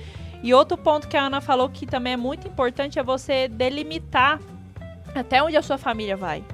E 0.42 0.52
outro 0.52 0.76
ponto 0.76 1.08
que 1.08 1.16
a 1.16 1.22
Ana 1.22 1.40
falou 1.40 1.68
que 1.70 1.86
também 1.86 2.12
é 2.12 2.16
muito 2.16 2.46
importante 2.46 2.98
é 2.98 3.02
você 3.02 3.48
delimitar 3.48 4.38
até 5.14 5.42
onde 5.42 5.56
a 5.56 5.62
sua 5.62 5.78
família 5.78 6.16
vai. 6.16 6.44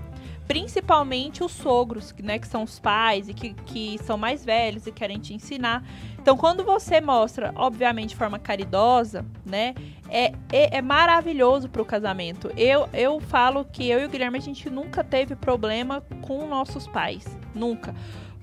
Principalmente 0.47 1.43
os 1.43 1.53
sogros, 1.53 2.15
né, 2.23 2.39
que 2.39 2.47
são 2.47 2.63
os 2.63 2.79
pais 2.79 3.29
e 3.29 3.35
que, 3.35 3.55
que 3.55 3.99
são 3.99 4.17
mais 4.17 4.45
velhos 4.45 4.87
e 4.87 4.93
querem 4.93 5.19
te 5.19 5.35
ensinar. 5.35 5.85
Então, 6.21 6.37
quando 6.37 6.63
você 6.63 7.01
mostra, 7.01 7.53
obviamente, 7.57 8.11
de 8.11 8.17
forma 8.17 8.39
caridosa, 8.39 9.25
né, 9.45 9.75
é, 10.09 10.33
é, 10.53 10.77
é 10.77 10.83
maravilhoso 10.83 11.69
pro 11.69 11.85
casamento. 11.85 12.53
Eu, 12.57 12.89
eu 12.93 13.19
falo 13.21 13.65
que 13.65 13.89
eu 13.89 14.01
e 14.01 14.05
o 14.05 14.09
Guilherme, 14.09 14.37
a 14.37 14.43
gente 14.43 14.69
nunca 14.69 15.03
teve 15.03 15.35
problema 15.35 16.03
com 16.21 16.47
nossos 16.47 16.87
pais. 16.87 17.25
Nunca. 17.55 17.95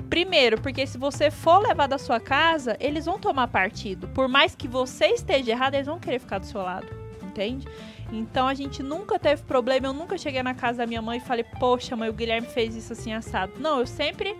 Primeiro, 0.10 0.60
porque 0.60 0.88
se 0.88 0.98
você 0.98 1.30
for 1.30 1.60
levar 1.60 1.88
da 1.88 2.00
sua 2.00 2.20
casa, 2.20 2.76
eles 2.80 3.06
vão 3.06 3.20
tomar 3.20 3.48
partido. 3.48 4.08
Por 4.08 4.28
mais 4.28 4.56
que 4.56 4.68
você 4.68 5.08
esteja 5.08 5.52
errado, 5.52 5.76
eles 5.76 5.88
vão 5.88 6.00
querer 6.00 6.20
ficar 6.20 6.40
do 6.40 6.46
seu 6.46 6.62
lado. 6.62 6.88
Entende? 7.22 7.68
Então 8.12 8.48
a 8.48 8.54
gente 8.54 8.82
nunca 8.82 9.20
teve 9.20 9.44
problema. 9.44 9.88
Eu 9.88 9.94
nunca 9.94 10.18
cheguei 10.18 10.42
na 10.42 10.56
casa 10.56 10.80
da 10.80 10.88
minha 10.88 11.02
mãe 11.02 11.20
e 11.20 11.22
falei, 11.22 11.46
poxa, 11.60 11.96
mãe, 11.96 12.10
o 12.10 12.14
Guilherme 12.14 12.48
fez 12.48 12.76
isso 12.76 12.94
assim 12.94 13.14
assado. 13.14 13.54
Não, 13.60 13.80
eu 13.80 13.86
sempre 13.86 14.36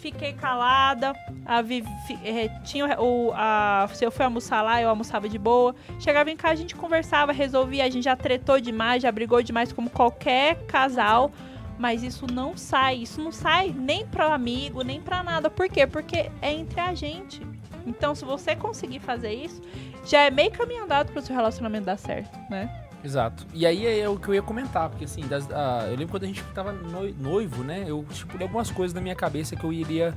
fiquei 0.00 0.32
calada. 0.32 1.12
A 1.44 1.62
Vivi, 1.62 1.88
eh, 2.24 2.48
tinha 2.64 3.00
o, 3.00 3.32
a, 3.34 3.88
se 3.94 4.04
eu 4.04 4.10
fui 4.10 4.24
almoçar 4.24 4.62
lá, 4.62 4.80
eu 4.80 4.88
almoçava 4.88 5.28
de 5.28 5.38
boa. 5.38 5.74
Chegava 5.98 6.30
em 6.30 6.36
casa, 6.36 6.54
a 6.54 6.56
gente 6.56 6.74
conversava, 6.74 7.32
resolvia. 7.32 7.84
A 7.84 7.90
gente 7.90 8.04
já 8.04 8.16
tretou 8.16 8.60
demais, 8.60 9.02
já 9.02 9.12
brigou 9.12 9.42
demais, 9.42 9.72
como 9.72 9.90
qualquer 9.90 10.66
casal. 10.66 11.30
Mas 11.78 12.02
isso 12.02 12.26
não 12.26 12.56
sai. 12.56 12.96
Isso 12.96 13.20
não 13.22 13.32
sai 13.32 13.74
nem 13.76 14.06
para 14.06 14.34
amigo, 14.34 14.82
nem 14.82 15.00
para 15.00 15.22
nada. 15.22 15.48
Por 15.48 15.68
quê? 15.68 15.86
Porque 15.86 16.30
é 16.42 16.52
entre 16.52 16.80
a 16.80 16.94
gente. 16.94 17.46
Então, 17.86 18.14
se 18.14 18.24
você 18.24 18.54
conseguir 18.54 19.00
fazer 19.00 19.32
isso, 19.32 19.62
já 20.04 20.22
é 20.22 20.30
meio 20.30 20.50
caminho 20.50 20.84
andado 20.84 21.12
para 21.12 21.20
o 21.20 21.22
seu 21.22 21.34
relacionamento 21.34 21.86
dar 21.86 21.96
certo, 21.96 22.38
né? 22.50 22.89
Exato. 23.02 23.46
E 23.54 23.64
aí 23.64 23.86
é 23.86 24.08
o 24.08 24.16
que 24.18 24.28
eu 24.28 24.34
ia 24.34 24.42
comentar, 24.42 24.88
porque 24.90 25.04
assim, 25.04 25.22
das- 25.26 25.50
ah, 25.50 25.84
eu 25.86 25.92
lembro 25.96 26.08
quando 26.08 26.24
a 26.24 26.26
gente 26.26 26.42
tava 26.54 26.72
noi- 26.72 27.14
noivo, 27.18 27.64
né? 27.64 27.84
Eu 27.86 28.04
estipulei 28.10 28.46
algumas 28.46 28.70
coisas 28.70 28.92
na 28.94 29.00
minha 29.00 29.14
cabeça 29.14 29.56
que 29.56 29.64
eu 29.64 29.72
iria 29.72 30.14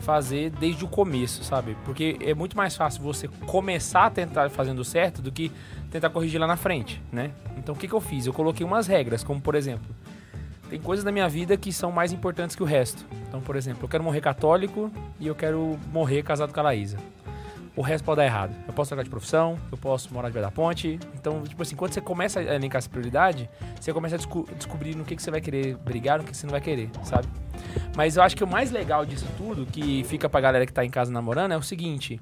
fazer 0.00 0.50
desde 0.50 0.84
o 0.84 0.88
começo, 0.88 1.42
sabe? 1.44 1.76
Porque 1.84 2.16
é 2.20 2.34
muito 2.34 2.56
mais 2.56 2.76
fácil 2.76 3.00
você 3.02 3.28
começar 3.46 4.06
a 4.06 4.10
tentar 4.10 4.50
fazendo 4.50 4.84
certo 4.84 5.22
do 5.22 5.30
que 5.32 5.50
tentar 5.90 6.10
corrigir 6.10 6.40
lá 6.40 6.46
na 6.46 6.56
frente, 6.56 7.00
né? 7.12 7.30
Então 7.56 7.74
o 7.74 7.78
que, 7.78 7.86
que 7.88 7.94
eu 7.94 8.00
fiz? 8.00 8.26
Eu 8.26 8.32
coloquei 8.32 8.66
umas 8.66 8.86
regras, 8.86 9.22
como 9.24 9.40
por 9.40 9.54
exemplo, 9.54 9.86
tem 10.68 10.80
coisas 10.80 11.04
na 11.04 11.12
minha 11.12 11.28
vida 11.28 11.56
que 11.56 11.72
são 11.72 11.90
mais 11.92 12.12
importantes 12.12 12.54
que 12.56 12.62
o 12.62 12.66
resto. 12.66 13.06
Então, 13.28 13.40
por 13.40 13.54
exemplo, 13.56 13.84
eu 13.84 13.88
quero 13.88 14.02
morrer 14.04 14.20
católico 14.20 14.90
e 15.20 15.26
eu 15.28 15.34
quero 15.34 15.78
morrer 15.92 16.22
casado 16.22 16.52
com 16.52 16.60
a 16.60 16.64
Laísa. 16.64 16.98
O 17.76 17.82
resto 17.82 18.04
pode 18.04 18.16
dar 18.16 18.24
errado. 18.24 18.56
Eu 18.66 18.72
posso 18.72 18.88
trocar 18.88 19.02
de 19.04 19.10
profissão, 19.10 19.58
eu 19.70 19.76
posso 19.76 20.12
morar 20.12 20.28
debaixo 20.28 20.48
da 20.48 20.50
ponte. 20.50 20.98
Então, 21.14 21.42
tipo 21.42 21.60
assim, 21.62 21.76
quando 21.76 21.92
você 21.92 22.00
começa 22.00 22.40
a 22.40 22.54
elencar 22.54 22.78
essa 22.78 22.88
prioridade, 22.88 23.50
você 23.78 23.92
começa 23.92 24.14
a 24.14 24.18
desco- 24.18 24.48
descobrir 24.56 24.94
no 24.96 25.04
que, 25.04 25.14
que 25.14 25.22
você 25.22 25.30
vai 25.30 25.42
querer 25.42 25.76
brigar, 25.76 26.16
no 26.18 26.24
que, 26.24 26.30
que 26.30 26.36
você 26.36 26.46
não 26.46 26.52
vai 26.52 26.60
querer, 26.62 26.88
sabe? 27.04 27.28
Mas 27.94 28.16
eu 28.16 28.22
acho 28.22 28.34
que 28.34 28.42
o 28.42 28.46
mais 28.46 28.70
legal 28.70 29.04
disso 29.04 29.26
tudo, 29.36 29.66
que 29.66 30.02
fica 30.04 30.26
pra 30.26 30.40
galera 30.40 30.64
que 30.64 30.72
tá 30.72 30.84
em 30.86 30.90
casa 30.90 31.12
namorando, 31.12 31.52
é 31.52 31.56
o 31.56 31.62
seguinte. 31.62 32.18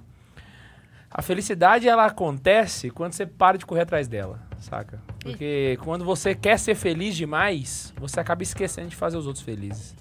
A 1.09 1.23
felicidade, 1.23 1.89
ela 1.89 2.07
acontece 2.07 2.91
quando 2.91 3.13
você 3.13 3.25
para 3.25 3.57
de 3.57 3.65
correr 3.65 3.83
atrás 3.83 4.09
dela, 4.09 4.41
saca? 4.59 5.01
Porque 5.21 5.79
quando 5.85 6.05
você 6.05 6.35
quer 6.35 6.59
ser 6.59 6.75
feliz 6.75 7.15
demais, 7.15 7.95
você 7.97 8.19
acaba 8.19 8.43
esquecendo 8.43 8.89
de 8.89 8.97
fazer 8.97 9.17
os 9.17 9.27
outros 9.29 9.45
felizes. 9.45 9.95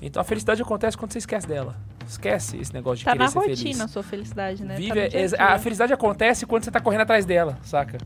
Então 0.00 0.20
a 0.22 0.24
felicidade 0.24 0.62
acontece 0.62 0.96
quando 0.96 1.12
você 1.12 1.18
esquece 1.18 1.46
dela. 1.46 1.76
Esquece 2.06 2.56
esse 2.58 2.72
negócio 2.72 2.98
de 2.98 3.04
Tá 3.04 3.12
querer 3.12 3.24
na 3.24 3.30
ser 3.30 3.38
rotina 3.38 3.56
feliz. 3.56 3.80
a 3.80 3.88
sua 3.88 4.02
felicidade, 4.02 4.64
né? 4.64 4.76
Vive, 4.76 4.88
tá 4.88 4.94
no 4.94 5.08
dia 5.08 5.28
dia. 5.28 5.42
a 5.44 5.58
felicidade 5.58 5.92
acontece 5.92 6.46
quando 6.46 6.64
você 6.64 6.70
tá 6.70 6.80
correndo 6.80 7.00
atrás 7.02 7.24
dela, 7.24 7.58
saca? 7.62 7.98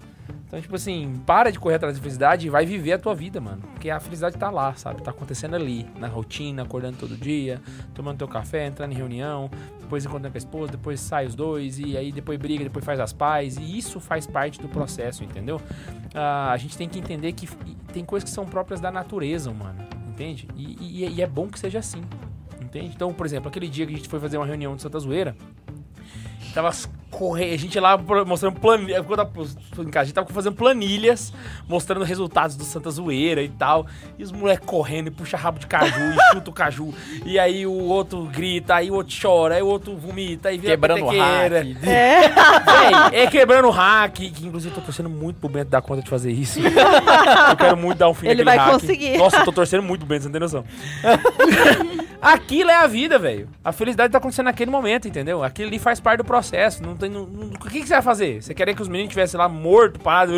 Então, 0.46 0.60
tipo 0.60 0.74
assim, 0.74 1.22
para 1.24 1.52
de 1.52 1.60
correr 1.60 1.76
atrás 1.76 1.94
da 1.94 2.00
felicidade 2.02 2.44
e 2.46 2.50
vai 2.50 2.66
viver 2.66 2.94
a 2.94 2.98
tua 2.98 3.14
vida, 3.14 3.40
mano. 3.40 3.62
Porque 3.72 3.88
a 3.88 4.00
felicidade 4.00 4.36
tá 4.36 4.50
lá, 4.50 4.74
sabe? 4.74 5.00
Tá 5.00 5.12
acontecendo 5.12 5.54
ali, 5.54 5.86
na 5.96 6.08
rotina, 6.08 6.62
acordando 6.62 6.96
todo 6.96 7.16
dia, 7.16 7.60
tomando 7.94 8.18
teu 8.18 8.26
café, 8.26 8.66
entrando 8.66 8.90
em 8.90 8.96
reunião, 8.96 9.48
depois 9.80 10.04
encontrando 10.04 10.32
com 10.32 10.36
a 10.36 10.38
esposa, 10.38 10.72
depois 10.72 10.98
sai 10.98 11.26
os 11.26 11.36
dois, 11.36 11.78
e 11.78 11.96
aí 11.96 12.10
depois 12.10 12.36
briga, 12.36 12.64
depois 12.64 12.84
faz 12.84 12.98
as 12.98 13.12
pazes, 13.12 13.58
e 13.60 13.78
isso 13.78 14.00
faz 14.00 14.26
parte 14.26 14.60
do 14.60 14.68
processo, 14.68 15.22
entendeu? 15.22 15.60
Ah, 16.12 16.50
a 16.50 16.56
gente 16.56 16.76
tem 16.76 16.88
que 16.88 16.98
entender 16.98 17.30
que 17.32 17.46
tem 17.92 18.04
coisas 18.04 18.28
que 18.28 18.34
são 18.34 18.44
próprias 18.44 18.80
da 18.80 18.90
natureza, 18.90 19.52
mano, 19.52 19.78
entende? 20.08 20.48
E, 20.56 21.04
e- 21.04 21.08
e 21.14 21.22
é 21.22 21.28
bom 21.28 21.46
que 21.46 21.60
seja 21.60 21.78
assim, 21.78 22.02
entende? 22.70 22.92
Então, 22.94 23.12
por 23.12 23.26
exemplo, 23.26 23.48
aquele 23.48 23.68
dia 23.68 23.86
que 23.86 23.92
a 23.92 23.96
gente 23.96 24.08
foi 24.08 24.18
fazer 24.18 24.38
uma 24.38 24.46
reunião 24.46 24.74
de 24.74 24.82
Santa 24.82 24.98
Zoeira, 24.98 25.36
Tava 26.54 26.70
correndo, 27.10 27.54
a 27.54 27.56
gente 27.56 27.78
lá 27.80 27.98
mostrando 28.26 28.58
planilhas. 28.60 29.04
Quando 29.04 29.20
eu- 29.20 29.84
em 29.84 29.90
casa, 29.90 30.02
a 30.02 30.04
gente 30.06 30.14
tava 30.14 30.28
fazendo 30.28 30.54
planilhas, 30.54 31.32
mostrando 31.68 32.04
resultados 32.04 32.54
do 32.56 32.64
Santa 32.64 32.90
Zoeira 32.90 33.42
e 33.42 33.48
tal. 33.48 33.86
E 34.18 34.22
os 34.22 34.30
moleques 34.32 34.64
correndo 34.66 35.08
e 35.08 35.10
puxa 35.10 35.36
rabo 35.36 35.58
de 35.58 35.66
caju 35.66 35.92
e 35.92 36.32
chuta 36.34 36.50
o 36.50 36.52
caju. 36.52 36.94
E 37.24 37.38
aí 37.38 37.66
o 37.66 37.72
outro 37.72 38.24
grita, 38.26 38.76
aí 38.76 38.90
o 38.90 38.94
outro 38.94 39.14
chora, 39.20 39.56
aí 39.56 39.62
o 39.62 39.66
outro 39.66 39.96
vomita, 39.96 40.48
aí 40.50 40.56
vira 40.58 40.72
Quebrando 40.74 41.04
o 41.04 41.08
hack. 41.08 41.50
Véi, 41.80 43.22
é 43.22 43.26
quebrando 43.26 43.66
o 43.68 43.70
hack, 43.70 44.14
que 44.14 44.46
inclusive 44.46 44.72
eu 44.72 44.80
tô 44.80 44.80
torcendo 44.86 45.08
muito 45.10 45.38
pro 45.40 45.48
Bento 45.48 45.68
dar 45.68 45.82
conta 45.82 46.02
de 46.02 46.08
fazer 46.08 46.30
isso. 46.32 46.60
eu 46.60 47.56
quero 47.56 47.76
muito 47.76 47.98
dar 47.98 48.08
um 48.08 48.14
fim 48.14 48.28
Ele 48.28 48.44
vai 48.44 48.56
hack. 48.56 48.72
conseguir. 48.72 49.18
Nossa, 49.18 49.38
eu 49.38 49.44
tô 49.44 49.52
torcendo 49.52 49.82
muito 49.82 50.00
pro 50.00 50.08
Bento, 50.08 50.22
você 50.22 50.28
não 50.28 50.32
tem 50.32 50.40
noção. 50.40 50.64
Aquilo 52.22 52.68
é 52.70 52.74
a 52.76 52.86
vida, 52.86 53.18
velho. 53.18 53.48
A 53.64 53.72
felicidade 53.72 54.12
tá 54.12 54.18
acontecendo 54.18 54.44
naquele 54.44 54.70
momento, 54.70 55.08
entendeu? 55.08 55.42
Aquilo 55.42 55.68
ali 55.68 55.78
faz 55.78 55.98
parte 56.00 56.18
do 56.18 56.24
processo. 56.24 56.39
Não 56.82 56.96
tem, 56.96 57.08
não- 57.10 57.26
não- 57.26 57.46
o 57.48 57.58
que, 57.68 57.80
que 57.80 57.86
você 57.86 57.94
vai 57.94 58.02
fazer? 58.02 58.42
Você 58.42 58.54
queria 58.54 58.74
que 58.74 58.82
os 58.82 58.88
meninos 58.88 59.08
estivessem 59.10 59.38
lá 59.38 59.48
mortos, 59.48 60.02
parados? 60.02 60.34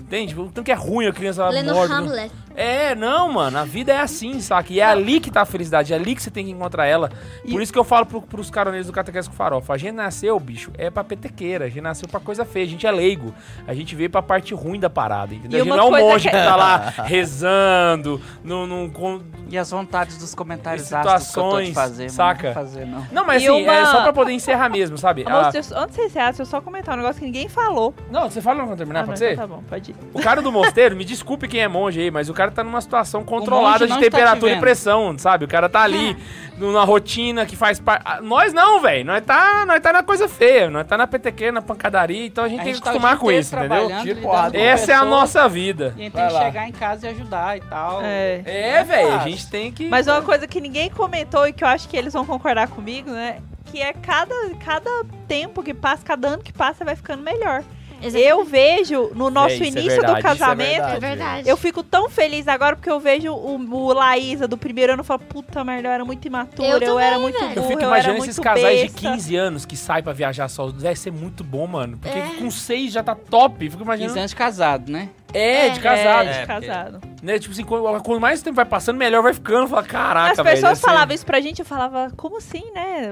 Entende? 0.00 0.34
Tanto 0.34 0.62
que 0.62 0.70
é 0.70 0.74
ruim 0.74 1.06
a 1.06 1.12
criança 1.12 1.44
lá 1.44 1.50
Lendo 1.50 1.72
morta. 1.74 1.94
não- 2.00 2.06
Hamlet. 2.08 2.32
É, 2.54 2.94
não, 2.94 3.32
mano. 3.32 3.58
A 3.58 3.64
vida 3.64 3.92
é 3.92 4.00
assim, 4.00 4.40
saca? 4.40 4.72
E 4.72 4.80
é 4.80 4.84
ali 4.84 5.20
que 5.20 5.30
tá 5.30 5.42
a 5.42 5.44
felicidade. 5.44 5.92
É 5.92 5.96
ali 5.96 6.14
que 6.14 6.22
você 6.22 6.30
tem 6.30 6.44
que 6.46 6.50
encontrar 6.52 6.86
ela. 6.86 7.10
Por 7.50 7.60
isso 7.60 7.72
que 7.72 7.78
eu 7.78 7.84
falo 7.84 8.06
pro, 8.06 8.22
pros 8.22 8.50
caroneiros 8.50 8.86
do 8.86 8.92
Catequese 8.92 9.28
com 9.28 9.34
Farofa. 9.34 9.72
A 9.74 9.76
gente 9.76 9.94
nasceu, 9.94 10.38
bicho, 10.38 10.70
é 10.78 10.90
pra 10.90 11.02
petequeira. 11.04 11.64
A 11.64 11.68
gente 11.68 11.80
nasceu 11.80 12.08
pra 12.08 12.20
coisa 12.20 12.44
feia. 12.44 12.64
A 12.64 12.68
gente 12.68 12.86
é 12.86 12.90
leigo. 12.90 13.34
A 13.66 13.74
gente 13.74 13.94
veio 13.94 14.08
pra 14.10 14.22
parte 14.22 14.54
ruim 14.54 14.78
da 14.78 14.88
parada, 14.90 15.34
entendeu? 15.34 15.58
E 15.58 15.60
A 15.62 15.64
gente 15.64 15.76
não 15.76 15.96
é 15.96 16.02
um 16.02 16.08
monge 16.10 16.28
que... 16.28 16.36
que- 16.36 16.42
tá 16.44 16.56
lá 16.56 16.92
rezando, 17.04 18.20
num 18.42 18.88
com- 18.90 19.20
E 19.50 19.58
as 19.58 19.70
vontades 19.70 20.16
dos 20.18 20.34
comentários 20.34 20.92
ácidos 20.92 21.02
que 21.32 21.38
eu 21.38 21.42
tô 21.42 21.50
situações, 21.50 21.68
de 21.68 21.74
fazer. 21.74 22.10
saca? 22.10 22.46
Não 22.48 22.54
fazer, 22.54 22.86
não. 22.86 23.06
Não, 23.12 23.24
mas 23.26 23.42
E 23.42 23.48
assim, 23.48 23.64
é 23.66 23.70
uma- 23.80 23.86
só 23.86 24.02
pra 24.02 24.12
poder 24.12 24.32
encerrar 24.32 24.68
mesmo, 24.68 24.96
sabe? 24.98 25.24
Amor, 25.26 25.44
Ah, 25.46 25.50
deixa 25.50 25.74
eu- 25.74 25.78
antes 25.78 25.96
de 25.96 26.02
você 26.02 26.06
encerrar, 26.06 26.26
deixa 26.30 26.42
eu 26.42 26.46
só 26.46 26.60
comentar 26.60 26.94
um 26.94 26.98
negócio 26.98 27.18
que 27.20 27.26
ninguém 27.26 27.48
falou. 27.48 27.94
Não, 28.10 28.30
você 28.30 28.40
fala 28.40 28.64
quando 28.64 28.76
terminar, 28.78 29.00
Ah, 29.00 29.02
não, 29.02 29.08
pode 29.08 29.18
ser? 29.18 29.32
então 29.32 29.48
tá 29.48 29.54
bom, 29.54 29.62
pode 29.68 29.90
ir. 29.90 29.96
O 30.12 30.20
cara 30.20 30.40
do 30.40 30.50
mosteiro, 30.52 30.96
me 30.96 31.04
desculpe 31.04 31.48
quem 31.48 31.60
é 31.60 31.68
monge 31.68 32.00
aí, 32.00 32.10
mas 32.10 32.28
o 32.28 32.34
cara 32.34 32.43
tá 32.50 32.64
numa 32.64 32.80
situação 32.80 33.24
controlada 33.24 33.86
de 33.86 33.90
não 33.90 33.96
está 33.98 34.06
te 34.06 34.10
temperatura 34.10 34.52
e 34.52 34.60
pressão, 34.60 35.16
sabe? 35.18 35.44
O 35.44 35.48
cara 35.48 35.68
tá 35.68 35.82
ali 35.82 36.16
numa 36.58 36.84
rotina 36.84 37.44
que 37.46 37.56
faz 37.56 37.80
parte. 37.80 38.02
Ah, 38.04 38.20
Nós 38.20 38.52
não, 38.52 38.80
velho. 38.80 39.04
Nós 39.04 39.22
tá, 39.24 39.64
nós 39.66 39.80
tá 39.80 39.92
na 39.92 40.02
coisa 40.02 40.28
feia, 40.28 40.70
nós 40.70 40.86
tá 40.86 40.96
na 40.96 41.06
petequena, 41.06 41.52
na 41.52 41.62
pancadaria, 41.62 42.26
então 42.26 42.44
a 42.44 42.48
gente 42.48 42.60
A 42.60 42.64
tem 42.64 42.72
que 42.72 42.78
gente 42.78 42.84
tá 42.84 42.90
o 42.90 42.96
acostumar 42.96 43.18
com 43.18 43.30
isso, 43.30 43.54
entendeu? 43.54 43.90
porrada. 44.22 44.58
com 44.58 44.64
Essa 44.64 44.92
é 44.92 44.94
a 44.94 45.04
nossa 45.04 45.48
vida. 45.48 45.94
E 45.96 46.00
a 46.00 46.04
gente 46.04 46.12
Vai 46.12 46.28
tem 46.28 46.38
que 46.38 46.44
chegar 46.44 46.68
em 46.68 46.72
casa 46.72 47.06
e 47.06 47.10
ajudar 47.10 47.56
e 47.56 47.60
tal. 47.60 48.00
É. 48.02 48.42
É, 48.44 48.84
velho, 48.84 49.14
a 49.14 49.18
gente 49.18 49.48
tem 49.48 49.72
que. 49.72 49.88
Mas 49.88 50.06
uma 50.06 50.22
coisa 50.22 50.46
que 50.46 50.60
ninguém 50.60 50.90
comentou 50.90 51.46
e 51.46 51.52
que 51.52 51.64
eu 51.64 51.68
acho 51.68 51.88
que 51.88 51.96
eles 51.96 52.12
vão 52.12 52.24
concordar 52.24 52.68
comigo, 52.68 53.10
né? 53.10 53.38
Que 53.66 53.80
é 53.80 53.92
cada, 53.92 54.34
cada 54.64 54.90
tempo 55.26 55.62
que 55.62 55.74
passa, 55.74 56.04
cada 56.04 56.28
ano 56.28 56.42
que 56.42 56.52
passa, 56.52 56.84
vai 56.84 56.94
ficando 56.94 57.22
melhor. 57.22 57.64
Eu 58.02 58.44
vejo 58.44 59.10
no 59.14 59.30
nosso 59.30 59.54
isso 59.54 59.64
é 59.64 59.66
início 59.68 59.90
verdade, 59.90 60.12
do 60.12 60.18
é 60.18 60.22
casamento, 60.22 60.82
É 60.86 61.00
verdade. 61.00 61.48
eu 61.48 61.56
fico 61.56 61.82
tão 61.82 62.08
feliz 62.10 62.46
agora 62.48 62.76
porque 62.76 62.90
eu 62.90 63.00
vejo 63.00 63.32
o, 63.32 63.56
o 63.56 63.92
Laísa 63.92 64.46
do 64.46 64.58
primeiro 64.58 64.92
ano 64.92 65.02
e 65.02 65.04
falo, 65.04 65.20
puta 65.20 65.64
merda, 65.64 65.88
eu 65.88 65.92
era 65.92 66.04
muito 66.04 66.26
imatura, 66.26 66.68
eu, 66.68 66.80
Eu 66.80 66.98
era 66.98 67.16
também, 67.16 67.22
muito 67.22 67.38
velho. 67.40 67.50
Eu 67.50 67.54
burra, 67.62 67.68
fico 67.68 67.72
eu 67.80 67.86
era 67.86 67.86
imaginando 67.88 68.18
muito 68.18 68.30
esses 68.30 68.38
casais 68.44 68.80
besta. 68.82 69.00
de 69.00 69.06
15 69.16 69.36
anos 69.36 69.64
que 69.66 69.76
saem 69.76 70.02
pra 70.02 70.12
viajar 70.12 70.48
só. 70.48 70.70
Deve 70.70 70.96
ser 70.98 71.12
muito 71.12 71.42
bom, 71.42 71.66
mano. 71.66 71.96
Porque 71.98 72.18
É. 72.18 72.22
com 72.38 72.50
6 72.50 72.92
já 72.92 73.02
tá 73.02 73.14
top. 73.14 73.58
Fico 73.64 73.72
15 73.78 73.82
imaginando. 73.84 74.18
anos 74.18 74.30
de 74.30 74.36
casado, 74.36 74.90
né? 74.92 75.08
É, 75.32 75.70
de 75.70 75.78
É, 75.78 75.82
casado. 75.82 76.28
É, 76.28 76.32
de 76.32 76.38
É, 76.38 76.46
casado. 76.46 77.00
Né? 77.22 77.38
Tipo 77.38 77.52
assim, 77.52 77.64
quando, 77.64 78.02
quando 78.02 78.20
mais 78.20 78.42
tempo 78.42 78.56
vai 78.56 78.64
passando, 78.64 78.96
melhor 78.96 79.22
vai 79.22 79.32
ficando. 79.32 79.66
Fala, 79.66 79.82
caraca, 79.82 80.30
As 80.32 80.36
velho. 80.36 80.50
pessoas 80.56 80.78
ser- 80.78 80.86
falavam 80.86 81.14
isso 81.14 81.26
pra 81.26 81.40
gente, 81.40 81.58
eu 81.60 81.64
falava, 81.64 82.12
como 82.16 82.36
assim, 82.38 82.62
né? 82.74 83.08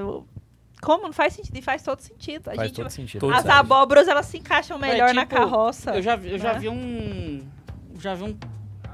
Como? 0.83 1.03
Não 1.03 1.13
faz 1.13 1.33
sentido. 1.33 1.57
E 1.57 1.61
faz 1.61 1.81
todo 1.81 1.99
sentido. 1.99 2.49
A 2.49 2.55
Faz 2.55 2.67
gente, 2.67 2.75
todo 2.81 2.89
sentido. 2.89 3.21
Todo 3.21 3.33
as 3.33 3.45
abóboras, 3.45 4.07
elas 4.07 4.25
se 4.25 4.37
encaixam 4.37 4.77
melhor 4.77 5.09
É, 5.09 5.13
na 5.13 5.21
tipo, 5.25 5.35
carroça. 5.35 5.91
Eu 5.95 6.01
já, 6.01 6.15
vi- 6.15 6.31
eu 6.31 6.37
já 6.39 6.53
né? 6.53 6.59
vi 6.59 6.69
um. 6.69 7.47
Já 7.99 8.13
vi 8.15 8.23
um. 8.23 8.37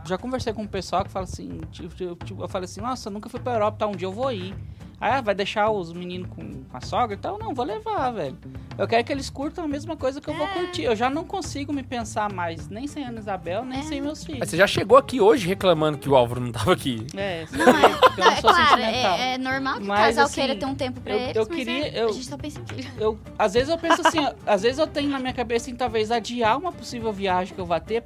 Já 0.06 0.18
conversei 0.18 0.53
com 0.53 0.61
um 0.64 0.68
pessoal 0.68 1.03
que 1.03 1.11
fala 1.11 1.26
assim. 1.26 1.60
Tipo, 1.72 2.16
tipo, 2.26 2.44
eu 2.44 2.48
falei 2.48 2.66
assim, 2.66 2.82
nossa, 2.82 3.10
eu 3.10 3.14
nunca 3.14 3.30
fui 3.30 3.40
pra 3.40 3.53
Europa, 3.53 3.78
tá? 3.80 3.88
Um 3.88 3.91
dia 3.91 4.07
eu 4.07 4.11
vou 4.11 4.32
ir. 4.32 4.56
Ah, 5.02 5.22
vai 5.22 5.34
deixar 5.34 5.70
os 5.72 5.94
meninos 5.94 6.28
com, 6.30 6.64
com 6.66 6.78
a 6.78 6.82
sogra 6.82 7.16
e 7.16 7.20
tal? 7.20 7.40
Não, 7.40 7.54
vou 7.54 7.64
levar, 7.66 8.12
velho. 8.12 8.38
Eu 8.78 8.86
quero 8.88 9.04
que 9.04 9.12
eles 9.14 9.30
curtam 9.30 9.64
a 9.64 9.68
mesma 9.68 9.96
coisa 9.96 10.20
que 10.20 10.30
eu 10.30 10.34
vou 10.34 10.46
curtir. 10.50 10.84
Eu 10.84 10.96
já 10.96 11.10
não 11.10 11.24
consigo 11.24 11.72
me 11.72 11.84
pensar 11.84 12.32
mais, 12.34 12.68
nem 12.68 12.86
sem 12.86 13.06
Ana 13.06 13.20
Isabel, 13.20 13.64
nem 13.64 13.80
É. 13.80 13.84
sem 13.84 14.02
meus 14.02 14.24
filhos. 14.26 14.40
Mas 14.40 14.50
você 14.50 14.58
já 14.58 14.68
chegou 14.68 14.98
aqui 14.98 15.22
hoje 15.22 15.48
reclamando 15.48 15.98
que 15.98 16.10
o 16.10 16.16
Álvaro 16.16 16.42
não 16.42 16.52
tava 16.52 16.74
aqui. 16.74 17.08
É, 17.16 17.46
sim, 17.48 17.58
Não, 17.58 17.70
é, 17.70 17.90
porque 17.98 18.20
eu 18.22 18.26
não, 18.26 18.26
não 18.26 18.32
é 18.32 18.42
sou 18.42 18.50
claro, 18.50 18.68
sentimental. 18.70 19.18
é, 19.18 19.34
é 19.34 19.38
normal 19.38 19.78
que 19.78 19.84
o 19.84 19.88
Mas, 19.88 20.00
casal 20.08 20.26
assim, 20.26 20.34
queira 20.36 20.56
ter 20.56 20.66
um 20.66 20.76
tempo 20.76 21.00
pra 21.02 21.14
eu- 21.14 21.20
eles, 21.20 21.36
eu 21.36 21.46
mas 21.48 21.56
queria- 21.58 21.88
é, 21.88 22.02
eu- 22.04 22.10
a 22.10 22.12
gente 22.12 22.26
só 22.26 22.38
pensa 22.38 22.60
em 22.60 22.66
filho. 22.66 22.92
Eu, 22.98 23.20
às 23.38 23.54
vezes 23.54 23.70
eu 23.70 23.78
penso 23.78 24.06
assim, 24.06 24.20
ó, 24.20 24.34
às 24.46 24.62
vezes 24.64 24.80
eu 24.80 24.88
tenho 24.88 25.10
na 25.10 25.20
minha 25.20 25.34
cabeça 25.34 25.70
em 25.72 25.76
talvez 25.76 26.12
adiar 26.12 26.58
uma 26.58 26.72
possível 26.74 27.12
viagem 27.14 27.54
que 27.56 27.62
eu 27.62 27.66
vá 27.66 27.80
ter, 27.80 28.04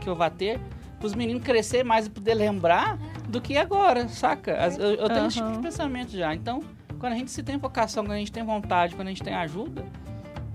que 0.00 0.08
eu 0.08 0.14
vá 0.14 0.30
ter, 0.30 0.60
pros 1.02 1.14
meninos 1.16 1.42
crescer 1.42 1.84
mais 1.84 2.06
e 2.06 2.10
poder 2.10 2.34
lembrar 2.34 2.96
do 3.28 3.40
que 3.40 3.56
agora, 3.56 4.06
saca? 4.08 4.52
Eu, 4.78 4.94
eu 4.94 5.08
tenho 5.08 5.26
esse 5.26 5.36
tipo 5.38 5.50
de 5.50 5.58
pensamento 5.58 6.12
já. 6.12 6.32
Então, 6.32 6.62
quando 7.00 7.14
a 7.14 7.16
gente 7.16 7.32
se 7.32 7.42
tem 7.42 7.58
vocação, 7.58 8.04
quando 8.04 8.12
a 8.12 8.18
gente 8.18 8.30
tem 8.30 8.44
vontade, 8.44 8.94
quando 8.94 9.08
a 9.08 9.10
gente 9.10 9.22
tem 9.24 9.34
ajuda 9.34 9.84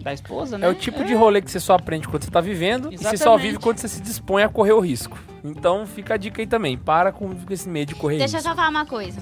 da 0.01 0.13
esposa, 0.13 0.57
né? 0.57 0.65
É 0.65 0.69
o 0.69 0.73
tipo 0.73 1.03
de 1.03 1.13
rolê 1.13 1.41
que 1.41 1.51
você 1.51 1.59
só 1.59 1.73
aprende 1.73 2.07
quando 2.07 2.23
você 2.23 2.31
tá 2.31 2.39
vivendo 2.39 2.93
e 2.93 2.97
você 2.97 3.03
só 3.03 3.13
Exatamente. 3.13 3.41
vive 3.41 3.59
quando 3.59 3.77
você 3.79 3.89
se 3.89 4.01
dispõe 4.01 4.43
a 4.43 4.47
correr 4.47 4.71
o 4.71 4.79
risco. 4.79 5.19
Então 5.43 5.85
fica 5.85 6.13
a 6.13 6.17
dica 6.17 6.41
aí 6.41 6.47
também. 6.47 6.77
Para 6.77 7.11
com 7.11 7.35
esse 7.49 7.67
medo 7.67 7.89
de 7.89 7.95
correr 7.95 8.17
Deixa 8.17 8.37
eu 8.37 8.37
risco. 8.37 8.49
só 8.49 8.55
falar 8.55 8.69
uma 8.69 8.85
coisa. 8.85 9.19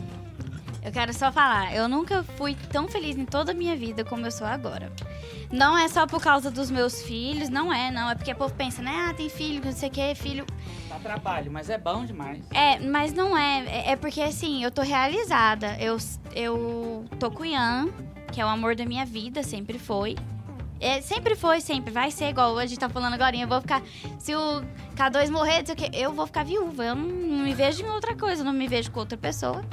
Eu 0.85 0.91
quero 0.91 1.11
só 1.13 1.31
falar, 1.31 1.75
eu 1.75 1.87
nunca 1.89 2.23
fui 2.37 2.55
tão 2.71 2.87
feliz 2.87 3.17
em 3.17 3.25
toda 3.25 3.51
a 3.51 3.55
minha 3.55 3.75
vida 3.75 4.05
como 4.05 4.25
eu 4.27 4.31
sou 4.31 4.45
agora. 4.45 4.91
Não 5.51 5.75
é 5.75 5.87
só 5.87 6.05
por 6.05 6.21
causa 6.21 6.51
dos 6.51 6.69
meus 6.69 7.01
filhos, 7.01 7.49
não 7.49 7.73
é, 7.73 7.89
não. 7.89 8.09
É 8.09 8.13
porque 8.15 8.31
o 8.31 8.35
povo 8.35 8.53
pensa, 8.53 8.81
né? 8.83 9.07
Ah, 9.09 9.13
tem 9.13 9.27
filho, 9.27 9.63
não 9.65 9.71
sei 9.71 9.89
o 9.89 9.91
que, 9.91 10.13
filho. 10.15 10.45
Dá 10.87 10.95
trabalho, 10.99 11.51
mas 11.51 11.69
é 11.71 11.77
bom 11.77 12.05
demais. 12.05 12.43
É, 12.53 12.79
mas 12.79 13.13
não 13.13 13.35
é. 13.35 13.63
É- 13.65 13.91
É 13.93 13.95
porque, 13.95 14.21
assim, 14.21 14.63
eu 14.63 14.69
tô 14.69 14.81
realizada. 14.83 15.75
Eu, 15.79 15.97
eu 16.35 17.05
tô 17.19 17.31
com 17.31 17.41
o 17.43 17.45
Ian, 17.45 17.89
que 18.31 18.39
é 18.39 18.45
o 18.45 18.47
amor 18.47 18.75
da 18.75 18.85
minha 18.85 19.05
vida, 19.05 19.41
sempre 19.43 19.79
foi. 19.79 20.15
É, 20.79 21.01
sempre 21.01 21.35
foi, 21.35 21.61
sempre. 21.61 21.91
Vai 21.91 22.11
ser 22.11 22.29
igual 22.29 22.57
a 22.59 22.65
gente 22.65 22.79
tá 22.79 22.89
falando 22.89 23.13
agora. 23.13 23.35
Eu 23.35 23.47
vou 23.47 23.61
ficar. 23.61 23.81
Se 24.19 24.35
o 24.35 24.61
K2 24.95 25.29
morrer, 25.31 25.63
eu 25.93 26.13
vou 26.13 26.27
ficar 26.27 26.43
viúva. 26.43 26.83
Eu 26.83 26.95
não, 26.95 27.05
não 27.07 27.43
me 27.43 27.53
vejo 27.55 27.83
em 27.83 27.89
outra 27.89 28.15
coisa, 28.15 28.41
eu 28.41 28.45
não 28.45 28.53
me 28.53 28.67
vejo 28.67 28.91
com 28.91 28.99
outra 28.99 29.17
pessoa. 29.17 29.63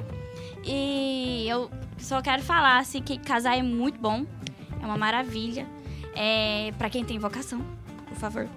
E 0.64 1.46
eu 1.48 1.70
só 1.98 2.20
quero 2.22 2.42
falar, 2.42 2.78
assim, 2.78 3.02
que 3.02 3.18
casar 3.18 3.58
é 3.58 3.62
muito 3.62 3.98
bom. 3.98 4.24
É 4.80 4.86
uma 4.86 4.96
maravilha. 4.96 5.66
É, 6.14 6.72
para 6.76 6.90
quem 6.90 7.04
tem 7.04 7.18
vocação, 7.18 7.64
por 8.06 8.16
favor. 8.16 8.48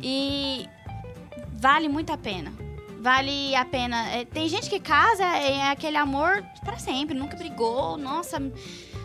E 0.00 0.66
vale 1.54 1.88
muito 1.88 2.12
a 2.12 2.18
pena. 2.18 2.52
Vale 3.00 3.54
a 3.54 3.64
pena. 3.64 4.08
É, 4.10 4.24
tem 4.24 4.48
gente 4.48 4.68
que 4.68 4.80
casa, 4.80 5.24
é 5.24 5.70
aquele 5.70 5.96
amor 5.96 6.44
pra 6.64 6.78
sempre, 6.78 7.16
nunca 7.16 7.36
brigou, 7.36 7.96
nossa, 7.96 8.38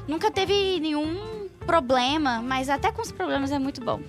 nunca 0.08 0.32
teve 0.32 0.80
nenhum 0.80 1.48
problema, 1.66 2.42
mas 2.42 2.70
até 2.70 2.92
com 2.92 3.02
os 3.02 3.12
problemas 3.12 3.52
é 3.52 3.60
muito 3.60 3.84
bom. 3.84 4.02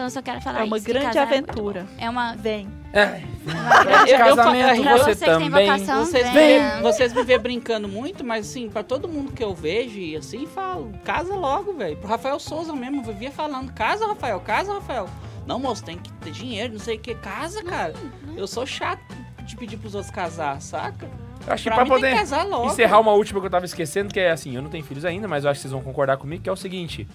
Então 0.00 0.06
eu 0.06 0.10
só 0.10 0.22
quero 0.22 0.40
falar 0.40 0.60
É 0.60 0.64
uma 0.64 0.78
isso, 0.78 0.86
que 0.86 0.92
grande 0.92 1.06
casar 1.08 1.20
é 1.24 1.26
muito 1.26 1.50
aventura. 1.50 1.82
bom. 1.82 2.02
É 2.02 2.08
uma, 2.08 2.34
Vem. 2.34 2.66
É, 2.90 3.20
uma 3.44 3.84
grande 3.84 4.10
Eu- 4.12 4.18
eu- 4.18 4.24
casamento, 4.36 4.66
eu- 4.88 4.98
você 4.98 5.14
você 5.14 5.24
que 5.26 5.30
tem 5.38 5.50
também. 5.50 5.66
vocação, 5.66 6.04
Vocês 6.06 6.26
me, 6.28 6.32
venha. 6.32 6.76
vê, 6.76 6.82
vocês 6.82 7.12
me 7.12 7.22
vê 7.22 7.36
brincando 7.38 7.86
muito, 7.86 8.24
mas 8.24 8.48
assim, 8.48 8.70
pra 8.70 8.82
todo 8.82 9.06
mundo 9.06 9.30
que 9.32 9.44
eu 9.44 9.54
vejo 9.54 9.98
e 9.98 10.16
assim, 10.16 10.46
falo, 10.46 10.90
casa 11.04 11.34
logo, 11.34 11.74
velho. 11.74 11.98
Pro 11.98 12.08
Rafael 12.08 12.40
Souza 12.40 12.72
mesmo, 12.72 13.00
eu 13.02 13.04
vivia 13.12 13.30
falando, 13.30 13.70
casa, 13.74 14.06
Rafael, 14.06 14.40
casa, 14.40 14.72
Rafael. 14.72 15.06
Não, 15.46 15.58
moço, 15.58 15.84
tem 15.84 15.98
que 15.98 16.10
ter 16.14 16.30
dinheiro, 16.30 16.72
não 16.72 16.80
sei 16.80 16.96
o 16.96 16.98
que, 16.98 17.14
casa, 17.14 17.62
cara. 17.62 17.92
Eu 18.34 18.46
sou 18.46 18.64
chato 18.64 19.02
de 19.44 19.54
pedir 19.54 19.76
pros 19.76 19.94
outros 19.94 20.10
casar, 20.10 20.62
saca? 20.62 21.06
Eu 21.46 21.52
acho 21.52 21.62
que 21.64 21.68
pra 21.68 21.76
pra 21.76 21.84
mim 21.84 21.90
tem 21.90 22.00
poder 22.00 22.12
que 22.12 22.18
casar 22.20 22.46
logo. 22.46 22.66
encerrar 22.68 23.00
uma 23.00 23.12
última 23.12 23.38
que 23.38 23.46
eu 23.46 23.50
tava 23.50 23.66
esquecendo, 23.66 24.12
que 24.14 24.18
é 24.20 24.30
assim, 24.30 24.56
eu 24.56 24.62
não 24.62 24.70
tenho 24.70 24.82
filhos 24.84 25.04
ainda, 25.04 25.28
mas 25.28 25.44
eu 25.44 25.50
acho 25.50 25.58
que 25.58 25.62
vocês 25.62 25.72
vão 25.72 25.82
concordar 25.82 26.16
comigo, 26.16 26.42
que 26.42 26.48
é 26.48 26.52
o 26.52 26.56
seguinte. 26.56 27.06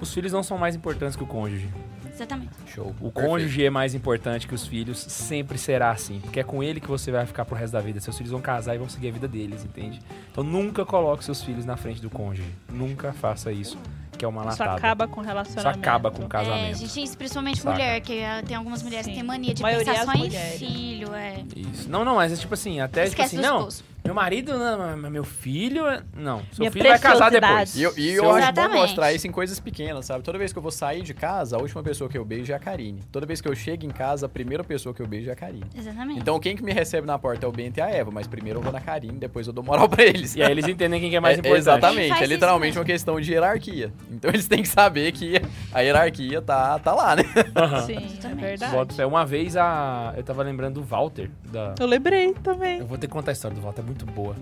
Os 0.00 0.12
filhos 0.12 0.32
não 0.32 0.42
são 0.42 0.58
mais 0.58 0.74
importantes 0.74 1.16
que 1.16 1.22
o 1.22 1.26
cônjuge. 1.26 1.68
Exatamente. 2.12 2.50
Show. 2.66 2.94
O 3.00 3.10
cônjuge 3.10 3.64
é 3.64 3.68
mais 3.70 3.94
importante 3.94 4.46
que 4.48 4.54
os 4.54 4.66
filhos, 4.66 4.98
sempre 4.98 5.58
será 5.58 5.90
assim. 5.90 6.18
Porque 6.20 6.40
é 6.40 6.42
com 6.42 6.62
ele 6.62 6.80
que 6.80 6.88
você 6.88 7.10
vai 7.10 7.26
ficar 7.26 7.44
pro 7.44 7.54
resto 7.56 7.72
da 7.74 7.80
vida. 7.80 8.00
Seus 8.00 8.16
filhos 8.16 8.30
vão 8.32 8.40
casar 8.40 8.74
e 8.74 8.78
vão 8.78 8.88
seguir 8.88 9.08
a 9.08 9.12
vida 9.12 9.28
deles, 9.28 9.64
entende? 9.64 10.00
Então 10.32 10.42
nunca 10.42 10.84
coloque 10.86 11.24
seus 11.24 11.42
filhos 11.42 11.64
na 11.66 11.76
frente 11.76 12.00
do 12.00 12.08
cônjuge. 12.08 12.48
Nunca 12.70 13.12
faça 13.12 13.52
isso, 13.52 13.76
que 14.16 14.24
é 14.24 14.28
uma 14.28 14.40
Isso 14.48 14.50
latada. 14.62 14.78
acaba 14.78 15.06
com 15.06 15.20
Isso 15.20 15.28
relacionamento. 15.28 15.78
acaba 15.78 16.10
com 16.10 16.22
o 16.22 16.24
É, 16.24 16.28
casamento. 16.28 16.78
gente, 16.78 17.02
isso 17.02 17.18
principalmente 17.18 17.60
Saca. 17.60 17.70
mulher, 17.72 18.00
que 18.00 18.22
ah, 18.24 18.42
tem 18.46 18.56
algumas 18.56 18.82
mulheres 18.82 19.04
Sim. 19.04 19.10
que 19.12 19.16
têm 19.18 19.26
mania 19.26 19.52
de 19.52 19.62
pensar 19.62 20.04
só 20.06 20.12
em 20.14 20.18
mulheres. 20.18 20.58
filho, 20.58 21.14
é. 21.14 21.44
Isso. 21.54 21.88
Não, 21.90 22.02
não, 22.02 22.14
mas 22.16 22.32
é 22.32 22.36
tipo 22.36 22.54
assim, 22.54 22.80
até 22.80 23.02
tipo 23.04 23.20
Esquece 23.20 23.36
assim, 23.36 23.36
do 23.36 23.42
não, 23.42 23.58
esposo. 23.58 23.84
Meu 24.06 24.14
marido, 24.14 24.56
não, 24.58 24.96
mas 24.96 25.12
meu 25.12 25.24
filho, 25.24 25.86
é- 25.86 26.02
não. 26.16 26.38
Seu 26.52 26.60
Minha 26.60 26.70
filho 26.72 26.88
vai 26.88 26.98
casar 26.98 27.30
depois. 27.30 27.74
E 27.76 27.82
eu, 27.82 27.92
e 27.96 28.12
eu 28.12 28.30
acho 28.30 28.52
bom 28.52 28.68
mostrar 28.72 29.12
isso 29.12 29.26
em 29.26 29.30
coisas 29.32 29.58
pequenas, 29.60 30.06
sabe? 30.06 30.22
Toda 30.22 30.38
vez 30.38 30.52
que 30.52 30.58
eu 30.58 30.62
vou 30.62 30.70
sair 30.70 31.02
de 31.02 31.12
casa, 31.14 31.56
a 31.56 31.60
última 31.60 31.82
pessoa 31.82 32.08
que 32.08 32.16
eu 32.16 32.24
beijo 32.24 32.52
é 32.52 32.54
a 32.54 32.58
Karine. 32.58 33.02
Toda 33.12 33.26
vez 33.26 33.40
que 33.40 33.48
eu 33.48 33.54
chego 33.54 33.84
em 33.84 33.90
casa, 33.90 34.26
a 34.26 34.28
primeira 34.28 34.62
pessoa 34.64 34.94
que 34.94 35.02
eu 35.02 35.06
beijo 35.06 35.28
é 35.28 35.32
a 35.32 35.36
Karine. 35.36 35.64
Exatamente. 35.76 36.20
Então 36.20 36.38
quem 36.38 36.56
que 36.56 36.62
me 36.62 36.72
recebe 36.72 37.06
na 37.06 37.18
porta 37.18 37.46
é 37.46 37.48
o 37.48 37.52
Bento 37.52 37.78
e 37.78 37.80
a 37.80 37.88
Eva, 37.88 38.10
mas 38.10 38.26
primeiro 38.26 38.58
eu 38.58 38.62
vou 38.62 38.72
na 38.72 38.80
Karine, 38.80 39.18
depois 39.18 39.46
eu 39.46 39.52
dou 39.52 39.64
moral 39.64 39.88
pra 39.90 40.04
eles. 40.04 40.34
E 40.36 40.42
aí 40.42 40.50
eles 40.50 40.66
entendem 40.66 41.00
quem 41.00 41.10
que 41.10 41.16
é 41.16 41.20
mais 41.20 41.36
É, 41.36 41.40
importante. 41.40 41.58
Exatamente, 41.58 42.22
é 42.22 42.26
literalmente 42.26 42.78
uma 42.78 42.84
questão 42.84 43.20
de 43.20 43.32
hierarquia. 43.32 43.92
Então 44.10 44.30
eles 44.30 44.46
têm 44.46 44.62
que 44.62 44.68
saber 44.68 45.12
que 45.12 45.40
a 45.72 45.80
hierarquia 45.80 46.40
tá, 46.42 46.78
tá 46.78 46.94
lá, 46.94 47.16
né? 47.16 47.22
Aham. 47.54 47.82
Sim, 47.82 48.18
é 48.24 48.34
verdade. 48.34 49.04
Uma 49.04 49.24
vez 49.24 49.56
a. 49.56 50.12
Eu 50.16 50.22
tava 50.22 50.42
lembrando 50.42 50.74
do 50.74 50.82
Walter. 50.82 51.30
Da... 51.50 51.74
Eu 51.78 51.86
lembrei 51.86 52.34
também. 52.34 52.78
Eu 52.80 52.86
vou 52.86 52.98
ter 52.98 53.06
que 53.06 53.12
contar 53.12 53.30
a 53.30 53.32
história 53.32 53.54
do 53.56 53.62
Walter, 53.62 53.80
é 53.80 53.84
muito 53.84 53.95
boa. 54.04 54.36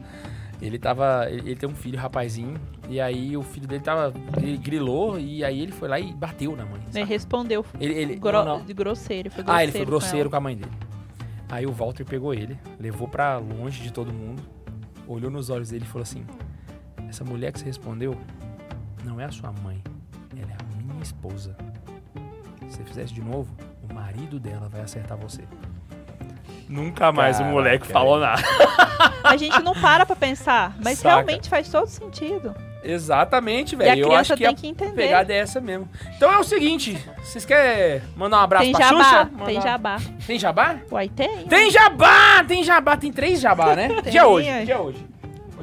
Ele 0.63 0.79
tava. 0.79 1.27
Ele, 1.31 1.51
ele 1.51 1.57
tem 1.57 1.69
um 1.69 1.75
filho, 1.75 1.99
rapazinho, 1.99 2.55
e 2.89 3.01
aí 3.01 3.37
o 3.37 3.43
filho 3.43 3.67
dele 3.69 3.83
tava. 3.83 4.13
Ele 4.39 4.57
grilou 4.57 5.19
e 5.19 5.45
aí 5.45 5.61
ele 5.61 5.73
foi 5.73 5.89
lá 5.89 6.01
e 6.01 6.13
bateu 6.13 6.57
na 6.57 6.65
mãe. 6.65 6.81
Ele 6.81 6.93
sabe? 6.93 7.05
respondeu 7.05 7.65
Ele, 7.79 7.93
ele, 7.93 8.17
gro- 8.17 8.33
não, 8.45 8.59
não. 8.59 8.65
de 8.65 8.73
grosseiro. 8.73 9.31
Foi 9.31 9.45
grosseiro 9.45 9.59
Ah, 9.61 9.63
ele 9.63 9.73
foi 9.73 9.81
com 9.83 9.87
grosseiro 9.87 10.21
ela. 10.23 10.31
com 10.31 10.37
a 10.37 10.41
mãe 10.41 10.57
dele. 10.57 10.71
Aí 11.51 11.67
o 11.67 11.73
Walter 11.73 12.05
pegou 12.07 12.33
ele, 12.33 12.59
levou 12.81 13.07
pra 13.07 13.37
longe 13.37 13.83
de 13.83 13.93
todo 13.93 14.13
mundo, 14.13 14.43
olhou 15.07 15.31
nos 15.31 15.51
olhos 15.51 15.69
dele 15.71 15.85
e 15.85 15.89
falou 15.89 16.03
assim: 16.03 16.25
Essa 17.09 17.25
mulher 17.25 17.53
que 17.53 17.59
você 17.59 17.67
respondeu 17.67 18.17
não 19.05 19.21
é 19.21 19.25
a 19.27 19.31
sua 19.31 19.53
mãe, 19.63 19.83
ela 20.41 20.51
é 20.51 20.55
a 20.55 20.83
minha 20.83 21.03
esposa. 21.03 21.55
Se 22.69 22.79
você 22.79 22.85
fizer 22.85 23.05
isso 23.05 23.15
de 23.15 23.21
novo, 23.21 23.55
o 23.89 23.93
marido 23.93 24.41
dela 24.41 24.69
vai 24.69 24.81
acertar 24.81 25.19
você. 25.19 25.43
Nunca 26.69 27.13
mais 27.13 27.37
o 27.37 27.39
Caraca, 27.41 27.55
moleque 27.55 27.87
falou 27.87 28.19
nada. 28.19 28.43
A 29.25 29.37
gente 29.37 29.61
não 29.63 29.75
para 29.75 30.05
pra 30.07 30.15
pensar, 30.17 30.75
mas 30.83 30.99
Saca. 30.99 31.15
realmente 31.17 31.49
faz 31.49 31.69
todo 31.69 31.87
sentido. 31.87 32.55
Exatamente, 32.83 33.73
E 33.73 33.77
a 33.77 33.79
velho. 33.79 34.01
Eu 34.03 34.09
criança 34.09 34.35
acho 34.35 34.35
que 34.35 34.45
tem 34.45 34.53
a 34.53 34.55
que 34.55 34.67
entender. 34.69 34.93
pegada 35.03 35.33
é 35.33 35.37
essa 35.39 35.59
mesmo. 35.61 35.89
Então 36.17 36.31
é 36.31 36.39
o 36.39 36.45
seguinte: 36.45 36.99
vocês 37.23 37.45
querem 37.45 38.03
mandar 38.15 38.39
um 38.39 38.41
abraço 38.41 38.65
Tem 38.65 38.73
pra 38.73 38.87
jabá, 38.89 39.05
Xuxa? 39.05 39.25
tem 39.27 39.55
Mandar- 39.57 39.63
jabá. 39.63 39.97
Tem 40.27 40.39
jabá? 40.39 40.77
Uai, 40.91 41.09
tem. 41.09 41.47
Tem 41.47 41.71
jabá! 41.71 42.45
Tem 42.47 42.63
jabá! 42.63 42.97
Tem 42.99 43.11
três 43.11 43.41
jabá, 43.41 43.75
né? 43.75 43.89
Tem, 44.05 44.13
dia 44.13 44.27
hoje, 44.27 44.65
dia 44.67 44.79
hoje. 44.81 45.07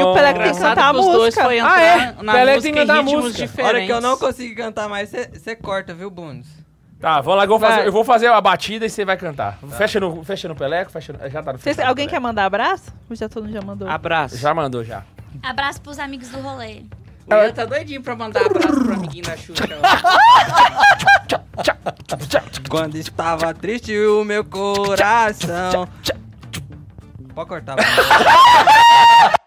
E 0.00 0.04
o 0.04 0.14
Pelé 0.14 0.32
tem 0.34 0.42
que 0.52 0.58
cantar 0.58 0.88
a 0.88 0.92
que 0.92 0.98
os 0.98 1.06
dois 1.06 1.18
música. 1.34 1.44
foi 1.44 1.60
Ah, 1.60 1.80
é? 1.80 2.14
na 2.22 2.32
Pelé 2.32 2.60
tem 2.60 2.72
que 2.72 2.78
cantar 2.80 2.98
a 2.98 3.02
música. 3.02 3.46
diferentes. 3.46 3.74
hora 3.74 3.86
que 3.86 3.92
eu 3.92 4.00
não 4.00 4.16
conseguir 4.18 4.54
cantar 4.54 4.88
mais, 4.88 5.10
você 5.10 5.56
corta, 5.56 5.94
viu, 5.94 6.10
Bundes? 6.10 6.59
Tá, 7.00 7.20
vamos 7.22 7.38
lá 7.38 7.44
eu 7.44 7.48
vou 7.48 7.58
fazer, 7.58 7.86
eu 7.86 7.92
vou 7.92 8.04
fazer 8.04 8.26
a 8.26 8.40
batida 8.40 8.84
e 8.84 8.90
você 8.90 9.06
vai 9.06 9.16
cantar. 9.16 9.58
Fecha, 9.78 9.98
no, 9.98 10.22
fecha 10.22 10.46
no 10.48 10.54
Peleco, 10.54 10.90
fecha 10.90 11.14
no, 11.14 11.18
já 11.30 11.42
tá 11.42 11.52
no 11.54 11.58
no 11.58 11.88
alguém 11.88 12.06
quer 12.06 12.20
mandar 12.20 12.44
abraço? 12.44 12.92
Ou 13.08 13.16
já 13.16 13.26
todo 13.26 13.44
mundo 13.44 13.54
já 13.54 13.62
mandou? 13.62 13.88
Abraço. 13.88 14.36
Já 14.36 14.52
mandou, 14.52 14.84
já. 14.84 15.02
Abraço 15.42 15.80
pros 15.80 15.98
amigos 15.98 16.28
do 16.28 16.38
rolê. 16.40 16.82
O 17.26 17.34
Ian 17.34 17.52
tá 17.52 17.64
doidinho 17.64 18.02
pra 18.02 18.14
mandar 18.14 18.44
abraço 18.44 18.68
pro 18.68 18.92
amiguinho 18.92 19.24
da 19.24 19.36
Xuxa. 19.36 19.64
Quando 22.68 22.96
estava 22.96 23.54
triste 23.54 23.96
o 23.98 24.22
meu 24.22 24.44
coração. 24.44 25.88
Pode 27.34 27.48
cortar. 27.48 27.76